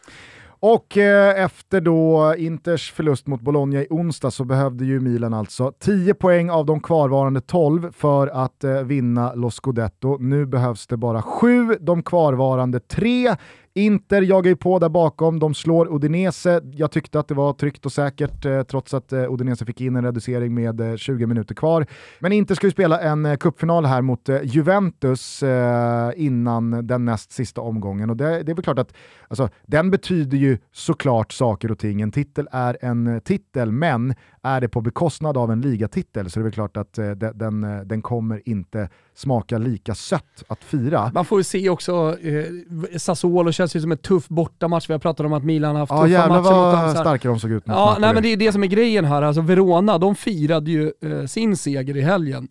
Och 0.61 0.97
eh, 0.97 1.43
efter 1.43 1.81
då 1.81 2.35
Inters 2.37 2.91
förlust 2.91 3.27
mot 3.27 3.41
Bologna 3.41 3.81
i 3.81 3.87
onsdag 3.89 4.31
så 4.31 4.43
behövde 4.43 4.85
ju 4.85 4.99
Milan 4.99 5.33
alltså 5.33 5.73
10 5.79 6.13
poäng 6.13 6.49
av 6.49 6.65
de 6.65 6.79
kvarvarande 6.79 7.41
12 7.41 7.91
för 7.91 8.27
att 8.27 8.63
eh, 8.63 8.81
vinna 8.81 9.33
Lo 9.33 9.51
Scudetto. 9.51 10.17
Nu 10.17 10.45
behövs 10.45 10.87
det 10.87 10.97
bara 10.97 11.21
7, 11.21 11.77
de 11.79 12.03
kvarvarande 12.03 12.79
3. 12.79 13.35
Inter 13.73 14.21
jagar 14.21 14.49
ju 14.49 14.55
på 14.55 14.79
där 14.79 14.89
bakom, 14.89 15.39
de 15.39 15.53
slår 15.53 15.95
Udinese. 15.95 16.61
Jag 16.73 16.91
tyckte 16.91 17.19
att 17.19 17.27
det 17.27 17.33
var 17.33 17.53
tryggt 17.53 17.85
och 17.85 17.91
säkert 17.91 18.45
eh, 18.45 18.63
trots 18.63 18.93
att 18.93 19.13
eh, 19.13 19.33
Udinese 19.33 19.65
fick 19.65 19.81
in 19.81 19.95
en 19.95 20.05
reducering 20.05 20.53
med 20.53 20.81
eh, 20.81 20.95
20 20.95 21.25
minuter 21.25 21.55
kvar. 21.55 21.85
Men 22.19 22.31
Inter 22.31 22.55
ska 22.55 22.67
ju 22.67 22.71
spela 22.71 22.99
en 22.99 23.25
eh, 23.25 23.37
cupfinal 23.37 23.85
här 23.85 24.01
mot 24.01 24.29
eh, 24.29 24.39
Juventus 24.43 25.43
eh, 25.43 26.11
innan 26.15 26.87
den 26.87 27.05
näst 27.05 27.31
sista 27.31 27.61
omgången 27.61 28.09
och 28.09 28.17
det, 28.17 28.43
det 28.43 28.51
är 28.51 28.55
väl 28.55 28.63
klart 28.63 28.79
att 28.79 28.93
alltså, 29.27 29.49
den 29.65 29.91
betyder 29.91 30.37
ju 30.37 30.57
såklart 30.71 31.31
saker 31.31 31.71
och 31.71 31.79
ting. 31.79 32.01
En 32.01 32.11
titel 32.11 32.47
är 32.51 32.77
en 32.81 33.07
eh, 33.07 33.19
titel, 33.19 33.71
men 33.71 34.15
är 34.43 34.61
det 34.61 34.67
på 34.69 34.81
bekostnad 34.81 35.37
av 35.37 35.51
en 35.51 35.61
ligatitel 35.61 36.29
så 36.31 36.39
är 36.39 36.41
det 36.41 36.43
väl 36.43 36.53
klart 36.53 36.77
att 36.77 36.97
eh, 36.97 37.11
de- 37.11 37.31
den, 37.35 37.63
eh, 37.63 37.81
den 37.81 38.01
kommer 38.01 38.41
inte 38.49 38.89
smaka 39.15 39.57
lika 39.57 39.95
sött 39.95 40.43
att 40.47 40.63
fira. 40.63 41.11
Man 41.13 41.25
får 41.25 41.39
ju 41.39 41.43
se 41.43 41.69
också, 41.69 42.17
eh, 42.21 42.97
Sassuolo 42.97 43.51
känns 43.51 43.75
ju 43.75 43.81
som 43.81 43.91
en 43.91 43.97
tuff 43.97 44.27
bortamatch. 44.27 44.89
Vi 44.89 44.93
har 44.93 44.99
pratat 44.99 45.25
om 45.25 45.33
att 45.33 45.43
Milan 45.43 45.71
har 45.75 45.79
haft 45.79 45.91
Ja 45.91 45.97
tuffa 45.97 46.07
jävlar 46.07 46.27
matcher 46.41 46.41
mot 46.43 46.51
dem. 46.73 46.81
vad 46.83 46.91
så 46.91 46.97
starka 46.97 47.27
de 47.29 47.39
såg 47.39 47.51
ut 47.51 47.63
Ja, 47.67 47.97
nej, 47.99 48.13
men 48.13 48.23
det 48.23 48.29
är 48.33 48.37
det 48.37 48.51
som 48.51 48.63
är 48.63 48.67
grejen 48.67 49.05
här. 49.05 49.21
Alltså 49.21 49.41
Verona, 49.41 49.97
de 49.97 50.15
firade 50.15 50.71
ju 50.71 50.91
eh, 51.03 51.25
sin 51.25 51.57
seger 51.57 51.97
i 51.97 52.01
helgen. 52.01 52.47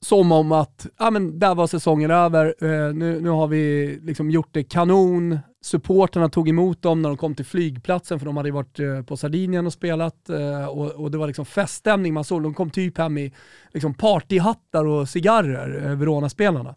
Som 0.00 0.32
om 0.32 0.52
att, 0.52 0.86
ja 0.98 1.10
men 1.10 1.38
där 1.38 1.54
var 1.54 1.66
säsongen 1.66 2.10
över, 2.10 2.54
eh, 2.60 2.94
nu, 2.94 3.20
nu 3.20 3.28
har 3.28 3.48
vi 3.48 3.98
liksom 4.02 4.30
gjort 4.30 4.48
det 4.52 4.64
kanon. 4.64 5.38
Supporterna 5.62 6.28
tog 6.28 6.48
emot 6.48 6.82
dem 6.82 7.02
när 7.02 7.08
de 7.08 7.16
kom 7.16 7.34
till 7.34 7.44
flygplatsen 7.44 8.18
för 8.18 8.26
de 8.26 8.36
hade 8.36 8.48
ju 8.48 8.52
varit 8.52 8.80
eh, 8.80 9.02
på 9.02 9.16
Sardinien 9.16 9.66
och 9.66 9.72
spelat 9.72 10.28
eh, 10.28 10.66
och, 10.66 10.90
och 10.90 11.10
det 11.10 11.18
var 11.18 11.26
liksom 11.26 11.46
feststämning 11.46 12.14
man 12.14 12.24
såg. 12.24 12.42
De 12.42 12.54
kom 12.54 12.70
typ 12.70 12.98
hem 12.98 13.18
i 13.18 13.32
liksom 13.74 13.94
partyhattar 13.94 14.84
och 14.84 15.08
cigarrer, 15.08 15.86
eh, 15.86 15.96
Verona-spelarna. 15.96 16.74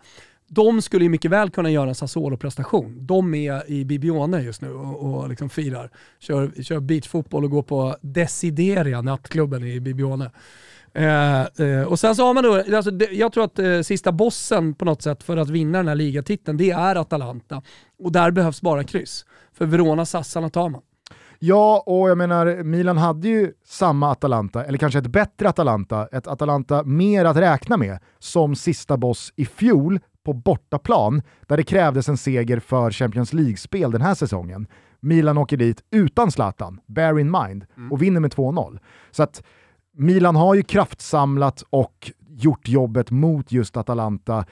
De 0.47 0.82
skulle 0.82 1.03
ju 1.05 1.09
mycket 1.09 1.32
väl 1.32 1.49
kunna 1.49 1.69
göra 1.72 1.89
en 1.89 1.95
Sassuolo-prestation. 1.95 3.05
De 3.05 3.34
är 3.34 3.72
i 3.72 3.86
Bibione 3.86 4.41
just 4.41 4.61
nu 4.61 4.74
och, 4.74 5.22
och 5.22 5.30
liksom 5.30 5.49
firar. 5.49 5.91
Kör, 6.19 6.63
kör 6.63 6.80
beachfotboll 6.80 7.43
och 7.43 7.51
går 7.51 7.63
på 7.63 7.95
Desideria, 8.01 9.01
nattklubben 9.01 9.63
i 9.63 9.80
Bibione. 9.80 10.32
Eh, 10.94 11.42
eh, 11.42 11.84
och 11.88 12.00
sen 12.00 12.16
så 12.16 12.26
har 12.26 12.34
man 12.34 12.44
då, 12.44 12.76
alltså, 12.76 12.92
det, 12.92 13.06
jag 13.12 13.34
tror 13.34 13.44
att 13.44 13.60
eh, 13.60 13.82
sista 13.82 14.12
bossen 14.12 14.74
på 14.74 14.86
något 14.86 15.02
sätt 15.02 15.24
för 15.24 15.38
att 15.38 15.50
vinna 15.50 15.78
den 15.78 15.88
här 15.88 15.96
ligatiteln, 15.96 16.58
det 16.58 16.72
är 16.72 16.96
Atalanta. 16.96 17.62
Och 18.04 18.12
där 18.12 18.32
behövs 18.32 18.62
bara 18.62 18.84
kryss. 18.84 19.26
För 19.54 19.66
Verona 19.66 20.06
Sassarna 20.06 20.50
tar 20.50 20.70
man. 20.70 20.82
Ja, 21.39 21.84
och 21.86 22.10
jag 22.10 22.18
menar, 22.18 22.64
Milan 22.64 22.98
hade 22.98 23.28
ju 23.28 23.52
samma 23.66 24.12
Atalanta, 24.12 24.66
eller 24.66 24.78
kanske 24.78 25.00
ett 25.00 25.08
bättre 25.08 25.50
Atalanta, 25.50 26.08
ett 26.12 26.28
Atalanta 26.28 26.84
mer 26.84 27.26
att 27.26 27.38
räkna 27.38 27.78
med 27.78 28.00
som 28.20 28.56
sista 28.56 28.98
boss 28.98 29.34
i 29.36 29.46
fjol 29.46 30.00
på 30.26 30.34
bortaplan, 30.34 31.22
där 31.48 31.58
det 31.58 31.64
krävdes 31.64 32.10
en 32.10 32.18
seger 32.18 32.60
för 32.60 32.92
Champions 32.92 33.34
League-spel 33.34 33.92
den 33.92 34.02
här 34.02 34.16
säsongen. 34.16 34.68
Milan 35.00 35.38
åker 35.38 35.58
dit 35.58 35.84
utan 35.92 36.32
Zlatan, 36.32 36.80
bear 36.88 37.20
in 37.20 37.32
mind, 37.32 37.66
och 37.92 38.02
vinner 38.02 38.20
med 38.20 38.34
2-0. 38.34 38.80
Så 39.12 39.24
att 39.24 39.44
Milan 39.98 40.36
har 40.36 40.56
ju 40.56 40.64
kraftsamlat 40.64 41.64
och 41.70 42.12
gjort 42.28 42.68
jobbet 42.68 43.12
mot 43.12 43.52
just 43.52 43.78
Atalanta 43.78 44.46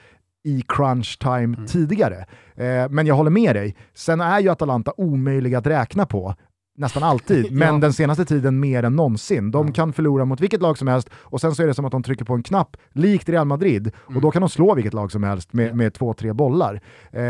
i 0.44 0.62
crunch 0.68 1.18
time 1.18 1.66
tidigare. 1.66 2.26
Eh, 2.54 2.88
men 2.90 3.06
jag 3.06 3.14
håller 3.14 3.30
med 3.30 3.56
dig, 3.56 3.76
sen 3.94 4.20
är 4.20 4.40
ju 4.40 4.48
Atalanta 4.48 4.92
omöjliga 4.96 5.58
att 5.58 5.66
räkna 5.66 6.06
på 6.06 6.34
nästan 6.80 7.02
alltid, 7.02 7.52
men 7.52 7.74
Ja. 7.74 7.80
den 7.80 7.92
senaste 7.92 8.24
tiden 8.24 8.60
mer 8.60 8.82
än 8.82 8.96
någonsin. 8.96 9.50
De 9.50 9.72
kan 9.72 9.92
förlora 9.92 10.24
mot 10.24 10.40
vilket 10.40 10.60
lag 10.62 10.78
som 10.78 10.88
helst 10.88 11.10
och 11.14 11.40
sen 11.40 11.54
så 11.54 11.62
är 11.62 11.66
det 11.66 11.74
som 11.74 11.84
att 11.84 11.92
de 11.92 12.02
trycker 12.02 12.24
på 12.24 12.34
en 12.34 12.42
knapp, 12.42 12.76
likt 12.92 13.28
Real 13.28 13.46
Madrid, 13.46 13.90
Mm. 14.06 14.16
och 14.16 14.22
då 14.22 14.30
kan 14.30 14.42
de 14.42 14.48
slå 14.48 14.74
vilket 14.74 14.94
lag 14.94 15.12
som 15.12 15.22
helst 15.22 15.52
med, 15.52 15.76
med 15.76 15.94
två, 15.94 16.14
tre 16.14 16.32
bollar. 16.32 16.74
Eh, 17.12 17.20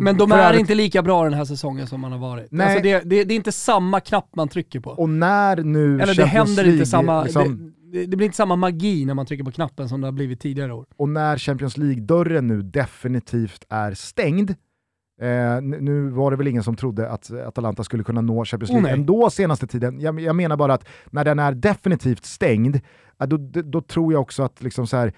Men 0.00 0.16
de 0.16 0.32
är 0.32 0.58
inte 0.58 0.74
lika 0.74 1.02
bra 1.02 1.24
den 1.24 1.34
här 1.34 1.44
säsongen 1.44 1.86
som 1.86 2.00
man 2.00 2.12
har 2.12 2.18
varit. 2.18 2.48
Nej. 2.50 2.66
Alltså 2.66 2.82
det, 2.82 3.00
det, 3.04 3.24
det 3.24 3.34
är 3.34 3.36
inte 3.36 3.52
samma 3.52 4.00
knapp 4.00 4.28
man 4.36 4.48
trycker 4.48 4.80
på. 4.80 4.90
Och 4.90 5.08
när 5.08 5.56
nu 5.56 5.94
Eller 6.00 6.06
det 6.06 6.14
Champions 6.14 6.32
händer 6.32 6.62
League, 6.62 6.72
inte 6.72 6.86
samma, 6.86 7.22
liksom, 7.24 7.72
det, 7.92 8.06
det 8.06 8.16
blir 8.16 8.24
inte 8.24 8.36
samma 8.36 8.56
magi 8.56 9.04
när 9.04 9.14
man 9.14 9.26
trycker 9.26 9.44
på 9.44 9.50
knappen 9.52 9.88
som 9.88 10.00
det 10.00 10.06
har 10.06 10.12
blivit 10.12 10.40
tidigare 10.40 10.72
år. 10.74 10.86
och 10.96 11.08
när 11.08 11.38
Champions 11.38 11.76
League-dörren 11.76 12.46
nu 12.46 12.62
definitivt 12.62 13.64
är 13.68 13.94
stängd, 13.94 14.54
eh, 15.20 15.60
nu 15.60 16.08
var 16.08 16.30
det 16.30 16.36
väl 16.36 16.46
ingen 16.48 16.62
som 16.62 16.76
trodde 16.76 17.10
att 17.10 17.30
Atalanta 17.30 17.84
skulle 17.84 18.04
kunna 18.04 18.20
nå 18.20 18.44
Champions 18.44 18.70
Oh, 18.70 18.74
League 18.74 18.90
nej. 18.90 19.00
ändå 19.00 19.30
senaste 19.30 19.66
tiden. 19.66 20.00
Jag, 20.00 20.20
jag 20.20 20.36
menar 20.36 20.56
bara 20.56 20.74
att 20.74 20.88
när 21.10 21.24
den 21.24 21.38
är 21.38 21.52
definitivt 21.52 22.24
stängd, 22.24 22.80
ja, 23.18 23.26
då, 23.26 23.36
då, 23.36 23.62
då 23.62 23.80
tror 23.80 24.12
jag 24.12 24.22
också 24.22 24.42
att 24.42 24.62
liksom 24.62 24.86
så 24.86 24.96
här, 24.96 25.12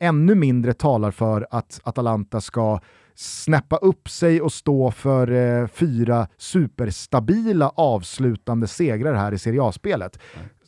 ännu 0.00 0.34
mindre 0.34 0.72
talar 0.72 1.10
för 1.10 1.46
att 1.50 1.80
Atalanta 1.84 2.40
ska 2.40 2.80
snäppa 3.14 3.76
upp 3.76 4.08
sig 4.08 4.40
och 4.40 4.52
stå 4.52 4.90
för 4.90 5.30
eh, 5.30 5.66
fyra 5.66 6.26
superstabila 6.36 7.68
avslutande 7.68 8.66
segrar 8.66 9.14
här 9.14 9.32
i 9.32 9.38
Serie 9.38 9.62
A-spelet. 9.62 10.18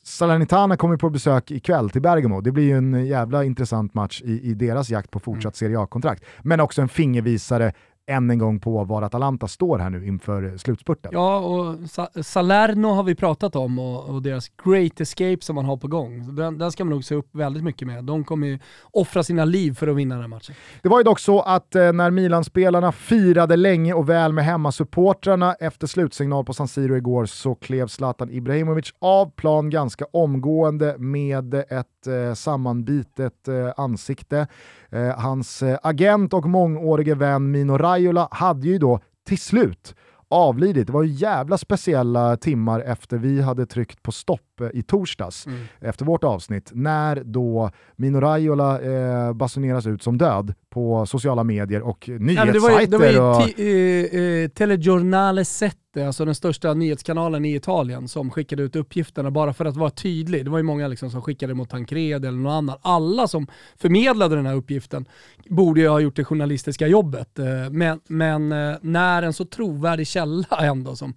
Salernitana 0.02 0.76
kommer 0.76 0.96
på 0.96 1.10
besök 1.10 1.50
ikväll 1.50 1.90
till 1.90 2.02
Bergamo. 2.02 2.40
Det 2.40 2.52
blir 2.52 2.64
ju 2.64 2.76
en 2.76 3.06
jävla 3.06 3.44
intressant 3.44 3.94
match 3.94 4.22
i, 4.24 4.50
i 4.50 4.54
deras 4.54 4.90
jakt 4.90 5.10
på 5.10 5.20
fortsatt 5.20 5.56
Serie 5.56 5.80
A-kontrakt. 5.80 6.24
Men 6.42 6.60
också 6.60 6.82
en 6.82 6.88
fingervisare 6.88 7.72
än 8.06 8.30
en 8.30 8.38
gång 8.38 8.60
på 8.60 8.84
var 8.84 9.02
Atalanta 9.02 9.48
står 9.48 9.78
här 9.78 9.90
nu 9.90 10.06
inför 10.06 10.56
slutspurten. 10.56 11.10
Ja, 11.14 11.38
och 11.38 11.90
Sa- 11.90 12.08
Salerno 12.22 12.86
har 12.88 13.02
vi 13.02 13.14
pratat 13.14 13.56
om 13.56 13.78
och, 13.78 14.08
och 14.08 14.22
deras 14.22 14.48
Great 14.64 15.00
Escape 15.00 15.38
som 15.40 15.54
man 15.54 15.64
har 15.64 15.76
på 15.76 15.88
gång. 15.88 16.36
Den, 16.36 16.58
den 16.58 16.72
ska 16.72 16.84
man 16.84 16.90
nog 16.90 17.04
se 17.04 17.14
upp 17.14 17.28
väldigt 17.32 17.64
mycket 17.64 17.88
med. 17.88 18.04
De 18.04 18.24
kommer 18.24 18.46
ju 18.46 18.58
offra 18.90 19.22
sina 19.22 19.44
liv 19.44 19.74
för 19.74 19.88
att 19.88 19.96
vinna 19.96 20.14
den 20.14 20.22
här 20.22 20.28
matchen. 20.28 20.54
Det 20.82 20.88
var 20.88 20.98
ju 20.98 21.04
dock 21.04 21.18
så 21.20 21.40
att 21.40 21.74
eh, 21.74 21.92
när 21.92 22.10
Milan-spelarna 22.10 22.92
firade 22.92 23.56
länge 23.56 23.92
och 23.94 24.08
väl 24.08 24.32
med 24.32 24.44
hemmasupportrarna 24.44 25.54
efter 25.54 25.86
slutsignal 25.86 26.44
på 26.44 26.52
San 26.52 26.68
Siro 26.68 26.96
igår 26.96 27.26
så 27.26 27.54
klev 27.54 27.86
Zlatan 27.86 28.30
Ibrahimovic 28.30 28.92
av 28.98 29.30
plan 29.30 29.70
ganska 29.70 30.04
omgående 30.12 30.94
med 30.98 31.54
ett 31.54 31.86
eh, 32.06 32.34
sammanbitet 32.34 33.48
eh, 33.48 33.72
ansikte. 33.76 34.46
Eh, 34.90 35.18
hans 35.18 35.62
eh, 35.62 35.78
agent 35.82 36.34
och 36.34 36.48
mångårige 36.48 37.14
vän 37.14 37.50
Mino 37.50 37.78
Raiola 37.78 38.28
hade 38.30 38.66
ju 38.68 38.78
då 38.78 39.00
till 39.26 39.38
slut 39.38 39.94
avlidit. 40.28 40.86
Det 40.86 40.92
var 40.92 41.02
ju 41.02 41.12
jävla 41.12 41.58
speciella 41.58 42.36
timmar 42.36 42.80
efter 42.80 43.16
vi 43.18 43.40
hade 43.42 43.66
tryckt 43.66 44.02
på 44.02 44.12
stopp 44.12 44.40
eh, 44.60 44.68
i 44.74 44.82
torsdags 44.82 45.46
efter 45.80 46.04
vårt 46.04 46.24
avsnitt, 46.24 46.70
när 46.74 47.22
då 47.24 47.70
Mino 47.96 48.20
Raiola 48.20 48.80
eh, 48.80 49.32
basuneras 49.32 49.86
ut 49.86 50.02
som 50.02 50.18
död 50.18 50.54
på 50.70 51.06
sociala 51.06 51.44
medier 51.44 51.82
och 51.82 52.04
Nej, 52.08 52.34
men 52.36 52.52
det 52.52 52.58
var 52.58 52.80
ju, 52.80 52.86
det 52.86 52.98
nyhetssajter. 52.98 53.20
var 53.20 53.36
och... 53.36 53.48
ju 53.48 53.52
ti, 53.52 54.08
eh, 54.12 54.20
eh, 54.44 54.48
Telegiornale 54.48 55.44
Sette, 55.44 56.06
alltså 56.06 56.24
den 56.24 56.34
största 56.34 56.74
nyhetskanalen 56.74 57.44
i 57.44 57.54
Italien, 57.54 58.08
som 58.08 58.30
skickade 58.30 58.62
ut 58.62 58.76
uppgifterna 58.76 59.30
bara 59.30 59.52
för 59.52 59.64
att 59.64 59.76
vara 59.76 59.90
tydlig. 59.90 60.44
Det 60.44 60.50
var 60.50 60.58
ju 60.58 60.64
många 60.64 60.88
liksom 60.88 61.10
som 61.10 61.22
skickade 61.22 61.54
mot 61.54 61.70
Tancredi 61.70 62.12
eller 62.12 62.30
någon 62.32 62.52
annan. 62.52 62.76
Alla 62.82 63.28
som 63.28 63.46
förmedlade 63.76 64.36
den 64.36 64.46
här 64.46 64.54
uppgiften 64.54 65.06
borde 65.48 65.80
ju 65.80 65.88
ha 65.88 66.00
gjort 66.00 66.16
det 66.16 66.24
journalistiska 66.24 66.86
jobbet. 66.86 67.38
Eh, 67.38 67.44
Men, 67.70 68.00
men 68.08 68.52
eh, 68.52 68.76
när 68.80 69.22
en 69.22 69.32
så 69.32 69.44
trovärdig 69.44 70.06
källa 70.06 70.46
ändå 70.60 70.96
som 70.96 71.14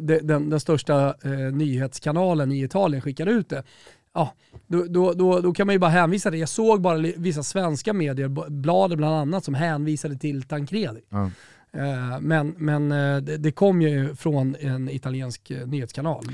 de- 0.00 0.20
den, 0.22 0.50
den 0.50 0.60
största 0.60 1.14
nyhetskanalen 1.52 2.52
i 2.60 2.64
Italien 2.64 3.02
skickade 3.02 3.30
ut 3.30 3.48
det, 3.48 3.62
ja, 4.14 4.32
då, 4.66 4.84
då, 4.84 5.12
då, 5.12 5.40
då 5.40 5.52
kan 5.52 5.66
man 5.66 5.74
ju 5.74 5.78
bara 5.78 5.90
hänvisa 5.90 6.30
det. 6.30 6.36
Jag 6.36 6.48
såg 6.48 6.80
bara 6.80 6.98
vissa 6.98 7.42
svenska 7.42 7.92
medier, 7.92 8.50
bladet 8.50 8.98
bland 8.98 9.14
annat, 9.14 9.44
som 9.44 9.54
hänvisade 9.54 10.16
till 10.16 10.42
Tancredi. 10.42 11.00
Mm. 11.12 11.30
Eh, 11.78 12.20
Men, 12.20 12.54
men 12.58 12.92
eh, 12.92 13.16
det, 13.38 13.52
kom 13.52 13.82
ju 13.82 14.14
från 14.14 14.56
en 14.60 14.88
italiensk 14.90 15.50
eh, 15.50 15.66
nyhetskanal. 15.66 16.24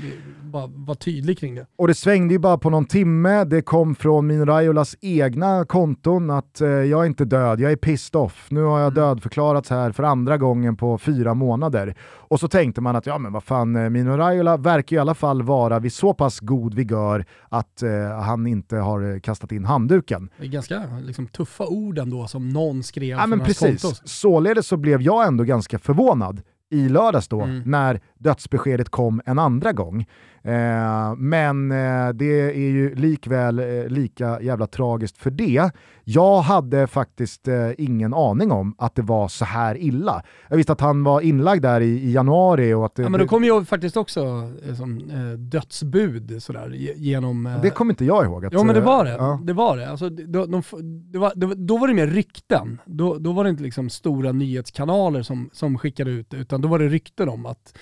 Bara 0.41 0.67
var 0.67 0.95
tydlig 0.95 1.39
kring 1.39 1.55
det. 1.55 1.65
Och 1.75 1.87
det 1.87 1.93
svängde 1.93 2.33
ju 2.33 2.39
bara 2.39 2.57
på 2.57 2.69
någon 2.69 2.85
timme. 2.85 3.43
Det 3.43 3.61
kom 3.61 3.95
från 3.95 4.27
Mino 4.27 4.45
Raiolas 4.45 4.95
egna 5.01 5.65
konton 5.65 6.29
att 6.29 6.57
jag 6.61 7.01
är 7.01 7.05
inte 7.05 7.25
död, 7.25 7.59
jag 7.59 7.71
är 7.71 7.75
pissed 7.75 8.15
off. 8.15 8.47
Nu 8.51 8.61
har 8.61 8.79
jag 8.79 8.91
Mm. 8.93 9.03
dödförklarats 9.03 9.69
här 9.69 9.91
för 9.91 10.03
andra 10.03 10.37
gången 10.37 10.75
på 10.75 10.97
fyra 10.97 11.33
månader. 11.33 11.95
Och 12.01 12.39
så 12.39 12.47
tänkte 12.47 12.81
man 12.81 12.95
att 12.95 13.05
ja 13.05 13.17
men 13.17 13.33
vad 13.33 13.43
fan, 13.43 13.91
Mino 13.93 14.17
Raiola 14.17 14.57
verkar 14.57 14.95
i 14.95 14.99
alla 14.99 15.13
fall 15.13 15.43
vara 15.43 15.79
vid 15.79 15.93
så 15.93 16.13
pass 16.13 16.39
god 16.39 16.73
vigör 16.73 17.25
att 17.49 17.83
eh, 17.83 18.19
han 18.21 18.47
inte 18.47 18.75
har 18.77 19.19
kastat 19.19 19.51
in 19.51 19.65
handduken. 19.65 20.29
Det 20.39 20.45
är 20.45 20.49
ganska 20.49 20.83
liksom, 21.03 21.27
tuffa 21.27 21.65
ord 21.67 21.97
ändå 21.99 22.27
som 22.27 22.49
någon 22.49 22.83
skrev 22.83 23.09
Ja 23.09 23.17
från 23.19 23.29
men 23.29 23.39
hans 23.39 23.59
precis. 23.59 23.81
konto. 23.81 23.97
Således 24.05 24.67
så 24.67 24.77
blev 24.77 25.01
jag 25.01 25.27
ändå 25.33 25.43
ganska 25.43 25.79
förvånad 25.79 26.41
i 26.69 26.89
lördags 26.89 27.27
då, 27.27 27.41
Mm. 27.41 27.61
när 27.65 27.99
dödsbeskedet 28.19 28.89
kom 28.89 29.21
en 29.25 29.39
andra 29.39 29.71
gång. 29.71 30.05
Eh, 30.45 31.15
men 31.17 31.71
eh, 31.71 32.09
det 32.13 32.41
är 32.51 32.69
ju 32.71 32.95
likväl 32.95 33.59
eh, 33.59 33.87
lika 33.87 34.41
jävla 34.41 34.67
tragiskt 34.67 35.17
för 35.17 35.31
det. 35.31 35.71
Jag 36.03 36.41
hade 36.41 36.87
faktiskt 36.87 37.47
eh, 37.47 37.69
ingen 37.77 38.13
aning 38.13 38.51
om 38.51 38.75
att 38.77 38.95
det 38.95 39.01
var 39.01 39.27
så 39.27 39.45
här 39.45 39.77
illa. 39.77 40.23
Jag 40.49 40.57
visste 40.57 40.73
att 40.73 40.81
han 40.81 41.03
var 41.03 41.21
inlagd 41.21 41.61
där 41.61 41.81
i, 41.81 41.85
i 41.85 42.11
januari 42.11 42.73
och 42.73 42.85
att 42.85 42.97
Ja, 42.97 43.09
men 43.09 43.19
då 43.19 43.27
kom 43.27 43.43
ju 43.43 43.65
faktiskt 43.65 43.97
också 43.97 44.49
eh, 44.67 44.75
som, 44.75 45.01
dödsbud 45.37 46.43
sådär, 46.43 46.69
ge- 46.69 46.93
genom... 46.97 47.59
det 47.61 47.69
kommer 47.69 47.93
inte 47.93 48.05
jag 48.05 48.25
ihåg. 48.25 48.45
Att, 48.45 48.53
Ja 48.53 48.63
men 48.63 48.75
det 48.75 48.81
var 48.81 49.05
det. 49.05 49.11
ja. 49.11 49.39
det, 49.43 49.53
var 49.53 49.77
det. 49.77 49.89
Alltså, 49.89 50.09
de, 50.09 50.51
de, 50.51 50.63
det 51.11 51.19
var, 51.19 51.31
det, 51.35 51.55
då 51.55 51.77
var 51.77 51.87
det 51.87 51.93
mer 51.93 52.07
rykten. 52.07 52.81
Då, 52.85 53.17
då 53.17 53.31
var 53.31 53.43
det 53.43 53.49
inte 53.49 53.63
liksom 53.63 53.89
stora 53.89 54.31
nyhetskanaler 54.31 55.21
som, 55.21 55.49
som 55.53 55.77
skickade 55.77 56.11
ut 56.11 56.29
det, 56.29 56.37
utan 56.37 56.61
då 56.61 56.67
var 56.67 56.79
det 56.79 56.87
rykten 56.87 57.29
om 57.29 57.45
att 57.45 57.77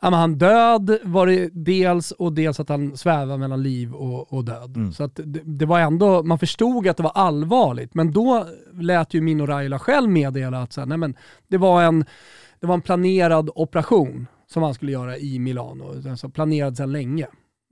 ja, 0.00 0.10
men 0.10 0.20
han 0.20 0.38
död 0.38 0.98
var 1.02 1.26
det 1.26 1.48
dels 1.52 2.10
och 2.10 2.32
dels 2.32 2.60
att 2.60 2.68
han 2.68 2.96
svävar 2.96 3.36
mellan 3.38 3.62
liv 3.62 3.94
och, 3.94 4.32
och 4.32 4.44
död. 4.44 4.76
Mm. 4.76 4.92
Så 4.92 5.04
att 5.04 5.20
det, 5.24 5.40
det 5.44 5.66
var 5.66 5.80
ändå, 5.80 6.22
man 6.22 6.38
förstod 6.38 6.88
att 6.88 6.96
det 6.96 7.02
var 7.02 7.12
allvarligt, 7.14 7.94
men 7.94 8.12
då 8.12 8.46
lät 8.72 9.14
ju 9.14 9.20
Mino 9.20 9.46
Raiola 9.46 9.78
själv 9.78 10.10
meddela 10.10 10.62
att 10.62 10.72
så 10.72 10.80
här, 10.80 10.86
nej, 10.86 10.98
men 10.98 11.14
det, 11.48 11.58
var 11.58 11.82
en, 11.82 12.04
det 12.60 12.66
var 12.66 12.74
en 12.74 12.80
planerad 12.80 13.50
operation 13.54 14.26
som 14.46 14.62
han 14.62 14.74
skulle 14.74 14.92
göra 14.92 15.16
i 15.16 15.38
Milano, 15.38 16.10
alltså 16.10 16.28
planerad 16.28 16.76
sedan 16.76 16.92
länge. 16.92 17.26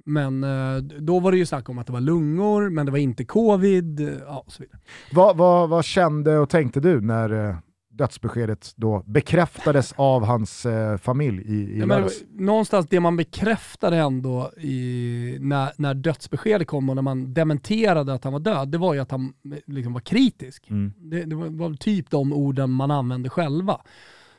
Men 0.07 0.45
eh, 0.45 0.77
då 0.83 1.21
var 1.21 1.33
det 1.33 1.39
ju 1.39 1.47
snack 1.47 1.69
om 1.69 1.79
att 1.79 1.87
det 1.87 1.93
var 1.93 2.01
lungor, 2.01 2.71
men 2.71 2.87
det 2.87 2.93
var 2.93 2.99
inte 2.99 3.25
covid. 3.25 4.01
eh, 4.01 4.15
Ja, 4.27 4.43
och 4.47 4.53
så 4.53 4.63
vidare. 4.63 4.79
Vad, 5.13 5.37
vad, 5.37 5.69
vad 5.69 5.85
kände 5.85 6.39
och 6.39 6.49
tänkte 6.49 6.81
du 6.81 7.01
när 7.01 7.49
eh, 7.49 7.57
dödsbeskedet 7.97 8.73
då 8.77 9.03
bekräftades 9.07 9.93
av 9.97 10.25
hans 10.25 10.67
eh, 10.67 10.97
familj 10.97 11.43
i, 11.43 11.81
i 11.81 11.87
men, 11.87 12.09
någonstans 12.31 12.87
det 12.89 13.01
man 13.01 13.17
bekräftade 13.17 13.97
ändå 13.97 14.51
i, 14.57 15.37
när, 15.41 15.73
när 15.77 15.95
dödsbeskedet 15.95 16.69
kom 16.69 16.89
och 16.89 16.95
när 16.95 17.03
man 17.03 17.35
dementerade 17.35 18.15
att 18.15 18.25
han 18.25 18.33
var 18.33 18.41
död, 18.41 18.69
det 18.69 18.79
var 18.79 18.95
ju 18.95 19.01
att 19.01 19.11
han 19.11 19.33
liksom 19.67 19.93
var 19.93 20.01
kritisk. 20.01 20.71
Mm. 20.71 20.93
Det, 20.97 21.25
det 21.25 21.37
var, 21.37 21.47
var 21.47 21.75
typ 21.75 22.11
de 22.11 22.33
orden 22.33 22.71
man 22.71 22.91
använde 22.91 23.31
själva. 23.31 23.81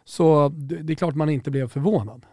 Så 0.05 0.49
det, 0.49 0.75
det 0.75 0.93
är 0.93 0.95
klart 0.95 1.15
man 1.15 1.29
inte 1.29 1.51
blev 1.51 1.67
förvånad. 1.67 2.25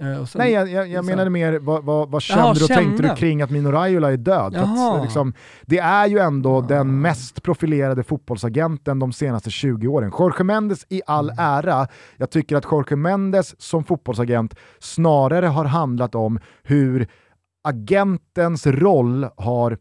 Eh, 0.00 0.24
sen- 0.24 0.38
Nej, 0.38 0.52
jag, 0.52 0.68
jag, 0.70 0.88
jag 0.88 1.04
menade 1.04 1.30
mer, 1.30 1.58
vad, 1.58 1.84
vad, 1.84 2.10
vad 2.10 2.22
kände 2.22 2.42
Jaha, 2.42 2.54
du 2.54 2.62
och 2.64 2.68
tänkte 2.68 2.96
kände. 3.02 3.08
du 3.08 3.16
kring 3.16 3.42
att 3.42 3.50
Mino 3.50 3.70
Raiola 3.70 4.12
är 4.12 4.16
död? 4.16 4.56
Att, 4.56 5.02
liksom, 5.02 5.32
det 5.66 5.78
är 5.78 6.06
ju 6.06 6.18
ändå 6.18 6.60
den 6.60 7.00
mest 7.00 7.42
profilerade 7.42 8.02
fotbollsagenten 8.02 8.98
de 8.98 9.12
senaste 9.12 9.50
20 9.50 9.86
åren. 9.88 10.12
Jorge 10.18 10.44
Mendes 10.44 10.86
i 10.88 11.02
all 11.06 11.30
Mm. 11.30 11.44
ära, 11.44 11.86
jag 12.16 12.30
tycker 12.30 12.56
att 12.56 12.64
Jorge 12.70 12.96
Mendes 12.96 13.60
som 13.60 13.84
fotbollsagent 13.84 14.54
snarare 14.78 15.46
har 15.46 15.64
handlat 15.64 16.14
om 16.14 16.38
hur 16.62 17.08
agentens 17.64 18.66
roll 18.66 19.26
har 19.36 19.78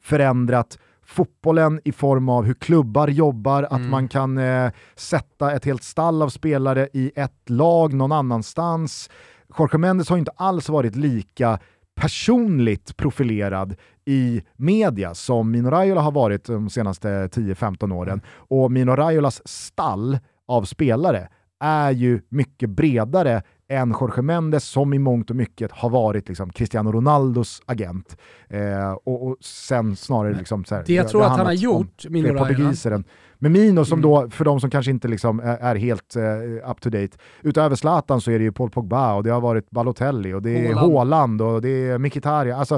förändrat 0.00 0.78
fotbollen 1.06 1.80
i 1.84 1.92
form 1.92 2.28
av 2.28 2.44
hur 2.44 2.54
klubbar 2.54 3.08
jobbar, 3.08 3.62
att 3.62 3.72
Mm. 3.72 3.90
man 3.90 4.08
kan 4.08 4.38
eh, 4.38 4.70
sätta 4.96 5.52
ett 5.52 5.64
helt 5.64 5.82
stall 5.82 6.22
av 6.22 6.28
spelare 6.28 6.88
i 6.92 7.12
ett 7.16 7.48
lag 7.50 7.92
någon 7.94 8.12
annanstans. 8.12 9.10
Jorge 9.58 9.78
Mendes 9.78 10.08
har 10.08 10.18
inte 10.18 10.32
alls 10.36 10.68
varit 10.68 10.96
lika 10.96 11.58
personligt 12.00 12.96
profilerad 12.96 13.76
i 14.04 14.42
media 14.56 15.14
som 15.14 15.50
Mino 15.50 15.70
Raiola 15.70 16.00
har 16.00 16.12
varit 16.12 16.44
de 16.44 16.70
senaste 16.70 17.08
10-15 17.08 17.94
åren. 17.94 18.20
Och 18.28 18.72
Mino 18.72 18.96
Raiolas 18.96 19.48
stall 19.48 20.18
av 20.48 20.62
spelare 20.64 21.28
är 21.60 21.90
ju 21.90 22.20
mycket 22.28 22.70
bredare 22.70 23.42
än 23.70 23.94
Jorge 24.00 24.22
Mendes 24.22 24.64
som 24.64 24.94
i 24.94 24.98
mångt 24.98 25.30
och 25.30 25.36
mycket 25.36 25.72
har 25.72 25.90
varit 25.90 26.28
liksom 26.28 26.50
Cristiano 26.50 26.92
Ronaldos 26.92 27.62
agent. 27.66 28.16
Eh, 28.48 28.92
och, 29.04 29.26
och 29.26 29.36
sen 29.40 29.96
snarare 29.96 30.34
liksom 30.34 30.64
så 30.64 30.74
här, 30.74 30.84
Det 30.86 30.92
jag 30.94 31.08
tror 31.08 31.22
att 31.24 31.36
han 31.36 31.46
har 31.46 31.52
gjort, 31.52 32.04
Mino 32.08 32.38
portugiser 32.38 32.90
än- 32.90 33.04
Men 33.42 33.52
Mino 33.52 33.84
som 33.84 33.98
Mm. 33.98 34.10
då, 34.10 34.30
för 34.30 34.44
de 34.44 34.60
som 34.60 34.70
kanske 34.70 34.90
inte 34.90 35.08
liksom 35.08 35.40
är, 35.40 35.56
är 35.58 35.74
helt 35.76 36.16
eh, 36.16 36.70
up 36.70 36.80
to 36.80 36.90
date, 36.90 37.16
utöver 37.42 37.76
Zlatan 37.76 38.20
så 38.20 38.30
är 38.30 38.38
det 38.38 38.44
ju 38.44 38.52
Paul 38.52 38.70
Pogba 38.70 39.14
och 39.14 39.22
det 39.22 39.30
har 39.30 39.40
varit 39.40 39.70
Balotelli 39.70 40.32
och 40.32 40.42
det 40.42 40.66
är 40.66 40.74
Haaland. 40.74 41.42
Och 41.42 41.62
det 41.62 41.88
är 41.88 41.98
Mkhitaryan, 41.98 42.58
alltså 42.58 42.74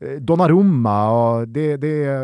eh, 0.00 0.08
Donnarumma 0.20 1.10
och 1.10 1.48
det, 1.48 1.76
det 1.76 2.18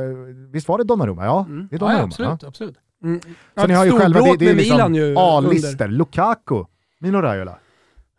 visst 0.52 0.68
var 0.68 0.78
det 0.78 0.84
Donnarumma? 0.84 1.24
Ja, 1.24 1.44
Mm. 1.48 1.68
det 1.70 1.76
är 1.76 1.80
Ja, 1.80 1.86
Donnarumma. 1.86 2.00
ja, 2.18 2.24
absolut. 2.32 2.44
absolut. 2.44 2.76
Mm. 3.04 3.20
Så 3.56 3.66
ni 3.66 3.74
har 3.74 3.84
ju 3.84 3.90
själva, 3.92 4.20
det, 4.20 4.36
det 4.36 4.50
är 4.50 4.54
liksom 4.54 5.14
A-lister, 5.16 5.88
Lukaku, 5.88 6.64
Mino 7.00 7.16
Raiola. 7.18 7.58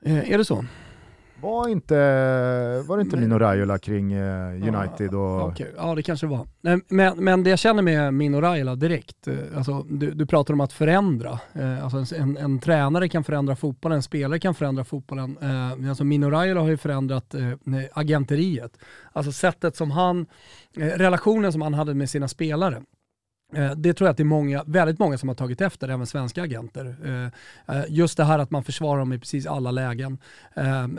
Eh, 0.06 0.32
Är 0.32 0.38
det 0.38 0.46
så? 0.46 0.66
Var 1.42 1.68
inte, 1.68 1.96
var 2.88 2.98
det 2.98 3.02
inte 3.02 3.18
Mino 3.18 3.40
Raiola 3.40 3.78
kring 3.78 4.14
eh, 4.14 4.76
United 4.76 5.14
och... 5.14 5.48
Okej, 5.48 5.74
ja 5.78 5.96
det 5.96 6.04
kanske 6.04 6.28
var. 6.28 6.48
Men, 6.90 7.14
men 7.18 7.44
det 7.44 7.50
jag 7.50 7.60
känner 7.60 7.82
med 7.82 8.14
Mino 8.14 8.42
Raiola 8.42 8.76
direkt, 8.76 9.28
eh, 9.28 9.36
alltså, 9.56 9.86
du, 9.90 10.12
du 10.12 10.26
pratar 10.26 10.54
om 10.54 10.62
att 10.62 10.74
förändra. 10.74 11.40
Alltså 11.84 12.16
en, 12.16 12.38
en 12.38 12.60
tränare 12.60 13.10
kan 13.10 13.24
förändra 13.24 13.56
fotbollen, 13.56 13.96
en 13.96 14.04
spelare 14.04 14.40
kan 14.40 14.56
förändra 14.56 14.84
fotbollen. 14.84 15.38
Alltså 15.90 16.04
Mino 16.04 16.30
Raiola 16.30 16.62
har 16.62 16.70
ju 16.70 16.78
förändrat 16.78 17.36
agenteriet. 17.94 18.78
Alltså 19.12 19.32
sättet 19.32 19.76
som 19.76 19.92
han, 19.92 20.26
relationen 20.76 21.52
som 21.52 21.62
han 21.62 21.74
hade 21.74 21.94
med 21.94 22.10
sina 22.10 22.28
spelare. 22.28 22.82
Eh, 23.54 23.72
det 23.72 23.94
tror 23.94 24.08
jag 24.08 24.12
att 24.12 24.18
det 24.18 24.24
är 24.24 24.26
många, 24.26 24.64
väldigt 24.68 25.00
många 25.00 25.18
som 25.18 25.30
har 25.30 25.36
tagit 25.36 25.62
efter, 25.62 25.90
även 25.90 26.08
svenska 26.08 26.44
agenter. 26.44 26.96
Eh, 27.06 27.76
eh, 27.78 27.84
just 27.90 28.18
det 28.18 28.24
här 28.24 28.40
att 28.40 28.52
man 28.52 28.64
försvarar 28.64 29.00
dem 29.00 29.14
i 29.14 29.20
precis 29.20 29.46
alla 29.46 29.72
lägen. 29.72 30.18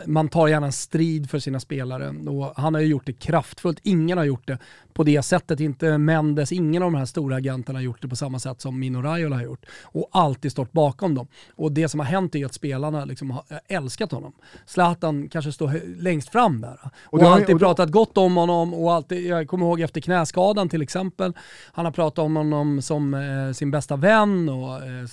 Man 0.05 0.29
tar 0.29 0.47
gärna 0.47 0.65
en 0.65 0.71
strid 0.71 1.29
för 1.29 1.39
sina 1.39 1.59
spelare 1.59 2.09
och 2.09 2.53
han 2.55 2.73
har 2.73 2.81
ju 2.81 2.87
gjort 2.87 3.05
det 3.05 3.13
kraftfullt. 3.13 3.79
Ingen 3.83 4.17
har 4.17 4.25
gjort 4.25 4.47
det 4.47 4.57
på 4.93 5.03
det 5.03 5.21
sättet, 5.21 5.59
inte 5.59 5.97
Mendes, 5.97 6.51
ingen 6.51 6.83
av 6.83 6.91
de 6.91 6.97
här 6.97 7.05
stora 7.05 7.35
agenterna 7.35 7.79
har 7.79 7.83
gjort 7.83 8.01
det 8.01 8.07
på 8.07 8.15
samma 8.15 8.39
sätt 8.39 8.61
som 8.61 8.79
Mino 8.79 9.01
Raiola 9.01 9.35
har 9.35 9.43
gjort. 9.43 9.65
Och 9.83 10.09
alltid 10.11 10.51
stått 10.51 10.71
bakom 10.71 11.15
dem. 11.15 11.27
Och 11.55 11.71
det 11.71 11.89
som 11.89 11.99
har 11.99 12.07
hänt 12.07 12.35
är 12.35 12.45
att 12.45 12.53
spelarna 12.53 13.05
liksom 13.05 13.31
har 13.31 13.43
älskat 13.67 14.11
honom. 14.11 14.33
Zlatan 14.65 15.29
kanske 15.29 15.51
står 15.51 16.01
längst 16.01 16.29
fram 16.29 16.61
där. 16.61 16.79
Och, 17.05 17.19
det 17.19 17.25
har 17.25 17.31
alltid 17.31 17.49
och 17.55 17.59
det- 17.59 17.65
pratat 17.65 17.91
gott 17.91 18.17
om 18.17 18.35
honom 18.35 18.73
och 18.73 18.93
alltid, 18.93 19.25
jag 19.25 19.47
kommer 19.47 19.65
ihåg 19.65 19.81
efter 19.81 20.01
knäskadan 20.01 20.69
till 20.69 20.81
exempel, 20.81 21.33
han 21.73 21.85
har 21.85 21.91
pratat 21.91 22.19
om 22.19 22.35
honom 22.35 22.81
som 22.81 23.13
eh, 23.13 23.53
sin 23.53 23.71
bästa 23.71 23.95
vän 23.95 24.49
och 24.49 24.75
eh, 24.83 25.05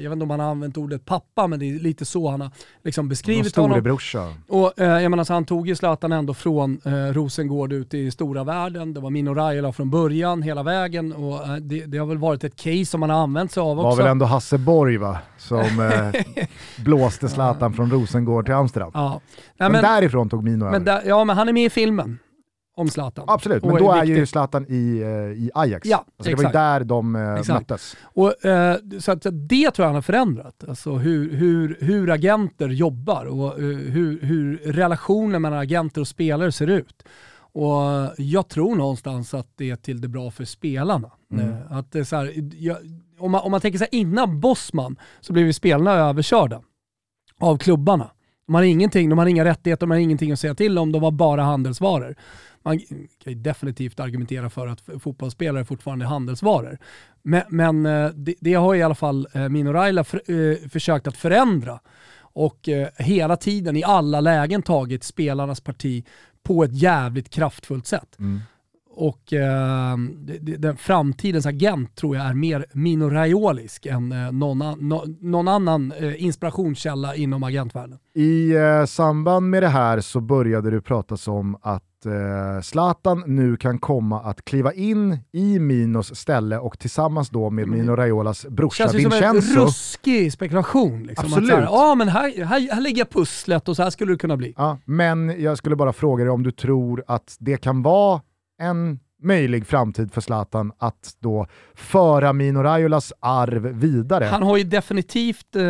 jag 0.00 0.10
vet 0.10 0.12
inte 0.12 0.22
om 0.22 0.30
han 0.30 0.40
har 0.40 0.50
använt 0.50 0.76
ordet 0.76 1.04
pappa 1.04 1.46
men 1.46 1.58
det 1.60 1.64
är 1.74 1.78
lite 1.78 2.04
så 2.04 2.28
han 2.28 2.40
har 2.40 2.50
liksom 2.84 3.08
beskrivit 3.08 3.46
honom. 3.62 3.76
Och 4.48 4.80
eh, 4.80 5.02
jag 5.02 5.10
menar 5.10 5.24
så 5.24 5.32
han 5.32 5.44
tog 5.44 5.68
ju 5.68 5.74
Zlatan 5.76 6.12
ändå 6.12 6.34
från 6.34 6.80
eh, 6.84 6.92
Rosengård 6.92 7.72
ut 7.72 7.94
i 7.94 8.10
stora 8.10 8.44
världen. 8.44 8.94
Det 8.94 9.00
var 9.00 9.10
Mino 9.26 9.34
Raiola 9.34 9.72
från 9.72 9.90
början 9.90 10.42
hela 10.42 10.62
vägen 10.62 11.12
och 11.12 11.46
eh, 11.46 11.54
det, 11.56 11.86
det 11.86 11.98
har 11.98 12.06
väl 12.06 12.18
varit 12.18 12.44
ett 12.44 12.56
case 12.56 12.84
som 12.84 13.00
man 13.00 13.10
har 13.10 13.22
använt 13.22 13.52
sig 13.52 13.60
av 13.60 13.76
var 13.76 13.84
också. 13.84 14.02
väl 14.02 14.10
ändå 14.10 14.26
Hasse 14.26 14.58
Borg 14.58 14.96
va? 14.96 15.18
Som 15.38 15.58
eh, 15.58 16.44
blåste 16.84 17.28
Zlatan 17.28 17.72
från 17.72 17.90
Rosengård 17.90 18.44
till 18.44 18.54
Amsterdam. 18.54 18.90
Ja. 18.94 19.08
Nej, 19.10 19.20
men, 19.56 19.72
men, 19.72 19.82
därifrån 19.82 20.28
tog 20.28 20.44
Mino 20.44 20.64
men 20.64 20.88
över. 20.88 21.02
ja 21.06 21.24
men 21.24 21.36
han 21.36 21.48
är 21.48 21.52
med 21.52 21.64
i 21.64 21.70
filmen 21.70 22.18
om 22.76 22.88
Zlatan. 22.90 23.24
Absolut, 23.28 23.62
men 23.62 23.72
Och 23.72 23.78
då 23.78 23.92
är 23.92 24.00
är 24.00 24.04
ju. 24.04 24.26
Zlatan 24.26 24.66
i, 24.68 25.00
eh, 25.00 25.08
i 25.44 25.50
Ajax. 25.54 25.88
Ja, 25.88 25.96
alltså 25.96 26.30
det 26.30 26.36
var 26.36 26.44
ju 26.44 26.52
där 26.52 26.84
de 26.84 27.16
eh, 27.16 27.54
möttes. 27.54 27.96
Och, 28.02 28.44
eh, 28.44 28.76
så 28.98 29.12
att, 29.12 29.22
det 29.22 29.70
tror 29.70 29.84
jag 29.84 29.86
han 29.86 29.94
har 29.94 30.02
förändrat. 30.02 30.64
Alltså 30.68 30.92
hur, 30.92 31.32
hur, 31.32 31.76
hur 31.80 32.10
agenter 32.10 32.68
jobbar 32.68 33.24
och 33.24 33.54
hur, 33.60 34.20
hur 34.22 34.56
relationen 34.56 35.42
mellan 35.42 35.58
agenter 35.58 36.00
och 36.00 36.08
spelare 36.08 36.52
ser 36.52 36.66
ut. 36.66 37.02
Och 37.58 38.12
jag 38.16 38.48
tror 38.48 38.76
någonstans 38.76 39.34
att 39.34 39.48
det 39.56 39.70
är 39.70 39.76
till 39.76 40.00
det 40.00 40.08
bra 40.08 40.30
för 40.30 40.44
spelarna. 40.44 41.10
Mm. 41.32 41.48
Eh, 41.48 41.72
Att 41.72 41.92
det 41.92 42.04
så 42.04 42.16
här, 42.16 42.32
jag, 42.54 42.76
om, 43.18 43.30
man, 43.30 43.40
om 43.40 43.50
man 43.50 43.60
tänker 43.60 43.78
så 43.78 43.84
här, 43.84 43.94
innan 43.94 44.40
Bosman 44.40 44.96
så 45.20 45.32
blev 45.32 45.46
ju 45.46 45.52
spelarna 45.52 45.92
överkörda 45.92 46.62
av 47.38 47.58
klubbarna. 47.58 48.10
De 48.46 48.54
har 48.54 48.62
ingenting, 48.62 49.08
de 49.10 49.18
har 49.18 49.26
inga 49.26 49.44
rättigheter, 49.44 49.86
de 49.86 49.90
har 49.90 49.98
ingenting 49.98 50.32
att 50.32 50.40
säga 50.40 50.54
till 50.54 50.78
om, 50.78 50.92
de 50.92 51.02
var 51.02 51.10
bara 51.10 51.42
handelsvaror. 51.42 52.16
Man 52.62 52.78
kan 52.78 53.32
ju 53.32 53.34
definitivt 53.34 54.00
argumentera 54.00 54.50
för 54.50 54.66
att 54.66 54.80
fotbollsspelare 55.00 55.64
fortfarande 55.64 56.04
är 56.04 56.08
handelsvaror. 56.08 56.78
Men, 57.22 57.42
men 57.48 57.86
eh, 57.86 58.10
det, 58.10 58.34
det 58.40 58.54
har 58.54 58.74
i 58.74 58.82
alla 58.82 58.94
fall 58.94 59.26
eh, 59.32 59.48
Mino 59.48 59.72
Raiola 59.72 60.04
för, 60.04 60.68
försökt 60.68 61.06
att 61.06 61.16
förändra. 61.16 61.80
Och 62.38 62.68
hela 62.96 63.36
tiden 63.36 63.76
i 63.76 63.84
alla 63.84 64.20
lägen 64.20 64.62
tagit 64.62 65.04
spelarnas 65.04 65.60
parti 65.60 66.04
på 66.46 66.64
ett 66.64 66.74
jävligt 66.74 67.28
kraftfullt 67.28 67.86
sätt. 67.86 68.18
Mm. 68.18 68.40
Och 68.90 69.32
eh, 69.32 69.96
den 70.58 70.76
framtidens 70.76 71.46
agent 71.46 71.94
tror 71.94 72.16
jag 72.16 72.26
är 72.26 72.34
mer 72.34 72.66
Mino 72.72 73.10
Raiolisk 73.10 73.86
än 73.86 74.12
eh, 74.12 74.32
någon, 74.32 74.62
an, 74.62 74.78
no, 74.80 75.16
någon 75.20 75.48
annan 75.48 75.92
eh, 75.92 76.24
inspirationskälla 76.24 77.14
inom 77.14 77.42
agentvärlden. 77.42 77.98
I 78.14 78.52
eh, 78.54 78.84
samband 78.84 79.50
med 79.50 79.62
det 79.62 79.68
här 79.68 80.00
så 80.00 80.20
började 80.20 80.70
det 80.70 80.80
pratas 80.80 81.28
om 81.28 81.56
att 81.62 81.95
eh, 82.06 82.60
Zlatan 82.62 83.24
nu 83.26 83.56
kan 83.56 83.78
komma 83.78 84.20
att 84.20 84.44
kliva 84.44 84.72
in 84.72 85.18
i 85.32 85.58
Minos 85.58 86.16
ställe 86.16 86.58
och 86.58 86.78
tillsammans 86.78 87.30
då 87.30 87.50
med 87.50 87.68
Mino 87.68 87.96
Raiolas 87.96 88.46
brorsa 88.46 88.82
Känns 88.84 88.94
ju 88.94 89.02
som 89.02 89.12
en 89.12 89.32
Vincenzo. 89.32 89.60
ruskig 89.60 90.32
spekulation. 90.32 91.02
Liksom. 91.02 91.26
Absolut. 91.26 91.52
Att 91.52 91.64
ja 91.64 91.94
men 91.94 92.08
här, 92.08 92.44
här, 92.44 92.74
här 92.74 92.80
lägger 92.80 92.98
jag 92.98 93.10
pusslet 93.10 93.68
och 93.68 93.76
så 93.76 93.82
här 93.82 93.90
skulle 93.90 94.12
det 94.12 94.18
kunna 94.18 94.36
bli. 94.36 94.54
Ja, 94.56 94.78
men 94.84 95.42
jag 95.42 95.58
skulle 95.58 95.76
bara 95.76 95.92
fråga 95.92 96.24
dig 96.24 96.30
om 96.30 96.42
du 96.42 96.50
tror 96.50 97.04
att 97.06 97.36
det 97.38 97.56
kan 97.56 97.82
vara 97.82 98.20
en 98.60 98.98
möjlig 99.22 99.66
framtid 99.66 100.12
för 100.12 100.20
Zlatan 100.20 100.72
att 100.78 101.16
då 101.20 101.46
föra 101.74 102.32
Mino 102.32 102.58
Raiolas 102.58 103.12
arv 103.20 103.62
vidare. 103.62 104.24
Han 104.24 104.42
har 104.42 104.56
ju 104.56 104.64
definitivt 104.64 105.56
eh, 105.56 105.66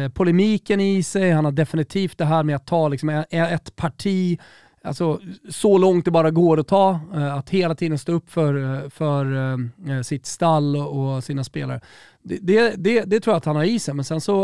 eh, 0.00 0.08
polemiken 0.14 0.80
i 0.80 1.02
sig, 1.02 1.30
han 1.30 1.44
har 1.44 1.52
definitivt 1.52 2.18
det 2.18 2.24
här 2.24 2.42
med 2.42 2.56
att 2.56 2.66
ta 2.66 2.88
liksom, 2.88 3.08
ett 3.30 3.76
parti, 3.76 4.38
alltså 4.82 5.20
så 5.48 5.78
långt 5.78 6.04
det 6.04 6.10
bara 6.10 6.30
går 6.30 6.60
att 6.60 6.68
ta, 6.68 7.00
eh, 7.14 7.34
att 7.34 7.50
hela 7.50 7.74
tiden 7.74 7.98
stå 7.98 8.12
upp 8.12 8.30
för, 8.30 8.74
eh, 8.84 8.88
för 8.88 9.36
eh, 9.36 9.96
eh, 9.96 10.02
sitt 10.02 10.26
stall 10.26 10.76
och, 10.76 11.16
och 11.16 11.24
sina 11.24 11.44
spelare. 11.44 11.80
Det, 12.22 12.38
det, 12.42 12.74
det, 12.76 13.04
det 13.04 13.20
tror 13.20 13.32
jag 13.32 13.38
att 13.38 13.44
han 13.44 13.56
har 13.56 13.64
i 13.64 13.78
sig, 13.78 13.94
men 13.94 14.04
sen 14.04 14.20
så 14.20 14.40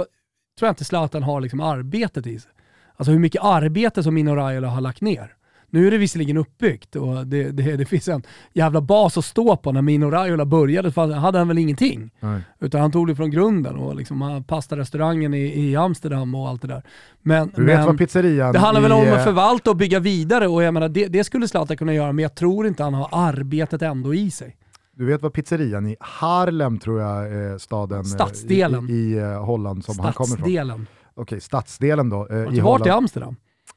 tror 0.59 0.67
jag 0.67 0.71
inte 0.71 0.85
Zlatan 0.85 1.23
har 1.23 1.41
liksom 1.41 1.61
arbetet 1.61 2.27
i 2.27 2.39
sig. 2.39 2.51
Alltså 2.97 3.13
hur 3.13 3.19
mycket 3.19 3.43
arbete 3.45 4.03
som 4.03 4.15
Mino 4.15 4.35
Raiola 4.35 4.69
har 4.69 4.81
lagt 4.81 5.01
ner. 5.01 5.35
Nu 5.75 5.87
är 5.87 5.91
det 5.91 5.99
visserligen 5.99 6.37
uppbyggt 6.37 6.97
och 6.97 7.27
det, 7.27 7.51
det, 7.51 7.77
det 7.77 7.85
finns 7.85 8.09
en 8.09 8.23
jävla 8.53 8.81
bas 8.81 9.19
att 9.19 9.25
stå 9.25 9.57
på. 9.57 9.73
När 9.73 9.83
Mino 9.83 10.11
Raiola 10.11 10.45
började 10.45 11.01
hade 11.15 11.39
han 11.39 11.49
väl 11.49 11.59
ingenting. 11.59 12.11
Nej. 12.21 12.41
Utan 12.61 12.81
han 12.81 12.93
tog 12.93 13.07
det 13.07 13.17
från 13.17 13.31
grunden 13.31 13.77
och 13.77 13.97
liksom 13.97 14.45
pastarestaurangen 14.49 15.35
i, 15.35 15.39
i 15.71 15.77
Amsterdam 15.77 16.35
och 16.35 16.49
allt 16.49 16.63
det 16.63 16.69
där. 16.69 16.83
Men, 17.23 17.53
Du 17.57 17.65
vet 17.65 17.77
men 17.77 17.87
vad 17.87 17.99
pizzerian 17.99 18.53
det 18.53 18.59
handlar 18.59 18.81
väl 18.83 18.91
i, 18.91 18.95
om 18.95 19.03
eh, 19.07 19.15
att 19.15 19.25
förvalta 19.25 19.71
och 19.71 19.77
bygga 19.77 19.99
vidare 20.01 20.49
och 20.49 20.63
jag 20.63 20.75
menar 20.75 20.89
det, 20.89 21.07
det 21.09 21.25
skulle 21.25 21.49
Zlatan 21.49 21.77
kunna 21.77 21.95
göra 21.95 22.13
men 22.13 22.23
jag 22.23 22.35
tror 22.35 22.67
inte 22.67 22.83
han 22.83 22.95
har 22.95 23.09
arbetet 23.13 23.83
ändå 23.83 24.15
i 24.15 24.31
sig. 24.31 24.57
Du 24.97 25.05
vet 25.05 25.23
vad 25.23 25.33
pizzerian 25.33 25.87
i 25.87 25.97
Harlem 26.01 26.79
tror 26.79 27.01
jag 27.01 27.33
är 27.33 27.59
staden 27.59 27.99
eh, 27.99 28.05
Stadsdelen. 28.05 28.91
i, 28.91 28.93
i 28.93 29.19
eh, 29.19 29.45
Holland 29.45 29.85
som 29.85 29.99
han 29.99 30.13
kommer 30.13 30.27
ifrån. 30.35 30.39
Stadsdelen. 30.39 30.87
Okej, 31.15 31.41
stadsdelen 31.41 32.09
då. 32.09 32.27
eh, 32.31 32.37
Har 32.37 32.53
i 32.53 32.57
du 32.57 32.61
varit 32.61 32.87
i. 32.87 32.91
Amsterdam? 32.91 33.37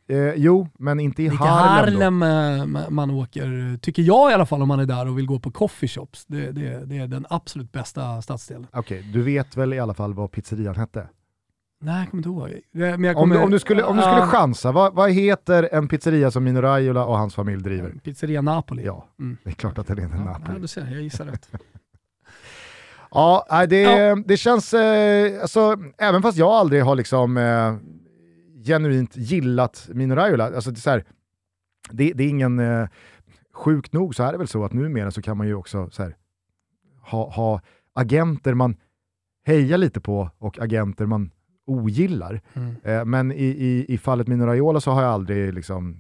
Eh, 0.10 0.34
jo, 0.36 0.68
men 0.80 1.00
inte 1.00 1.24
i 1.24 1.28
Harlem. 1.28 1.96
då. 1.96 2.02
Harlem 2.02 2.24
eh, 2.84 2.90
man 2.90 3.12
åker, 3.12 3.78
tycker 3.78 4.02
jag 4.04 4.32
i 4.32 4.34
alla 4.34 4.46
fall 4.46 4.62
om 4.62 4.68
man 4.68 4.80
är 4.80 4.86
där 4.86 5.08
och 5.08 5.18
vill 5.18 5.26
gå 5.28 5.40
på 5.40 5.52
coffeeshops. 5.52 6.26
Det, 6.26 6.52
det, 6.52 6.86
det 6.86 6.98
är 6.98 7.08
den 7.08 7.26
absolut 7.30 7.72
bästa 7.72 8.22
stadsdelen. 8.22 8.68
Okej, 8.74 9.10
du 9.14 9.22
vet 9.22 9.58
väl 9.58 9.74
i 9.74 9.80
alla 9.80 9.94
fall 9.94 10.14
vad 10.14 10.32
pizzerian 10.32 10.76
hette? 10.76 11.08
Nej, 11.82 12.00
jag 12.00 12.10
kommer 12.12 12.20
inte 12.28 12.30
ihåg. 12.30 12.62
Jag 12.72 12.94
Om, 12.96 13.02
du, 13.02 13.14
kommer- 13.14 13.44
om 13.44 13.52
du 13.52 13.60
skulle, 13.60 13.84
om 13.84 13.96
du 13.96 14.02
skulle 14.02 14.18
Ja, 14.18 14.26
chansa, 14.28 14.72
vad, 14.72 14.94
vad 14.94 15.12
heter 15.12 15.70
en 15.72 15.88
pizzeria 15.88 16.32
som 16.32 16.44
Mino 16.44 16.62
Raiola 16.62 17.06
och 17.06 17.18
hans 17.18 17.36
familj 17.36 17.64
driver? 17.64 17.90
Pizzeria 18.04 18.42
Napoli. 18.42 18.86
Ja, 18.86 19.06
Mm. 19.20 19.38
det 19.44 19.50
är 19.50 19.54
klart 19.54 19.78
att 19.78 19.88
det 19.88 19.94
är 19.94 19.98
en 19.98 20.12
Ja, 20.12 20.18
Napoli. 20.24 20.60
du 20.60 20.68
ser, 20.68 20.88
jag 20.92 21.02
gissar 21.02 21.26
rätt. 21.26 21.50
Ja, 23.12 23.46
det, 23.70 23.82
Ja. 23.82 24.16
det 24.26 24.38
känns, 24.38 24.74
eh, 24.74 25.42
alltså, 25.42 25.76
även 25.98 26.22
fast 26.22 26.38
jag 26.38 26.50
aldrig 26.50 26.84
har 26.84 26.96
liksom 26.96 27.38
eh, 27.38 27.76
genuint 28.68 29.18
gillat 29.18 29.90
Mino 29.94 30.16
Raiola, 30.16 30.46
alltså 30.46 30.72
det, 30.72 30.78
är 30.78 30.82
så 30.82 30.90
här, 30.90 31.04
det, 31.92 32.14
det 32.14 32.24
är 32.24 32.30
ingen, 32.30 32.60
eh, 32.60 32.88
sjukt 33.58 33.94
nog 33.94 34.16
så 34.16 34.24
är 34.24 34.32
det 34.32 34.38
väl 34.38 34.48
så 34.48 34.64
att 34.64 34.74
numera 34.74 35.12
så 35.12 35.22
kan 35.22 35.38
man 35.38 35.48
ju 35.48 35.54
också 35.54 35.90
så 35.90 36.04
här, 36.04 36.16
ha, 37.02 37.30
ha 37.30 37.62
agenter 37.94 38.54
man 38.54 38.76
hejar 39.46 39.78
lite 39.78 40.02
på 40.02 40.30
och 40.38 40.60
agenter 40.60 41.06
man 41.06 41.32
ogillar. 41.66 42.42
Mm. 42.54 42.76
Eh, 42.84 43.06
men 43.06 43.32
i, 43.32 43.46
i, 43.46 43.86
i 43.94 43.98
fallet 43.98 44.28
Mino 44.28 44.46
Raiola 44.46 44.80
så 44.80 44.92
har 44.92 45.02
jag 45.02 45.12
aldrig 45.12 45.54
liksom 45.54 45.98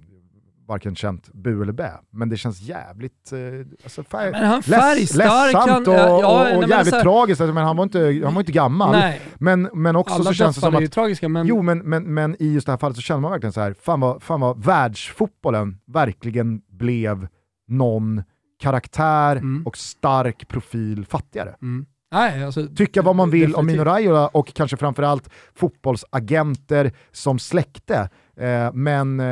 varken 0.67 0.95
känt 0.95 1.33
bu 1.33 1.61
eller 1.61 1.73
bä. 1.73 1.91
Men 2.11 2.29
det 2.29 2.37
känns 2.37 2.61
jävligt 2.61 3.31
eh, 3.31 3.39
alltså, 3.83 4.03
färg, 4.03 4.31
Men 4.31 4.43
han 4.43 4.49
han- 4.51 4.61
ledsamt 4.67 5.87
och, 5.87 5.93
ja, 5.93 6.05
nej, 6.05 6.51
och, 6.51 6.53
och 6.55 6.59
men 6.61 6.69
jävligt 6.69 6.93
här- 6.93 7.01
tragiskt. 7.01 7.41
Alltså, 7.41 7.53
men 7.53 7.63
han 7.63 7.75
var 7.77 7.83
inte, 7.83 8.21
han 8.25 8.33
var 8.33 8.41
inte 8.41 8.51
gammal. 8.51 8.91
Nej, 8.91 9.21
Men, 9.35 9.69
men 9.73 9.95
också 9.95 10.13
alla 10.15 10.23
så 10.23 10.33
känns 10.33 10.55
det 10.55 10.61
som 10.61 10.75
är 10.75 10.79
ju 10.79 10.85
att 10.85 10.91
tragiska 10.91 11.29
men... 11.29 11.47
Jo, 11.47 11.61
men, 11.61 11.79
men, 11.79 12.03
men 12.13 12.35
i 12.39 12.53
just 12.53 12.65
det 12.65 12.71
här 12.71 12.77
fallet 12.77 12.95
så 12.97 13.01
känner 13.01 13.21
man 13.21 13.31
verkligen 13.31 13.53
så 13.53 13.61
här, 13.61 13.75
fan 13.81 13.99
vad, 13.99 14.23
fan 14.23 14.39
vad 14.39 14.63
världsfotbollen 14.65 15.77
verkligen 15.87 16.61
blev 16.71 17.27
någon 17.67 18.23
karaktär 18.59 19.35
Mm. 19.35 19.63
och 19.67 19.77
stark 19.77 20.47
profil 20.47 21.05
fattigare. 21.05 21.55
Mm. 21.61 21.85
Nej, 22.11 22.43
alltså, 22.43 22.67
Tycka 22.75 23.01
vad 23.01 23.15
man 23.15 23.29
vill 23.29 23.55
om 23.55 23.65
Mino 23.65 23.77
definitivt. 23.83 23.93
Raiola 23.93 24.27
och 24.27 24.53
kanske 24.53 24.77
framförallt 24.77 25.29
fotbollsagenter 25.55 26.91
som 27.11 27.39
släkte. 27.39 28.09
Eh, 28.39 28.73
men 28.73 29.19
eh, 29.19 29.25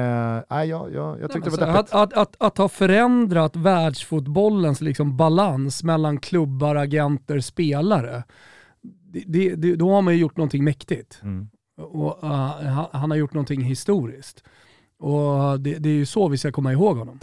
jag, 0.49 0.93
jag, 0.93 1.21
jag 1.21 1.31
tyckte 1.31 1.49
Nej, 1.49 1.59
det 1.59 1.65
var 1.65 1.67
men 1.67 1.75
deppigt. 1.75 1.93
att, 1.93 2.13
att, 2.13 2.13
att, 2.13 2.35
att 2.39 2.57
ha 2.57 2.69
förändrat 2.69 3.55
världsfotbollens 3.55 4.81
liksom 4.81 5.17
balans 5.17 5.83
mellan 5.83 6.19
klubbar, 6.19 6.75
agenter, 6.75 7.39
spelare, 7.39 8.23
det, 8.83 9.23
det, 9.27 9.55
det, 9.55 9.75
då 9.75 9.91
har 9.93 10.01
man 10.01 10.13
ju 10.13 10.19
gjort 10.19 10.37
någonting 10.37 10.63
mäktigt. 10.63 11.19
Mm. 11.23 11.49
Och, 11.77 12.23
uh, 12.23 12.29
han, 12.29 12.85
han 12.91 13.11
har 13.11 13.17
gjort 13.17 13.33
någonting 13.33 13.61
historiskt. 13.61 14.43
Och 14.99 15.59
det, 15.59 15.73
det 15.73 15.89
är 15.89 15.93
ju 15.93 16.05
så 16.05 16.27
vi 16.27 16.37
ska 16.37 16.51
komma 16.51 16.73
ihåg 16.73 16.97
honom. 16.97 17.19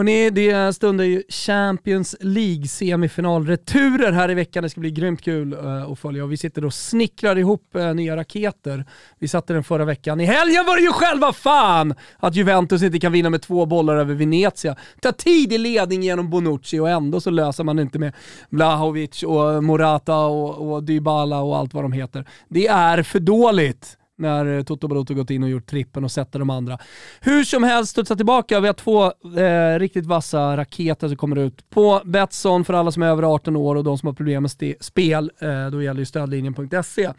Hörrni, 0.00 0.30
det 0.30 0.72
stundar 0.72 1.04
ju 1.04 1.22
Champions 1.28 2.16
League 2.20 2.66
semifinalreturer 2.66 4.12
här 4.12 4.30
i 4.30 4.34
veckan. 4.34 4.62
Det 4.62 4.70
ska 4.70 4.80
bli 4.80 4.90
grymt 4.90 5.22
kul 5.22 5.52
eh, 5.52 5.82
att 5.82 5.98
följa. 5.98 6.24
Och 6.24 6.32
vi 6.32 6.36
sitter 6.36 6.64
och 6.64 6.74
snickrar 6.74 7.38
ihop 7.38 7.74
eh, 7.76 7.94
nya 7.94 8.16
raketer. 8.16 8.84
Vi 9.18 9.28
satte 9.28 9.52
den 9.52 9.64
förra 9.64 9.84
veckan. 9.84 10.20
I 10.20 10.24
helgen 10.24 10.66
var 10.66 10.76
det 10.76 10.82
ju 10.82 10.92
själva 10.92 11.32
fan 11.32 11.94
att 12.18 12.34
Juventus 12.34 12.82
inte 12.82 12.98
kan 12.98 13.12
vinna 13.12 13.30
med 13.30 13.42
två 13.42 13.66
bollar 13.66 13.96
över 13.96 14.14
Venezia. 14.14 14.76
Ta 15.00 15.12
tidig 15.12 15.60
ledning 15.60 16.02
genom 16.02 16.30
Bonucci 16.30 16.78
och 16.78 16.90
ändå 16.90 17.20
så 17.20 17.30
löser 17.30 17.64
man 17.64 17.76
det 17.76 17.82
inte 17.82 17.98
med 17.98 18.12
Vlahovic 18.50 19.22
och 19.22 19.64
Morata 19.64 20.16
och, 20.16 20.72
och 20.72 20.82
Dybala 20.82 21.40
och 21.40 21.56
allt 21.56 21.74
vad 21.74 21.84
de 21.84 21.92
heter. 21.92 22.24
Det 22.48 22.66
är 22.66 23.02
för 23.02 23.20
dåligt 23.20 23.96
när 24.20 24.58
eh, 24.58 24.62
Toto 24.62 24.88
Balotto 24.88 25.14
gått 25.14 25.30
in 25.30 25.42
och 25.42 25.48
gjort 25.48 25.66
trippen 25.66 26.04
och 26.04 26.10
sätter 26.10 26.38
de 26.38 26.50
andra. 26.50 26.78
Hur 27.20 27.44
som 27.44 27.62
helst, 27.62 27.90
studsa 27.90 28.16
tillbaka. 28.16 28.60
Vi 28.60 28.66
har 28.66 28.74
två 28.74 29.04
eh, 29.40 29.78
riktigt 29.78 30.06
vassa 30.06 30.56
raketer 30.56 31.08
som 31.08 31.16
kommer 31.16 31.38
ut 31.38 31.70
på 31.70 32.02
Betsson 32.04 32.64
för 32.64 32.74
alla 32.74 32.92
som 32.92 33.02
är 33.02 33.06
över 33.06 33.22
18 33.22 33.56
år 33.56 33.76
och 33.76 33.84
de 33.84 33.98
som 33.98 34.06
har 34.06 34.14
problem 34.14 34.42
med 34.42 34.74
spel. 34.80 35.30
Eh, 35.38 35.66
då 35.66 35.82
gäller 35.82 36.00
ju 36.00 36.06
stödlinjen.se. 36.06 37.10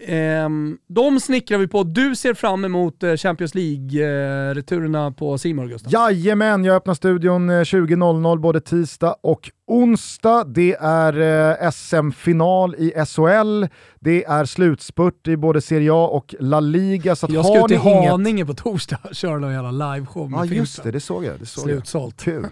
Ehm, 0.00 0.78
de 0.88 1.20
snickrar 1.20 1.58
vi 1.58 1.68
på. 1.68 1.82
Du 1.82 2.16
ser 2.16 2.34
fram 2.34 2.64
emot 2.64 3.02
eh, 3.02 3.16
Champions 3.16 3.54
League-returerna 3.54 5.12
på 5.12 5.38
Simon 5.38 5.68
Gustav. 5.68 5.92
Jajamän, 5.92 6.64
jag 6.64 6.76
öppnar 6.76 6.94
studion 6.94 7.50
eh, 7.50 7.52
20.00 7.52 8.38
både 8.38 8.60
tisdag 8.60 9.16
och 9.20 9.50
onsdag. 9.66 10.44
Det 10.44 10.74
är 10.80 11.20
eh, 11.62 11.70
SM-final 11.70 12.74
i 12.74 12.92
SHL, 13.06 13.64
det 14.00 14.24
är 14.24 14.44
slutspurt 14.44 15.28
i 15.28 15.36
både 15.36 15.60
Serie 15.60 15.90
A 15.92 16.08
och 16.12 16.34
La 16.40 16.60
Liga. 16.60 17.16
Så 17.16 17.26
Jag 17.30 17.44
ska 17.46 17.58
ut 17.58 17.68
till 17.68 17.80
ni 17.80 17.90
inget... 17.90 18.10
Haninge 18.10 18.46
på 18.46 18.54
torsdag 18.54 18.98
och 19.02 19.14
köra 19.14 19.38
någon 19.38 19.52
jävla 19.52 19.94
liveshow 19.94 20.30
med 20.30 20.40
Ja 20.40 20.44
just 20.44 20.82
det, 20.82 20.90
det 20.90 21.00
såg 21.00 21.24
jag. 21.24 21.40
Det 21.40 21.46
såg 21.46 21.62
jag. 21.70 21.76
Slutsålt. 21.76 22.22
Kul. 22.24 22.46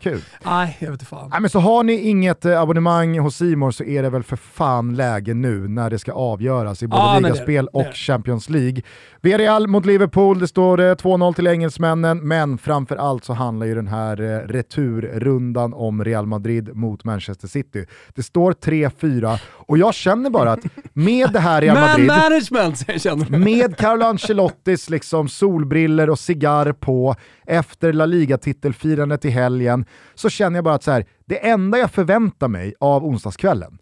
Kul. 0.00 0.20
Nej, 0.44 0.76
jag 0.80 0.86
vet 0.86 0.94
inte 0.94 1.04
fan. 1.04 1.28
Nej, 1.30 1.40
men 1.40 1.50
så 1.50 1.58
har 1.58 1.82
ni 1.82 1.92
inget 1.94 2.44
eh, 2.44 2.60
abonnemang 2.60 3.18
hos 3.18 3.36
Simor 3.36 3.70
så 3.70 3.84
är 3.84 4.02
det 4.02 4.10
väl 4.10 4.22
för 4.22 4.36
fan 4.36 4.96
läge 4.96 5.34
nu 5.34 5.68
när 5.68 5.90
det 5.90 5.98
ska 5.98 6.12
avgöras 6.12 6.82
i 6.82 6.86
både 6.94 7.04
Ja, 7.06 7.12
men 7.14 7.22
det- 7.22 7.28
ligaspel 7.28 7.64
det- 7.72 7.78
och 7.88 7.94
Champions 7.94 8.50
League. 8.50 8.82
Villarreal 9.22 9.66
mot 9.68 9.86
Liverpool, 9.86 10.38
det 10.38 10.48
står 10.48 10.80
eh, 10.80 10.94
2-0 10.94 11.34
till 11.34 11.46
engelsmännen, 11.46 12.18
men 12.28 12.58
framför 12.58 12.96
allt 12.96 13.24
så 13.24 13.32
handlar 13.32 13.66
ju 13.66 13.74
den 13.74 13.88
här 13.88 14.20
eh, 14.20 14.38
returrundan 14.48 15.74
om 15.74 16.04
Real 16.04 16.26
Madrid 16.26 16.76
mot 16.76 17.04
Manchester 17.04 17.48
City. 17.48 17.86
Det 18.14 18.22
står 18.22 18.52
3-4 18.52 19.38
och 19.46 19.78
jag 19.78 19.94
känner 19.94 20.30
bara 20.30 20.52
att 20.52 20.60
med 20.92 21.32
det 21.32 21.40
här 21.40 21.60
Real 21.60 21.74
Man 21.80 21.88
Madrid 21.90 22.06
management 22.52 23.02
känner 23.02 23.38
med 23.38 23.76
Carlo 23.76 24.04
Ancelottis 24.04 24.90
liksom 24.90 25.28
solbriller 25.28 26.10
och 26.10 26.18
cigarr 26.18 26.72
på 26.72 27.14
efter 27.46 27.92
La 27.92 28.06
Liga-titelfirandet 28.06 29.24
i 29.24 29.30
helgen 29.30 29.84
så 30.14 30.28
känner 30.28 30.56
jag 30.56 30.64
bara 30.64 30.74
att 30.74 30.82
så 30.82 30.90
här, 30.90 31.04
det 31.26 31.46
enda 31.48 31.78
jag 31.78 31.90
förväntar 31.90 32.48
mig 32.48 32.74
av 32.80 33.04
onsdagskvällen 33.04 33.78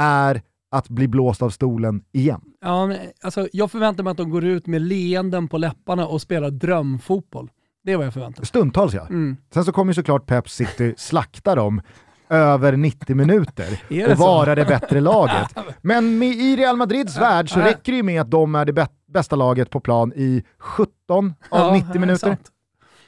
är 0.00 0.42
att 0.74 0.88
bli 0.88 1.08
blåst 1.08 1.42
av 1.42 1.50
stolen 1.50 2.02
igen. 2.12 2.40
Ja, 2.60 2.86
men, 2.86 2.98
alltså, 3.22 3.48
jag 3.52 3.70
förväntar 3.70 4.04
mig 4.04 4.10
att 4.10 4.16
de 4.16 4.30
går 4.30 4.44
ut 4.44 4.66
med 4.66 4.82
leenden 4.82 5.48
på 5.48 5.58
läpparna 5.58 6.06
och 6.06 6.20
spelar 6.22 6.50
drömfotboll. 6.50 7.50
Det 7.84 7.92
är 7.92 7.96
vad 7.96 8.06
jag 8.06 8.12
förväntar 8.12 8.40
mig. 8.42 8.46
Stundtals 8.46 8.94
ja. 8.94 9.06
Mm. 9.06 9.36
Sen 9.54 9.64
så 9.64 9.72
kommer 9.72 9.90
ju 9.90 9.94
såklart 9.94 10.26
Pep 10.26 10.48
City 10.50 10.94
slakta 10.96 11.54
dem 11.54 11.80
över 12.28 12.76
90 12.76 13.16
minuter 13.16 13.80
det 13.88 14.06
och 14.12 14.18
vara 14.18 14.54
det 14.54 14.64
bättre 14.64 15.00
laget. 15.00 15.54
Men 15.82 16.18
med, 16.18 16.28
i 16.28 16.56
Real 16.56 16.76
Madrids 16.76 17.18
värld 17.18 17.50
så 17.50 17.60
räcker 17.60 17.92
det 17.92 17.96
ju 17.96 18.02
med 18.02 18.20
att 18.20 18.30
de 18.30 18.54
är 18.54 18.64
det 18.64 18.72
bä- 18.72 18.88
bästa 19.08 19.36
laget 19.36 19.70
på 19.70 19.80
plan 19.80 20.12
i 20.16 20.42
17 20.58 20.88
av 21.08 21.32
Ja, 21.50 21.72
90 21.72 21.88
det 21.92 21.98
är 21.98 22.00
minuter 22.00 22.36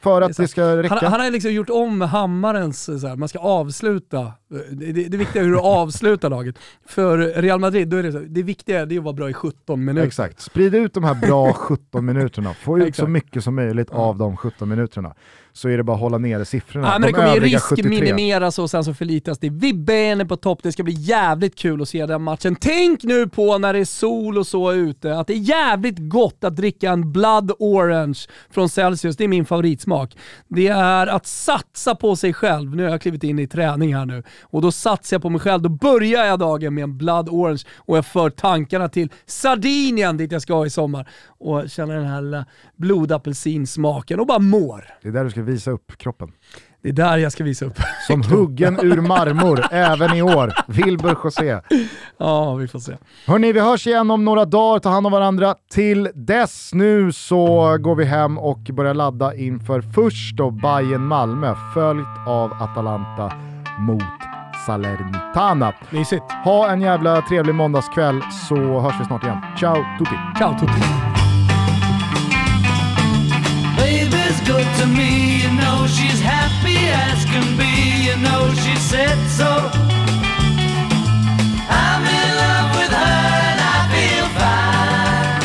för 0.03 0.21
Det 0.21 0.27
att 0.27 0.31
det 0.31 0.35
sant. 0.35 0.51
ska 0.51 0.77
räcka. 0.77 0.95
Han, 0.95 1.13
han 1.13 1.21
har 1.21 1.31
liksom 1.31 1.53
gjort 1.53 1.71
om 1.71 2.01
hammarens, 2.01 3.01
så 3.01 3.07
här, 3.09 3.17
man 3.17 3.29
ska 3.29 3.39
avsluta. 3.39 4.33
Det, 4.49 4.93
det, 4.93 5.09
det 5.09 5.17
viktiga 5.17 5.43
är 5.43 5.47
hur 5.47 5.53
du 5.53 5.59
avslutar 5.59 6.31
laget. 6.31 6.59
För 6.87 7.19
Real 7.19 7.61
Madrid, 7.61 7.89
då 7.89 7.97
är 7.97 8.03
det 8.03 8.13
så, 8.13 8.19
det 8.19 8.43
viktiga 8.43 8.81
är 8.81 8.99
att 8.99 9.05
vara 9.05 9.15
bra 9.15 9.31
i 9.31 9.33
17 9.33 9.85
minuter. 9.85 10.07
Exakt, 10.07 10.41
sprid 10.41 10.75
ut 10.75 10.95
de 10.95 11.05
här 11.05 11.15
bra 11.15 11.53
17 11.53 12.05
minuterna. 12.07 12.55
Få 12.55 12.79
ut 12.79 12.97
så 12.97 13.07
mycket 13.07 13.45
som 13.45 13.55
möjligt 13.55 13.91
av 13.91 14.19
de 14.19 14.37
17 14.37 14.69
minuterna. 14.69 15.15
Så 15.53 15.69
är 15.69 15.77
det 15.77 15.83
bara 15.83 15.95
att 15.95 16.01
hålla 16.01 16.19
nere 16.19 16.45
siffrorna. 16.45 16.87
Ja, 16.87 16.93
men 16.93 17.01
de 17.01 17.07
det 17.07 17.13
kommer 17.13 17.29
ju 17.29 17.37
övriga 17.37 17.57
risk 17.57 17.69
73. 17.69 17.91
minimeras 17.91 18.59
och 18.59 18.71
sen 18.71 18.85
så 18.85 18.95
förlitas 18.95 19.39
det. 19.39 19.51
Vibben 19.51 20.21
är 20.21 20.25
på 20.25 20.37
topp, 20.37 20.59
det 20.63 20.73
ska 20.73 20.83
bli 20.83 20.93
jävligt 20.93 21.59
kul 21.59 21.83
att 21.83 21.89
se 21.89 22.07
den 22.07 22.23
matchen. 22.23 22.57
Tänk 22.61 23.03
nu 23.03 23.29
på 23.29 23.59
när 23.59 23.73
det 23.73 23.79
är 23.79 23.85
sol 23.85 24.39
och 24.39 24.47
så 24.47 24.73
ute, 24.73 25.19
att 25.19 25.27
det 25.27 25.33
är 25.33 25.39
jävligt 25.39 25.97
gott 25.99 26.45
att 26.45 26.57
dricka 26.57 26.91
en 26.91 27.13
Blood 27.13 27.53
Orange 27.59 28.19
från 28.51 28.69
Celsius. 28.69 29.17
Det 29.17 29.25
är 29.25 29.29
min 29.29 29.47
favoritsmak. 29.47 30.17
Det 30.49 30.69
är 30.69 31.07
att 31.07 31.27
satsa 31.27 31.95
på 31.95 32.17
sig 32.17 32.33
själv. 32.33 32.77
Nu 32.77 32.83
har 32.83 32.91
jag 32.91 33.03
klivit 33.03 33.25
in 33.25 33.39
i 33.39 33.47
träning 33.47 33.95
här 33.95 34.07
nu 34.07 34.23
och 34.43 34.63
då 34.63 34.73
satsar 34.73 35.15
jag 35.15 35.23
på 35.23 35.31
mig 35.31 35.41
själv. 35.41 35.63
Då 35.63 35.69
börjar 35.69 36.25
jag 36.25 36.39
dagen 36.39 36.75
med 36.75 36.85
en 36.85 36.99
Blood 36.99 37.29
Orange 37.29 37.63
och 37.77 37.97
jag 37.97 38.07
för 38.07 38.31
tankarna 38.31 38.89
till 38.89 39.13
Sardinien 39.27 40.17
dit 40.17 40.33
jag 40.33 40.43
ska 40.43 40.67
i 40.67 40.71
sommar 40.71 41.09
och 41.29 41.71
känner 41.71 41.95
den 41.95 42.07
här 42.07 42.45
blodapelsinsmaken 42.77 44.21
och 44.21 44.27
bara 44.27 44.39
mår. 44.39 44.85
Det 45.03 45.09
är 45.09 45.13
där 45.13 45.25
du 45.25 45.31
ska 45.31 45.43
visa 45.43 45.71
upp 45.71 45.99
kroppen. 45.99 46.33
Det 46.87 46.89
är 46.89 46.93
där 46.93 47.19
jag 47.19 47.33
ska 47.33 47.45
visa 47.45 47.65
upp. 47.65 47.79
Som 48.07 48.23
huggen 48.23 48.79
ur 48.83 49.01
marmor, 49.01 49.65
även 49.71 50.17
i 50.17 50.23
år. 50.23 50.53
Wilbur 50.67 51.17
José. 51.25 51.61
Ja, 52.19 52.55
vi 52.55 52.69
får 52.69 52.79
se. 52.79 52.97
Hörni, 53.27 53.53
vi 53.53 53.61
hörs 53.61 53.87
igen 53.87 54.11
om 54.11 54.25
några 54.25 54.45
dagar. 54.45 54.79
Ta 54.79 54.89
hand 54.89 55.07
om 55.07 55.13
varandra. 55.13 55.55
Till 55.71 56.09
dess 56.15 56.71
nu 56.75 57.13
så 57.13 57.77
går 57.79 57.95
vi 57.95 58.05
hem 58.05 58.39
och 58.39 58.59
börjar 58.59 58.95
ladda 58.95 59.35
inför 59.35 59.81
först 59.81 60.37
då 60.37 60.51
Bayern 60.51 61.07
malmö 61.07 61.55
följt 61.75 62.27
av 62.27 62.53
Atalanta 62.53 63.56
mot 63.79 64.03
Salernitana. 64.67 65.73
Mysigt. 65.91 66.25
Ha 66.45 66.71
en 66.71 66.81
jävla 66.81 67.23
trevlig 67.23 67.55
måndagskväll 67.55 68.23
så 68.49 68.81
hörs 68.81 69.01
vi 69.01 69.05
snart 69.05 69.25
igen. 69.25 69.39
Ciao 69.59 69.85
tutti! 69.99 70.17
Ciao 70.39 70.59
Tutti. 70.59 70.81
Baby's 73.77 74.41
good 74.47 74.67
to 74.81 74.87
me, 74.87 75.43
you 75.43 75.51
know 75.61 75.87
she's 75.87 76.21
happy 76.23 76.79
as 76.89 77.25
can 77.25 77.57
be, 77.57 78.07
you 78.09 78.17
know 78.17 78.55
she 78.55 78.77
said 78.77 79.19
so. 79.31 79.71
I'm 81.71 82.03
in 82.19 82.31
love 82.43 82.71
with 82.79 82.93
her 82.93 83.27
and 83.51 83.61
I 83.61 83.79
feel 83.93 84.27
fine. 84.41 85.43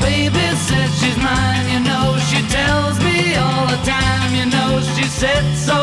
Baby 0.00 0.56
says 0.56 0.90
she's 1.00 1.16
mine, 1.16 1.66
you 1.72 1.80
know 1.88 2.16
she 2.28 2.40
tells 2.48 2.98
me 3.04 3.36
all 3.36 3.66
the 3.66 3.80
time, 3.84 4.34
you 4.34 4.46
know 4.46 4.80
she 4.96 5.04
said 5.04 5.44
so. 5.56 5.78